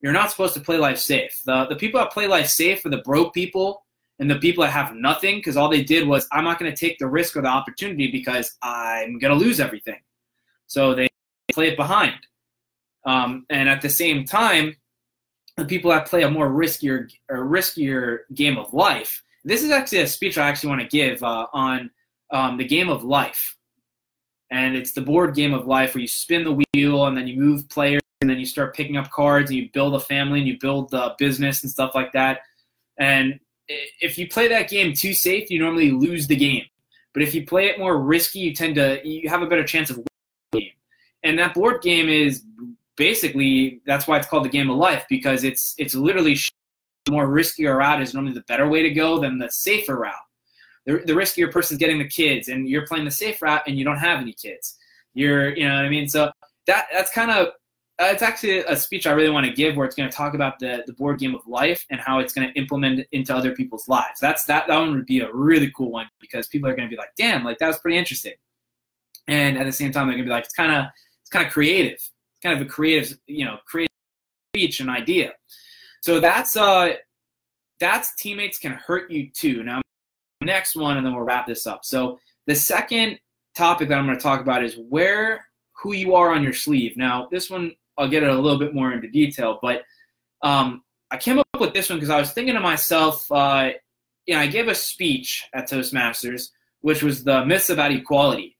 You're 0.01 0.12
not 0.12 0.30
supposed 0.30 0.55
to 0.55 0.61
play 0.61 0.76
life 0.78 0.99
safe. 0.99 1.40
The 1.45 1.66
the 1.66 1.76
people 1.76 1.99
that 1.99 2.12
play 2.12 2.28
life 2.28 2.47
safe 2.47 2.84
are 2.86 2.90
the 2.90 2.99
broke 2.99 3.34
people 3.34 3.84
and 4.18 4.30
the 4.30 4.38
people 4.38 4.62
that 4.62 4.70
have 4.70 4.95
nothing 4.95 5.36
because 5.36 5.57
all 5.57 5.68
they 5.68 5.82
did 5.82 6.07
was 6.07 6.28
I'm 6.30 6.45
not 6.45 6.61
going 6.61 6.70
to 6.70 6.76
take 6.76 6.99
the 6.99 7.09
risk 7.09 7.36
or 7.36 7.43
the 7.43 7.49
opportunity 7.49 8.09
because 8.09 8.57
I'm 8.62 9.18
going 9.18 9.36
to 9.36 9.45
lose 9.45 9.59
everything. 9.59 9.99
So 10.68 10.95
they 10.95 11.09
play 11.53 11.68
it 11.68 11.76
behind. 11.76 12.14
Um, 13.05 13.47
and 13.51 13.68
at 13.68 13.82
the 13.82 13.88
same 13.88 14.24
time, 14.24 14.76
the 15.57 15.64
people 15.64 15.90
that 15.90 16.07
play 16.07 16.22
a 16.22 16.30
more 16.30 16.49
riskier 16.49 17.11
riskier 17.28 18.20
game 18.32 18.59
of 18.59 18.72
life 18.72 19.21
this 19.45 19.62
is 19.62 19.70
actually 19.70 20.01
a 20.01 20.07
speech 20.07 20.38
I 20.38 20.49
actually 20.49 20.70
want 20.70 20.82
to 20.82 20.88
give 20.88 21.22
uh, 21.22 21.47
on 21.53 21.90
um, 22.30 22.57
the 22.57 22.64
game 22.64 22.88
of 22.88 23.05
life. 23.05 23.57
And 24.51 24.76
it's 24.76 24.93
the 24.93 25.01
board 25.01 25.34
game 25.34 25.55
of 25.55 25.66
life 25.66 25.95
where 25.95 26.03
you 26.03 26.09
spin 26.09 26.45
the 26.45 26.64
wheel 26.74 27.07
and 27.07 27.16
then 27.16 27.26
you 27.26 27.40
move 27.40 27.68
players 27.68 28.03
and 28.20 28.28
then 28.28 28.38
you 28.38 28.47
start 28.47 28.74
picking 28.74 28.97
up 28.97 29.11
cards 29.11 29.51
and 29.51 29.59
you 29.59 29.70
build 29.72 29.95
a 29.95 30.01
family 30.01 30.40
and 30.40 30.49
you 30.49 30.59
build 30.61 30.90
the 30.90 31.14
business 31.18 31.62
and 31.62 31.70
stuff 31.70 31.95
like 31.95 32.12
that. 32.12 32.40
And 32.99 33.40
if 33.68 34.18
you 34.18 34.28
play 34.28 34.49
that 34.49 34.68
game 34.68 34.93
too 34.95 35.14
safe, 35.14 35.51
you 35.51 35.59
normally 35.59 35.90
lose 35.90 36.26
the 36.26 36.36
game. 36.36 36.64
But 37.14 37.22
if 37.22 37.34
you 37.34 37.47
play 37.47 37.66
it 37.66 37.78
more 37.78 37.99
risky, 37.99 38.40
you 38.40 38.55
tend 38.55 38.74
to 38.76 39.07
you 39.07 39.28
have 39.28 39.43
a 39.43 39.47
better 39.47 39.64
chance 39.64 39.90
of 39.90 39.97
winning 39.97 40.07
the 40.53 40.61
game. 40.61 40.70
And 41.24 41.38
that 41.38 41.55
board 41.55 41.82
game 41.82 42.09
is 42.09 42.45
basically 42.97 43.80
that's 43.86 44.07
why 44.07 44.18
it's 44.18 44.26
called 44.26 44.45
the 44.45 44.51
game 44.51 44.70
of 44.70 44.76
life 44.76 45.05
because 45.09 45.45
it's 45.45 45.74
it's 45.78 45.95
literally 45.95 46.34
more 47.09 47.26
riskier 47.26 47.76
route 47.76 48.03
is 48.03 48.14
normally 48.14 48.34
the 48.34 48.42
better 48.42 48.68
way 48.68 48.82
to 48.82 48.90
go 48.90 49.20
than 49.20 49.38
the 49.38 49.50
safer 49.50 49.96
route. 49.96 50.14
The, 50.86 51.03
the 51.05 51.12
riskier 51.12 51.50
person's 51.50 51.78
getting 51.78 51.98
the 51.98 52.09
kids, 52.09 52.48
and 52.48 52.68
you're 52.68 52.86
playing 52.86 53.05
the 53.05 53.11
safe 53.11 53.40
route, 53.40 53.62
and 53.66 53.78
you 53.78 53.84
don't 53.84 53.98
have 53.98 54.20
any 54.20 54.32
kids. 54.32 54.76
You're, 55.14 55.55
you 55.57 55.68
know 55.68 55.76
what 55.76 55.84
I 55.84 55.88
mean? 55.88 56.09
So 56.09 56.30
that 56.66 56.86
that's 56.92 57.12
kind 57.12 57.30
of 57.30 57.48
uh, 58.03 58.07
it's 58.07 58.22
actually 58.22 58.59
a 58.61 58.74
speech 58.74 59.07
I 59.07 59.12
really 59.12 59.30
want 59.30 59.46
to 59.46 59.53
give 59.53 59.76
where 59.76 59.86
it's 59.86 59.94
going 59.94 60.11
to 60.11 60.16
talk 60.16 60.34
about 60.34 60.59
the, 60.59 60.82
the 60.86 60.92
board 60.94 61.18
game 61.18 61.34
of 61.34 61.46
life 61.46 61.84
and 61.90 62.00
how 62.00 62.18
it's 62.18 62.32
going 62.32 62.48
to 62.48 62.55
implement 62.59 63.07
into 63.12 63.34
other 63.34 63.55
people's 63.55 63.86
lives. 63.86 64.18
That's 64.20 64.44
that 64.44 64.66
that 64.66 64.78
one 64.78 64.94
would 64.94 65.07
be 65.07 65.20
a 65.20 65.32
really 65.32 65.70
cool 65.76 65.90
one 65.90 66.09
because 66.20 66.46
people 66.46 66.68
are 66.68 66.74
going 66.74 66.88
to 66.88 66.90
be 66.90 66.98
like, 66.98 67.14
damn, 67.16 67.44
like 67.44 67.59
that 67.59 67.68
was 67.68 67.78
pretty 67.78 67.98
interesting. 67.98 68.32
And 69.28 69.59
at 69.59 69.66
the 69.66 69.72
same 69.72 69.92
time, 69.92 70.07
they're 70.07 70.16
going 70.16 70.24
to 70.24 70.30
be 70.30 70.34
like, 70.34 70.44
it's 70.44 70.55
kind 70.55 70.72
of 70.72 70.86
it's 71.20 71.30
kind 71.30 71.46
of 71.46 71.53
creative. 71.53 71.92
It's 71.92 72.11
kind 72.42 72.59
of 72.59 72.66
a 72.66 72.68
creative, 72.68 73.16
you 73.26 73.44
know, 73.44 73.59
creative 73.66 73.92
speech 74.53 74.80
and 74.80 74.90
idea. 74.90 75.32
So 76.03 76.18
that's 76.18 76.57
uh 76.57 76.94
that's 77.80 78.14
teammates 78.16 78.59
can 78.59 78.72
hurt 78.72 79.11
you 79.11 79.30
too. 79.30 79.62
Now 79.62 79.80
next 80.42 80.76
one 80.76 80.96
and 80.96 81.07
then 81.07 81.14
we'll 81.14 81.24
wrap 81.24 81.46
this 81.46 81.66
up. 81.66 81.84
So 81.84 82.18
the 82.46 82.55
second 82.55 83.18
topic 83.57 83.88
that 83.88 83.98
I'm 83.98 84.07
going 84.07 84.16
to 84.16 84.22
talk 84.22 84.40
about 84.40 84.64
is 84.64 84.76
wear 84.76 85.46
who 85.80 85.92
you 85.92 86.14
are 86.14 86.32
on 86.32 86.42
your 86.42 86.53
sleeve. 86.53 86.96
Now 86.96 87.28
this 87.30 87.48
one 87.48 87.72
I'll 87.96 88.09
get 88.09 88.24
it 88.24 88.30
a 88.30 88.38
little 88.38 88.59
bit 88.59 88.74
more 88.74 88.92
into 88.92 89.09
detail, 89.09 89.59
but 89.62 89.82
um, 90.42 90.82
I 91.11 91.18
came 91.18 91.38
up 91.38 91.46
with 91.61 91.72
this 91.72 91.88
one 91.88 91.98
because 91.98 92.11
I 92.11 92.18
was 92.18 92.32
thinking 92.32 92.55
to 92.55 92.61
myself, 92.61 93.30
uh, 93.30 93.70
you 94.26 94.34
know, 94.34 94.40
I 94.40 94.46
gave 94.46 94.68
a 94.68 94.74
speech 94.74 95.46
at 95.55 95.68
Toastmasters, 95.68 96.48
which 96.80 97.03
was 97.03 97.22
the 97.22 97.44
myths 97.44 97.70
about 97.70 97.92
equality, 97.92 98.57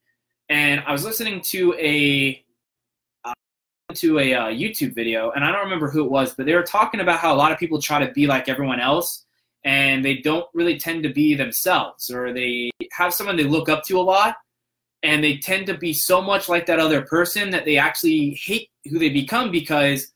and 0.49 0.83
I 0.85 0.91
was 0.91 1.03
listening 1.03 1.41
to 1.41 1.73
a 1.79 2.42
to 3.97 4.19
a 4.19 4.33
uh, 4.33 4.47
YouTube 4.47 4.95
video, 4.95 5.31
and 5.31 5.43
I 5.43 5.51
don't 5.51 5.63
remember 5.63 5.89
who 5.89 6.03
it 6.03 6.11
was, 6.11 6.33
but 6.33 6.45
they 6.45 6.55
were 6.55 6.63
talking 6.63 6.99
about 6.99 7.19
how 7.19 7.33
a 7.33 7.37
lot 7.37 7.51
of 7.51 7.57
people 7.57 7.81
try 7.81 8.05
to 8.05 8.11
be 8.13 8.27
like 8.27 8.49
everyone 8.49 8.79
else, 8.79 9.25
and 9.63 10.03
they 10.03 10.17
don't 10.17 10.47
really 10.53 10.77
tend 10.77 11.03
to 11.03 11.09
be 11.09 11.35
themselves, 11.35 12.09
or 12.09 12.33
they 12.33 12.71
have 12.91 13.13
someone 13.13 13.35
they 13.35 13.43
look 13.43 13.69
up 13.69 13.83
to 13.85 13.99
a 13.99 14.01
lot, 14.01 14.35
and 15.03 15.23
they 15.23 15.37
tend 15.37 15.67
to 15.67 15.77
be 15.77 15.93
so 15.93 16.21
much 16.21 16.49
like 16.49 16.65
that 16.65 16.79
other 16.79 17.01
person 17.03 17.49
that 17.51 17.65
they 17.65 17.77
actually 17.77 18.31
hate 18.31 18.69
who 18.89 18.99
they 18.99 19.09
become 19.09 19.51
because 19.51 20.13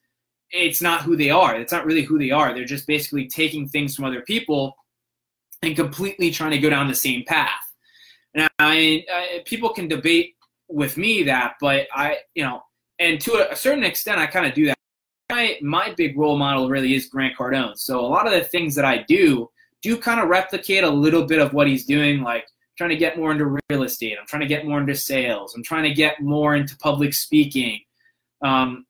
it's 0.52 0.82
not 0.82 1.02
who 1.02 1.16
they 1.16 1.30
are. 1.30 1.56
It's 1.56 1.72
not 1.72 1.86
really 1.86 2.04
who 2.04 2.18
they 2.18 2.32
are. 2.32 2.54
They're 2.54 2.66
just 2.66 2.88
basically 2.88 3.28
taking 3.28 3.68
things 3.68 3.96
from 3.96 4.06
other 4.06 4.22
people 4.22 4.76
and 5.62 5.76
completely 5.76 6.32
trying 6.32 6.52
to 6.52 6.60
go 6.60 6.70
down 6.70 6.88
the 6.88 6.96
same 6.96 7.24
path. 7.26 7.60
Now, 8.34 8.48
I, 8.60 9.04
I, 9.12 9.42
people 9.46 9.70
can 9.70 9.88
debate 9.88 10.36
with 10.70 10.98
me 10.98 11.24
that, 11.24 11.56
but 11.60 11.88
I, 11.94 12.18
you 12.36 12.44
know, 12.44 12.62
and 13.00 13.20
to 13.22 13.52
a, 13.52 13.56
certain 13.56 13.84
extent, 13.84 14.20
I 14.20 14.28
kind 14.28 14.46
of 14.46 14.54
do 14.54 14.66
that. 14.68 14.78
My 15.30 15.58
my 15.62 15.94
big 15.96 16.18
role 16.18 16.38
model 16.38 16.70
really 16.70 16.96
is 16.96 17.08
Grant 17.08 17.38
Cardone. 17.38 17.78
So 17.78 18.00
a 18.00 18.08
lot 18.08 18.28
of 18.28 18.34
the 18.34 18.44
things 18.44 18.76
that 18.76 18.86
I 18.86 19.04
do 19.08 19.50
do 19.82 19.98
kind 19.98 20.20
of 20.20 20.30
replicate 20.30 20.84
a 20.84 20.90
little 20.90 21.26
bit 21.26 21.40
of 21.40 21.54
what 21.54 21.68
he's 21.68 21.86
doing, 21.86 22.22
like 22.22 22.48
trying 22.78 22.90
to 22.92 22.96
get 22.96 23.18
more 23.18 23.32
into 23.32 23.58
real 23.70 23.84
estate. 23.84 24.18
I'm 24.20 24.28
trying 24.28 24.42
to 24.42 24.48
get 24.48 24.66
more 24.66 24.80
into 24.80 24.96
sales. 24.96 25.54
I'm 25.56 25.64
trying 25.64 25.84
to 25.84 25.94
get 25.94 26.22
more 26.22 26.56
into 26.56 26.78
public 26.78 27.14
speaking, 27.14 27.82
um, 28.42 28.86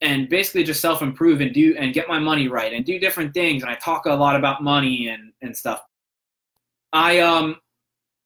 and 0.00 0.28
basically 0.28 0.64
just 0.64 0.80
self 0.80 1.00
improve 1.02 1.40
and 1.40 1.52
do 1.54 1.74
and 1.78 1.94
get 1.94 2.08
my 2.08 2.18
money 2.18 2.48
right 2.48 2.72
and 2.72 2.84
do 2.84 2.98
different 2.98 3.32
things. 3.32 3.62
And 3.62 3.70
I 3.70 3.76
talk 3.76 4.06
a 4.06 4.12
lot 4.12 4.36
about 4.36 4.62
money 4.62 5.08
and 5.08 5.32
and 5.40 5.56
stuff. 5.56 5.82
I 6.92 7.20
um 7.20 7.56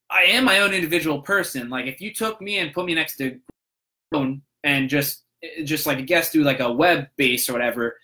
I 0.09 0.23
am 0.23 0.43
my 0.43 0.59
own 0.59 0.73
individual 0.73 1.21
person. 1.21 1.69
Like 1.69 1.85
if 1.85 2.01
you 2.01 2.13
took 2.13 2.41
me 2.41 2.59
and 2.59 2.73
put 2.73 2.85
me 2.85 2.93
next 2.93 3.17
to 3.17 3.39
and 4.67 4.89
just 4.89 5.23
just 5.63 5.85
like 5.85 5.99
a 5.99 6.03
guest 6.03 6.31
through 6.31 6.43
like 6.43 6.59
a 6.59 6.71
web 6.71 7.07
base 7.15 7.49
or 7.49 7.53
whatever 7.53 7.95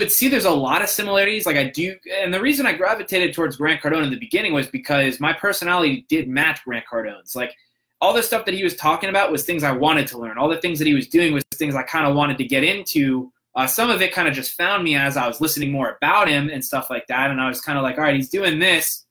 but 0.00 0.10
see 0.10 0.28
there's 0.28 0.46
a 0.46 0.50
lot 0.50 0.82
of 0.82 0.88
similarities. 0.88 1.44
Like 1.46 1.56
i 1.56 1.64
do 1.64 1.94
and 2.10 2.32
the 2.32 2.40
reason 2.40 2.66
i 2.66 2.72
gravitated 2.72 3.34
towards 3.34 3.56
grant 3.56 3.82
cardone 3.82 4.02
in 4.02 4.10
the 4.10 4.18
beginning 4.18 4.54
was 4.54 4.66
because 4.66 5.20
my 5.20 5.32
personality 5.32 6.06
did 6.08 6.26
match 6.26 6.64
grant 6.64 6.86
cardone's. 6.90 7.36
Like 7.36 7.54
all 8.00 8.14
the 8.14 8.22
stuff 8.22 8.46
that 8.46 8.54
he 8.54 8.64
was 8.64 8.74
talking 8.74 9.10
about 9.10 9.30
was 9.30 9.44
things 9.44 9.62
i 9.62 9.70
wanted 9.70 10.06
to 10.08 10.18
learn. 10.18 10.38
All 10.38 10.48
the 10.48 10.60
things 10.60 10.78
that 10.78 10.86
he 10.86 10.94
was 10.94 11.06
doing 11.06 11.34
was 11.34 11.44
things 11.52 11.74
i 11.74 11.82
kind 11.82 12.06
of 12.06 12.16
wanted 12.16 12.38
to 12.38 12.44
get 12.44 12.64
into. 12.64 13.30
Uh, 13.54 13.66
some 13.66 13.90
of 13.90 14.00
it 14.00 14.12
kind 14.12 14.26
of 14.26 14.32
just 14.32 14.52
found 14.52 14.82
me 14.82 14.96
as 14.96 15.18
i 15.18 15.28
was 15.28 15.40
listening 15.40 15.70
more 15.70 15.96
about 15.96 16.28
him 16.28 16.48
and 16.48 16.64
stuff 16.64 16.88
like 16.88 17.06
that 17.08 17.30
and 17.30 17.40
i 17.40 17.48
was 17.48 17.60
kind 17.60 17.76
of 17.76 17.84
like 17.84 17.98
all 17.98 18.04
right 18.04 18.16
he's 18.16 18.30
doing 18.30 18.58
this. 18.58 19.04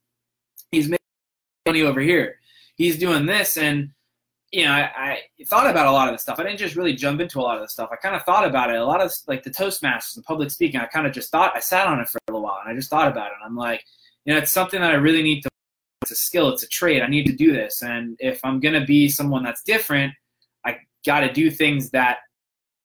He's 0.72 0.90
making 0.90 1.06
money 1.68 1.84
over 1.84 2.02
here. 2.02 2.40
He's 2.76 2.98
doing 2.98 3.28
this 3.28 3.58
and 3.58 3.92
you 4.52 4.66
know, 4.66 4.72
I, 4.72 4.82
I, 4.96 5.20
thought 5.46 5.70
about 5.70 5.88
a 5.88 5.92
lot 5.92 6.08
of 6.08 6.14
this 6.14 6.24
stuff. 6.24 6.40
I 6.40 6.44
didn't 6.44 6.58
just 6.58 6.76
really 6.76 6.94
jump 6.94 7.22
into 7.22 7.40
a 7.40 7.42
lot 7.42 7.58
of 7.58 7.64
this 7.64 7.72
stuff. 7.74 7.90
I 7.92 7.98
kind 7.98 8.16
of 8.16 8.24
thought 8.24 8.46
about 8.46 8.72
it. 8.72 8.78
A 8.78 8.86
lot 8.86 9.02
of 9.02 9.12
like 9.28 9.44
the 9.44 9.52
Toastmasters 9.52 10.16
and 10.16 10.26
public 10.26 10.50
speaking, 10.50 10.80
I 10.80 10.86
kind 10.86 11.06
of 11.06 11.14
just 11.14 11.32
thought, 11.32 11.56
I 11.56 11.60
sat 11.60 11.88
on 11.88 12.00
it 12.00 12.10
for 12.10 12.18
a 12.18 12.32
little 12.32 12.42
while 12.42 12.60
and 12.62 12.72
I 12.72 12.76
just 12.76 12.90
thought 12.90 13.08
about 13.08 13.28
it. 13.28 13.34
And 13.40 13.46
I'm 13.46 13.56
like, 13.56 13.84
you 14.26 14.34
know, 14.34 14.40
it's 14.40 14.52
something 14.52 14.82
that 14.82 14.92
I 14.92 14.96
really 14.96 15.22
need 15.22 15.42
to, 15.42 15.50
it's 16.02 16.12
a 16.12 16.16
skill, 16.16 16.50
it's 16.50 16.64
a 16.64 16.68
trade. 16.68 17.04
I 17.04 17.08
need 17.08 17.28
to 17.28 17.34
do 17.34 17.52
this. 17.52 17.84
And 17.84 18.16
if 18.20 18.44
I'm 18.44 18.60
going 18.60 18.80
to 18.80 18.86
be 18.86 19.08
someone 19.08 19.44
that's 19.44 19.62
different, 19.64 20.14
I 20.66 20.78
got 21.06 21.20
to 21.22 21.32
do 21.32 21.52
things 21.52 21.92
that 21.92 22.20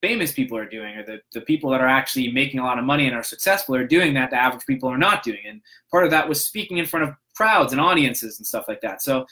famous 0.03 0.33
people 0.33 0.59
are 0.59 0.69
doing 0.69 0.97
or 0.97 1.03
the, 1.03 1.19
the 1.33 1.41
people 1.41 1.71
that 1.71 1.81
are 1.81 1.89
actually 1.89 2.31
making 2.31 2.61
a 2.61 2.63
lot 2.63 2.79
of 2.79 2.85
money 2.85 3.07
and 3.07 3.17
are 3.17 3.23
successful 3.23 3.75
are 3.75 3.87
doing 3.87 4.13
that 4.13 4.29
the 4.29 4.37
average 4.37 4.67
people 4.67 4.87
are 4.87 4.99
not 4.99 5.23
doing. 5.23 5.41
And 5.49 5.63
part 5.91 6.05
of 6.05 6.11
that 6.11 6.29
was 6.29 6.45
speaking 6.45 6.77
in 6.77 6.85
front 6.85 7.09
of 7.09 7.15
crowds 7.35 7.73
and 7.73 7.81
audiences 7.81 8.39
and 8.39 8.47
stuff 8.47 8.67
like 8.69 8.83
that. 8.83 9.03
So 9.03 9.25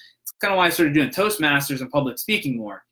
kind 0.42 0.52
of 0.52 0.58
why 0.58 0.66
I 0.66 0.70
started 0.70 0.92
doing 0.92 1.08
Toastmasters 1.08 1.80
and 1.80 1.90
public 1.90 2.18
speaking 2.18 2.58
more. 2.58 2.84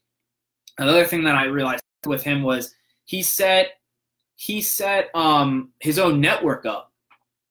Another 0.78 1.04
thing 1.04 1.24
that 1.24 1.34
I 1.34 1.44
realized 1.44 1.82
with 2.06 2.22
him 2.22 2.42
was 2.42 2.74
he 3.04 3.22
set 3.22 3.72
he 4.36 4.62
set 4.62 5.10
um, 5.14 5.70
his 5.80 5.98
own 5.98 6.18
network 6.18 6.64
up, 6.64 6.90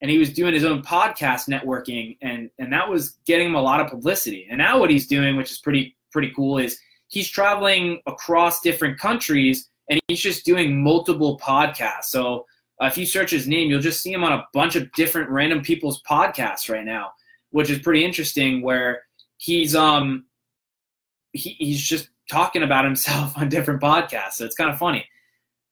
and 0.02 0.10
he 0.10 0.18
was 0.18 0.34
doing 0.34 0.56
his 0.56 0.66
own 0.66 0.82
podcast 0.82 1.48
networking, 1.48 2.18
and 2.22 2.50
and 2.58 2.74
that 2.74 2.90
was 2.90 3.18
getting 3.26 3.50
him 3.50 3.56
a 3.56 3.62
lot 3.62 3.82
of 3.82 3.88
publicity. 3.88 4.48
And 4.50 4.58
now 4.58 4.80
what 4.80 4.90
he's 4.90 5.06
doing, 5.06 5.36
which 5.36 5.52
is 5.52 5.60
pretty 5.60 5.96
pretty 6.12 6.32
cool, 6.36 6.58
is 6.58 6.80
he's 7.10 7.30
traveling 7.30 8.02
across 8.08 8.62
different 8.62 8.98
countries, 8.98 9.70
and 9.90 10.00
he's 10.08 10.22
just 10.22 10.46
doing 10.46 10.82
multiple 10.82 11.38
podcasts. 11.38 12.06
So 12.06 12.46
uh, 12.82 12.86
if 12.86 12.98
you 12.98 13.06
search 13.06 13.30
his 13.30 13.48
name, 13.48 13.70
you'll 13.70 13.82
just 13.82 14.02
see 14.02 14.14
him 14.14 14.24
on 14.24 14.32
a 14.32 14.48
bunch 14.54 14.76
of 14.76 14.92
different 14.94 15.30
random 15.30 15.62
people's 15.62 16.02
podcasts 16.04 16.70
right 16.70 16.86
now 16.86 17.12
which 17.52 17.70
is 17.70 17.80
pretty 17.80 18.04
interesting. 18.04 18.62
Where 18.62 19.04
he's 19.40 19.76
um 19.76 20.26
he, 21.32 21.56
he's 21.58 21.82
just 21.82 22.10
talking 22.30 22.62
about 22.62 22.86
himself 22.86 23.34
on 23.38 23.50
different 23.50 23.82
podcasts, 23.82 24.34
so 24.34 24.46
it's 24.46 24.56
kind 24.56 24.70
of 24.70 24.78
funny. 24.78 25.06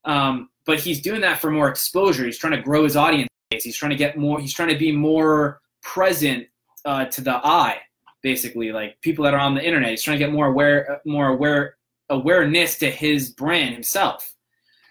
Um, 0.06 0.50
but 0.66 0.80
he's 0.80 1.02
doing 1.02 1.22
that 1.22 1.40
for 1.40 1.52
more 1.52 1.70
exposure. 1.70 2.26
He's 2.26 2.38
trying 2.38 2.54
to 2.54 2.62
grow 2.62 2.84
his 2.84 2.96
audience. 2.96 3.30
He's 3.52 3.78
trying 3.78 3.92
to 3.92 3.96
get 3.96 4.18
more. 4.18 4.40
He's 4.40 4.54
trying 4.54 4.70
to 4.70 4.78
be 4.78 4.92
more 4.92 5.62
present 5.82 6.48
uh, 6.86 7.06
to 7.06 7.22
the 7.22 7.36
eye, 7.36 7.80
basically, 8.22 8.72
like 8.72 9.00
people 9.02 9.24
that 9.26 9.34
are 9.34 9.40
on 9.40 9.56
the 9.56 9.66
internet. 9.66 9.92
He's 9.92 10.04
trying 10.04 10.20
to 10.20 10.26
get 10.26 10.34
more 10.34 10.48
aware, 10.48 11.02
more 11.06 11.28
aware 11.28 11.78
awareness 12.10 12.78
to 12.78 12.90
his 12.90 13.32
brand 13.32 13.74
himself. 13.74 14.34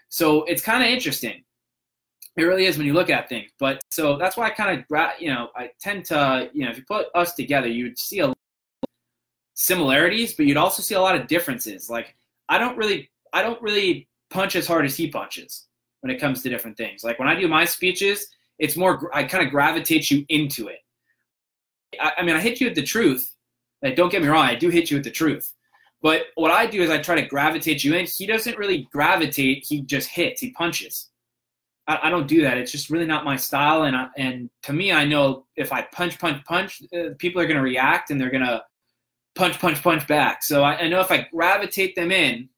So 0.09 0.45
it's 0.45 0.63
kind 0.63 0.83
of 0.83 0.91
interesting. 0.91 1.43
It 2.37 2.43
really 2.43 2.67
is 2.67 2.77
when 2.77 2.87
you 2.87 2.93
look 2.93 3.09
at 3.09 3.29
things. 3.29 3.51
But 3.59 3.81
so 3.91 4.19
that's 4.19 4.37
why 4.37 4.47
I 4.47 4.51
kind 4.51 4.79
of, 4.79 5.11
you 5.19 5.29
know, 5.29 5.49
I 5.57 5.71
tend 5.81 6.05
to, 6.07 6.51
you 6.53 6.65
know, 6.65 6.71
if 6.71 6.77
you 6.77 6.85
put 6.87 7.07
us 7.15 7.35
together, 7.35 7.69
you'd 7.69 7.99
see 7.99 8.19
a 8.21 8.35
similarities, 9.57 10.35
but 10.35 10.47
you'd 10.47 10.57
also 10.57 10.83
see 10.83 10.95
a 10.95 11.01
lot 11.01 11.19
of 11.19 11.27
differences. 11.27 11.91
Like 11.91 12.15
I 12.49 12.59
don't 12.59 12.77
really, 12.77 13.11
I 13.33 13.43
don't 13.43 13.61
really 13.61 14.07
punch 14.31 14.55
as 14.55 14.67
hard 14.67 14.85
as 14.85 14.97
he 14.97 15.11
punches 15.11 15.67
when 16.01 16.15
it 16.15 16.21
comes 16.21 16.43
to 16.43 16.49
different 16.49 16.77
things. 16.77 17.03
Like 17.03 17.19
when 17.19 17.27
I 17.27 17.35
do 17.35 17.49
my 17.49 17.65
speeches, 17.65 18.29
it's 18.59 18.77
more, 18.77 19.11
I 19.13 19.25
kind 19.25 19.45
of 19.45 19.51
gravitate 19.51 20.11
you 20.11 20.25
into 20.29 20.69
it. 20.69 20.79
I, 22.01 22.13
I 22.19 22.23
mean, 22.23 22.37
I 22.37 22.41
hit 22.41 22.61
you 22.61 22.69
with 22.69 22.77
the 22.77 22.83
truth. 22.83 23.35
Like, 23.83 23.97
don't 23.97 24.11
get 24.11 24.23
me 24.23 24.29
wrong, 24.29 24.45
I 24.45 24.55
do 24.55 24.69
hit 24.69 24.91
you 24.91 24.97
with 24.97 25.05
the 25.05 25.11
truth. 25.11 25.53
But 26.03 26.27
what 26.35 26.51
I 26.51 26.67
do 26.67 26.83
is 26.83 26.91
I 26.91 26.99
try 26.99 27.15
to 27.15 27.27
gravitate 27.27 27.83
you 27.83 27.95
in. 27.95 28.07
He 28.07 28.27
doesn't 28.27 28.59
really 28.59 28.89
gravitate, 28.93 29.65
he 29.67 29.81
just 29.81 30.09
hits, 30.09 30.41
he 30.41 30.51
punches. 30.53 31.09
I, 31.89 32.01
I, 32.05 32.11
don't 32.11 32.27
do 32.27 32.43
that. 32.43 32.59
It's 32.59 32.73
just 32.73 32.91
really 32.91 33.07
not 33.07 33.25
my 33.25 33.37
style. 33.37 33.85
And 33.85 33.97
I, 33.97 34.09
and 34.17 34.51
to 34.65 34.73
me, 34.73 34.93
I 34.93 35.05
know 35.05 35.47
if 35.57 35.73
I 35.73 35.83
punch, 35.83 36.19
punch, 36.19 36.45
punch, 36.45 36.83
uh, 36.95 37.11
people 37.19 37.41
are 37.41 37.47
going 37.47 37.57
to 37.57 37.63
react 37.63 38.11
and 38.11 38.21
they're 38.21 38.31
going 38.31 38.45
to 38.45 38.63
punch, 39.37 39.61
punch, 39.61 39.83
punch 39.83 40.07
back. 40.09 40.43
So 40.43 40.65
I, 40.65 40.79
I, 40.79 40.89
know 40.89 41.01
if 41.01 41.13
I 41.13 41.29
gravitate 41.33 41.95
them 41.95 42.11
in, 42.11 42.49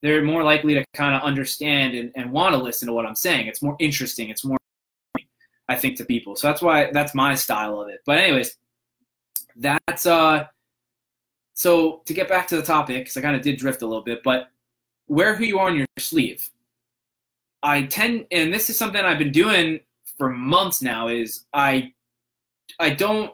they're 0.00 0.22
more 0.22 0.42
likely 0.42 0.74
to 0.74 0.84
kind 0.94 1.14
of 1.14 1.22
understand 1.22 1.94
and, 1.94 2.12
and 2.16 2.32
want 2.32 2.54
to 2.54 2.62
listen 2.62 2.86
to 2.88 2.94
what 2.94 3.04
I'm 3.04 3.14
saying. 3.14 3.46
It's 3.46 3.62
more 3.62 3.76
interesting. 3.78 4.30
It's 4.30 4.44
more, 4.44 4.58
I 5.68 5.76
think, 5.76 5.96
to 5.98 6.04
people. 6.04 6.36
So 6.36 6.46
that's 6.46 6.62
why 6.62 6.90
that's 6.92 7.14
my 7.14 7.34
style 7.34 7.80
of 7.80 7.88
it. 7.88 8.00
But 8.06 8.18
anyways, 8.18 8.56
that's 9.56 10.06
uh. 10.06 10.46
So 11.54 12.00
to 12.06 12.14
get 12.14 12.28
back 12.28 12.48
to 12.48 12.56
the 12.56 12.62
topic, 12.62 13.02
because 13.02 13.16
I 13.16 13.20
kind 13.20 13.36
of 13.36 13.42
did 13.42 13.58
drift 13.58 13.82
a 13.82 13.86
little 13.86 14.02
bit, 14.02 14.22
but 14.24 14.48
wear 15.06 15.34
who 15.34 15.44
you 15.44 15.58
are 15.58 15.68
on 15.68 15.76
your 15.76 15.86
sleeve. 15.98 16.48
I 17.62 17.82
tend, 17.82 18.26
and 18.32 18.52
this 18.52 18.70
is 18.70 18.76
something 18.76 19.00
I've 19.00 19.18
been 19.18 19.30
doing 19.30 19.80
for 20.18 20.30
months 20.30 20.82
now, 20.82 21.08
is 21.08 21.44
I, 21.52 21.92
I 22.80 22.90
don't, 22.90 23.32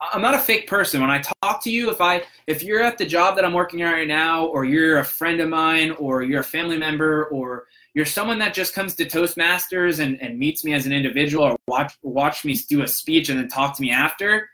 I'm 0.00 0.20
not 0.20 0.34
a 0.34 0.38
fake 0.38 0.66
person. 0.66 1.00
When 1.00 1.10
I 1.10 1.22
talk 1.42 1.62
to 1.64 1.70
you, 1.70 1.90
if 1.90 2.00
I, 2.00 2.22
if 2.46 2.62
you're 2.62 2.82
at 2.82 2.98
the 2.98 3.06
job 3.06 3.36
that 3.36 3.44
I'm 3.44 3.54
working 3.54 3.82
at 3.82 3.92
right 3.92 4.06
now, 4.06 4.46
or 4.46 4.64
you're 4.64 4.98
a 4.98 5.04
friend 5.04 5.40
of 5.40 5.48
mine, 5.48 5.92
or 5.92 6.22
you're 6.22 6.40
a 6.40 6.44
family 6.44 6.76
member, 6.76 7.26
or 7.26 7.66
you're 7.94 8.04
someone 8.04 8.38
that 8.40 8.52
just 8.52 8.74
comes 8.74 8.94
to 8.96 9.06
Toastmasters 9.06 10.00
and, 10.00 10.20
and 10.20 10.38
meets 10.38 10.64
me 10.64 10.74
as 10.74 10.84
an 10.84 10.92
individual, 10.92 11.44
or 11.44 11.56
watch 11.66 11.94
watch 12.02 12.44
me 12.44 12.54
do 12.68 12.82
a 12.82 12.88
speech 12.88 13.30
and 13.30 13.38
then 13.38 13.48
talk 13.48 13.74
to 13.76 13.82
me 13.82 13.90
after, 13.90 14.50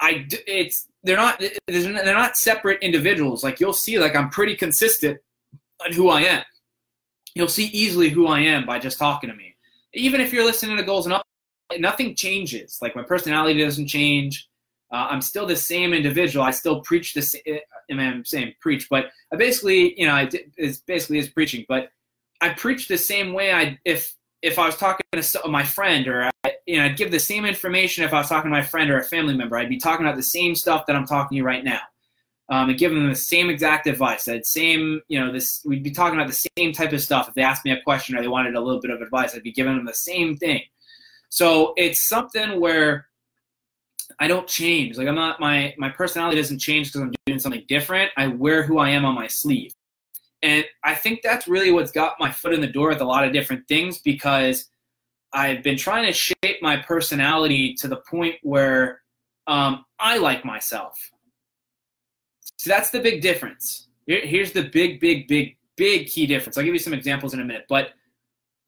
I, 0.00 0.26
it's 0.46 0.86
they're 1.02 1.16
not 1.16 1.42
they're 1.66 2.14
not 2.14 2.36
separate 2.36 2.80
individuals. 2.82 3.42
Like 3.42 3.58
you'll 3.58 3.72
see, 3.72 3.98
like 3.98 4.14
I'm 4.14 4.30
pretty 4.30 4.54
consistent 4.54 5.18
on 5.84 5.92
who 5.92 6.10
I 6.10 6.22
am 6.22 6.44
you'll 7.34 7.48
see 7.48 7.66
easily 7.66 8.08
who 8.08 8.26
I 8.26 8.40
am 8.40 8.66
by 8.66 8.78
just 8.78 8.98
talking 8.98 9.30
to 9.30 9.36
me. 9.36 9.56
Even 9.94 10.20
if 10.20 10.32
you're 10.32 10.44
listening 10.44 10.76
to 10.76 10.82
goals 10.82 11.06
and 11.06 11.14
up, 11.14 11.26
nothing 11.78 12.14
changes. 12.14 12.78
Like 12.80 12.96
my 12.96 13.02
personality 13.02 13.62
doesn't 13.62 13.88
change. 13.88 14.48
Uh, 14.92 15.08
I'm 15.10 15.22
still 15.22 15.46
the 15.46 15.56
same 15.56 15.92
individual. 15.92 16.44
I 16.44 16.50
still 16.50 16.80
preach 16.80 17.14
the 17.14 17.22
same. 17.22 17.42
Mean, 17.88 18.00
I'm 18.00 18.24
saying 18.24 18.54
preach, 18.60 18.88
but 18.88 19.10
I 19.32 19.36
basically, 19.36 19.98
you 20.00 20.06
know, 20.06 20.14
I 20.14 20.28
it's 20.56 20.78
basically 20.78 21.18
is 21.18 21.28
preaching. 21.28 21.64
But 21.68 21.90
I 22.40 22.50
preach 22.50 22.88
the 22.88 22.98
same 22.98 23.32
way. 23.32 23.52
I 23.52 23.78
if 23.84 24.14
if 24.42 24.58
I 24.58 24.66
was 24.66 24.76
talking 24.76 25.04
to 25.12 25.48
my 25.48 25.64
friend, 25.64 26.08
or 26.08 26.30
I, 26.44 26.52
you 26.66 26.78
know, 26.78 26.84
I'd 26.84 26.96
give 26.96 27.10
the 27.10 27.20
same 27.20 27.44
information 27.44 28.04
if 28.04 28.12
I 28.12 28.18
was 28.18 28.28
talking 28.28 28.50
to 28.50 28.56
my 28.56 28.62
friend 28.62 28.90
or 28.90 28.98
a 28.98 29.04
family 29.04 29.34
member. 29.34 29.56
I'd 29.56 29.68
be 29.68 29.78
talking 29.78 30.06
about 30.06 30.16
the 30.16 30.22
same 30.22 30.54
stuff 30.54 30.86
that 30.86 30.96
I'm 30.96 31.06
talking 31.06 31.36
to 31.36 31.36
you 31.36 31.44
right 31.44 31.64
now 31.64 31.80
um, 32.50 32.68
and 32.68 32.78
giving 32.78 32.98
them 32.98 33.08
the 33.08 33.14
same 33.14 33.48
exact 33.48 33.86
advice. 33.86 34.24
That 34.24 34.44
same, 34.44 35.00
you 35.08 35.20
know, 35.20 35.32
this 35.32 35.62
we'd 35.64 35.84
be 35.84 35.92
talking 35.92 36.18
about 36.18 36.28
the 36.28 36.48
same 36.56 36.72
type 36.72 36.92
of 36.92 37.00
stuff. 37.00 37.28
If 37.28 37.34
they 37.34 37.42
asked 37.42 37.64
me 37.64 37.70
a 37.70 37.80
question 37.82 38.16
or 38.16 38.20
they 38.20 38.28
wanted 38.28 38.56
a 38.56 38.60
little 38.60 38.80
bit 38.80 38.90
of 38.90 39.00
advice, 39.00 39.34
I'd 39.34 39.42
be 39.42 39.52
giving 39.52 39.76
them 39.76 39.86
the 39.86 39.94
same 39.94 40.36
thing. 40.36 40.62
So 41.28 41.74
it's 41.76 42.02
something 42.02 42.60
where 42.60 43.06
I 44.20 44.28
don't 44.28 44.46
change. 44.46 44.98
Like 44.98 45.08
I'm 45.08 45.14
not 45.14 45.40
my 45.40 45.74
my 45.78 45.88
personality 45.88 46.36
doesn't 46.36 46.58
change 46.58 46.88
because 46.88 47.00
I'm 47.00 47.12
doing 47.26 47.38
something 47.40 47.64
different. 47.68 48.12
I 48.16 48.28
wear 48.28 48.62
who 48.62 48.78
I 48.78 48.90
am 48.90 49.04
on 49.04 49.14
my 49.14 49.26
sleeve. 49.26 49.72
And 50.42 50.64
I 50.84 50.94
think 50.94 51.20
that's 51.22 51.48
really 51.48 51.70
what's 51.70 51.90
got 51.90 52.14
my 52.20 52.30
foot 52.30 52.54
in 52.54 52.60
the 52.60 52.66
door 52.66 52.90
with 52.90 53.00
a 53.00 53.04
lot 53.04 53.26
of 53.26 53.32
different 53.32 53.66
things 53.68 53.98
because 53.98 54.70
I've 55.32 55.62
been 55.62 55.76
trying 55.76 56.06
to 56.06 56.12
shape 56.12 56.62
my 56.62 56.76
personality 56.78 57.74
to 57.74 57.88
the 57.88 57.96
point 57.96 58.36
where 58.42 59.02
um, 59.46 59.84
I 59.98 60.18
like 60.18 60.44
myself. 60.44 60.98
So 62.56 62.70
that's 62.70 62.90
the 62.90 63.00
big 63.00 63.22
difference. 63.22 63.88
Here, 64.06 64.20
here's 64.24 64.52
the 64.52 64.64
big, 64.64 65.00
big, 65.00 65.28
big, 65.28 65.56
big 65.76 66.06
key 66.08 66.26
difference. 66.26 66.58
I'll 66.58 66.64
give 66.64 66.74
you 66.74 66.80
some 66.80 66.94
examples 66.94 67.32
in 67.32 67.40
a 67.40 67.44
minute, 67.44 67.66
but 67.68 67.90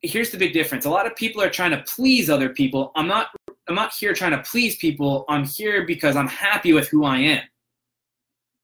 here's 0.02 0.30
the 0.30 0.38
big 0.38 0.52
difference. 0.52 0.84
A 0.84 0.90
lot 0.90 1.06
of 1.06 1.16
people 1.16 1.42
are 1.42 1.50
trying 1.50 1.70
to 1.72 1.82
please 1.82 2.28
other 2.30 2.50
people. 2.50 2.92
I'm 2.94 3.06
not. 3.06 3.28
I'm 3.68 3.74
not 3.74 3.92
here 3.92 4.12
trying 4.12 4.32
to 4.32 4.42
please 4.42 4.76
people. 4.76 5.24
I'm 5.28 5.44
here 5.44 5.86
because 5.86 6.16
I'm 6.16 6.28
happy 6.28 6.72
with 6.72 6.88
who 6.88 7.04
I 7.04 7.18
am. 7.18 7.42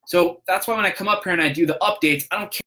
So 0.07 0.43
that's 0.47 0.67
why 0.67 0.75
when 0.75 0.87
I 0.87 0.91
come 0.91 1.09
up 1.09 1.23
here 1.23 1.33
and 1.33 1.43
I 1.43 1.51
do 1.51 1.67
the 1.67 1.79
updates, 1.83 2.27
I 2.31 2.39
don't 2.39 2.51
care 2.51 2.63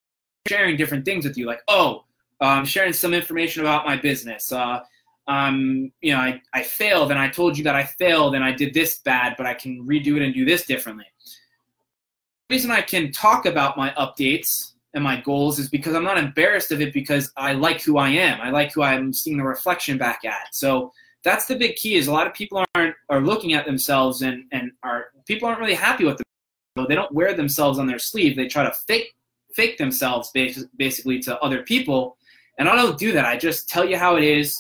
sharing 0.48 0.76
different 0.76 1.06
things 1.06 1.26
with 1.26 1.38
you. 1.38 1.46
Like, 1.46 1.62
oh, 1.68 2.06
I'm 2.40 2.66
sharing 2.66 2.94
some 2.94 3.14
information 3.14 3.62
about 3.62 3.86
my 3.86 3.96
business. 3.96 4.52
Uh, 4.52 4.82
um, 5.28 5.92
you 6.02 6.14
know, 6.14 6.20
I, 6.20 6.42
I 6.54 6.64
failed 6.64 7.12
and 7.12 7.20
I 7.20 7.30
told 7.30 7.58
you 7.58 7.64
that 7.64 7.76
I 7.76 7.84
failed 7.84 8.36
and 8.36 8.44
I 8.44 8.52
did 8.52 8.74
this 8.74 9.00
bad, 9.00 9.36
but 9.38 9.46
I 9.46 9.54
can 9.54 9.86
redo 9.86 10.16
it 10.18 10.24
and 10.24 10.34
do 10.34 10.46
this 10.46 10.66
differently 10.66 11.06
The 11.24 12.56
reason 12.56 12.72
I 12.72 12.82
can 12.82 13.12
talk 13.12 13.46
about 13.46 13.78
my 13.78 13.92
updates 13.92 14.74
and 14.94 15.04
my 15.04 15.22
goals 15.22 15.60
is 15.60 15.70
because 15.70 15.96
I'm 15.96 16.04
not 16.04 16.18
embarrassed 16.18 16.72
of 16.72 16.82
it 16.82 16.94
because 16.94 17.32
I 17.38 17.54
like 17.54 17.82
who 17.82 17.98
I 17.98 18.10
am. 18.10 18.42
I 18.42 18.50
like 18.50 18.74
who 18.74 18.82
I'm 18.82 19.14
seeing 19.14 19.38
the 19.38 19.44
reflection 19.44 19.98
back 19.98 20.26
at. 20.26 20.54
So 20.54 20.92
that's 21.24 21.46
the 21.46 21.56
big 21.56 21.76
key 21.76 21.96
is 21.96 22.08
a 22.08 22.12
lot 22.12 22.28
of 22.28 22.34
people 22.34 22.64
aren't 22.76 22.96
are 23.10 23.22
looking 23.22 23.54
at 23.54 23.66
themselves 23.66 24.22
and, 24.22 24.46
and 24.52 24.72
are 24.84 25.08
people 25.26 25.48
aren't 25.48 25.60
really 25.60 25.74
happy 25.74 26.06
with 26.06 26.18
them. 26.18 26.86
They 26.88 26.96
don't 26.96 27.12
wear 27.12 27.34
themselves 27.34 27.80
on 27.80 27.88
their 27.88 28.00
sleeve. 28.00 28.36
They 28.36 28.48
try 28.48 28.64
to 28.64 28.72
fake 28.88 29.14
fake 29.54 29.78
themselves 29.78 30.32
basically 30.32 31.20
to 31.20 31.38
other 31.40 31.64
people. 31.64 32.18
And 32.58 32.70
I 32.70 32.76
don't 32.76 32.98
do 32.98 33.12
that. 33.12 33.26
I 33.26 33.38
just 33.38 33.68
tell 33.68 33.86
you 33.86 33.98
how 33.98 34.16
it 34.16 34.24
is. 34.24 34.58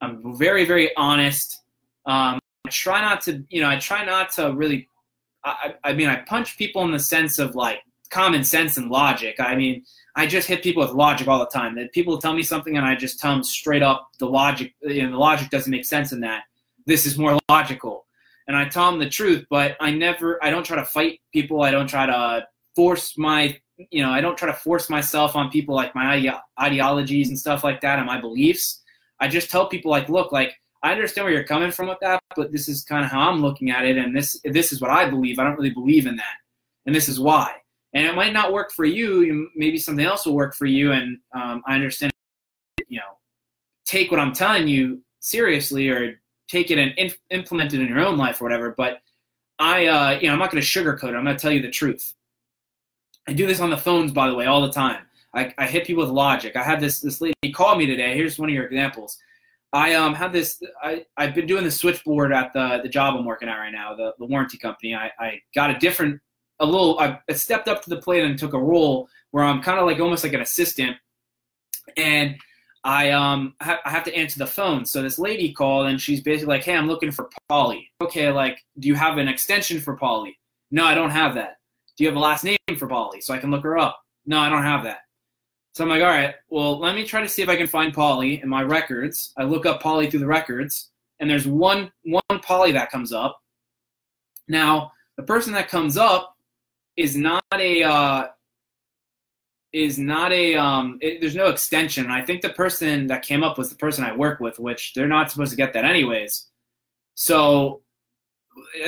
I'm 0.00 0.36
very, 0.36 0.64
very 0.64 0.94
honest. 0.96 1.62
Um, 2.04 2.38
I 2.66 2.70
try 2.70 3.00
not 3.00 3.22
to, 3.22 3.44
you 3.48 3.62
know, 3.62 3.68
I 3.68 3.78
try 3.78 4.04
not 4.04 4.30
to 4.32 4.52
really 4.52 4.88
I, 5.46 5.74
I 5.84 5.92
mean, 5.92 6.08
I 6.08 6.16
punch 6.16 6.58
people 6.58 6.82
in 6.84 6.90
the 6.90 6.98
sense 6.98 7.38
of 7.38 7.54
like 7.54 7.80
common 8.10 8.44
sense 8.44 8.76
and 8.76 8.90
logic. 8.90 9.36
I 9.38 9.54
mean, 9.54 9.84
I 10.16 10.26
just 10.26 10.48
hit 10.48 10.62
people 10.62 10.82
with 10.82 10.92
logic 10.92 11.28
all 11.28 11.38
the 11.38 11.46
time. 11.46 11.76
That 11.76 11.92
people 11.92 12.18
tell 12.18 12.32
me 12.32 12.42
something 12.42 12.76
and 12.76 12.86
I 12.86 12.96
just 12.96 13.20
tell 13.20 13.32
them 13.32 13.44
straight 13.44 13.82
up 13.82 14.08
the 14.18 14.26
logic. 14.26 14.74
You 14.80 15.04
know, 15.04 15.10
the 15.12 15.18
logic 15.18 15.50
doesn't 15.50 15.70
make 15.70 15.84
sense 15.84 16.12
in 16.12 16.20
that. 16.20 16.44
This 16.86 17.04
is 17.04 17.18
more 17.18 17.38
logical, 17.48 18.06
and 18.48 18.56
I 18.56 18.68
tell 18.68 18.90
them 18.90 18.98
the 18.98 19.08
truth. 19.08 19.44
But 19.50 19.76
I 19.80 19.90
never, 19.90 20.42
I 20.42 20.50
don't 20.50 20.64
try 20.64 20.76
to 20.76 20.84
fight 20.84 21.20
people. 21.32 21.62
I 21.62 21.70
don't 21.70 21.88
try 21.88 22.06
to 22.06 22.46
force 22.74 23.16
my 23.18 23.58
you 23.90 24.02
know 24.02 24.10
I 24.10 24.20
don't 24.20 24.38
try 24.38 24.46
to 24.46 24.56
force 24.56 24.88
myself 24.88 25.36
on 25.36 25.50
people 25.50 25.74
like 25.74 25.94
my 25.94 26.14
ide- 26.14 26.40
ideologies 26.60 27.28
and 27.28 27.38
stuff 27.38 27.62
like 27.62 27.80
that 27.82 27.98
and 27.98 28.06
my 28.06 28.20
beliefs. 28.20 28.82
I 29.20 29.28
just 29.28 29.50
tell 29.50 29.68
people 29.68 29.90
like, 29.90 30.08
look, 30.08 30.32
like 30.32 30.54
I 30.82 30.92
understand 30.92 31.24
where 31.24 31.34
you're 31.34 31.44
coming 31.44 31.70
from 31.70 31.88
with 31.88 31.98
that, 32.00 32.20
but 32.34 32.52
this 32.52 32.68
is 32.68 32.84
kind 32.84 33.04
of 33.04 33.10
how 33.10 33.30
I'm 33.30 33.42
looking 33.42 33.70
at 33.70 33.84
it, 33.84 33.98
and 33.98 34.16
this 34.16 34.40
this 34.44 34.72
is 34.72 34.80
what 34.80 34.90
I 34.90 35.08
believe. 35.08 35.38
I 35.38 35.44
don't 35.44 35.56
really 35.56 35.70
believe 35.70 36.06
in 36.06 36.16
that, 36.16 36.36
and 36.86 36.94
this 36.94 37.08
is 37.08 37.20
why. 37.20 37.54
And 37.96 38.04
it 38.04 38.14
might 38.14 38.34
not 38.34 38.52
work 38.52 38.72
for 38.72 38.84
you. 38.84 39.48
Maybe 39.56 39.78
something 39.78 40.04
else 40.04 40.26
will 40.26 40.34
work 40.34 40.54
for 40.54 40.66
you, 40.66 40.92
and 40.92 41.16
um, 41.34 41.62
I 41.66 41.74
understand. 41.74 42.12
You 42.88 42.98
know, 42.98 43.18
take 43.86 44.10
what 44.10 44.20
I'm 44.20 44.34
telling 44.34 44.68
you 44.68 45.00
seriously, 45.20 45.88
or 45.88 46.20
take 46.46 46.70
it 46.70 46.78
and 46.78 46.92
in, 46.98 47.10
implement 47.30 47.72
it 47.72 47.80
in 47.80 47.88
your 47.88 48.00
own 48.00 48.18
life 48.18 48.42
or 48.42 48.44
whatever. 48.44 48.74
But 48.76 49.00
I, 49.58 49.86
uh, 49.86 50.18
you 50.20 50.26
know, 50.26 50.34
I'm 50.34 50.38
not 50.38 50.50
going 50.50 50.62
to 50.62 50.68
sugarcoat 50.68 51.08
it. 51.08 51.16
I'm 51.16 51.24
going 51.24 51.36
to 51.36 51.40
tell 51.40 51.50
you 51.50 51.62
the 51.62 51.70
truth. 51.70 52.12
I 53.26 53.32
do 53.32 53.46
this 53.46 53.60
on 53.60 53.70
the 53.70 53.78
phones, 53.78 54.12
by 54.12 54.28
the 54.28 54.34
way, 54.34 54.44
all 54.44 54.60
the 54.60 54.72
time. 54.72 55.02
I, 55.34 55.54
I 55.56 55.66
hit 55.66 55.86
people 55.86 56.02
with 56.02 56.12
logic. 56.12 56.54
I 56.54 56.62
had 56.62 56.80
this 56.80 57.00
this 57.00 57.22
lady 57.22 57.34
call 57.54 57.76
me 57.76 57.86
today. 57.86 58.14
Here's 58.14 58.38
one 58.38 58.50
of 58.50 58.54
your 58.54 58.66
examples. 58.66 59.18
I 59.72 59.94
um 59.94 60.14
have 60.14 60.34
this. 60.34 60.62
I 60.82 61.06
I've 61.16 61.34
been 61.34 61.46
doing 61.46 61.64
the 61.64 61.70
switchboard 61.70 62.32
at 62.32 62.52
the 62.52 62.80
the 62.82 62.90
job 62.90 63.16
I'm 63.16 63.24
working 63.24 63.48
at 63.48 63.56
right 63.56 63.72
now, 63.72 63.96
the 63.96 64.12
the 64.18 64.26
warranty 64.26 64.58
company. 64.58 64.94
I 64.94 65.10
I 65.18 65.40
got 65.54 65.70
a 65.70 65.78
different, 65.78 66.20
a 66.60 66.66
little. 66.66 66.98
I 66.98 67.18
stepped 67.32 67.68
up 67.68 67.82
to 67.82 67.90
the 67.90 68.00
plate 68.00 68.24
and 68.24 68.38
took 68.38 68.54
a 68.54 68.58
role 68.58 69.08
where 69.30 69.44
I'm 69.44 69.62
kind 69.62 69.78
of 69.78 69.86
like 69.86 70.00
almost 70.00 70.24
like 70.24 70.32
an 70.32 70.40
assistant, 70.40 70.96
and 71.96 72.36
I 72.84 73.10
um 73.10 73.54
ha- 73.60 73.80
I 73.84 73.90
have 73.90 74.04
to 74.04 74.14
answer 74.14 74.38
the 74.38 74.46
phone. 74.46 74.84
So 74.84 75.02
this 75.02 75.18
lady 75.18 75.52
called 75.52 75.88
and 75.88 76.00
she's 76.00 76.22
basically 76.22 76.54
like, 76.54 76.64
"Hey, 76.64 76.76
I'm 76.76 76.86
looking 76.86 77.10
for 77.10 77.28
Polly." 77.48 77.90
Okay, 78.00 78.30
like, 78.30 78.58
do 78.78 78.88
you 78.88 78.94
have 78.94 79.18
an 79.18 79.28
extension 79.28 79.80
for 79.80 79.96
Polly? 79.96 80.38
No, 80.70 80.84
I 80.84 80.94
don't 80.94 81.10
have 81.10 81.34
that. 81.34 81.56
Do 81.96 82.04
you 82.04 82.08
have 82.08 82.16
a 82.16 82.20
last 82.20 82.44
name 82.44 82.58
for 82.78 82.86
Polly 82.86 83.20
so 83.20 83.34
I 83.34 83.38
can 83.38 83.50
look 83.50 83.64
her 83.64 83.78
up? 83.78 83.98
No, 84.26 84.38
I 84.38 84.48
don't 84.48 84.62
have 84.62 84.84
that. 84.84 85.00
So 85.74 85.84
I'm 85.84 85.90
like, 85.90 86.02
all 86.02 86.08
right, 86.08 86.34
well, 86.48 86.78
let 86.78 86.94
me 86.94 87.04
try 87.04 87.20
to 87.20 87.28
see 87.28 87.42
if 87.42 87.48
I 87.48 87.56
can 87.56 87.66
find 87.66 87.92
Polly 87.92 88.40
in 88.40 88.48
my 88.48 88.62
records. 88.62 89.32
I 89.36 89.44
look 89.44 89.66
up 89.66 89.82
Polly 89.82 90.08
through 90.08 90.20
the 90.20 90.26
records, 90.26 90.90
and 91.20 91.28
there's 91.28 91.46
one 91.46 91.90
one 92.04 92.40
Polly 92.42 92.72
that 92.72 92.90
comes 92.90 93.12
up. 93.12 93.38
Now, 94.48 94.92
the 95.16 95.22
person 95.24 95.52
that 95.54 95.68
comes 95.68 95.96
up 95.96 96.35
is 96.96 97.16
not 97.16 97.44
a 97.54 97.82
uh, 97.82 98.26
is 99.72 99.98
not 99.98 100.32
a 100.32 100.54
um, 100.54 100.98
it, 101.02 101.20
there's 101.20 101.34
no 101.34 101.48
extension. 101.48 102.10
I 102.10 102.22
think 102.22 102.42
the 102.42 102.50
person 102.50 103.06
that 103.08 103.22
came 103.22 103.42
up 103.42 103.58
was 103.58 103.68
the 103.68 103.76
person 103.76 104.04
I 104.04 104.14
work 104.14 104.40
with, 104.40 104.58
which 104.58 104.94
they're 104.94 105.08
not 105.08 105.30
supposed 105.30 105.50
to 105.50 105.56
get 105.56 105.72
that 105.74 105.84
anyways. 105.84 106.46
So, 107.14 107.82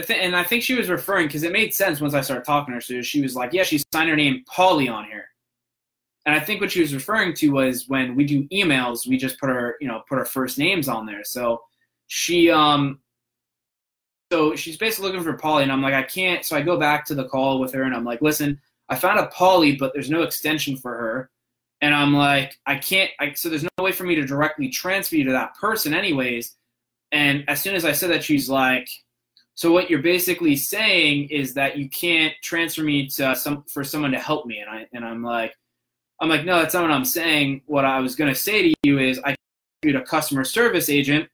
and 0.09 0.35
I 0.35 0.45
think 0.45 0.63
she 0.63 0.75
was 0.75 0.89
referring 0.89 1.27
because 1.27 1.43
it 1.43 1.53
made 1.53 1.75
sense 1.75 2.01
once 2.01 2.15
I 2.15 2.21
started 2.21 2.45
talking 2.45 2.73
to 2.73 2.77
her. 2.77 2.81
So 2.81 3.03
she 3.03 3.23
was 3.23 3.35
like, 3.35 3.53
"Yeah, 3.53 3.65
she 3.65 3.83
signed 3.93 4.09
her 4.11 4.17
name 4.17 4.45
Polly 4.47 4.89
on 4.89 5.05
here." 5.05 5.29
And 6.29 6.37
I 6.37 6.41
think 6.41 6.61
what 6.61 6.71
she 6.71 6.83
was 6.83 6.95
referring 6.95 7.33
to 7.37 7.49
was 7.49 7.89
when 7.89 8.15
we 8.15 8.25
do 8.25 8.47
emails, 8.49 9.07
we 9.07 9.17
just 9.17 9.41
put 9.41 9.49
our, 9.49 9.77
you 9.81 9.89
know, 9.89 10.03
put 10.07 10.19
our 10.19 10.27
first 10.27 10.59
names 10.59 10.87
on 10.87 11.07
there. 11.07 11.25
So 11.25 11.63
she, 12.07 12.51
um, 12.51 12.99
so 14.31 14.55
she's 14.55 14.77
basically 14.77 15.11
looking 15.11 15.25
for 15.25 15.37
Polly, 15.39 15.63
and 15.63 15.73
I'm 15.73 15.83
like, 15.83 15.95
I 15.95 16.03
can't. 16.03 16.45
So 16.45 16.57
I 16.57 16.63
go 16.63 16.79
back 16.79 17.05
to 17.07 17.15
the 17.15 17.29
call 17.29 17.61
with 17.61 17.73
her, 17.73 17.83
and 17.83 17.95
I'm 17.95 18.05
like, 18.05 18.23
listen, 18.23 18.61
I 18.89 18.97
found 18.97 19.19
a 19.19 19.27
Polly, 19.29 19.77
but 19.77 19.93
there's 19.93 20.11
no 20.11 20.23
extension 20.23 20.77
for 20.77 20.93
her, 20.97 21.31
and 21.81 21.95
I'm 21.95 22.15
like, 22.15 22.59
I 22.67 22.77
can't. 22.77 23.11
I, 23.21 23.33
so 23.35 23.49
there's 23.49 23.65
no 23.65 23.85
way 23.85 23.93
for 23.93 24.05
me 24.05 24.15
to 24.17 24.27
directly 24.27 24.69
transfer 24.69 25.17
you 25.17 25.25
to 25.25 25.33
that 25.33 25.55
person, 25.57 25.95
anyways. 25.95 26.55
And 27.13 27.45
as 27.49 27.61
soon 27.63 27.75
as 27.75 27.85
I 27.85 27.93
said 27.93 28.11
that, 28.11 28.25
she's 28.25 28.51
like, 28.51 28.89
so 29.55 29.73
what 29.73 29.91
you're 29.91 30.03
basically 30.03 30.57
saying 30.57 31.31
is 31.31 31.55
that 31.55 31.79
you 31.79 31.89
can't 31.89 32.35
transfer 32.43 32.83
me 32.83 33.09
to 33.09 33.35
some 33.35 33.65
for 33.65 33.83
someone 33.83 34.13
to 34.13 34.21
help 34.21 34.47
me, 34.47 34.59
and 34.61 34.71
I 34.71 34.87
and 34.93 35.05
I'm 35.05 35.23
like 35.23 35.55
I'm 36.21 36.29
like, 36.29 36.45
no, 36.45 36.59
that's 36.59 36.75
not 36.75 36.83
what 36.83 36.91
I'm 36.91 37.05
saying. 37.05 37.63
What 37.67 37.85
I 37.85 38.01
was 38.01 38.17
to 38.17 38.35
say 38.35 38.63
to 38.63 38.75
you 38.83 38.99
is 38.99 39.21
I 39.25 39.37
create 39.83 39.97
a 39.97 40.03
customer 40.03 40.45
service 40.45 40.89
agent. 40.89 41.29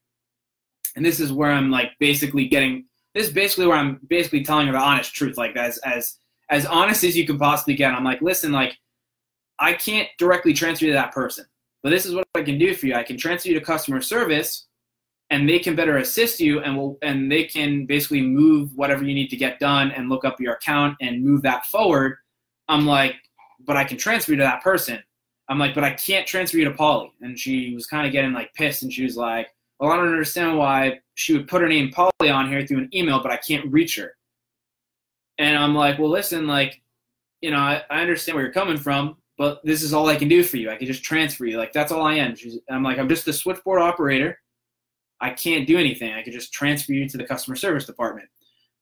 And 0.96 1.04
this 1.04 1.20
is 1.20 1.32
where 1.32 1.50
I'm 1.50 1.70
like 1.70 1.92
basically 1.98 2.46
getting, 2.46 2.86
this 3.14 3.26
is 3.28 3.32
basically 3.32 3.66
where 3.66 3.76
I'm 3.76 4.00
basically 4.08 4.44
telling 4.44 4.66
her 4.66 4.72
the 4.72 4.78
honest 4.78 5.14
truth, 5.14 5.36
like 5.36 5.56
as, 5.56 5.78
as, 5.78 6.16
as 6.50 6.66
honest 6.66 7.04
as 7.04 7.16
you 7.16 7.26
can 7.26 7.38
possibly 7.38 7.74
get. 7.74 7.92
I'm 7.92 8.04
like, 8.04 8.22
listen, 8.22 8.52
like, 8.52 8.76
I 9.58 9.72
can't 9.72 10.08
directly 10.18 10.52
transfer 10.52 10.86
you 10.86 10.92
to 10.92 10.98
that 10.98 11.12
person, 11.12 11.46
but 11.82 11.90
this 11.90 12.06
is 12.06 12.14
what 12.14 12.26
I 12.34 12.42
can 12.42 12.58
do 12.58 12.74
for 12.74 12.86
you. 12.86 12.94
I 12.94 13.04
can 13.04 13.16
transfer 13.16 13.48
you 13.48 13.58
to 13.58 13.64
customer 13.64 14.00
service 14.00 14.66
and 15.30 15.48
they 15.48 15.58
can 15.58 15.74
better 15.74 15.98
assist 15.98 16.40
you 16.40 16.60
and 16.60 16.76
will 16.76 16.98
and 17.02 17.30
they 17.30 17.44
can 17.44 17.86
basically 17.86 18.20
move 18.20 18.74
whatever 18.74 19.04
you 19.04 19.14
need 19.14 19.28
to 19.28 19.36
get 19.36 19.58
done 19.58 19.90
and 19.92 20.08
look 20.08 20.24
up 20.24 20.40
your 20.40 20.54
account 20.54 20.96
and 21.00 21.24
move 21.24 21.42
that 21.42 21.66
forward. 21.66 22.16
I'm 22.68 22.86
like, 22.86 23.14
but 23.64 23.76
I 23.76 23.84
can 23.84 23.96
transfer 23.96 24.32
you 24.32 24.38
to 24.38 24.44
that 24.44 24.62
person. 24.62 25.02
I'm 25.48 25.58
like, 25.58 25.74
but 25.74 25.84
I 25.84 25.90
can't 25.90 26.26
transfer 26.26 26.58
you 26.58 26.64
to 26.64 26.72
Polly. 26.72 27.12
And 27.20 27.38
she 27.38 27.74
was 27.74 27.86
kind 27.86 28.06
of 28.06 28.12
getting 28.12 28.32
like 28.32 28.52
pissed 28.54 28.82
and 28.82 28.92
she 28.92 29.04
was 29.04 29.16
like, 29.16 29.48
well, 29.78 29.90
I 29.90 29.96
don't 29.96 30.08
understand 30.08 30.58
why 30.58 31.00
she 31.14 31.32
would 31.32 31.48
put 31.48 31.62
her 31.62 31.68
name 31.68 31.90
Polly 31.90 32.30
on 32.30 32.48
here 32.48 32.66
through 32.66 32.78
an 32.78 32.94
email, 32.94 33.20
but 33.22 33.32
I 33.32 33.36
can't 33.36 33.72
reach 33.72 33.96
her. 33.96 34.16
And 35.38 35.56
I'm 35.56 35.74
like, 35.74 35.98
well, 35.98 36.10
listen, 36.10 36.46
like, 36.46 36.80
you 37.40 37.50
know, 37.50 37.58
I, 37.58 37.82
I 37.90 38.00
understand 38.00 38.36
where 38.36 38.44
you're 38.44 38.52
coming 38.54 38.76
from, 38.76 39.16
but 39.36 39.60
this 39.64 39.82
is 39.82 39.92
all 39.92 40.08
I 40.08 40.16
can 40.16 40.28
do 40.28 40.42
for 40.42 40.56
you. 40.56 40.70
I 40.70 40.76
can 40.76 40.86
just 40.86 41.02
transfer 41.02 41.44
you. 41.44 41.58
Like, 41.58 41.72
that's 41.72 41.92
all 41.92 42.02
I 42.02 42.14
am. 42.14 42.36
She's, 42.36 42.58
I'm 42.70 42.82
like, 42.82 42.98
I'm 42.98 43.08
just 43.08 43.28
a 43.28 43.32
switchboard 43.32 43.80
operator. 43.80 44.38
I 45.20 45.30
can't 45.30 45.66
do 45.66 45.78
anything. 45.78 46.12
I 46.12 46.22
could 46.22 46.32
just 46.32 46.52
transfer 46.52 46.92
you 46.92 47.08
to 47.08 47.16
the 47.16 47.24
customer 47.24 47.56
service 47.56 47.86
department. 47.86 48.28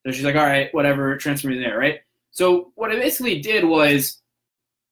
So 0.04 0.12
she's 0.12 0.24
like, 0.24 0.36
all 0.36 0.46
right, 0.46 0.72
whatever, 0.74 1.16
transfer 1.16 1.48
me 1.48 1.58
there, 1.58 1.78
right? 1.78 2.00
So 2.32 2.72
what 2.74 2.90
I 2.90 2.96
basically 2.96 3.40
did 3.40 3.64
was 3.64 4.20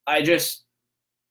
I 0.06 0.22
just 0.22 0.64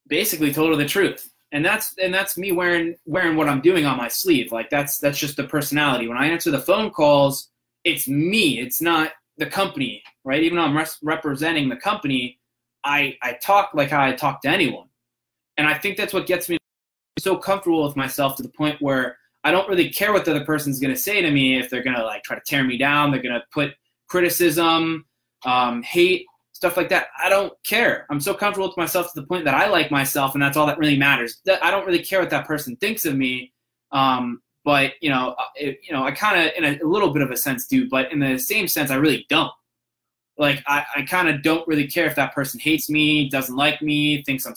basically 0.08 0.54
told 0.54 0.70
her 0.70 0.76
the 0.76 0.86
truth. 0.86 1.32
And 1.52 1.66
that's 1.66 1.96
and 1.98 2.14
that's 2.14 2.38
me 2.38 2.52
wearing 2.52 2.96
wearing 3.06 3.36
what 3.36 3.50
I'm 3.50 3.62
doing 3.62 3.86
on 3.86 3.98
my 3.98 4.08
sleeve. 4.08 4.52
Like 4.52 4.70
that's 4.70 5.00
that's 5.00 5.18
just 5.18 5.36
the 5.36 5.46
personality. 5.46 6.08
When 6.08 6.18
I 6.18 6.28
answer 6.28 6.52
the 6.52 6.60
phone 6.60 6.92
calls, 6.92 7.50
it's 7.84 8.08
me. 8.08 8.60
It's 8.60 8.82
not 8.82 9.14
the 9.38 9.48
company, 9.48 10.04
right? 10.24 10.44
Even 10.44 10.58
though 10.58 10.66
I'm 10.66 10.78
res- 10.78 11.00
representing 11.02 11.70
the 11.70 11.76
company, 11.76 12.40
I 12.84 13.18
I 13.24 13.34
talk 13.42 13.72
like 13.74 13.90
how 13.90 14.04
I 14.04 14.14
talk 14.14 14.42
to 14.44 14.50
anyone. 14.50 14.88
And 15.58 15.68
I 15.68 15.78
think 15.78 15.98
that's 15.98 16.14
what 16.14 16.28
gets 16.28 16.50
me 16.50 16.58
so 17.18 17.36
comfortable 17.36 17.84
with 17.84 17.96
myself 17.96 18.36
to 18.38 18.44
the 18.44 18.50
point 18.50 18.82
where 18.82 19.18
I 19.44 19.52
don't 19.52 19.68
really 19.70 19.90
care 19.90 20.14
what 20.14 20.26
the 20.26 20.32
other 20.36 20.46
person's 20.46 20.80
to 20.94 21.00
say 21.00 21.22
to 21.22 21.32
me 21.32 21.58
if 21.58 21.70
they're 21.70 21.84
to 21.96 22.06
like 22.06 22.24
try 22.24 22.38
to 22.38 22.44
tear 22.46 22.64
me 22.64 22.78
down, 22.78 23.12
they're 23.12 23.22
to 23.36 23.44
put 23.52 23.74
criticism, 24.08 25.06
um, 25.46 25.82
hate 25.84 26.26
stuff 26.60 26.76
like 26.76 26.90
that. 26.90 27.08
I 27.18 27.30
don't 27.30 27.54
care. 27.66 28.06
I'm 28.10 28.20
so 28.20 28.34
comfortable 28.34 28.68
with 28.68 28.76
myself 28.76 29.14
to 29.14 29.22
the 29.22 29.26
point 29.26 29.46
that 29.46 29.54
I 29.54 29.70
like 29.70 29.92
myself, 29.92 30.34
and 30.34 30.44
that's 30.44 30.58
all 30.58 30.68
that 30.68 30.78
really 30.78 30.98
matters. 30.98 31.42
I 31.62 31.72
don't 31.72 31.86
really 31.86 32.04
care 32.04 32.20
what 32.20 32.30
that 32.32 32.46
person 32.46 32.76
thinks 32.76 33.06
of 33.06 33.16
me. 33.16 33.54
Um, 33.94 34.42
but 34.66 34.92
you 35.00 35.10
know, 35.10 35.36
uh, 35.40 35.46
it, 35.56 35.80
you 35.88 35.94
know, 35.94 36.04
I 36.04 36.12
kind 36.12 36.46
of, 36.46 36.52
in 36.58 36.66
a, 36.66 36.84
a, 36.84 36.86
little 36.86 37.14
bit 37.14 37.22
of 37.22 37.32
a 37.32 37.38
sense, 37.38 37.66
do. 37.66 37.88
But 37.88 38.12
in 38.12 38.20
the 38.20 38.38
same 38.38 38.68
sense, 38.68 38.92
I 38.92 38.96
really 38.96 39.26
don't. 39.30 39.54
Like, 40.38 40.62
I, 40.68 40.84
I 40.98 41.02
kind 41.04 41.30
of 41.30 41.42
don't 41.44 41.66
really 41.66 41.88
care 41.88 42.08
if 42.08 42.16
that 42.16 42.36
person 42.36 42.60
hates 42.60 42.90
me, 42.90 43.30
doesn't 43.30 43.56
like 43.56 43.82
me, 43.82 44.22
thinks 44.24 44.46
I'm. 44.46 44.54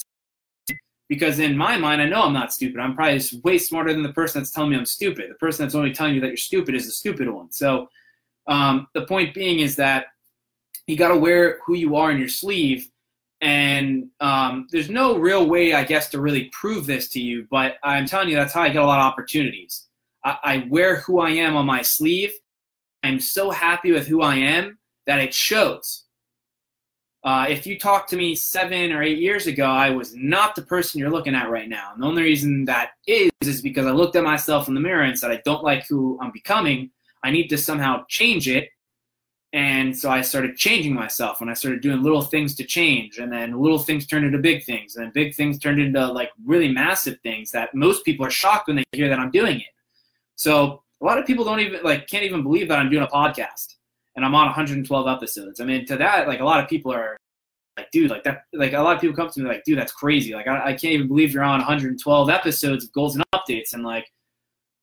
Stupid. 0.65 0.81
Because 1.09 1.39
in 1.39 1.57
my 1.57 1.77
mind, 1.77 2.03
I 2.03 2.09
know 2.09 2.23
I'm 2.23 2.33
not 2.33 2.53
stupid. 2.53 2.81
I'm 2.81 2.97
probably 2.97 3.23
way 3.45 3.59
smarter 3.59 3.93
than 3.93 4.03
the 4.03 4.13
person 4.13 4.41
that's 4.41 4.51
telling 4.51 4.71
me 4.71 4.77
I'm 4.77 4.87
stupid. 4.87 5.31
The 5.31 5.37
person 5.37 5.65
that's 5.65 5.77
only 5.77 5.93
telling 5.93 6.17
you 6.17 6.21
that 6.21 6.29
you're 6.29 6.37
stupid 6.37 6.75
is 6.75 6.87
the 6.87 6.93
stupid 6.93 7.31
one. 7.31 7.53
So 7.53 7.89
um, 8.49 8.89
the 8.93 9.07
point 9.07 9.35
being 9.35 9.61
is 9.61 9.77
that 9.77 10.07
you 10.87 10.97
got 10.97 11.09
to 11.09 11.17
wear 11.17 11.59
who 11.65 11.75
you 11.75 11.97
are 11.97 12.11
in 12.11 12.19
your 12.19 12.29
sleeve. 12.29 12.89
And 13.41 14.09
um, 14.21 14.69
there's 14.71 14.91
no 14.91 15.17
real 15.17 15.49
way, 15.49 15.75
I 15.75 15.85
guess, 15.85 16.09
to 16.11 16.21
really 16.21 16.51
prove 16.53 16.87
this 16.87 17.09
to 17.11 17.21
you, 17.21 17.47
but 17.51 17.77
I'm 17.83 18.07
telling 18.07 18.29
you, 18.29 18.37
that's 18.37 18.53
how 18.53 18.63
I 18.63 18.69
get 18.69 18.83
a 18.83 18.87
lot 18.87 19.01
of 19.01 19.07
opportunities. 19.07 19.89
I, 20.25 20.39
I 20.45 20.67
wear 20.71 21.01
who 21.01 21.19
I 21.21 21.31
am 21.31 21.57
on 21.57 21.67
my 21.67 21.83
sleeve. 21.83 22.33
I'm 23.03 23.19
so 23.19 23.51
happy 23.51 23.91
with 23.91 24.07
who 24.07 24.23
I 24.23 24.37
am 24.37 24.79
that 25.07 25.19
it 25.19 25.35
shows. 25.35 26.05
Uh, 27.25 27.47
if 27.49 27.67
you 27.67 27.79
talked 27.79 28.11
to 28.11 28.17
me 28.17 28.35
seven 28.35 28.93
or 28.93 29.03
eight 29.03 29.19
years 29.19 29.47
ago, 29.47 29.65
I 29.65 29.91
was 29.91 30.15
not 30.15 30.55
the 30.57 30.63
person 30.63 30.99
you're 30.99 31.11
looking 31.11 31.37
at 31.37 31.51
right 31.51 31.69
now. 31.69 31.91
And 31.93 32.03
the 32.03 32.07
only 32.07 32.23
reason 32.23 32.65
that 32.65 32.91
is 33.07 33.31
is 33.41 33.63
because 33.63 33.87
I 33.87 33.91
looked 33.91 34.17
at 34.17 34.25
myself 34.25 34.67
in 34.67 34.75
the 34.75 34.81
mirror 34.81 35.03
and 35.03 35.17
said, 35.17 35.31
I 35.31 35.41
don't 35.45 35.63
like 35.63 35.87
who 35.87 36.19
I'm 36.21 36.33
becoming. 36.33 36.91
I 37.23 37.31
need 37.31 37.49
to 37.49 37.59
somehow 37.59 38.05
change 38.09 38.49
it. 38.49 38.71
And 39.55 39.97
so 39.97 40.11
I 40.11 40.23
started 40.23 40.57
changing 40.57 40.95
myself 40.95 41.43
and 41.43 41.51
I 41.51 41.55
started 41.55 41.83
doing 41.83 42.03
little 42.03 42.23
things 42.23 42.55
to 42.55 42.65
change. 42.65 43.19
And 43.19 43.31
then 43.31 43.61
little 43.61 43.79
things 43.79 44.07
turned 44.07 44.25
into 44.25 44.39
big 44.39 44.65
things. 44.65 44.97
And 44.97 45.13
big 45.13 45.35
things 45.35 45.59
turned 45.59 45.79
into 45.79 46.07
like 46.07 46.31
really 46.45 46.73
massive 46.73 47.21
things 47.23 47.51
that 47.51 47.75
most 47.75 48.05
people 48.05 48.25
are 48.25 48.31
shocked 48.31 48.69
when 48.69 48.77
they 48.77 48.85
hear 48.93 49.11
that 49.11 49.19
I'm 49.19 49.31
doing 49.31 49.61
it. 49.61 49.67
So 50.37 50.83
a 51.03 51.05
lot 51.05 51.19
of 51.19 51.27
people 51.27 51.45
don't 51.45 51.61
even 51.61 51.83
like 51.83 52.07
can't 52.07 52.25
even 52.25 52.43
believe 52.43 52.69
that 52.69 52.79
I'm 52.79 52.89
doing 52.89 53.03
a 53.03 53.09
podcast 53.09 53.75
and 54.17 54.25
I'm 54.25 54.35
on 54.35 54.47
112 54.47 55.07
episodes. 55.07 55.61
I 55.61 55.65
mean, 55.65 55.85
to 55.87 55.97
that, 55.97 56.29
like 56.29 56.41
a 56.41 56.45
lot 56.45 56.63
of 56.63 56.69
people 56.69 56.93
are 56.93 57.17
like, 57.77 57.91
dude, 57.91 58.11
like 58.11 58.25
that, 58.25 58.45
like 58.53 58.73
a 58.73 58.81
lot 58.81 58.95
of 58.95 59.01
people 59.01 59.17
come 59.17 59.31
to 59.31 59.41
me 59.41 59.49
like, 59.49 59.65
dude, 59.65 59.79
that's 59.79 59.93
crazy. 59.93 60.35
Like, 60.35 60.47
I, 60.47 60.67
I 60.67 60.73
can't 60.73 60.95
even 60.95 61.09
believe 61.09 61.33
you're 61.33 61.43
on 61.43 61.59
112 61.59 62.31
episodes 62.31 62.85
of 62.85 62.93
goals 62.93 63.17
and 63.17 63.25
updates. 63.35 63.73
And 63.73 63.83
like, 63.83 64.07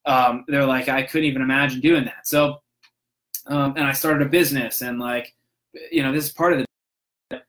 um, 0.06 0.46
they're 0.48 0.66
like, 0.66 0.90
I 0.90 1.04
couldn't 1.04 1.28
even 1.28 1.42
imagine 1.42 1.82
doing 1.82 2.06
that. 2.06 2.28
So 2.28 2.60
um, 3.48 3.74
and 3.76 3.86
I 3.86 3.94
started 3.94 4.26
a 4.26 4.30
business, 4.30 4.82
and 4.82 5.00
like, 5.00 5.34
you 5.92 6.04
know, 6.04 6.12
this 6.12 6.26
is 6.26 6.32
part 6.32 6.54
of 6.54 6.60
the 6.60 7.42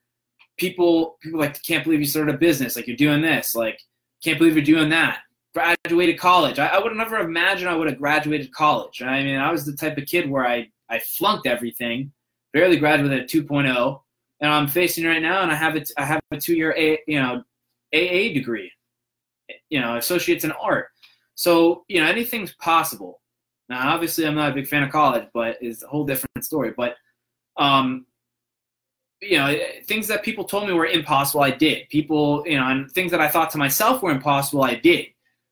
people 0.60 1.16
people 1.20 1.40
like 1.40 1.60
can't 1.62 1.84
believe 1.84 2.00
you 2.00 2.06
started 2.06 2.34
a 2.34 2.38
business, 2.38 2.76
like 2.76 2.86
you're 2.86 2.96
doing 2.96 3.22
this, 3.22 3.54
like 3.54 3.80
can't 4.22 4.38
believe 4.38 4.54
you're 4.54 4.64
doing 4.64 4.90
that. 4.90 5.20
Graduated 5.54 6.18
college. 6.18 6.58
I, 6.58 6.68
I 6.68 6.78
would 6.78 6.94
never 6.94 7.18
imagined 7.18 7.68
I 7.68 7.74
would 7.74 7.88
have 7.88 7.98
graduated 7.98 8.52
college. 8.52 9.02
I 9.02 9.24
mean, 9.24 9.38
I 9.38 9.50
was 9.50 9.64
the 9.64 9.74
type 9.74 9.98
of 9.98 10.06
kid 10.06 10.30
where 10.30 10.46
I 10.46 10.68
I 10.88 11.00
flunked 11.00 11.46
everything, 11.46 12.12
barely 12.52 12.76
graduated 12.76 13.20
at 13.20 13.28
2.0, 13.28 14.00
and 14.40 14.52
I'm 14.52 14.68
facing 14.68 15.04
right 15.04 15.22
now, 15.22 15.42
and 15.42 15.50
I 15.50 15.54
have 15.54 15.76
it. 15.76 15.90
I 15.96 16.04
have 16.04 16.20
a 16.30 16.38
two 16.38 16.54
year 16.54 16.74
a 16.76 16.98
you 17.06 17.20
know 17.20 17.42
AA 17.94 18.32
degree, 18.32 18.70
you 19.70 19.80
know, 19.80 19.96
associates 19.96 20.44
in 20.44 20.52
art. 20.52 20.88
So 21.34 21.84
you 21.88 22.00
know 22.00 22.06
anything's 22.06 22.54
possible. 22.54 23.19
Now, 23.70 23.94
obviously, 23.94 24.26
I'm 24.26 24.34
not 24.34 24.50
a 24.50 24.54
big 24.54 24.66
fan 24.66 24.82
of 24.82 24.90
college, 24.90 25.28
but 25.32 25.56
it's 25.60 25.84
a 25.84 25.86
whole 25.86 26.04
different 26.04 26.44
story. 26.44 26.74
But 26.76 26.96
um, 27.56 28.04
you 29.22 29.38
know, 29.38 29.56
things 29.86 30.08
that 30.08 30.24
people 30.24 30.44
told 30.44 30.66
me 30.66 30.72
were 30.72 30.86
impossible, 30.86 31.42
I 31.42 31.52
did. 31.52 31.88
People, 31.88 32.42
you 32.46 32.58
know, 32.58 32.66
and 32.66 32.90
things 32.90 33.12
that 33.12 33.20
I 33.20 33.28
thought 33.28 33.50
to 33.50 33.58
myself 33.58 34.02
were 34.02 34.10
impossible, 34.10 34.64
I 34.64 34.74
did. 34.74 35.06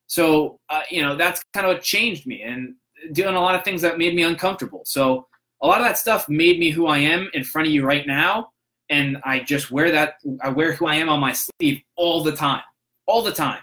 So, 0.08 0.58
uh, 0.68 0.82
you 0.90 1.02
know, 1.02 1.14
that's 1.14 1.44
kind 1.52 1.66
of 1.66 1.74
what 1.74 1.82
changed 1.82 2.26
me 2.26 2.42
and 2.42 2.74
doing 3.12 3.36
a 3.36 3.40
lot 3.40 3.54
of 3.54 3.62
things 3.62 3.82
that 3.82 3.98
made 3.98 4.16
me 4.16 4.22
uncomfortable. 4.24 4.82
So, 4.84 5.26
a 5.60 5.66
lot 5.66 5.80
of 5.80 5.86
that 5.86 5.98
stuff 5.98 6.28
made 6.28 6.58
me 6.58 6.70
who 6.70 6.86
I 6.86 6.98
am 6.98 7.30
in 7.34 7.44
front 7.44 7.68
of 7.68 7.74
you 7.74 7.84
right 7.84 8.06
now. 8.06 8.50
And 8.90 9.18
I 9.24 9.40
just 9.40 9.70
wear 9.70 9.90
that, 9.90 10.14
I 10.40 10.48
wear 10.48 10.72
who 10.72 10.86
I 10.86 10.94
am 10.94 11.08
on 11.08 11.20
my 11.20 11.32
sleeve 11.32 11.82
all 11.96 12.22
the 12.22 12.34
time, 12.34 12.62
all 13.06 13.22
the 13.22 13.32
time. 13.32 13.60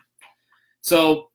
So, 0.81 1.29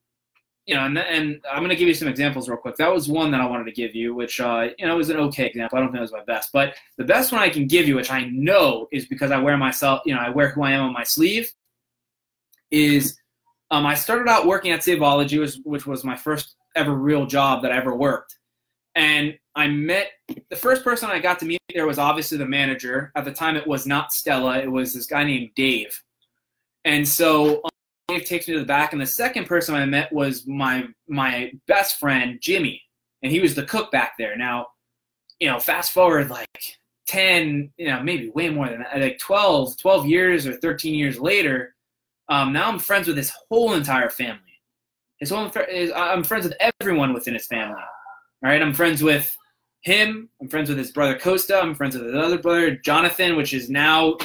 you 0.67 0.75
know, 0.75 0.85
and, 0.85 0.99
and 0.99 1.41
I'm 1.51 1.59
going 1.59 1.71
to 1.71 1.77
give 1.77 1.89
you 1.89 1.95
some 1.95 2.09
examples 2.09 2.49
real 2.49 2.59
quick. 2.59 2.77
That 2.77 2.93
was 2.93 3.09
one 3.09 3.31
that 3.33 3.41
I 3.41 3.47
wanted 3.47 3.65
to 3.65 3.73
give 3.73 3.95
you, 3.95 4.15
which, 4.15 4.41
uh, 4.41 4.69
you 4.79 4.87
know, 4.87 4.97
was 4.97 5.11
an 5.11 5.17
okay 5.17 5.47
example. 5.47 5.79
I 5.79 5.81
don't 5.81 5.91
think 5.91 5.99
it 5.99 6.03
was 6.03 6.13
my 6.13 6.25
best, 6.25 6.51
but 6.53 6.75
the 6.97 7.05
best 7.05 7.33
one 7.33 7.41
I 7.41 7.49
can 7.49 7.67
give 7.67 7.89
you, 7.89 7.97
which 7.97 8.11
I 8.11 8.25
know 8.27 8.87
is 8.93 9.07
because 9.07 9.31
I 9.31 9.39
wear 9.39 9.57
myself, 9.57 10.03
you 10.05 10.15
know, 10.15 10.21
I 10.21 10.29
wear 10.31 10.51
who 10.51 10.63
I 10.63 10.73
am 10.73 10.85
on 10.85 10.93
my 10.93 11.03
sleeve, 11.03 11.53
is 12.71 13.19
um, 13.71 13.87
I 13.87 13.95
started 13.95 14.29
out 14.29 14.47
working 14.47 14.71
at 14.71 14.85
Saveology, 14.85 15.39
which, 15.39 15.57
which 15.65 15.87
was 15.87 16.05
my 16.05 16.17
first 16.17 16.57
ever 16.77 16.95
real 16.95 17.27
job 17.27 17.63
that 17.63 17.73
I 17.73 17.77
ever 17.77 17.95
worked. 17.95 18.37
And 18.95 19.39
I 19.55 19.69
met 19.69 20.11
the 20.51 20.57
first 20.57 20.85
person 20.85 21.11
I 21.11 21.21
got 21.21 21.39
to 21.41 21.47
meet 21.47 21.61
there 21.75 21.87
was 21.87 21.99
obviously 21.99 22.39
the 22.39 22.47
manager. 22.47 23.13
At 23.15 23.25
the 23.25 23.33
time, 23.33 23.57
it 23.57 23.67
was 23.67 23.87
not 23.87 24.13
Stella, 24.13 24.59
it 24.59 24.71
was 24.71 24.95
this 24.95 25.07
guy 25.07 25.25
named 25.25 25.51
Dave. 25.55 26.03
And 26.85 27.07
so 27.07 27.63
Dave 28.11 28.25
takes 28.27 28.49
me 28.49 28.55
to 28.55 28.61
the 28.61 28.67
back, 28.67 28.93
and 28.93 29.01
the 29.01 29.07
second 29.07 29.47
person 29.47 29.75
I 29.75 29.85
met 29.87 30.13
was 30.13 30.47
my 30.47 30.89
my 31.09 31.53
best 31.67 31.99
friend 31.99 32.39
Jimmy, 32.41 32.83
and 33.23 33.31
he 33.31 33.41
was 33.41 33.55
the 33.55 33.65
cook 33.65 33.91
back 33.91 34.15
there. 34.19 34.37
Now, 34.37 34.67
you 35.39 35.49
know, 35.49 35.59
fast 35.59 35.93
forward 35.93 36.31
like 36.31 36.79
10, 37.09 37.73
you 37.77 37.89
know, 37.89 38.03
maybe 38.03 38.31
way 38.31 38.51
more 38.51 38.69
than 38.69 38.81
that, 38.81 39.01
like 39.01 39.19
12, 39.19 39.79
12 39.79 40.07
years 40.07 40.47
or 40.47 40.55
13 40.55 40.95
years 40.95 41.19
later, 41.19 41.75
um, 42.29 42.53
now 42.53 42.69
I'm 42.69 42.79
friends 42.79 43.09
with 43.09 43.17
his 43.17 43.33
whole 43.49 43.75
entire 43.75 44.11
family. 44.11 44.41
His 45.19 45.31
whole, 45.31 45.51
I'm 45.95 46.25
friends 46.25 46.45
with 46.45 46.57
everyone 46.81 47.13
within 47.13 47.35
his 47.35 47.47
family. 47.47 47.81
All 48.43 48.51
right, 48.51 48.63
I'm 48.63 48.73
friends 48.75 49.03
with 49.03 49.37
him. 49.83 50.29
I'm 50.41 50.49
friends 50.49 50.69
with 50.69 50.79
his 50.79 50.93
brother 50.93 51.19
Costa. 51.19 51.61
I'm 51.61 51.75
friends 51.75 51.97
with 51.97 52.07
his 52.07 52.15
other 52.15 52.39
brother 52.39 52.77
Jonathan, 52.77 53.37
which 53.37 53.53
is 53.53 53.71
now 53.71 54.17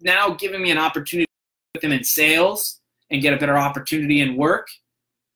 now 0.00 0.34
giving 0.34 0.62
me 0.62 0.70
an 0.70 0.78
opportunity 0.78 1.26
with 1.74 1.84
him 1.84 1.92
in 1.92 2.04
sales 2.04 2.81
and 3.12 3.22
get 3.22 3.34
a 3.34 3.36
better 3.36 3.56
opportunity 3.56 4.20
in 4.22 4.36
work. 4.36 4.66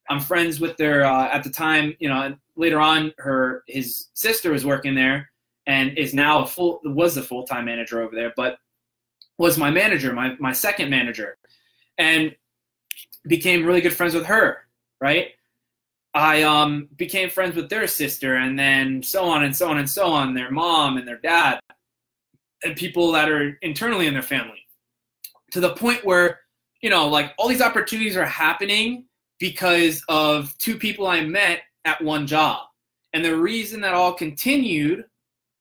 I'm 0.09 0.21
friends 0.21 0.59
with 0.59 0.77
their 0.79 1.05
uh, 1.05 1.29
at 1.29 1.45
the 1.45 1.51
time, 1.51 1.95
you 2.01 2.09
know, 2.09 2.35
later 2.57 2.81
on 2.81 3.13
her 3.19 3.63
his 3.69 4.09
sister 4.15 4.51
was 4.51 4.65
working 4.65 4.95
there 4.95 5.31
and 5.67 5.97
is 5.99 6.15
now 6.15 6.43
a 6.43 6.47
full 6.47 6.81
was 6.85 7.15
the 7.15 7.23
full 7.23 7.45
time 7.45 7.67
manager 7.67 8.01
over 8.01 8.15
there, 8.15 8.33
but 8.37 8.59
was 9.39 9.59
my 9.59 9.71
manager, 9.71 10.13
my 10.13 10.35
my 10.41 10.53
second 10.53 10.91
manager, 10.91 11.37
and 11.99 12.35
became 13.27 13.65
really 13.65 13.81
good 13.81 13.93
friends 13.93 14.15
with 14.15 14.27
her. 14.27 14.63
Right, 15.01 15.33
I 16.15 16.43
um 16.43 16.89
became 16.97 17.29
friends 17.29 17.57
with 17.57 17.69
their 17.69 17.87
sister, 17.87 18.37
and 18.37 18.59
then 18.59 19.03
so 19.03 19.25
on 19.25 19.45
and 19.45 19.55
so 19.55 19.69
on 19.69 19.79
and 19.79 19.91
so 19.91 20.07
on, 20.07 20.35
their 20.35 20.51
mom 20.51 20.97
and 20.97 21.07
their 21.07 21.19
dad, 21.19 21.61
and 22.63 22.77
people 22.77 23.13
that 23.13 23.29
are 23.29 23.59
internally 23.61 24.07
in 24.07 24.15
their 24.15 24.23
family, 24.23 24.67
to 25.51 25.61
the 25.61 25.75
point 25.75 26.05
where 26.05 26.41
you 26.83 26.91
know, 26.91 27.09
like 27.09 27.33
all 27.39 27.49
these 27.49 27.63
opportunities 27.63 28.17
are 28.17 28.25
happening 28.25 29.05
because 29.39 30.03
of 30.09 30.57
two 30.59 30.77
people 30.79 31.07
I 31.07 31.23
met 31.23 31.61
at 31.85 32.03
one 32.03 32.27
job. 32.27 32.67
And 33.13 33.25
the 33.25 33.37
reason 33.37 33.81
that 33.81 33.95
all 33.95 34.13
continued 34.13 35.05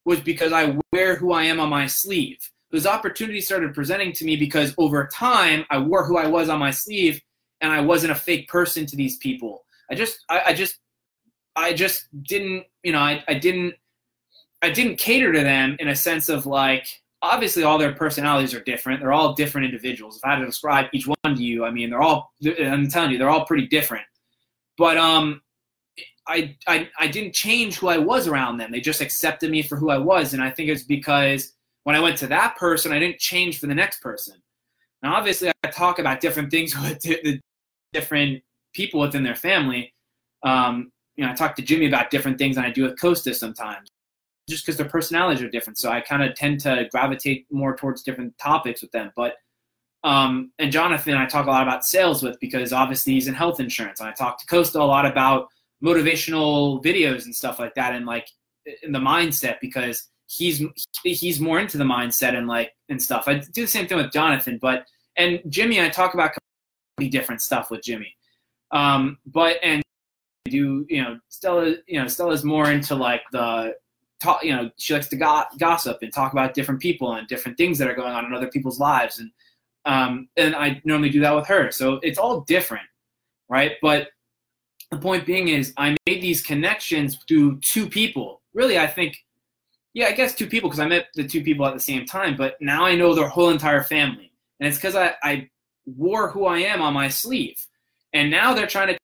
was 0.06 0.20
because 0.20 0.52
I 0.52 0.78
wear 0.92 1.16
who 1.16 1.34
I 1.34 1.44
am 1.44 1.60
on 1.60 1.70
my 1.70 1.88
sleeve. 1.88 2.38
Those 2.72 2.86
opportunities 2.86 3.46
started 3.46 3.74
presenting 3.74 4.12
to 4.14 4.26
me 4.26 4.36
because 4.36 4.74
over 4.78 5.08
time 5.08 5.66
I 5.70 5.78
wore 5.78 6.06
who 6.06 6.18
I 6.18 6.28
was 6.28 6.50
on 6.50 6.60
my 6.60 6.72
sleeve 6.72 7.22
and 7.62 7.72
I 7.72 7.82
wasn't 7.82 8.12
a 8.12 8.16
fake 8.16 8.48
person 8.48 8.86
to 8.88 8.96
these 8.96 9.18
people. 9.18 9.64
I 9.90 9.96
just 9.96 10.20
I, 10.30 10.42
I 10.48 10.54
just 10.54 10.80
I 11.56 11.74
just 11.74 12.08
didn't 12.24 12.66
you 12.84 12.92
know 12.92 13.00
I, 13.00 13.24
I 13.28 13.36
didn't 13.36 13.76
I 14.62 14.70
didn't 14.70 14.98
cater 14.98 15.32
to 15.32 15.42
them 15.42 15.78
in 15.80 15.88
a 15.88 15.96
sense 15.96 16.28
of 16.28 16.46
like 16.46 17.02
obviously 17.26 17.64
all 17.64 17.78
their 17.78 17.94
personalities 17.94 18.54
are 18.54 18.62
different. 18.62 19.00
They're 19.00 19.14
all 19.14 19.34
different 19.34 19.66
individuals. 19.66 20.18
If 20.18 20.26
I 20.26 20.32
had 20.32 20.40
to 20.40 20.46
describe 20.46 20.88
each 20.94 21.08
one 21.08 21.18
to 21.24 21.44
you, 21.44 21.66
I 21.66 21.72
mean, 21.72 21.90
they're 21.90 22.02
all. 22.02 22.32
I'm 22.60 22.88
telling 22.88 23.12
you, 23.12 23.18
they're 23.18 23.30
all 23.30 23.46
pretty 23.46 23.68
different. 23.68 24.06
But 24.78 24.98
um, 24.98 25.42
I 26.28 26.56
I 26.68 26.90
I 27.00 27.08
didn't 27.08 27.34
change 27.34 27.78
who 27.78 27.88
I 27.88 27.98
was 27.98 28.28
around 28.28 28.58
them. 28.58 28.72
They 28.72 28.82
just 28.82 29.02
accepted 29.02 29.52
me 29.52 29.62
for 29.62 29.76
who 29.76 29.90
I 29.90 29.98
was, 29.98 30.34
and 30.34 30.44
I 30.44 30.50
think 30.50 30.70
it's 30.70 30.84
because 30.84 31.54
when 31.84 31.96
I 31.96 32.00
went 32.00 32.18
to 32.20 32.28
that 32.28 32.58
person, 32.58 32.92
I 32.92 33.00
didn't 33.00 33.20
change 33.20 33.60
for 33.60 33.68
the 33.68 33.76
next 33.76 34.02
person. 34.02 34.36
Now, 35.04 35.16
obviously, 35.16 35.52
I 35.64 35.68
talk 35.70 36.00
about 36.00 36.20
different 36.20 36.52
things 36.52 36.76
with 36.82 37.02
the 37.02 37.40
different 37.94 38.42
people 38.74 39.00
within 39.00 39.24
their 39.24 39.36
family. 39.36 39.94
Um, 40.44 40.92
you 41.16 41.26
know, 41.26 41.32
I 41.32 41.36
talk 41.36 41.56
to 41.56 41.62
Jimmy 41.62 41.88
about 41.88 42.10
different 42.10 42.38
things 42.38 42.56
than 42.56 42.66
I 42.66 42.72
do 42.72 42.84
with 42.84 43.00
Costa 43.00 43.34
sometimes 43.34 43.90
just 44.48 44.66
because 44.66 44.78
their 44.78 44.88
personalities 44.88 45.44
are 45.44 45.50
different. 45.50 45.80
So 45.80 45.90
I 45.90 46.02
kind 46.02 46.24
of 46.24 46.36
tend 46.36 46.60
to 46.62 46.88
gravitate 46.92 47.48
more 47.52 47.76
towards 47.76 48.04
different 48.04 48.38
topics 48.38 48.82
with 48.82 48.92
them. 48.92 49.12
But 49.16 49.36
um, 50.04 50.52
and 50.60 50.72
Jonathan, 50.72 51.16
I 51.16 51.26
talk 51.26 51.48
a 51.48 51.50
lot 51.50 51.64
about 51.64 51.84
sales 51.84 52.22
with 52.22 52.40
because 52.40 52.72
obviously 52.72 53.14
he's 53.14 53.28
in 53.28 53.34
health 53.34 53.60
insurance. 53.60 54.00
And 54.00 54.08
I 54.08 54.14
talk 54.14 54.40
to 54.40 54.46
Costa 54.46 54.80
a 54.80 54.84
lot 54.84 55.08
about 55.08 55.48
motivational 55.84 56.84
videos 56.84 57.26
and 57.26 57.36
stuff 57.36 57.60
like 57.60 57.74
that, 57.76 57.96
and 57.96 58.06
like 58.06 58.28
in 58.84 58.92
the 58.92 59.00
mindset 59.00 59.58
because 59.62 60.08
he's 60.28 60.64
he's 61.04 61.40
more 61.40 61.60
into 61.60 61.78
the 61.78 61.84
mindset 61.84 62.36
and 62.36 62.48
like 62.48 62.72
and 62.90 63.02
stuff. 63.02 63.28
I 63.28 63.36
do 63.40 63.62
the 63.62 63.68
same 63.68 63.88
thing 63.88 63.98
with 63.98 64.12
Jonathan, 64.12 64.60
but 64.62 64.86
and 65.18 65.42
Jimmy, 65.50 65.82
I 65.82 65.90
talk 65.90 66.14
about 66.14 66.32
completely 66.98 67.18
different 67.18 67.42
stuff 67.42 67.72
with 67.72 67.82
Jimmy. 67.82 68.16
Um, 68.72 69.18
but 69.26 69.58
and 69.64 69.82
do 70.46 70.86
you 70.88 71.02
know 71.02 71.20
Stella? 71.30 71.76
You 71.88 72.00
know 72.00 72.08
Stella's 72.08 72.44
more 72.44 72.72
into 72.72 72.94
like 72.94 73.24
the 73.32 73.76
talk, 74.26 74.44
you 74.44 74.56
know, 74.56 74.70
she 74.78 74.94
likes 74.94 75.08
to 75.10 75.16
go- 75.16 75.44
gossip 75.58 76.00
and 76.02 76.12
talk 76.12 76.34
about 76.34 76.54
different 76.54 76.82
people 76.82 77.14
and 77.14 77.28
different 77.28 77.58
things 77.58 77.78
that 77.78 77.88
are 77.88 77.96
going 77.96 78.14
on 78.14 78.26
in 78.26 78.34
other 78.34 78.48
people's 78.48 78.80
lives. 78.80 79.20
And, 79.20 79.32
um, 79.86 80.28
and 80.36 80.56
I 80.56 80.82
normally 80.84 81.10
do 81.10 81.22
that 81.22 81.36
with 81.36 81.48
her. 81.48 81.72
So 81.72 82.00
it's 82.04 82.18
all 82.18 82.42
different, 82.42 82.86
right? 83.50 83.74
But 83.82 84.10
the 84.92 84.98
point 84.98 85.26
being 85.26 85.50
is 85.50 85.74
I 85.78 85.96
made 86.08 86.22
these 86.22 86.42
connections 86.42 87.18
through 87.28 87.60
two 87.60 87.88
people. 87.88 88.42
Really, 88.54 88.80
I 88.80 88.88
think, 88.88 89.18
yeah, 89.94 90.08
I 90.08 90.12
guess 90.12 90.36
two 90.36 90.48
people 90.48 90.70
because 90.70 90.80
I 90.80 90.88
met 90.88 91.08
the 91.14 91.28
two 91.28 91.44
people 91.44 91.66
at 91.66 91.74
the 91.74 91.80
same 91.80 92.06
time, 92.06 92.36
but 92.36 92.56
now 92.62 92.86
I 92.86 92.96
know 92.96 93.14
their 93.14 93.30
whole 93.30 93.50
entire 93.50 93.84
family. 93.84 94.32
And 94.60 94.68
it's 94.68 94.78
because 94.78 94.96
I, 94.96 95.14
I 95.24 95.50
wore 95.86 96.30
who 96.30 96.46
I 96.46 96.60
am 96.60 96.82
on 96.82 96.94
my 96.94 97.10
sleeve. 97.10 97.66
And 98.14 98.32
now 98.32 98.54
they're 98.54 98.68
trying 98.68 98.88
to 98.88 98.98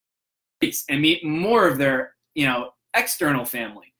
and 0.90 1.02
meet 1.02 1.26
more 1.26 1.68
of 1.68 1.78
their, 1.78 2.14
you 2.36 2.46
know, 2.46 2.72
external 2.94 3.46
family. 3.46 3.91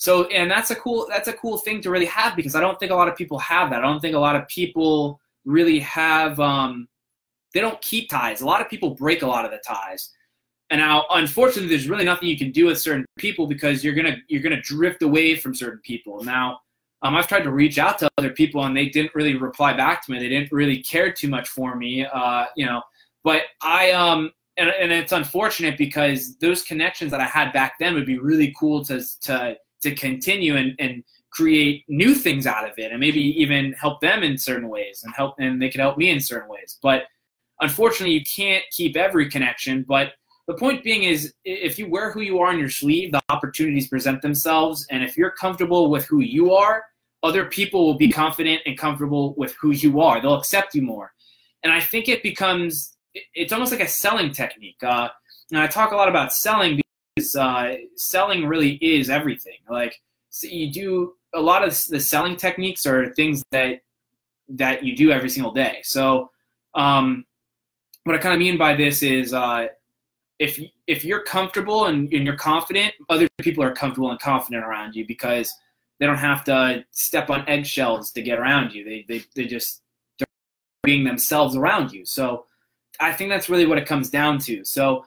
So 0.00 0.24
and 0.28 0.50
that's 0.50 0.70
a 0.70 0.74
cool 0.74 1.06
that's 1.10 1.28
a 1.28 1.32
cool 1.34 1.58
thing 1.58 1.82
to 1.82 1.90
really 1.90 2.06
have 2.06 2.34
because 2.34 2.54
I 2.54 2.60
don't 2.60 2.80
think 2.80 2.90
a 2.90 2.94
lot 2.94 3.06
of 3.06 3.16
people 3.16 3.38
have 3.38 3.68
that. 3.68 3.80
I 3.80 3.82
don't 3.82 4.00
think 4.00 4.16
a 4.16 4.18
lot 4.18 4.34
of 4.34 4.48
people 4.48 5.20
really 5.44 5.78
have 5.80 6.40
um, 6.40 6.88
they 7.52 7.60
don't 7.60 7.80
keep 7.82 8.08
ties. 8.08 8.40
A 8.40 8.46
lot 8.46 8.62
of 8.62 8.70
people 8.70 8.94
break 8.94 9.20
a 9.20 9.26
lot 9.26 9.44
of 9.44 9.50
the 9.50 9.58
ties. 9.58 10.10
And 10.70 10.80
now 10.80 11.04
unfortunately 11.10 11.68
there's 11.68 11.86
really 11.86 12.06
nothing 12.06 12.30
you 12.30 12.38
can 12.38 12.50
do 12.50 12.64
with 12.64 12.80
certain 12.80 13.04
people 13.18 13.46
because 13.46 13.84
you're 13.84 13.92
gonna 13.92 14.16
you're 14.28 14.40
gonna 14.40 14.62
drift 14.62 15.02
away 15.02 15.36
from 15.36 15.54
certain 15.54 15.80
people. 15.80 16.24
Now 16.24 16.60
um, 17.02 17.14
I've 17.14 17.28
tried 17.28 17.42
to 17.42 17.52
reach 17.52 17.78
out 17.78 17.98
to 17.98 18.08
other 18.16 18.30
people 18.30 18.64
and 18.64 18.74
they 18.74 18.88
didn't 18.88 19.14
really 19.14 19.36
reply 19.36 19.74
back 19.74 20.02
to 20.06 20.12
me. 20.12 20.18
They 20.18 20.30
didn't 20.30 20.50
really 20.50 20.82
care 20.82 21.12
too 21.12 21.28
much 21.28 21.50
for 21.50 21.76
me, 21.76 22.06
uh, 22.06 22.46
you 22.56 22.64
know. 22.64 22.80
But 23.22 23.42
I 23.62 23.90
um 23.90 24.30
and, 24.56 24.70
and 24.70 24.92
it's 24.92 25.12
unfortunate 25.12 25.76
because 25.76 26.38
those 26.38 26.62
connections 26.62 27.10
that 27.10 27.20
I 27.20 27.26
had 27.26 27.52
back 27.52 27.74
then 27.78 27.92
would 27.92 28.06
be 28.06 28.18
really 28.18 28.54
cool 28.58 28.82
to 28.86 29.02
to 29.24 29.58
to 29.82 29.94
continue 29.94 30.56
and, 30.56 30.74
and 30.78 31.04
create 31.30 31.84
new 31.88 32.14
things 32.14 32.46
out 32.46 32.68
of 32.68 32.78
it 32.78 32.90
and 32.90 33.00
maybe 33.00 33.20
even 33.20 33.72
help 33.74 34.00
them 34.00 34.22
in 34.22 34.36
certain 34.36 34.68
ways 34.68 35.02
and 35.04 35.14
help 35.14 35.34
and 35.38 35.62
they 35.62 35.68
could 35.68 35.80
help 35.80 35.96
me 35.96 36.10
in 36.10 36.20
certain 36.20 36.48
ways 36.48 36.78
but 36.82 37.04
unfortunately 37.60 38.14
you 38.14 38.24
can't 38.24 38.64
keep 38.70 38.96
every 38.96 39.28
connection 39.28 39.84
but 39.86 40.12
the 40.48 40.54
point 40.54 40.82
being 40.82 41.04
is 41.04 41.32
if 41.44 41.78
you 41.78 41.88
wear 41.88 42.10
who 42.10 42.20
you 42.20 42.40
are 42.40 42.48
on 42.48 42.58
your 42.58 42.68
sleeve 42.68 43.12
the 43.12 43.22
opportunities 43.28 43.86
present 43.86 44.20
themselves 44.22 44.86
and 44.90 45.04
if 45.04 45.16
you're 45.16 45.30
comfortable 45.30 45.88
with 45.88 46.04
who 46.06 46.18
you 46.20 46.52
are 46.52 46.84
other 47.22 47.44
people 47.46 47.86
will 47.86 47.98
be 47.98 48.10
confident 48.10 48.62
and 48.66 48.78
comfortable 48.78 49.34
with 49.36 49.54
who 49.60 49.72
you 49.72 50.00
are. 50.00 50.20
They'll 50.20 50.38
accept 50.38 50.74
you 50.74 50.82
more. 50.82 51.12
And 51.62 51.72
I 51.72 51.80
think 51.80 52.08
it 52.08 52.22
becomes, 52.22 52.96
it's 53.34 53.52
almost 53.52 53.72
like 53.72 53.82
a 53.82 53.88
selling 53.88 54.32
technique. 54.32 54.82
Uh, 54.82 55.08
and 55.50 55.60
I 55.60 55.66
talk 55.66 55.92
a 55.92 55.96
lot 55.96 56.08
about 56.08 56.32
selling 56.32 56.80
uh, 57.36 57.76
selling 57.96 58.46
really 58.46 58.72
is 58.76 59.10
everything. 59.10 59.58
Like, 59.68 60.00
so 60.30 60.46
you 60.46 60.70
do 60.70 61.14
a 61.34 61.40
lot 61.40 61.62
of 61.62 61.78
the 61.88 62.00
selling 62.00 62.36
techniques 62.36 62.86
are 62.86 63.12
things 63.14 63.42
that 63.50 63.80
that 64.48 64.84
you 64.84 64.96
do 64.96 65.10
every 65.10 65.30
single 65.30 65.52
day. 65.52 65.80
So, 65.82 66.30
um, 66.74 67.24
what 68.04 68.16
I 68.16 68.18
kind 68.18 68.34
of 68.34 68.40
mean 68.40 68.58
by 68.58 68.74
this 68.74 69.02
is 69.02 69.32
uh, 69.32 69.68
if 70.38 70.60
if 70.86 71.04
you're 71.04 71.22
comfortable 71.22 71.86
and, 71.86 72.12
and, 72.12 72.24
you're 72.24 72.36
confident, 72.36 72.94
other 73.08 73.28
people 73.40 73.62
are 73.62 73.72
comfortable 73.72 74.10
and 74.10 74.18
confident 74.18 74.64
around 74.64 74.96
you 74.96 75.06
because 75.06 75.52
they 75.98 76.06
don't 76.06 76.16
have 76.16 76.44
to 76.44 76.84
step 76.90 77.30
on 77.30 77.48
eggshells 77.48 78.10
to 78.12 78.22
get 78.22 78.38
around 78.38 78.72
you. 78.72 78.84
They 78.84 79.04
they 79.06 79.24
they 79.34 79.44
just 79.46 79.82
they're 80.18 80.26
being 80.82 81.04
themselves 81.04 81.56
around 81.56 81.92
you. 81.92 82.04
So 82.04 82.46
I 82.98 83.12
think 83.12 83.30
that's 83.30 83.48
really 83.48 83.66
what 83.66 83.78
it 83.78 83.86
comes 83.86 84.10
down 84.10 84.38
to. 84.40 84.64
So 84.64 85.06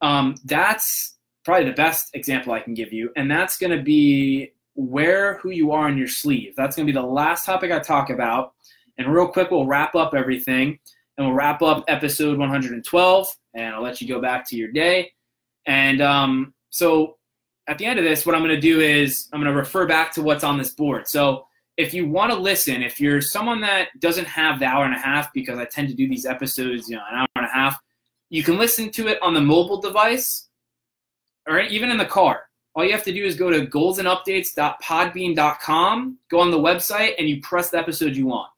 um, 0.00 0.36
that's 0.44 1.13
probably 1.44 1.66
the 1.66 1.76
best 1.76 2.10
example 2.14 2.52
I 2.52 2.60
can 2.60 2.74
give 2.74 2.92
you, 2.92 3.10
and 3.16 3.30
that's 3.30 3.56
going 3.58 3.76
to 3.76 3.82
be 3.82 4.52
wear 4.74 5.38
who 5.38 5.50
you 5.50 5.72
are 5.72 5.86
on 5.86 5.96
your 5.96 6.08
sleeve. 6.08 6.54
That's 6.56 6.76
going 6.76 6.86
to 6.86 6.92
be 6.92 6.98
the 6.98 7.06
last 7.06 7.44
topic 7.44 7.70
I 7.70 7.78
talk 7.78 8.10
about. 8.10 8.54
And 8.98 9.12
real 9.12 9.28
quick, 9.28 9.50
we'll 9.50 9.66
wrap 9.66 9.94
up 9.94 10.14
everything 10.14 10.78
and 11.16 11.26
we'll 11.26 11.36
wrap 11.36 11.62
up 11.62 11.84
episode 11.88 12.38
112 12.38 13.36
and 13.54 13.74
I'll 13.74 13.82
let 13.82 14.00
you 14.00 14.08
go 14.08 14.20
back 14.20 14.48
to 14.48 14.56
your 14.56 14.72
day. 14.72 15.12
And 15.66 16.02
um, 16.02 16.54
so 16.70 17.16
at 17.66 17.78
the 17.78 17.86
end 17.86 17.98
of 17.98 18.04
this, 18.04 18.26
what 18.26 18.34
I'm 18.34 18.42
going 18.42 18.54
to 18.54 18.60
do 18.60 18.80
is 18.80 19.28
I'm 19.32 19.40
going 19.40 19.52
to 19.52 19.58
refer 19.58 19.86
back 19.86 20.12
to 20.14 20.22
what's 20.22 20.44
on 20.44 20.58
this 20.58 20.70
board. 20.70 21.08
So 21.08 21.46
if 21.76 21.94
you 21.94 22.08
want 22.08 22.32
to 22.32 22.38
listen, 22.38 22.82
if 22.82 23.00
you're 23.00 23.20
someone 23.20 23.60
that 23.62 23.88
doesn't 23.98 24.26
have 24.26 24.60
the 24.60 24.66
hour 24.66 24.84
and 24.84 24.94
a 24.94 24.98
half, 24.98 25.32
because 25.32 25.58
I 25.58 25.64
tend 25.64 25.88
to 25.88 25.94
do 25.94 26.08
these 26.08 26.26
episodes, 26.26 26.88
you 26.88 26.96
know, 26.96 27.02
an 27.10 27.20
hour 27.20 27.28
and 27.36 27.46
a 27.46 27.48
half, 27.48 27.80
you 28.30 28.42
can 28.42 28.58
listen 28.58 28.90
to 28.92 29.08
it 29.08 29.20
on 29.22 29.34
the 29.34 29.40
mobile 29.40 29.80
device 29.80 30.48
or 31.46 31.60
even 31.60 31.90
in 31.90 31.98
the 31.98 32.06
car. 32.06 32.44
All 32.74 32.84
you 32.84 32.92
have 32.92 33.04
to 33.04 33.12
do 33.12 33.24
is 33.24 33.36
go 33.36 33.50
to 33.50 33.66
goalsandupdates.podbean.com, 33.66 36.18
go 36.28 36.40
on 36.40 36.50
the 36.50 36.58
website, 36.58 37.14
and 37.18 37.28
you 37.28 37.40
press 37.40 37.70
the 37.70 37.78
episode 37.78 38.16
you 38.16 38.26
want. 38.26 38.50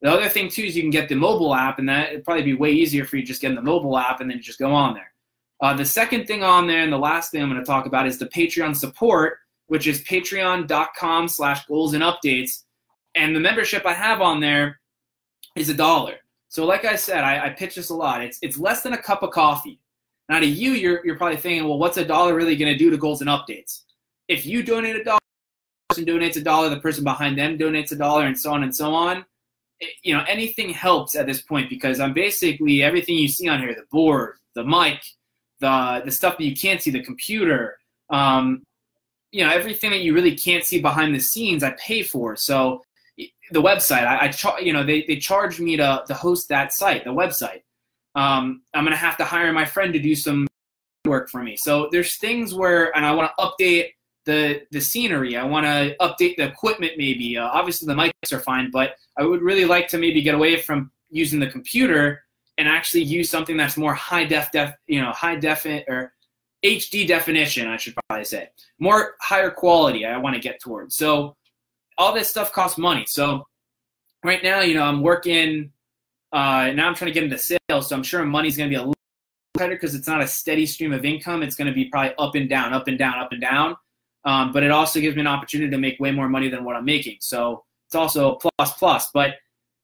The 0.00 0.10
other 0.10 0.28
thing 0.28 0.48
too 0.48 0.62
is 0.62 0.76
you 0.76 0.82
can 0.82 0.90
get 0.90 1.08
the 1.08 1.16
mobile 1.16 1.52
app, 1.54 1.80
and 1.80 1.88
that 1.88 2.10
it'd 2.10 2.24
probably 2.24 2.44
be 2.44 2.54
way 2.54 2.70
easier 2.70 3.04
for 3.04 3.16
you 3.16 3.24
just 3.24 3.40
getting 3.40 3.56
the 3.56 3.62
mobile 3.62 3.98
app 3.98 4.20
and 4.20 4.30
then 4.30 4.40
just 4.40 4.60
go 4.60 4.72
on 4.72 4.94
there. 4.94 5.12
Uh, 5.60 5.74
the 5.74 5.84
second 5.84 6.26
thing 6.26 6.44
on 6.44 6.68
there, 6.68 6.82
and 6.82 6.92
the 6.92 6.98
last 6.98 7.32
thing 7.32 7.42
I'm 7.42 7.50
going 7.50 7.60
to 7.60 7.66
talk 7.66 7.86
about 7.86 8.06
is 8.06 8.16
the 8.16 8.26
Patreon 8.26 8.76
support, 8.76 9.38
which 9.66 9.88
is 9.88 10.04
patreon.com/slash 10.04 11.66
goals 11.66 11.94
and 11.94 12.04
updates. 12.04 12.62
And 13.16 13.34
the 13.34 13.40
membership 13.40 13.84
I 13.84 13.94
have 13.94 14.20
on 14.20 14.38
there 14.38 14.78
is 15.56 15.68
a 15.68 15.74
dollar. 15.74 16.14
So, 16.48 16.64
like 16.64 16.84
I 16.84 16.94
said, 16.94 17.24
I, 17.24 17.46
I 17.46 17.48
pitch 17.50 17.74
this 17.74 17.90
a 17.90 17.94
lot. 17.94 18.22
It's 18.22 18.38
it's 18.40 18.56
less 18.56 18.82
than 18.82 18.92
a 18.92 19.02
cup 19.02 19.24
of 19.24 19.32
coffee. 19.32 19.80
Now, 20.28 20.40
to 20.40 20.46
you, 20.46 20.72
you're 20.72 21.04
you're 21.04 21.16
probably 21.16 21.38
thinking, 21.38 21.66
well, 21.66 21.78
what's 21.78 21.96
a 21.96 22.04
dollar 22.04 22.34
really 22.34 22.56
going 22.56 22.72
to 22.72 22.78
do 22.78 22.90
to 22.90 22.96
goals 22.96 23.20
and 23.20 23.30
updates? 23.30 23.82
If 24.28 24.44
you 24.44 24.62
donate 24.62 24.96
a 24.96 25.04
dollar, 25.04 25.20
the 25.88 25.94
person 25.94 26.04
donates 26.04 26.36
a 26.36 26.42
dollar, 26.42 26.68
the 26.68 26.80
person 26.80 27.04
behind 27.04 27.38
them 27.38 27.56
donates 27.56 27.92
a 27.92 27.96
dollar, 27.96 28.26
and 28.26 28.38
so 28.38 28.52
on 28.52 28.62
and 28.62 28.74
so 28.74 28.94
on 28.94 29.24
you 30.02 30.16
know 30.16 30.24
anything 30.26 30.70
helps 30.70 31.14
at 31.14 31.26
this 31.26 31.42
point 31.42 31.70
because 31.70 32.00
I'm 32.00 32.12
basically 32.12 32.82
everything 32.82 33.16
you 33.16 33.28
see 33.28 33.48
on 33.48 33.60
here 33.60 33.74
the 33.74 33.84
board 33.90 34.36
the 34.54 34.64
mic 34.64 35.00
the 35.60 36.02
the 36.04 36.10
stuff 36.10 36.38
that 36.38 36.44
you 36.44 36.56
can't 36.56 36.82
see 36.82 36.90
the 36.90 37.02
computer 37.02 37.78
um, 38.10 38.62
you 39.30 39.44
know 39.44 39.50
everything 39.50 39.90
that 39.90 40.00
you 40.00 40.14
really 40.14 40.36
can't 40.36 40.64
see 40.64 40.80
behind 40.80 41.14
the 41.14 41.20
scenes 41.20 41.62
I 41.62 41.76
pay 41.78 42.02
for 42.02 42.36
so 42.36 42.82
the 43.16 43.62
website 43.62 44.06
I, 44.06 44.32
I 44.32 44.60
you 44.60 44.72
know 44.72 44.84
they, 44.84 45.04
they 45.06 45.16
charge 45.16 45.60
me 45.60 45.76
to, 45.76 46.02
to 46.06 46.14
host 46.14 46.48
that 46.48 46.72
site 46.72 47.04
the 47.04 47.10
website 47.10 47.62
um, 48.18 48.62
I'm 48.74 48.84
gonna 48.84 48.96
have 48.96 49.16
to 49.18 49.24
hire 49.24 49.52
my 49.52 49.64
friend 49.64 49.92
to 49.92 49.98
do 49.98 50.14
some 50.14 50.46
work 51.04 51.30
for 51.30 51.42
me 51.42 51.56
so 51.56 51.88
there's 51.90 52.16
things 52.16 52.54
where 52.54 52.94
and 52.96 53.06
I 53.06 53.12
want 53.12 53.30
to 53.36 53.44
update 53.44 53.90
the 54.28 54.60
the 54.70 54.80
scenery. 54.80 55.36
I 55.36 55.44
want 55.44 55.64
to 55.64 55.96
update 56.00 56.36
the 56.36 56.44
equipment 56.44 56.92
maybe. 56.98 57.38
Uh, 57.38 57.48
obviously 57.48 57.86
the 57.86 57.94
mics 57.94 58.30
are 58.30 58.40
fine, 58.40 58.70
but 58.70 58.94
I 59.16 59.24
would 59.24 59.40
really 59.40 59.64
like 59.64 59.88
to 59.88 59.98
maybe 59.98 60.20
get 60.20 60.34
away 60.34 60.60
from 60.60 60.92
using 61.08 61.40
the 61.40 61.46
computer 61.46 62.22
and 62.58 62.68
actually 62.68 63.04
use 63.04 63.30
something 63.30 63.56
that's 63.56 63.78
more 63.78 63.94
high 63.94 64.24
def 64.24 64.52
def 64.52 64.74
you 64.86 65.00
know 65.00 65.12
high 65.12 65.36
def 65.36 65.64
or 65.64 66.12
HD 66.62 67.08
definition. 67.08 67.68
I 67.68 67.78
should 67.78 67.94
probably 68.08 68.26
say 68.26 68.50
more 68.78 69.14
higher 69.22 69.50
quality. 69.50 70.04
I 70.04 70.18
want 70.18 70.34
to 70.34 70.42
get 70.42 70.60
towards. 70.60 70.94
So 70.94 71.34
all 71.96 72.12
this 72.12 72.28
stuff 72.28 72.52
costs 72.52 72.76
money. 72.76 73.06
So 73.08 73.46
right 74.22 74.42
now, 74.42 74.60
you 74.60 74.74
know, 74.74 74.84
I'm 74.84 75.00
working. 75.00 75.72
Uh, 76.32 76.70
now 76.74 76.88
I'm 76.88 76.94
trying 76.94 77.08
to 77.08 77.14
get 77.14 77.24
into 77.24 77.38
sales, 77.38 77.88
so 77.88 77.96
I'm 77.96 78.02
sure 78.02 78.24
money's 78.24 78.56
going 78.56 78.68
to 78.68 78.74
be 78.74 78.76
a 78.76 78.80
little 78.80 78.94
tighter 79.56 79.74
because 79.74 79.94
it's 79.94 80.06
not 80.06 80.20
a 80.20 80.26
steady 80.26 80.66
stream 80.66 80.92
of 80.92 81.04
income. 81.04 81.42
It's 81.42 81.56
going 81.56 81.68
to 81.68 81.74
be 81.74 81.86
probably 81.86 82.14
up 82.18 82.34
and 82.34 82.48
down, 82.48 82.74
up 82.74 82.88
and 82.88 82.98
down, 82.98 83.18
up 83.18 83.32
and 83.32 83.40
down. 83.40 83.76
Um, 84.24 84.52
but 84.52 84.62
it 84.62 84.70
also 84.70 85.00
gives 85.00 85.16
me 85.16 85.20
an 85.20 85.26
opportunity 85.26 85.70
to 85.70 85.78
make 85.78 85.98
way 86.00 86.10
more 86.10 86.28
money 86.28 86.48
than 86.48 86.64
what 86.64 86.76
I'm 86.76 86.84
making. 86.84 87.18
So 87.20 87.64
it's 87.86 87.94
also 87.94 88.34
a 88.34 88.36
plus 88.38 88.74
plus. 88.74 89.10
But 89.12 89.36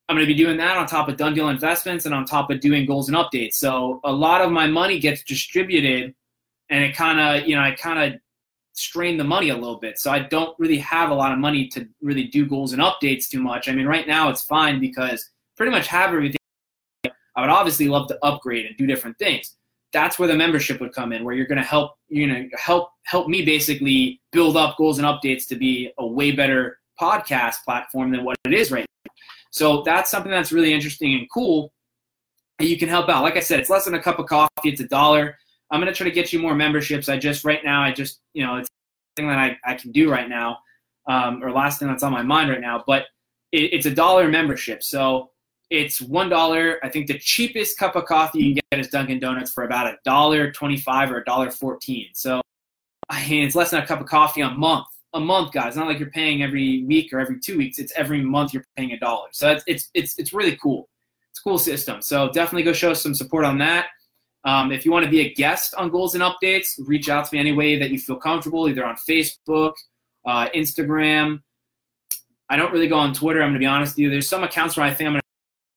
I'm 0.09 0.17
going 0.17 0.27
to 0.27 0.33
be 0.33 0.39
doing 0.39 0.59
that 0.59 0.77
on 0.77 0.87
top 0.87 1.09
of 1.09 1.17
done 1.17 1.35
deal 1.35 1.49
investments 1.49 2.05
and 2.05 2.15
on 2.15 2.27
top 2.27 2.51
of 2.51 2.61
doing 2.61 2.85
goals 2.85 3.09
and 3.09 3.17
updates. 3.17 3.55
So 3.55 4.01
a 4.05 4.13
lot 4.13 4.43
of 4.43 4.51
my 4.51 4.67
money 4.67 4.99
gets 4.99 5.23
distributed, 5.23 6.15
and 6.69 6.85
it 6.85 6.95
kind 6.95 7.19
of 7.19 7.49
you 7.49 7.57
know 7.57 7.63
I 7.63 7.73
kind 7.73 8.15
of 8.15 8.21
strain 8.75 9.17
the 9.17 9.25
money 9.25 9.49
a 9.49 9.55
little 9.55 9.79
bit. 9.79 9.99
So 9.99 10.11
I 10.11 10.19
don't 10.19 10.55
really 10.59 10.79
have 10.79 11.11
a 11.11 11.15
lot 11.15 11.33
of 11.33 11.39
money 11.39 11.69
to 11.69 11.89
really 12.03 12.25
do 12.25 12.45
goals 12.45 12.73
and 12.73 12.83
updates 12.83 13.29
too 13.29 13.41
much. 13.41 13.69
I 13.69 13.73
mean, 13.73 13.87
right 13.87 14.07
now 14.07 14.29
it's 14.29 14.43
fine 14.43 14.81
because 14.81 15.31
pretty 15.57 15.73
much 15.73 15.87
have 15.89 16.11
everything. 16.11 16.39
I 17.37 17.41
would 17.41 17.51
obviously 17.51 17.89
love 17.89 18.09
to 18.09 18.19
upgrade 18.25 18.67
and 18.67 18.77
do 18.77 18.87
different 18.87 19.19
things 19.19 19.57
that's 19.95 20.19
where 20.19 20.29
the 20.29 20.35
membership 20.35 20.81
would 20.81 20.93
come 20.93 21.13
in, 21.13 21.25
where 21.25 21.35
you're 21.35 21.47
going 21.47 21.57
to 21.57 21.67
help 21.67 21.93
you 22.09 22.27
know 22.27 22.47
help 22.59 22.91
help 23.05 23.29
me 23.29 23.43
basically 23.43 24.21
build 24.33 24.59
up 24.59 24.77
goals 24.77 24.99
and 24.99 25.07
updates 25.07 25.47
to 25.47 25.55
be 25.55 25.91
a 25.99 26.07
way 26.07 26.33
better 26.33 26.79
podcast 27.01 27.63
platform 27.65 28.11
than 28.11 28.25
what 28.25 28.37
it 28.45 28.53
is 28.53 28.71
right 28.71 28.85
now. 29.07 29.13
So 29.51 29.83
that's 29.83 30.11
something 30.11 30.31
that's 30.31 30.53
really 30.53 30.75
interesting 30.75 31.15
and 31.15 31.27
cool. 31.33 31.73
And 32.59 32.69
you 32.69 32.77
can 32.77 32.89
help 32.89 33.09
out. 33.09 33.23
Like 33.23 33.37
I 33.37 33.41
said, 33.41 33.61
it's 33.61 33.71
less 33.71 33.85
than 33.85 33.95
a 33.95 34.03
cup 34.03 34.19
of 34.19 34.27
coffee. 34.27 34.51
It's 34.65 34.81
a 34.81 34.89
dollar. 34.89 35.37
I'm 35.71 35.81
going 35.81 35.93
to 35.93 35.97
try 35.97 36.05
to 36.05 36.15
get 36.15 36.33
you 36.33 36.41
more 36.41 36.55
memberships. 36.55 37.09
I 37.09 37.17
just 37.17 37.45
right 37.45 37.65
now, 37.65 37.83
I 37.83 37.93
just 37.93 38.21
you 38.35 38.45
know 38.45 38.57
it's 38.57 38.69
thing 39.17 39.29
that 39.29 39.39
I, 39.39 39.57
I 39.65 39.75
can 39.75 39.93
do 39.93 40.11
right 40.11 40.29
now, 40.29 40.59
um, 41.09 41.43
or 41.43 41.53
last 41.53 41.79
thing 41.79 41.89
that's 41.89 42.03
on 42.03 42.13
my 42.13 42.23
mind 42.23 42.51
right 42.51 42.61
now. 42.61 42.83
But 42.85 43.05
it, 43.53 43.73
it's 43.73 43.87
a 43.87 43.95
dollar 43.95 44.29
membership. 44.29 44.83
So 44.83 45.31
it's 45.75 46.01
one 46.01 46.29
dollar. 46.29 46.79
I 46.83 46.89
think 46.89 47.07
the 47.09 47.19
cheapest 47.19 47.79
cup 47.79 47.97
of 47.97 48.05
coffee 48.05 48.39
you 48.39 48.55
can 48.55 48.63
get 48.71 48.81
is 48.81 48.89
Dunkin' 48.89 49.21
Donuts 49.21 49.53
for 49.53 49.65
about 49.65 49.87
a 49.87 49.97
dollar 50.05 50.53
twenty-five 50.53 51.11
or 51.11 51.19
a 51.19 51.25
dollar 51.25 51.51
fourteen. 51.51 52.09
So, 52.15 52.41
I 53.09 53.29
mean, 53.29 53.45
it's 53.45 53.55
less 53.55 53.71
than 53.71 53.83
a 53.83 53.87
cup 53.87 54.01
of 54.01 54.07
coffee 54.07 54.41
a 54.41 54.51
month. 54.51 54.87
A 55.13 55.21
month, 55.21 55.53
guys. 55.53 55.77
Not 55.77 55.87
like 55.87 55.99
you're 55.99 56.11
paying 56.11 56.43
every 56.43 56.85
week 56.85 57.13
or 57.13 57.21
every 57.21 57.39
two 57.39 57.57
weeks. 57.57 57.79
It's 57.79 57.93
every 57.95 58.21
month 58.21 58.53
you're 58.53 58.65
paying 58.77 58.93
a 58.93 58.99
dollar. 58.99 59.29
So 59.33 59.51
it's 59.51 59.65
it's 59.67 59.91
it's 59.95 60.19
it's 60.19 60.33
really 60.33 60.57
cool. 60.57 60.89
It's 61.31 61.41
a 61.41 61.43
cool 61.43 61.59
system. 61.59 62.03
So 62.03 62.31
definitely 62.33 62.63
go 62.63 62.73
show 62.73 62.95
some 62.95 63.15
support 63.15 63.45
on 63.45 63.59
that. 63.59 63.87
Um, 64.45 64.73
if 64.73 64.85
you 64.85 64.93
want 64.93 65.05
to 65.05 65.11
be 65.11 65.21
a 65.21 65.33
guest 65.35 65.75
on 65.75 65.89
Goals 65.89 66.15
and 66.15 66.23
Updates, 66.23 66.79
reach 66.79 67.09
out 67.09 67.25
to 67.27 67.35
me 67.35 67.41
any 67.41 67.53
way 67.53 67.79
that 67.79 67.91
you 67.91 67.99
feel 67.99 68.17
comfortable, 68.17 68.69
either 68.69 68.85
on 68.85 68.97
Facebook, 69.09 69.73
uh, 70.27 70.49
Instagram. 70.55 71.43
I 72.51 72.57
don't 72.57 72.73
really 72.73 72.89
go 72.89 72.99
on 72.99 73.15
Twitter. 73.15 73.41
I'm 73.41 73.49
going 73.49 73.55
to 73.55 73.59
be 73.59 73.67
honest 73.67 73.95
with 73.95 74.01
you. 74.01 74.11
There's 74.11 74.29
some 74.29 74.45
accounts 74.45 74.77
where 74.77 74.85
I 74.85 74.93
think 74.93 75.07
I'm 75.07 75.15
going 75.15 75.23